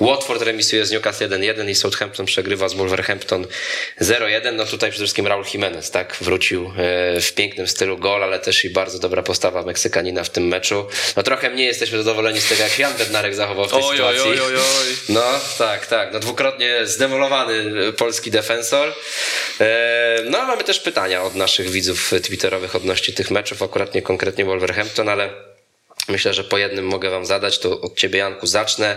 Watford 0.00 0.42
remisuje 0.42 0.86
z 0.86 0.90
Newcastle 0.90 1.28
1-1 1.28 1.68
i 1.68 1.74
Southampton 1.74 2.26
przegrywa 2.26 2.68
z 2.68 2.74
Wolverhampton 2.74 3.46
0-1. 4.00 4.54
No 4.54 4.64
tutaj 4.64 4.90
przede 4.90 5.04
wszystkim 5.04 5.26
Raul 5.26 5.44
Jimenez, 5.54 5.90
tak, 5.90 6.16
wrócił 6.20 6.72
w 7.20 7.32
pięknym 7.34 7.68
stylu 7.68 7.98
gol, 7.98 8.24
ale 8.24 8.38
też 8.38 8.64
i 8.64 8.70
bardzo 8.70 8.98
dobra 8.98 9.22
postawa 9.22 9.62
Meksykanina 9.62 10.24
w 10.24 10.30
tym 10.30 10.48
meczu. 10.48 10.86
No 11.16 11.22
trochę 11.22 11.50
mniej 11.50 11.66
jesteśmy 11.66 11.98
zadowoleni 11.98 12.40
z 12.40 12.48
tego, 12.48 12.62
jak 12.62 12.78
Jan 12.78 12.94
Bednarek 12.94 13.34
zachował 13.34 13.66
w 13.68 13.70
tej 13.70 13.82
oj, 13.82 13.90
sytuacji. 13.90 14.30
Oj, 14.30 14.40
oj, 14.40 14.56
oj. 14.56 14.96
No 15.08 15.22
tak, 15.58 15.86
tak. 15.86 16.12
No, 16.12 16.20
dwukrotnie 16.20 16.86
zdemolowany 16.86 17.92
polski 17.92 18.30
defensor. 18.30 18.94
E, 19.60 20.18
no 20.24 20.38
a 20.38 20.46
mamy 20.46 20.64
też 20.64 20.80
pytania 20.80 21.22
od 21.22 21.34
naszych 21.34 21.70
widzów 21.70 22.12
twitterowych 22.22 22.76
odnośnie 22.76 23.14
tych 23.14 23.30
meczów, 23.30 23.62
akurat 23.62 23.94
nie 23.94 24.02
konkretnie 24.02 24.44
Wolverhampton, 24.44 25.08
ale 25.08 25.53
Myślę, 26.08 26.34
że 26.34 26.44
po 26.44 26.58
jednym 26.58 26.86
mogę 26.86 27.10
wam 27.10 27.26
zadać, 27.26 27.58
to 27.58 27.80
od 27.80 27.96
ciebie 27.96 28.18
Janku 28.18 28.46
zacznę. 28.46 28.96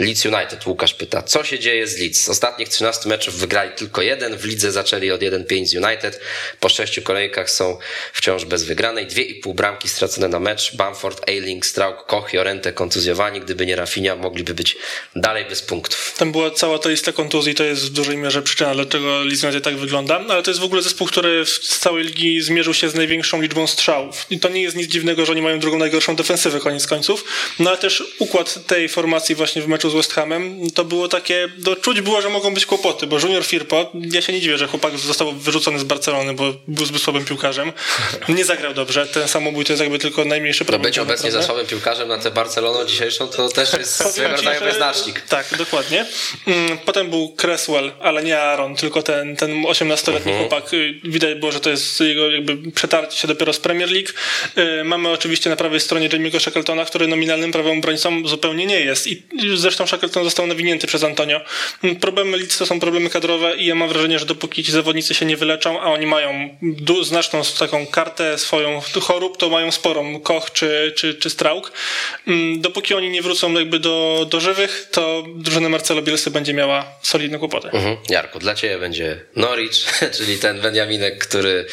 Leeds 0.00 0.24
United, 0.24 0.66
Łukasz 0.66 0.94
pyta, 0.94 1.22
co 1.22 1.44
się 1.44 1.58
dzieje 1.58 1.86
z 1.86 1.98
Leeds? 1.98 2.24
Z 2.24 2.28
ostatnich 2.28 2.68
13 2.68 3.08
meczów 3.08 3.34
wygrali 3.34 3.70
tylko 3.76 4.02
jeden, 4.02 4.36
w 4.36 4.44
lidze 4.44 4.72
zaczęli 4.72 5.10
od 5.10 5.20
1-5 5.20 5.66
z 5.66 5.74
United, 5.74 6.20
po 6.60 6.68
sześciu 6.68 7.02
kolejkach 7.02 7.50
są 7.50 7.78
wciąż 8.12 8.44
bez 8.44 8.64
wygranej, 8.64 9.06
dwie 9.06 9.22
i 9.22 9.34
pół 9.34 9.54
bramki 9.54 9.88
stracone 9.88 10.28
na 10.28 10.40
mecz, 10.40 10.76
Bamford, 10.76 11.28
Eiling, 11.28 11.66
Strauk, 11.66 12.06
Koch, 12.06 12.32
Jorente 12.32 12.72
kontuzjowani, 12.72 13.40
gdyby 13.40 13.66
nie 13.66 13.76
Rafinha 13.76 14.16
mogliby 14.16 14.54
być 14.54 14.76
dalej 15.16 15.44
bez 15.44 15.62
punktów. 15.62 16.14
Tam 16.18 16.32
była 16.32 16.50
cała 16.50 16.78
ta 16.78 16.88
lista 16.88 17.12
kontuzji, 17.12 17.54
to 17.54 17.64
jest 17.64 17.82
w 17.82 17.90
dużej 17.90 18.16
mierze 18.16 18.42
przyczyna, 18.42 18.74
dlaczego 18.74 19.24
Leeds 19.24 19.44
United 19.44 19.64
tak 19.64 19.76
wygląda, 19.76 20.24
ale 20.28 20.42
to 20.42 20.50
jest 20.50 20.60
w 20.60 20.64
ogóle 20.64 20.82
zespół, 20.82 21.06
który 21.06 21.46
z 21.46 21.78
całej 21.78 22.04
ligi 22.04 22.42
zmierzył 22.42 22.74
się 22.74 22.88
z 22.88 22.94
największą 22.94 23.42
liczbą 23.42 23.66
strzałów 23.66 24.26
i 24.30 24.40
to 24.40 24.48
nie 24.48 24.62
jest 24.62 24.76
nic 24.76 24.90
dziwnego, 24.90 25.26
że 25.26 25.32
oni 25.32 25.42
mają 25.42 25.58
drugą 25.58 25.78
najgorszą 25.78 26.16
defensywę 26.16 26.45
defensywy 26.46 26.60
koniec 26.64 26.86
końców. 26.86 27.24
No 27.58 27.70
ale 27.70 27.78
też 27.78 28.04
układ 28.18 28.66
tej 28.66 28.88
formacji 28.88 29.34
właśnie 29.34 29.62
w 29.62 29.68
meczu 29.68 29.90
z 29.90 29.94
West 29.94 30.12
Hamem 30.12 30.70
to 30.74 30.84
było 30.84 31.08
takie, 31.08 31.48
do 31.58 31.76
czuć 31.76 32.00
było, 32.00 32.22
że 32.22 32.28
mogą 32.28 32.54
być 32.54 32.66
kłopoty, 32.66 33.06
bo 33.06 33.18
Junior 33.18 33.44
Firpo, 33.44 33.92
ja 33.94 34.22
się 34.22 34.32
nie 34.32 34.40
dziwię, 34.40 34.58
że 34.58 34.66
chłopak 34.66 34.98
został 34.98 35.32
wyrzucony 35.32 35.78
z 35.78 35.84
Barcelony, 35.84 36.34
bo 36.34 36.54
był 36.68 36.86
zbyt 36.86 37.02
słabym 37.02 37.24
piłkarzem. 37.24 37.72
Nie 38.28 38.44
zagrał 38.44 38.74
dobrze. 38.74 39.06
Ten 39.06 39.28
samobój 39.28 39.64
to 39.64 39.72
jest 39.72 39.82
jakby 39.82 39.98
tylko 39.98 40.24
najmniejszy 40.24 40.64
problem. 40.64 40.82
No 40.82 40.88
być 40.88 40.98
obecnie 40.98 41.30
za 41.30 41.42
słabym 41.42 41.66
piłkarzem 41.66 42.08
na 42.08 42.18
tę 42.18 42.30
Barceloną 42.30 42.84
dzisiejszą 42.84 43.28
to 43.28 43.48
też 43.48 43.72
jest 43.72 43.94
swego 44.12 44.28
rodzaju 44.28 44.64
wyznacznik. 44.64 45.20
Tak, 45.20 45.46
dokładnie. 45.58 46.06
Mm, 46.46 46.78
potem 46.78 47.10
był 47.10 47.34
Cresswell, 47.42 47.92
ale 48.00 48.22
nie 48.22 48.38
Aaron, 48.38 48.76
tylko 48.76 49.02
ten, 49.02 49.36
ten 49.36 49.62
18-letni 49.62 50.32
uh-huh. 50.32 50.38
chłopak. 50.38 50.64
Widać 51.04 51.34
było, 51.34 51.52
że 51.52 51.60
to 51.60 51.70
jest 51.70 52.00
jego 52.00 52.30
jakby 52.30 52.70
przetarcie 52.72 53.18
się 53.18 53.28
dopiero 53.28 53.52
z 53.52 53.58
Premier 53.58 53.90
League. 53.90 54.08
Y, 54.58 54.84
mamy 54.84 55.08
oczywiście 55.08 55.50
na 55.50 55.56
prawej 55.56 55.80
stronie 55.80 56.08
Jamie'ego 56.08 56.35
Shackletona, 56.40 56.84
który 56.84 57.08
nominalnym 57.08 57.52
prawym 57.52 57.78
obrońcą 57.78 58.28
zupełnie 58.28 58.66
nie 58.66 58.80
jest. 58.80 59.06
I 59.06 59.22
zresztą 59.54 59.86
Shackleton 59.86 60.24
został 60.24 60.46
nawinięty 60.46 60.86
przez 60.86 61.04
Antonio. 61.04 61.40
Problemy 62.00 62.36
Leeds 62.36 62.58
to 62.58 62.66
są 62.66 62.80
problemy 62.80 63.10
kadrowe 63.10 63.56
i 63.56 63.66
ja 63.66 63.74
mam 63.74 63.88
wrażenie, 63.88 64.18
że 64.18 64.26
dopóki 64.26 64.64
ci 64.64 64.72
zawodnicy 64.72 65.14
się 65.14 65.26
nie 65.26 65.36
wyleczą, 65.36 65.80
a 65.80 65.84
oni 65.84 66.06
mają 66.06 66.58
znaczną 67.02 67.42
taką 67.58 67.86
kartę 67.86 68.38
swoją 68.38 68.80
chorób, 69.00 69.36
to 69.36 69.48
mają 69.48 69.70
sporą, 69.70 70.20
Koch 70.20 70.52
czy, 70.52 70.92
czy, 70.96 71.14
czy 71.14 71.30
Strauk. 71.30 71.72
Dopóki 72.56 72.94
oni 72.94 73.10
nie 73.10 73.22
wrócą 73.22 73.52
jakby 73.52 73.78
do, 73.78 74.26
do 74.30 74.40
żywych, 74.40 74.88
to 74.90 75.24
drużyna 75.36 75.68
Marcelo 75.68 76.02
Bielsy 76.02 76.30
będzie 76.30 76.54
miała 76.54 76.98
solidne 77.02 77.38
kłopoty. 77.38 77.70
Mhm. 77.70 77.96
Jarku, 78.08 78.38
dla 78.38 78.54
ciebie 78.54 78.78
będzie 78.78 79.20
Norwich, 79.36 80.00
czyli 80.16 80.38
ten 80.38 80.60
Benjaminek, 80.60 81.18
który 81.18 81.66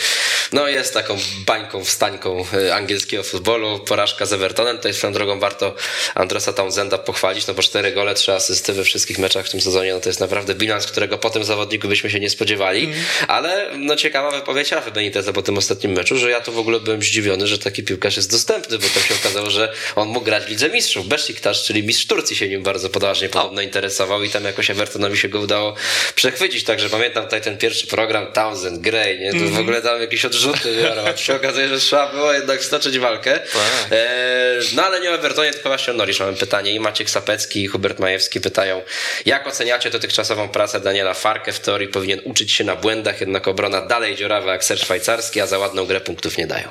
no, 0.51 0.67
jest 0.67 0.93
taką 0.93 1.17
bańką, 1.45 1.83
wstańką 1.83 2.45
e, 2.53 2.75
angielskiego 2.75 3.23
futbolu. 3.23 3.79
Porażka 3.79 4.25
z 4.25 4.33
Evertonem, 4.53 4.77
to 4.77 4.87
jest 4.87 4.97
swoją 4.97 5.13
drogą 5.13 5.39
warto 5.39 5.75
Andresa 6.15 6.53
Townsenda 6.53 6.97
pochwalić, 6.97 7.47
no 7.47 7.53
bo 7.53 7.61
cztery 7.61 7.91
gole, 7.91 8.15
trzy 8.15 8.33
asysty 8.33 8.73
we 8.73 8.83
wszystkich 8.83 9.19
meczach 9.19 9.45
w 9.45 9.49
tym 9.49 9.61
sezonie, 9.61 9.93
no 9.93 9.99
to 9.99 10.09
jest 10.09 10.19
naprawdę 10.19 10.55
bilans, 10.55 10.87
którego 10.87 11.17
po 11.17 11.29
tym 11.29 11.43
zawodniku 11.43 11.87
byśmy 11.87 12.09
się 12.09 12.19
nie 12.19 12.29
spodziewali, 12.29 12.83
mm. 12.83 12.97
ale 13.27 13.69
no 13.77 13.95
ciekawa 13.95 14.31
wypowiedź 14.31 14.71
Rafy 14.71 14.91
Beniteza 14.91 15.33
po 15.33 15.41
tym 15.41 15.57
ostatnim 15.57 15.91
meczu, 15.91 16.17
że 16.17 16.29
ja 16.29 16.41
to 16.41 16.51
w 16.51 16.59
ogóle 16.59 16.79
byłem 16.79 17.01
zdziwiony, 17.01 17.47
że 17.47 17.57
taki 17.57 17.83
piłkarz 17.83 18.17
jest 18.17 18.31
dostępny, 18.31 18.77
bo 18.77 18.87
to 18.93 18.99
się 18.99 19.15
okazało, 19.15 19.49
że 19.49 19.73
on 19.95 20.07
mógł 20.07 20.25
grać 20.25 20.43
w 20.43 20.49
Lidze 20.49 20.69
Mistrzów. 20.69 21.07
Besiktas, 21.07 21.63
czyli 21.63 21.83
mistrz 21.83 22.05
Turcji 22.05 22.35
się 22.35 22.49
nim 22.49 22.63
bardzo 22.63 22.89
poważnie 22.89 23.29
podobno 23.29 23.61
interesował 23.61 24.23
i 24.23 24.29
tam 24.29 24.43
jakoś 24.43 24.69
Evertonowi 24.69 25.17
się 25.17 25.29
go 25.29 25.39
udało 25.39 25.75
przechwycić, 26.15 26.63
także 26.63 26.89
pamiętam 26.89 27.23
tutaj 27.23 27.41
ten 27.41 27.57
pierwszy 27.57 27.87
program 27.87 28.27
Townsend, 28.31 28.81
Gray, 28.81 29.19
nie? 29.19 29.29
Mm. 29.29 29.53
w 29.53 29.59
ogóle 29.59 29.81
tam 29.81 30.01
jakieś 30.01 30.25
odrzuty 30.25 30.75
biorą, 30.81 31.01
a 31.03 31.17
się 31.17 31.35
okazuje, 31.35 31.67
że 31.67 31.79
trzeba 31.79 32.11
było 32.11 32.33
jednak 32.33 32.63
stoczyć 32.63 32.99
walkę. 32.99 33.39
Tak. 33.39 33.91
E, 33.91 34.42
no 34.75 34.85
ale 34.85 34.99
nie 34.99 35.11
o 35.11 35.13
Evertonie, 35.13 35.51
tylko 35.51 35.69
właśnie 35.69 35.93
o 35.93 35.95
Norwich 35.95 36.19
mamy 36.19 36.37
pytanie. 36.37 36.71
I 36.71 36.79
Maciek 36.79 37.09
Sapecki 37.09 37.63
i 37.63 37.67
Hubert 37.67 37.99
Majewski 37.99 38.41
pytają, 38.41 38.81
jak 39.25 39.47
oceniacie 39.47 39.89
dotychczasową 39.89 40.49
pracę 40.49 40.79
Daniela 40.79 41.13
Farke? 41.13 41.51
W 41.51 41.59
teorii 41.59 41.87
powinien 41.87 42.21
uczyć 42.23 42.51
się 42.51 42.63
na 42.63 42.75
błędach, 42.75 43.21
jednak 43.21 43.47
obrona 43.47 43.81
dalej 43.81 44.15
dziurawa 44.15 44.51
jak 44.51 44.63
ser 44.63 44.79
szwajcarski, 44.79 45.41
a 45.41 45.47
za 45.47 45.59
ładną 45.59 45.85
grę 45.85 46.01
punktów 46.01 46.37
nie 46.37 46.47
dają. 46.47 46.67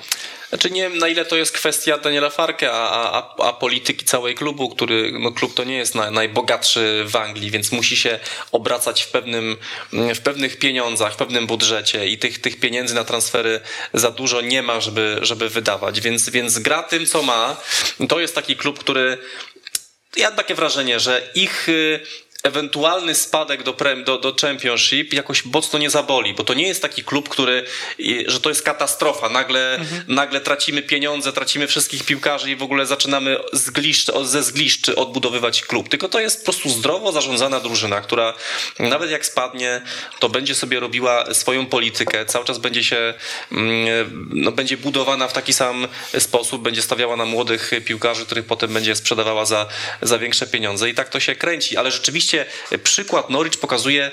Znaczy 0.53 0.71
nie 0.71 0.83
wiem 0.83 0.99
na 0.99 1.09
ile 1.09 1.25
to 1.25 1.37
jest 1.37 1.53
kwestia 1.53 1.99
Daniela 1.99 2.31
Farke, 2.31 2.73
a, 2.73 3.13
a, 3.13 3.37
a 3.49 3.53
polityki 3.53 4.05
całej 4.05 4.35
klubu, 4.35 4.69
który, 4.69 5.13
no 5.21 5.33
klub 5.33 5.55
to 5.55 5.65
nie 5.65 5.77
jest 5.77 5.95
na, 5.95 6.11
najbogatszy 6.11 7.05
w 7.07 7.17
Anglii, 7.17 7.51
więc 7.51 7.73
musi 7.73 7.97
się 7.97 8.19
obracać 8.53 9.03
w, 9.03 9.09
pewnym, 9.09 9.57
w 9.93 10.21
pewnych 10.21 10.59
pieniądzach, 10.59 11.13
w 11.13 11.17
pewnym 11.17 11.47
budżecie 11.47 12.09
i 12.09 12.19
tych, 12.19 12.41
tych 12.41 12.61
pieniędzy 12.61 12.95
na 12.95 13.05
transfery 13.05 13.61
za 13.95 14.11
dużo 14.11 14.41
nie 14.41 14.63
ma, 14.63 14.81
żeby, 14.81 15.19
żeby 15.23 15.49
wydawać, 15.49 16.01
więc, 16.01 16.31
więc 16.31 16.59
gra 16.59 16.83
tym, 16.83 17.07
co 17.07 17.23
ma. 17.23 17.57
To 18.09 18.21
jest 18.21 18.35
taki 18.35 18.57
klub, 18.57 18.79
który 18.79 19.19
ja 20.17 20.29
mam 20.29 20.37
takie 20.37 20.55
wrażenie, 20.55 21.01
że 21.01 21.31
ich 21.35 21.69
y, 21.69 22.01
ewentualny 22.43 23.15
spadek 23.15 23.63
do, 23.63 23.77
do, 24.05 24.19
do 24.19 24.35
Championship 24.41 25.13
jakoś 25.13 25.45
mocno 25.45 25.79
nie 25.79 25.91
zaboli, 25.91 26.35
bo 26.35 26.45
to 26.45 26.55
nie 26.55 26.69
jest 26.69 26.83
taki 26.83 27.05
klub, 27.05 27.29
który, 27.29 27.65
że 28.27 28.41
to 28.41 28.49
jest 28.49 28.63
katastrofa. 28.63 29.29
Nagle, 29.29 29.75
mhm. 29.75 30.05
nagle 30.09 30.41
tracimy 30.41 30.83
pieniądze, 30.83 31.33
tracimy 31.33 31.67
wszystkich 31.67 32.05
piłkarzy 32.05 32.51
i 32.51 32.57
w 32.57 32.63
ogóle 32.63 32.87
zaczynamy 32.87 33.37
z 33.53 33.71
gliszcz, 33.71 34.11
ze 34.23 34.43
zgliszcz 34.43 34.89
odbudowywać 34.89 35.63
klub. 35.63 35.89
Tylko 35.89 36.09
to 36.09 36.21
jest 36.21 36.39
po 36.39 36.45
prostu 36.45 36.69
zdrowo 36.69 37.13
zarządzana 37.13 37.61
drużyna, 37.61 38.01
która 38.01 38.35
nawet 38.79 39.11
jak 39.11 39.27
spadnie, 39.27 39.83
to 40.19 40.29
będzie 40.29 40.55
sobie 40.55 40.81
robiła 40.81 41.35
swoją 41.35 41.67
politykę, 41.67 42.27
cały 42.27 42.45
czas 42.45 42.59
będzie 42.59 42.85
się, 42.85 43.15
mm, 43.53 44.29
no, 44.35 44.53
będzie 44.53 44.77
budowana 44.77 45.29
w 45.29 45.33
taki 45.33 45.53
sam 45.53 45.89
sposób, 46.19 46.63
będzie 46.63 46.83
stawiała 46.83 47.17
na 47.17 47.25
młodych 47.25 47.71
piłkarzy, 47.85 48.27
których 48.27 48.47
potem 48.47 48.75
będzie 48.75 48.97
sprzedawała 48.97 49.45
za, 49.45 49.67
za 50.03 50.19
większe 50.19 50.47
pieniądze 50.47 50.91
i 50.91 50.95
tak 50.95 51.09
to 51.09 51.21
się 51.21 51.35
kręci, 51.35 51.77
ale 51.77 51.91
rzeczywiście 51.91 52.32
rzeczywiście 52.33 52.79
przykład 52.83 53.31
Norwich 53.31 53.61
pokazuje 53.61 54.11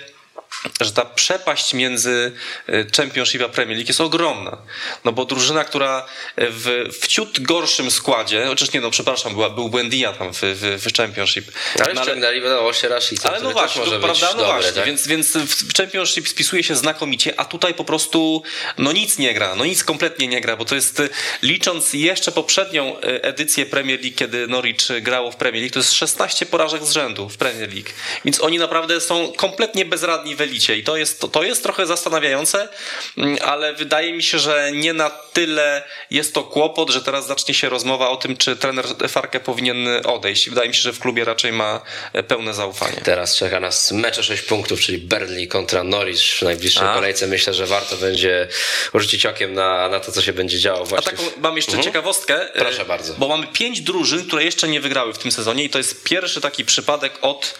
że 0.82 0.92
ta 0.92 1.06
przepaść 1.06 1.74
między 1.74 2.32
e, 2.68 2.86
Championship 2.98 3.42
a 3.42 3.50
Premier 3.50 3.78
League 3.78 3.88
jest 3.88 4.02
ogromna. 4.02 4.58
No 5.06 5.12
bo 5.12 5.26
drużyna, 5.26 5.64
która 5.64 6.06
w, 6.38 6.90
w 7.02 7.08
ciut 7.08 7.40
gorszym 7.40 7.92
składzie, 7.92 8.46
chociaż 8.46 8.74
nie 8.74 8.82
no, 8.82 8.92
przepraszam, 8.92 9.34
była, 9.34 9.50
był 9.50 9.70
Buendia 9.70 10.14
tam 10.14 10.34
w, 10.34 10.38
w, 10.42 10.88
w 10.88 10.98
Championship. 10.98 11.52
Ale 11.84 11.94
no, 11.94 12.04
ściągnęli 12.04 12.42
wiadomo 12.42 12.74
się 12.74 12.88
Rashica, 12.88 13.30
Ale 13.30 13.42
no 13.42 13.52
właśnie, 13.52 13.86
to 13.86 14.00
prawda, 14.00 14.28
no 14.32 14.38
dobre, 14.38 14.54
właśnie, 14.54 14.72
tak? 14.72 14.86
więc, 14.86 15.08
więc 15.08 15.38
w 15.38 15.74
Championship 15.78 16.28
spisuje 16.28 16.64
się 16.64 16.76
znakomicie, 16.76 17.40
a 17.40 17.46
tutaj 17.46 17.74
po 17.74 17.86
prostu 17.86 18.44
no 18.78 18.92
nic 18.92 19.18
nie 19.18 19.34
gra, 19.34 19.56
no 19.56 19.66
nic 19.66 19.84
kompletnie 19.84 20.28
nie 20.28 20.42
gra, 20.42 20.58
bo 20.58 20.66
to 20.66 20.76
jest, 20.76 21.02
licząc 21.42 21.94
jeszcze 21.94 22.32
poprzednią 22.32 23.00
edycję 23.02 23.66
Premier 23.66 24.02
League, 24.02 24.16
kiedy 24.16 24.48
Norwich 24.48 24.78
grało 25.02 25.32
w 25.32 25.36
Premier 25.36 25.62
League, 25.64 25.74
to 25.74 25.80
jest 25.80 25.94
16 25.94 26.46
porażek 26.46 26.86
z 26.86 26.92
rzędu 26.92 27.30
w 27.30 27.38
Premier 27.38 27.74
League, 27.74 27.90
więc 28.26 28.42
oni 28.42 28.58
naprawdę 28.58 29.02
są 29.02 29.34
kompletnie 29.38 29.86
bezradni 29.86 30.29
spadli 30.30 30.36
w 30.36 30.42
elicie 30.42 30.78
i 30.78 30.84
to 30.84 30.98
jest, 30.98 31.20
to, 31.22 31.28
to 31.28 31.44
jest 31.44 31.64
trochę 31.64 31.86
zastanawiające, 31.86 32.70
mm, 33.18 33.38
ale 33.46 33.74
wydaje 33.74 34.14
mi 34.14 34.24
się, 34.24 34.40
że 34.40 34.72
nie 34.74 34.94
na 34.94 35.10
tyle 35.10 35.84
jest 36.12 36.34
to 36.34 36.44
kłopot, 36.44 36.90
że 36.90 37.02
teraz 37.02 37.28
zacznie 37.28 37.54
się 37.54 37.70
rozmowa 37.70 38.10
o 38.10 38.18
tym, 38.18 38.38
czy 38.38 38.56
trener 38.56 38.86
Farke 39.10 39.40
powinien 39.40 39.88
odejść. 40.06 40.50
Wydaje 40.50 40.70
mi 40.70 40.76
się, 40.76 40.82
że 40.82 40.94
w 40.94 41.00
klubie 41.00 41.26
raczej 41.26 41.52
ma 41.52 41.82
e, 42.14 42.24
pełne 42.24 42.54
zaufanie. 42.54 43.02
Teraz 43.04 43.36
czeka 43.36 43.60
nas 43.60 43.92
mecz 43.92 44.18
o 44.20 44.24
6 44.24 44.44
punktów, 44.44 44.80
czyli 44.82 44.98
Burnley 44.98 45.48
kontra 45.48 45.84
Norwich 45.84 46.22
w 46.40 46.42
najbliższej 46.42 46.88
A. 46.88 46.94
kolejce. 46.94 47.28
Myślę, 47.28 47.54
że 47.54 47.66
warto 47.66 47.98
będzie 47.98 48.48
rzucić 48.94 49.26
okiem 49.26 49.54
na, 49.54 49.90
na 49.90 50.00
to, 50.00 50.12
co 50.12 50.22
się 50.22 50.34
będzie 50.34 50.60
działo 50.60 50.82
A 50.82 50.86
właśnie. 50.86 51.12
taką 51.12 51.24
w- 51.24 51.38
mam 51.38 51.56
jeszcze 51.56 51.72
Mhm. 51.72 51.86
ciekawostkę. 51.86 52.54
e, 52.56 52.60
Proszę 52.60 52.86
bardzo. 52.86 53.14
Bo 53.14 53.28
mamy 53.28 53.48
pięć 53.48 53.82
drużyn, 53.82 54.26
które 54.28 54.44
jeszcze 54.44 54.68
nie 54.68 54.82
wygrały 54.82 55.14
w 55.14 55.18
tym 55.18 55.32
sezonie 55.32 55.64
i 55.64 55.70
to 55.70 55.78
jest 55.78 56.04
pierwszy 56.04 56.42
taki 56.42 56.66
przypadek 56.66 57.14
od 57.22 57.60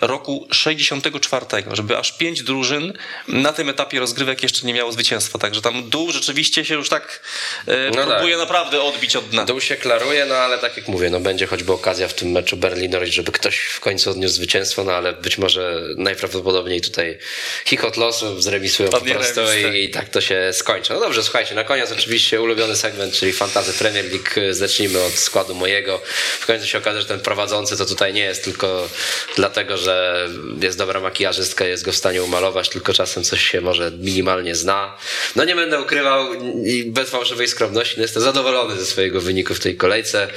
roku 0.00 0.48
64, 0.52 1.46
żeby 1.72 1.98
aż 1.98 2.12
pięć 2.12 2.42
drużyn 2.42 2.92
na 3.28 3.52
tym 3.52 3.68
etapie 3.68 4.00
rozgrywek 4.00 4.42
jeszcze 4.42 4.66
nie 4.66 4.74
miało 4.74 4.92
zwycięstwa. 4.92 5.38
Także 5.38 5.62
tam 5.62 5.90
dół 5.90 6.12
rzeczywiście 6.12 6.64
się 6.64 6.74
już 6.74 6.88
tak 6.88 7.20
e, 7.66 7.90
No 7.90 8.06
próbuje 8.06 8.34
tak. 8.34 8.40
naprawdę 8.40 8.82
odbić 8.82 9.16
od 9.16 9.28
dna. 9.28 9.44
Dół 9.44 9.60
się 9.60 9.76
klaruje, 9.76 10.26
no 10.26 10.34
ale 10.34 10.58
tak 10.58 10.76
jak 10.76 10.88
mówię, 10.88 11.10
no 11.10 11.20
będzie 11.20 11.46
choćby 11.46 11.72
okazja 11.72 12.08
w 12.08 12.14
tym 12.14 12.30
meczu 12.30 12.56
Berlin-Norwich, 12.56 13.12
żeby 13.12 13.32
ktoś 13.32 13.58
w 13.58 13.80
końcu 13.80 14.10
odniósł 14.10 14.34
zwycięstwo, 14.34 14.84
no 14.84 14.92
ale 14.92 15.12
być 15.12 15.38
może 15.38 15.82
najprawdopodobniej 15.96 16.80
tutaj 16.80 17.18
chichot 17.64 17.96
losu 17.96 18.40
zremisują 18.40 18.90
po 18.90 19.00
prostu 19.00 19.40
remis, 19.40 19.62
tak. 19.62 19.74
i, 19.74 19.84
i 19.84 19.90
tak 19.90 20.08
to 20.08 20.20
się 20.20 20.50
skończy. 20.52 20.92
No 20.92 21.00
dobrze, 21.00 21.22
słuchajcie, 21.22 21.54
na 21.54 21.64
koniec 21.64 21.92
oczywiście 21.92 22.40
ulubiony 22.40 22.76
segment, 22.76 23.14
czyli 23.14 23.32
Fantazy 23.32 23.72
Premier 23.72 24.04
League. 24.04 24.54
Zacznijmy 24.54 25.02
od 25.02 25.12
składu 25.12 25.54
mojego. 25.54 26.02
W 26.40 26.46
końcu 26.46 26.66
się 26.66 26.78
okaże, 26.78 27.00
że 27.00 27.06
ten 27.06 27.20
prowadzący 27.20 27.76
to 27.76 27.86
tutaj 27.86 28.12
nie 28.12 28.22
jest 28.22 28.44
tylko 28.44 28.88
dlatego, 29.36 29.69
że 29.76 30.28
jest 30.62 30.78
dobra 30.78 31.00
makijażystka, 31.00 31.64
jest 31.64 31.84
go 31.84 31.92
w 31.92 31.96
stanie 31.96 32.22
umalować, 32.22 32.68
tylko 32.68 32.92
czasem 32.92 33.24
coś 33.24 33.50
się 33.50 33.60
może 33.60 33.90
minimalnie 33.90 34.54
zna. 34.54 34.96
No 35.36 35.44
nie 35.44 35.54
będę 35.54 35.80
ukrywał 35.80 36.34
i 36.64 36.84
bez 36.84 37.10
fałszywej 37.10 37.48
skromności, 37.48 37.94
no 37.96 38.02
jestem 38.02 38.22
zadowolony 38.22 38.76
ze 38.76 38.86
swojego 38.86 39.20
wyniku 39.20 39.54
w 39.54 39.60
tej 39.60 39.76
kolejce 39.76 40.28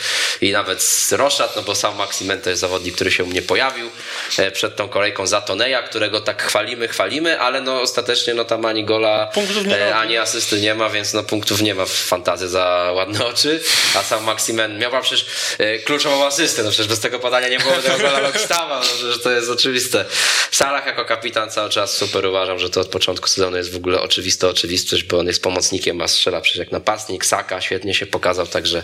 i 0.42 0.52
nawet 0.52 0.82
z 0.82 1.14
Roszat, 1.14 1.56
no 1.56 1.62
bo 1.62 1.76
sam 1.76 1.96
Maximen 1.96 2.42
to 2.42 2.50
jest 2.50 2.62
zawodnik, 2.62 2.96
który 2.96 3.12
się 3.12 3.24
u 3.24 3.28
mnie 3.28 3.42
pojawił 3.42 3.90
e, 4.38 4.52
przed 4.52 4.76
tą 4.76 4.90
kolejką 4.90 5.28
za 5.28 5.42
Toneja, 5.42 5.84
którego 5.84 6.22
tak 6.22 6.44
chwalimy, 6.44 6.88
chwalimy, 6.88 7.40
ale 7.40 7.62
no 7.62 7.82
ostatecznie 7.82 8.34
no 8.34 8.46
tam 8.46 8.66
ani 8.66 8.86
gola, 8.86 9.32
e, 9.72 9.96
ani 9.96 10.18
asysty 10.18 10.62
nie 10.62 10.76
ma, 10.76 10.90
więc 10.90 11.14
no 11.14 11.24
punktów 11.24 11.62
nie 11.62 11.76
ma 11.76 11.86
w 11.86 11.92
fantazy 11.92 12.50
za 12.50 12.92
ładne 12.96 13.26
oczy, 13.26 13.62
a 13.96 14.04
sam 14.04 14.24
Maximen 14.24 14.78
miał 14.78 15.02
przecież 15.02 15.26
e, 15.58 15.80
kluczową 15.80 16.26
asystę, 16.26 16.64
no 16.64 16.70
przecież 16.70 16.88
bez 16.88 17.00
tego 17.00 17.20
podania 17.20 17.50
nie 17.50 17.60
było 17.60 17.74
tego 17.74 17.98
gola 17.98 18.20
Lockstawa, 18.20 18.80
no 18.80 18.86
przecież 18.86 19.23
to 19.24 19.32
jest 19.32 19.50
oczywiste. 19.50 20.06
Salah 20.52 20.86
jako 20.86 21.06
kapitan 21.06 21.50
cały 21.50 21.70
czas 21.70 21.98
super 21.98 22.26
uważam, 22.26 22.60
że 22.60 22.70
to 22.70 22.82
od 22.82 22.88
początku 22.88 23.28
sezonu 23.28 23.58
jest 23.58 23.74
w 23.74 23.76
ogóle 23.76 24.02
oczywista 24.02 24.48
oczywistość, 24.48 25.04
bo 25.04 25.20
on 25.20 25.28
jest 25.28 25.44
pomocnikiem, 25.44 26.02
a 26.02 26.08
strzela 26.08 26.42
przecież 26.42 26.60
jak 26.60 26.72
napastnik, 26.72 27.26
Saka 27.26 27.62
świetnie 27.62 27.94
się 27.94 28.06
pokazał, 28.06 28.48
także 28.48 28.84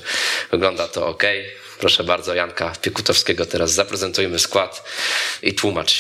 wygląda 0.52 0.88
to 0.88 1.08
ok. 1.08 1.24
Proszę 1.80 2.04
bardzo, 2.04 2.34
Janka 2.34 2.74
Piekutowskiego 2.82 3.46
teraz 3.46 3.72
zaprezentujmy 3.72 4.40
skład 4.40 4.84
i 5.44 5.54
tłumacz. 5.54 6.00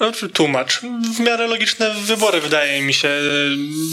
No, 0.00 0.12
tłumacz. 0.32 0.80
W 1.16 1.20
miarę 1.20 1.46
logiczne 1.46 1.94
wybory 1.94 2.40
wydaje 2.40 2.82
mi 2.82 2.94
się. 2.94 3.08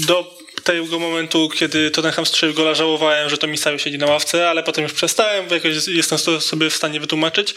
Do 0.07 0.40
tego 0.63 0.99
momentu, 0.99 1.49
kiedy 1.49 1.91
Tottenham 1.91 2.25
strzelił 2.25 2.55
gola, 2.55 2.75
żałowałem, 2.75 3.29
że 3.29 3.37
to 3.37 3.47
Misajo 3.47 3.77
siedzi 3.77 3.97
na 3.97 4.07
ławce, 4.07 4.49
ale 4.49 4.63
potem 4.63 4.83
już 4.83 4.93
przestałem, 4.93 5.47
bo 5.47 5.53
jakoś 5.55 5.87
jestem 5.87 6.17
to 6.19 6.41
sobie 6.41 6.69
w 6.69 6.75
stanie 6.75 6.99
wytłumaczyć. 6.99 7.55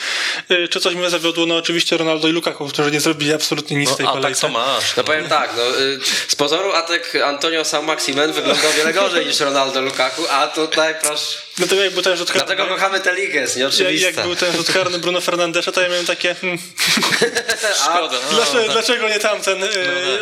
Y, 0.51 0.69
Czy 0.69 0.81
coś 0.81 0.95
mnie 0.95 1.11
zawiodło? 1.11 1.47
No 1.47 1.57
oczywiście 1.57 1.97
Ronaldo 1.97 2.29
i 2.29 2.33
Lukaku, 2.33 2.69
którzy 2.69 2.91
nie 2.91 3.01
zrobili 3.01 3.33
absolutnie 3.35 3.77
nic 3.77 3.91
w 3.91 3.97
tej 3.97 4.05
No, 4.05 4.11
a 4.11 4.15
tak 4.15 4.23
kolejce. 4.23 4.41
to 4.41 4.49
masz. 4.53 4.97
No 4.97 5.05
powiem 5.05 5.29
tak, 5.29 5.51
no, 5.57 5.81
y, 5.81 5.99
z 6.29 6.35
pozoru 6.37 6.73
atak 6.73 7.17
Antonio 7.25 7.65
San 7.65 7.85
Maximen 7.85 8.33
wyglądał 8.33 8.73
wiele 8.77 8.93
gorzej 8.93 9.27
niż 9.27 9.41
Ronaldo 9.41 9.81
Lukaku, 9.81 10.23
a 10.31 10.47
tutaj 10.47 10.95
proszę. 11.03 11.39
Dlatego 11.57 11.85
jak 11.85 11.93
był 11.95 12.03
ten 12.03 12.17
rzut 12.17 12.29
karny, 12.33 12.47
Dlatego 12.47 12.75
kochamy 12.75 13.01
tę 13.01 13.15
ligę, 13.15 13.41
jest 13.41 13.57
jak, 13.57 13.61
nieoczywista. 13.61 14.07
jak 14.07 14.23
był 14.23 14.37
ten 14.37 14.57
rzut 14.57 14.73
karny 14.73 14.99
Bruno 14.99 15.21
Fernandesza, 15.21 15.73
to 15.73 15.81
ja 15.81 15.89
miałem 15.89 16.07
takie, 16.07 16.35
hmm, 16.35 16.59
Szkoda. 17.85 18.17
No, 18.31 18.37
dlaczego, 18.37 18.63
tak. 18.65 18.73
dlaczego 18.73 19.09
nie 19.09 19.19
tamten? 19.19 19.65
Y, 19.65 19.69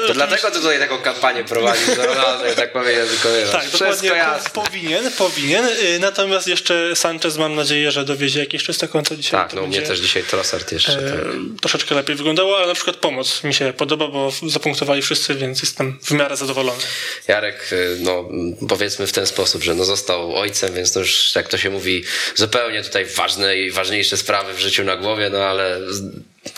To 0.06 0.14
dlatego 0.14 0.50
ty 0.50 0.60
tutaj 0.60 0.78
taką 0.78 0.98
kampanię 0.98 1.44
prowadzisz 1.44 1.86
za 1.96 2.06
Ronaldo 2.06 2.52
i 2.52 2.56
tak 2.56 2.72
powinien 2.72 3.06
wykonywać. 3.06 3.50
Tak, 3.52 3.60
Wszystko 3.60 3.78
dokładnie 3.84 4.08
jasne. 4.08 4.50
po, 4.50 4.62
powinien, 4.62 5.10
powinien. 5.18 5.64
Y, 5.66 5.98
Natomiast 6.00 6.46
jeszcze 6.46 6.96
Sanchez 6.96 7.36
mam 7.36 7.54
nadzieję, 7.54 7.90
że 7.92 8.04
dowiezie 8.04 8.40
jakieś 8.40 8.64
czyste 8.64 8.88
konto 8.88 9.16
dzisiaj. 9.16 9.40
Tak, 9.40 9.52
no 9.54 9.62
u 9.62 9.66
mnie 9.66 9.82
też 9.82 9.98
dzisiaj 10.00 10.22
Trossard 10.22 10.72
jeszcze. 10.72 10.92
e, 10.92 11.10
tak. 11.10 11.20
troszeczkę 11.60 11.94
lepiej 11.94 12.16
wyglądało, 12.16 12.56
ale 12.58 12.66
na 12.66 12.74
przykład 12.74 12.96
pomoc 12.96 13.44
mi 13.44 13.54
się 13.54 13.72
podoba, 13.72 14.08
bo 14.08 14.32
zapunktowali 14.46 15.02
wszyscy, 15.02 15.34
więc 15.34 15.62
jestem 15.62 15.98
w 16.02 16.10
miarę 16.10 16.36
zadowolony. 16.36 16.82
Jarek, 17.28 17.72
y, 17.72 17.96
no 18.00 18.28
powiedzmy 18.68 19.06
w 19.06 19.12
ten 19.12 19.26
sposób, 19.26 19.62
że 19.62 19.74
no 19.74 19.84
został 19.84 20.36
ojcem, 20.36 20.74
więc 20.74 20.92
to 20.92 21.00
już, 21.00 21.21
jak 21.34 21.48
to 21.48 21.58
się 21.58 21.70
mówi, 21.70 22.04
zupełnie 22.34 22.82
tutaj 22.82 23.04
ważne 23.06 23.56
i 23.56 23.70
ważniejsze 23.70 24.16
sprawy 24.16 24.54
w 24.54 24.58
życiu 24.58 24.84
na 24.84 24.96
głowie, 24.96 25.30
no 25.30 25.38
ale, 25.44 25.78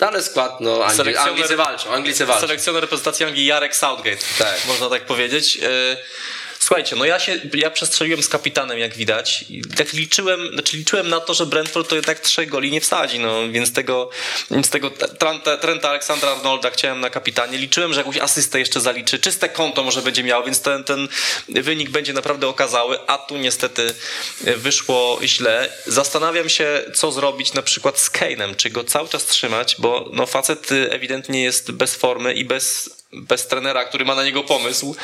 ale 0.00 0.22
skład, 0.22 0.60
no 0.60 0.84
Angli, 0.84 0.98
Selekcjoner- 0.98 1.28
Anglicy 1.28 1.56
walczą, 1.56 1.90
Anglicy 1.94 2.26
walczą. 2.26 2.40
Selekcjoner 2.40 2.82
reprezentacji 2.82 3.26
Anglii 3.26 3.46
Jarek 3.46 3.76
Southgate, 3.76 4.22
Tak. 4.38 4.66
można 4.66 4.88
tak 4.90 5.02
powiedzieć. 5.06 5.58
Słuchajcie, 6.64 6.96
no 6.96 7.04
ja 7.04 7.18
się, 7.18 7.40
ja 7.54 7.70
przestrzeliłem 7.70 8.22
z 8.22 8.28
kapitanem, 8.28 8.78
jak 8.78 8.96
widać. 8.96 9.44
I 9.50 9.62
tak 9.62 9.92
liczyłem, 9.92 10.48
znaczy 10.52 10.76
liczyłem 10.76 11.08
na 11.08 11.20
to, 11.20 11.34
że 11.34 11.46
Brentford 11.46 11.88
to 11.88 11.96
jednak 11.96 12.20
trzech 12.20 12.48
goli 12.48 12.70
nie 12.70 12.80
wsadzi, 12.80 13.18
no 13.18 13.48
więc 13.50 13.72
tego, 13.72 14.10
z 14.62 14.68
tego 14.68 14.90
Trenta, 14.90 15.56
Trenta 15.56 15.88
Aleksandra 15.88 16.30
Arnolda 16.30 16.70
chciałem 16.70 17.00
na 17.00 17.10
kapitanie. 17.10 17.58
Liczyłem, 17.58 17.92
że 17.92 18.00
jakąś 18.00 18.16
asystę 18.16 18.58
jeszcze 18.58 18.80
zaliczy, 18.80 19.18
czyste 19.18 19.48
konto 19.48 19.82
może 19.82 20.02
będzie 20.02 20.22
miał, 20.22 20.44
więc 20.44 20.60
ten, 20.60 20.84
ten 20.84 21.08
wynik 21.48 21.90
będzie 21.90 22.12
naprawdę 22.12 22.48
okazały, 22.48 22.98
a 23.06 23.18
tu 23.18 23.36
niestety 23.36 23.94
wyszło 24.40 25.18
źle. 25.22 25.72
Zastanawiam 25.86 26.48
się, 26.48 26.82
co 26.94 27.12
zrobić 27.12 27.52
na 27.52 27.62
przykład 27.62 27.98
z 27.98 28.10
Kane'em, 28.10 28.56
czy 28.56 28.70
go 28.70 28.84
cały 28.84 29.08
czas 29.08 29.26
trzymać, 29.26 29.76
bo 29.78 30.10
no 30.12 30.26
facet 30.26 30.68
ewidentnie 30.90 31.42
jest 31.42 31.72
bez 31.72 31.94
formy 31.94 32.34
i 32.34 32.44
bez 32.44 32.90
bez 33.14 33.46
trenera, 33.46 33.84
który 33.84 34.04
ma 34.04 34.14
na 34.14 34.24
niego 34.24 34.42
pomysł. 34.42 34.96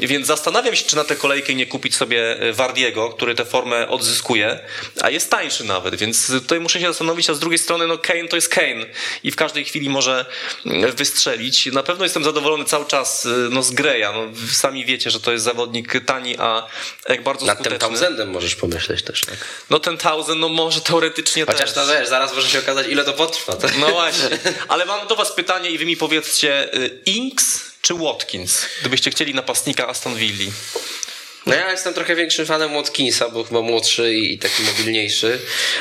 Więc 0.00 0.26
zastanawiam 0.26 0.76
się, 0.76 0.84
czy 0.84 0.96
na 0.96 1.04
tę 1.04 1.16
kolejkę 1.16 1.54
nie 1.54 1.66
kupić 1.66 1.96
sobie 1.96 2.36
Wardiego, 2.52 3.10
który 3.10 3.34
tę 3.34 3.44
formę 3.44 3.88
odzyskuje, 3.88 4.60
a 5.00 5.10
jest 5.10 5.30
tańszy 5.30 5.64
nawet, 5.64 5.94
więc 5.94 6.26
tutaj 6.26 6.60
muszę 6.60 6.80
się 6.80 6.86
zastanowić, 6.86 7.30
a 7.30 7.34
z 7.34 7.38
drugiej 7.38 7.58
strony 7.58 7.86
no 7.86 7.98
Kane 7.98 8.28
to 8.28 8.36
jest 8.36 8.48
Kane 8.48 8.86
i 9.22 9.30
w 9.30 9.36
każdej 9.36 9.64
chwili 9.64 9.90
może 9.90 10.26
wystrzelić. 10.96 11.66
Na 11.66 11.82
pewno 11.82 12.04
jestem 12.04 12.24
zadowolony 12.24 12.64
cały 12.64 12.86
czas 12.86 13.28
no, 13.50 13.62
z 13.62 13.70
Greya. 13.70 14.12
No, 14.14 14.48
sami 14.52 14.84
wiecie, 14.84 15.10
że 15.10 15.20
to 15.20 15.32
jest 15.32 15.44
zawodnik 15.44 16.04
tani, 16.06 16.36
a 16.38 16.66
jak 17.08 17.22
bardzo 17.22 17.46
Nad 17.46 17.58
tym 17.58 17.64
skuteczny. 17.64 17.88
Townsendem 17.88 18.30
możesz 18.30 18.54
pomyśleć 18.54 19.02
też, 19.02 19.20
tak? 19.20 19.36
No 19.70 19.78
ten 19.78 19.98
Townsend, 19.98 20.40
no 20.40 20.48
może 20.48 20.80
teoretycznie 20.80 21.46
Chociaż 21.46 21.72
też. 21.72 21.72
to 21.72 21.86
wiesz, 21.86 22.08
zaraz 22.08 22.34
może 22.34 22.48
się 22.48 22.58
okazać, 22.58 22.86
ile 22.88 23.04
to 23.04 23.12
potrwa. 23.12 23.56
Tak? 23.56 23.78
No 23.78 23.86
właśnie. 23.86 24.38
Ale 24.68 24.86
mam 24.86 25.06
do 25.06 25.16
was 25.16 25.32
pytanie 25.32 25.70
i 25.70 25.78
wy 25.78 25.86
mi 25.86 25.96
powiedzcie, 25.96 26.74
y, 26.74 27.00
Czy 27.82 27.94
Watkins? 27.94 28.66
Gdybyście 28.80 29.10
chcieli 29.10 29.34
napastnika 29.34 29.88
Aston 29.88 30.14
Villa. 30.14 30.52
No 31.46 31.54
ja 31.54 31.70
jestem 31.70 31.94
trochę 31.94 32.16
większym 32.16 32.46
fanem 32.46 32.74
Watkinsa, 32.74 33.28
bo 33.28 33.44
chyba 33.44 33.60
młodszy 33.62 34.14
i, 34.14 34.38
taki 34.38 34.62
mobilniejszy, 34.62 35.38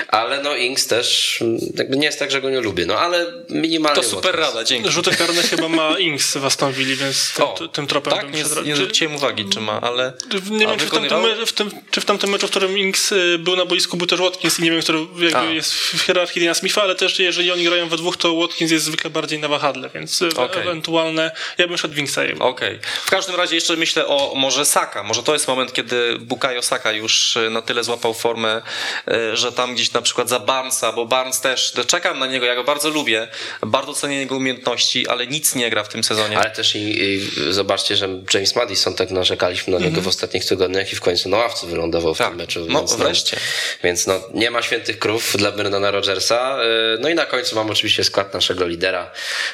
ale 0.08 0.42
no 0.44 0.56
Inks 0.56 0.88
też, 0.88 1.38
mm, 1.42 1.58
jakby 1.78 1.98
nie 1.98 2.06
jest 2.06 2.20
tak, 2.20 2.32
że 2.32 2.42
go 2.42 2.50
nie 2.50 2.60
lubię, 2.62 2.86
no 2.86 3.00
ale 3.00 3.26
minimalnie 3.50 4.02
To 4.02 4.08
super 4.10 4.24
Watkins. 4.36 4.48
rada, 4.56 4.64
dzięki. 4.64 4.92
Rzuty 4.92 5.12
karne 5.16 5.44
chyba 5.44 5.68
ma 5.70 5.98
Inks 6.00 6.38
w 6.38 6.46
Aston 6.46 6.74
Villa, 6.74 6.96
więc 6.96 7.34
tym, 7.34 7.46
O, 7.46 7.68
tym 7.68 7.88
tropem 7.88 8.14
tak? 8.14 8.22
bym 8.26 8.32
Nie, 8.32 8.38
się 8.44 8.50
nie 8.64 8.72
czy- 8.74 8.76
zwróciłem 8.76 9.16
uwagi, 9.16 9.46
czy 9.54 9.60
ma, 9.60 9.82
ale... 9.82 10.14
Nie 10.52 10.68
wiem, 10.68 10.80
czy 10.80 10.86
w, 10.86 10.90
tamtym, 10.90 11.10
wykonywał? 11.10 11.22
me- 11.40 11.46
w, 11.46 11.54
tym, 11.54 11.72
czy 11.92 12.02
w 12.02 12.06
tamtym 12.06 12.30
meczu, 12.30 12.48
w 12.48 12.50
którym 12.50 12.78
Inks 12.78 13.12
y, 13.12 13.38
był 13.40 13.56
na 13.56 13.66
boisku, 13.66 13.98
był 13.98 14.08
też 14.08 14.20
Watkins 14.20 14.60
i 14.60 14.64
nie 14.64 14.72
wiem, 14.72 14.82
który 14.82 15.00
jakby 15.20 15.38
A. 15.38 15.44
jest 15.52 15.74
w 15.74 16.02
hierarchii 16.02 16.40
Dina 16.42 16.54
Smitha, 16.54 16.82
ale 16.82 16.96
też 16.96 17.20
jeżeli 17.20 17.52
oni 17.52 17.64
grają 17.64 17.90
we 17.90 17.98
dwóch, 17.98 18.18
to 18.18 18.36
Watkins 18.36 18.72
jest 18.72 18.86
zwykle 18.86 19.10
bardziej 19.10 19.40
na 19.40 19.48
wahadle, 19.48 19.90
więc 19.94 20.22
y, 20.22 20.28
Okej. 20.36 20.62
ewentualne, 20.62 21.32
ja 21.58 21.68
bym 21.68 21.78
szedł 21.78 21.94
Winksa. 21.94 22.22
Okej. 22.40 22.80
W 23.06 23.10
każdym 23.10 23.36
razie 23.36 23.56
jeszcze 23.56 23.76
myślę 23.76 24.08
o 24.08 24.34
może 24.36 24.66
Saka. 24.66 25.04
Może 25.04 25.24
to 25.24 25.34
jest 25.34 25.46
moment, 25.56 25.74
kiedy 25.74 26.18
Bukayo 26.20 26.62
Saka 26.62 26.92
już 26.92 27.38
e, 27.38 27.50
na 27.50 27.62
tyle 27.62 27.84
złapał 27.84 28.14
formę, 28.14 28.62
e, 29.08 29.38
że 29.38 29.52
tam 29.52 29.74
gdzieś 29.76 29.94
na 29.94 30.02
przykład 30.02 30.30
za 30.30 30.40
Barnesa, 30.40 30.92
bo 30.92 31.06
Barnes 31.06 31.42
też, 31.42 31.74
no, 31.78 31.84
czekam 31.84 32.20
na 32.20 32.28
niego, 32.28 32.46
ja 32.46 32.56
go 32.56 32.64
bardzo 32.64 32.90
lubię, 32.90 33.28
bardzo 33.62 33.94
cenię 33.94 34.18
jego 34.20 34.36
umiejętności, 34.36 35.08
ale 35.08 35.28
nic 35.28 35.56
nie 35.56 35.70
gra 35.70 35.84
w 35.84 35.90
tym 35.90 36.04
sezonie. 36.04 36.38
Ale 36.40 36.52
też 36.52 36.76
i, 36.76 37.04
i 37.04 37.30
zobaczcie, 37.54 37.96
że 37.96 38.10
James 38.34 38.56
Madison 38.56 38.96
tak 38.96 39.12
narzekaliśmy 39.12 39.74
na 39.80 39.86
niego 39.86 40.02
w 40.02 40.08
ostatnich 40.08 40.46
tygodniach 40.46 40.94
i 40.94 40.96
w 40.96 41.02
końcu 41.02 41.30
na 41.30 41.38
ławce 41.38 41.68
wylądował 41.68 42.16
w 42.16 42.22
Mhm. 42.22 42.40
Tak. 42.40 42.48
tym 42.54 42.62
meczu. 42.64 42.74
No, 42.74 42.80
więc, 42.80 42.94
wreszcie. 42.96 43.38
więc 43.84 44.08
no, 44.08 44.20
nie 44.34 44.52
ma 44.52 44.62
świętych 44.62 45.00
krów 45.00 45.34
dla 45.38 45.52
Brendana 45.52 45.92
Rodgersa. 45.92 46.58
Yy, 46.64 46.98
No 47.00 47.10
i 47.10 47.16
na 47.16 47.26
końcu 47.26 47.56
mam 47.56 47.70
oczywiście 47.70 48.04
skład 48.04 48.34
naszego 48.34 48.68
lidera 48.68 49.12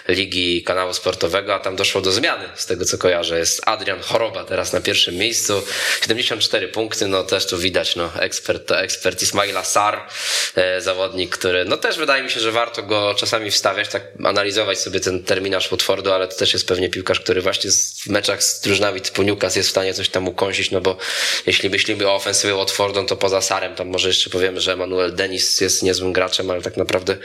ligi 0.08 0.64
kanału 0.64 0.94
sportowego, 0.94 1.56
a 1.56 1.60
tam 1.60 1.76
doszło 1.76 2.02
do 2.02 2.12
zmiany 2.12 2.50
z 2.56 2.66
tego 2.66 2.86
co 2.86 2.98
kojarzę. 2.98 3.40
Jest 3.40 3.62
Adrian 3.66 4.02
Choroba 4.02 4.44
teraz 4.44 4.74
na 4.74 4.82
pierwszym 4.82 5.16
miejscu. 5.16 5.64
74 6.02 6.68
punkty, 6.68 7.08
no 7.08 7.24
też 7.24 7.46
tu 7.48 7.58
widać, 7.58 7.96
no 7.96 8.10
ekspert 8.20 8.68
to 8.68 8.80
ekspert 8.82 9.22
Ismaila 9.22 9.64
Sar, 9.64 10.08
e, 10.56 10.82
zawodnik, 10.82 11.38
który, 11.38 11.66
no 11.66 11.78
też 11.78 11.98
wydaje 11.98 12.24
mi 12.24 12.32
się, 12.32 12.40
że 12.40 12.52
warto 12.52 12.84
go 12.84 13.16
czasami 13.18 13.52
wstawiać, 13.52 13.90
tak 13.90 14.04
analizować 14.26 14.80
sobie 14.80 15.00
ten 15.00 15.24
terminarz 15.24 15.70
Watfordu, 15.72 16.12
ale 16.14 16.28
to 16.28 16.36
też 16.36 16.54
jest 16.54 16.68
pewnie 16.68 16.90
piłkarz, 16.90 17.20
który 17.20 17.42
właśnie 17.42 17.72
w 17.72 18.08
meczach 18.08 18.44
z 18.44 18.62
drużynami 18.62 19.02
typu 19.02 19.24
Newcastle 19.24 19.60
jest 19.60 19.70
w 19.70 19.72
stanie 19.72 19.94
coś 19.94 20.10
tam 20.10 20.28
ukąsić, 20.28 20.72
no 20.72 20.82
bo 20.82 20.98
jeśli 21.46 21.70
myślimy 21.70 22.08
o 22.08 22.16
ofensywie 22.16 22.54
Watfordu, 22.54 23.02
no 23.02 23.08
to 23.08 23.16
poza 23.16 23.42
Sarem, 23.42 23.76
tam 23.76 23.88
może 23.88 24.08
jeszcze 24.08 24.30
powiemy, 24.30 24.62
że 24.62 24.74
Emanuel 24.74 25.16
Denis 25.16 25.62
jest 25.62 25.84
niezłym 25.84 26.14
graczem, 26.14 26.50
ale 26.52 26.62
tak 26.62 26.78
naprawdę 26.78 27.18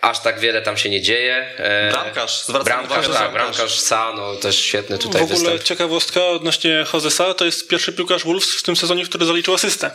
aż 0.00 0.20
tak 0.20 0.40
wiele 0.40 0.62
tam 0.62 0.76
się 0.76 0.90
nie 0.90 1.02
dzieje. 1.02 1.36
E, 1.56 1.90
Bramkarz, 1.90 2.44
zwracam 2.44 2.64
bramkarz, 2.64 3.06
uwagę, 3.08 3.18
tak, 3.24 3.32
bramkarz. 3.32 3.56
bramkarz 3.56 3.80
Sa, 3.80 4.12
no 4.16 4.36
też 4.36 4.56
świetny 4.60 4.98
tutaj 4.98 5.20
W 5.20 5.24
ogóle 5.24 5.38
występ. 5.38 5.62
ciekawostka 5.62 6.26
odnośnie 6.26 6.84
Josesa, 6.94 7.34
to 7.34 7.44
jest 7.44 7.68
pierwszy 7.68 7.92
piłkarz 7.98 8.24
Wolves 8.24 8.54
w 8.54 8.62
tym 8.62 8.76
sezonie, 8.76 9.04
który 9.04 9.26
zaliczył 9.26 9.54
asystę. 9.54 9.90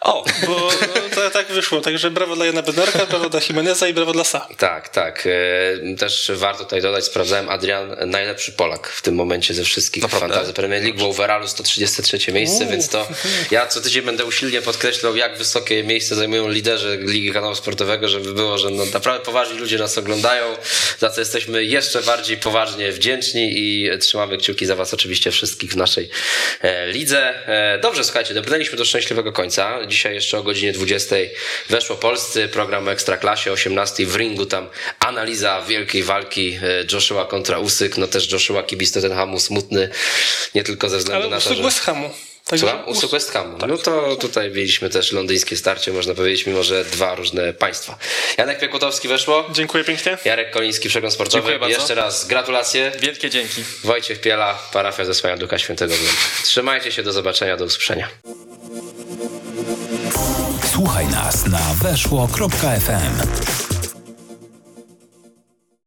O, 0.00 0.24
Bo 0.46 0.70
no, 0.80 1.14
to, 1.14 1.30
tak 1.30 1.46
wyszło. 1.46 1.80
Także 1.80 2.10
brawo 2.10 2.36
dla 2.36 2.46
Jana 2.46 2.62
Bednarka, 2.62 3.06
brawo 3.06 3.28
dla 3.28 3.40
Jimeneza 3.48 3.88
i 3.88 3.94
brawo 3.94 4.12
dla 4.12 4.24
Sa. 4.24 4.46
Tak, 4.58 4.88
tak. 4.88 5.26
E, 5.26 5.96
Też 5.96 6.30
warto 6.34 6.64
tutaj 6.64 6.82
dodać, 6.82 7.04
sprawdzałem, 7.04 7.48
Adrian 7.50 7.96
najlepszy 8.06 8.52
Polak 8.52 8.88
w 8.88 9.02
tym 9.02 9.14
momencie 9.14 9.54
ze 9.54 9.64
wszystkich 9.64 10.02
Naprawdę? 10.02 10.28
fantazy 10.28 10.52
Premier 10.52 10.82
League, 10.82 10.98
bo 10.98 11.08
overallu 11.08 11.48
133 11.48 12.32
miejsce, 12.32 12.66
więc 12.66 12.88
to 12.88 13.08
ja 13.50 13.66
co 13.66 13.80
tydzień 13.80 14.02
będę 14.02 14.24
usilnie 14.24 14.62
podkreślał, 14.62 15.16
jak 15.16 15.38
wysokie 15.38 15.84
miejsce 15.84 16.14
zajmują 16.14 16.48
liderzy 16.48 16.98
Ligi 17.02 17.32
Kanału 17.32 17.54
Sportowego, 17.54 18.08
żeby 18.08 18.32
było, 18.32 18.58
że 18.58 18.70
no 18.70 18.86
naprawdę 18.86 19.24
poważni 19.24 19.58
ludzie 19.58 19.78
nas 19.78 19.98
oglądają, 19.98 20.56
za 20.98 21.10
co 21.10 21.20
jesteśmy 21.20 21.64
jeszcze 21.64 22.02
bardziej 22.02 22.36
poważnie 22.36 22.92
wdzięczni 22.92 23.52
i 23.58 23.90
trzymamy 24.00 24.38
kciuki 24.38 24.66
za 24.66 24.76
was 24.76 24.94
oczywiście 24.94 25.30
wszystkich 25.30 25.72
w 25.72 25.76
naszej 25.76 26.10
e, 26.62 26.86
lidze. 26.86 27.48
E, 27.48 27.78
Dobrze, 27.78 28.04
słuchajcie, 28.04 28.34
dobrnęliśmy 28.34 28.78
do 28.78 28.84
szczęśliwego 28.84 29.32
końca. 29.32 29.85
Dzisiaj 29.88 30.14
jeszcze 30.14 30.38
o 30.38 30.42
godzinie 30.42 30.72
20 30.72 31.16
weszło 31.70 31.96
Polscy, 31.96 32.48
program 32.48 32.88
o 32.88 32.92
Ekstraklasie, 32.92 33.52
18 33.52 34.06
w 34.06 34.16
ringu, 34.16 34.46
tam 34.46 34.68
analiza 35.00 35.62
wielkiej 35.62 36.02
walki 36.02 36.58
e, 36.62 36.84
Joshua 36.92 37.24
kontra 37.24 37.58
Usyk, 37.58 37.96
no 37.96 38.06
też 38.06 38.32
Joshua 38.32 38.62
kibic 38.62 38.92
Tottenhamu 38.92 39.40
smutny, 39.40 39.88
nie 40.54 40.64
tylko 40.64 40.88
ze 40.88 40.98
względu 40.98 41.26
Ale 41.26 41.36
na 41.36 41.40
to, 41.40 41.54
że... 41.54 41.62
West 41.62 41.80
Hamu. 41.80 42.10
Także 42.46 42.66
Słucham? 42.66 42.88
Usług 42.88 43.12
West 43.12 43.32
Hamu. 43.32 43.58
No 43.68 43.78
to 43.78 44.16
tutaj 44.16 44.50
mieliśmy 44.50 44.90
też 44.90 45.12
londyńskie 45.12 45.56
starcie, 45.56 45.92
można 45.92 46.14
powiedzieć, 46.14 46.46
mimo 46.46 46.62
że 46.62 46.84
dwa 46.84 47.14
różne 47.14 47.52
państwa. 47.52 47.98
Janek 48.38 48.58
Piekutowski 48.58 49.08
weszło, 49.08 49.50
Dziękuję 49.52 49.84
pięknie. 49.84 50.18
Jarek 50.24 50.50
Koliński, 50.50 50.88
Przegląd 50.88 51.14
Sportowy. 51.14 51.38
Dziękuję 51.38 51.58
bardzo. 51.58 51.78
Jeszcze 51.78 51.94
raz 51.94 52.26
gratulacje. 52.26 52.92
wielkie 53.00 53.30
dzięki. 53.30 53.64
Wojciech 53.84 54.20
Piela, 54.20 54.58
parafia 54.72 55.04
zesłania 55.04 55.36
Ducha 55.36 55.58
Świętego. 55.58 55.94
Trzymajcie 56.44 56.92
się, 56.92 57.02
do 57.02 57.12
zobaczenia, 57.12 57.56
do 57.56 57.64
usłyszenia. 57.64 58.08
Słuchaj 60.76 61.08
nas 61.08 61.46
na 61.46 61.74
weszło.fm. 61.74 63.65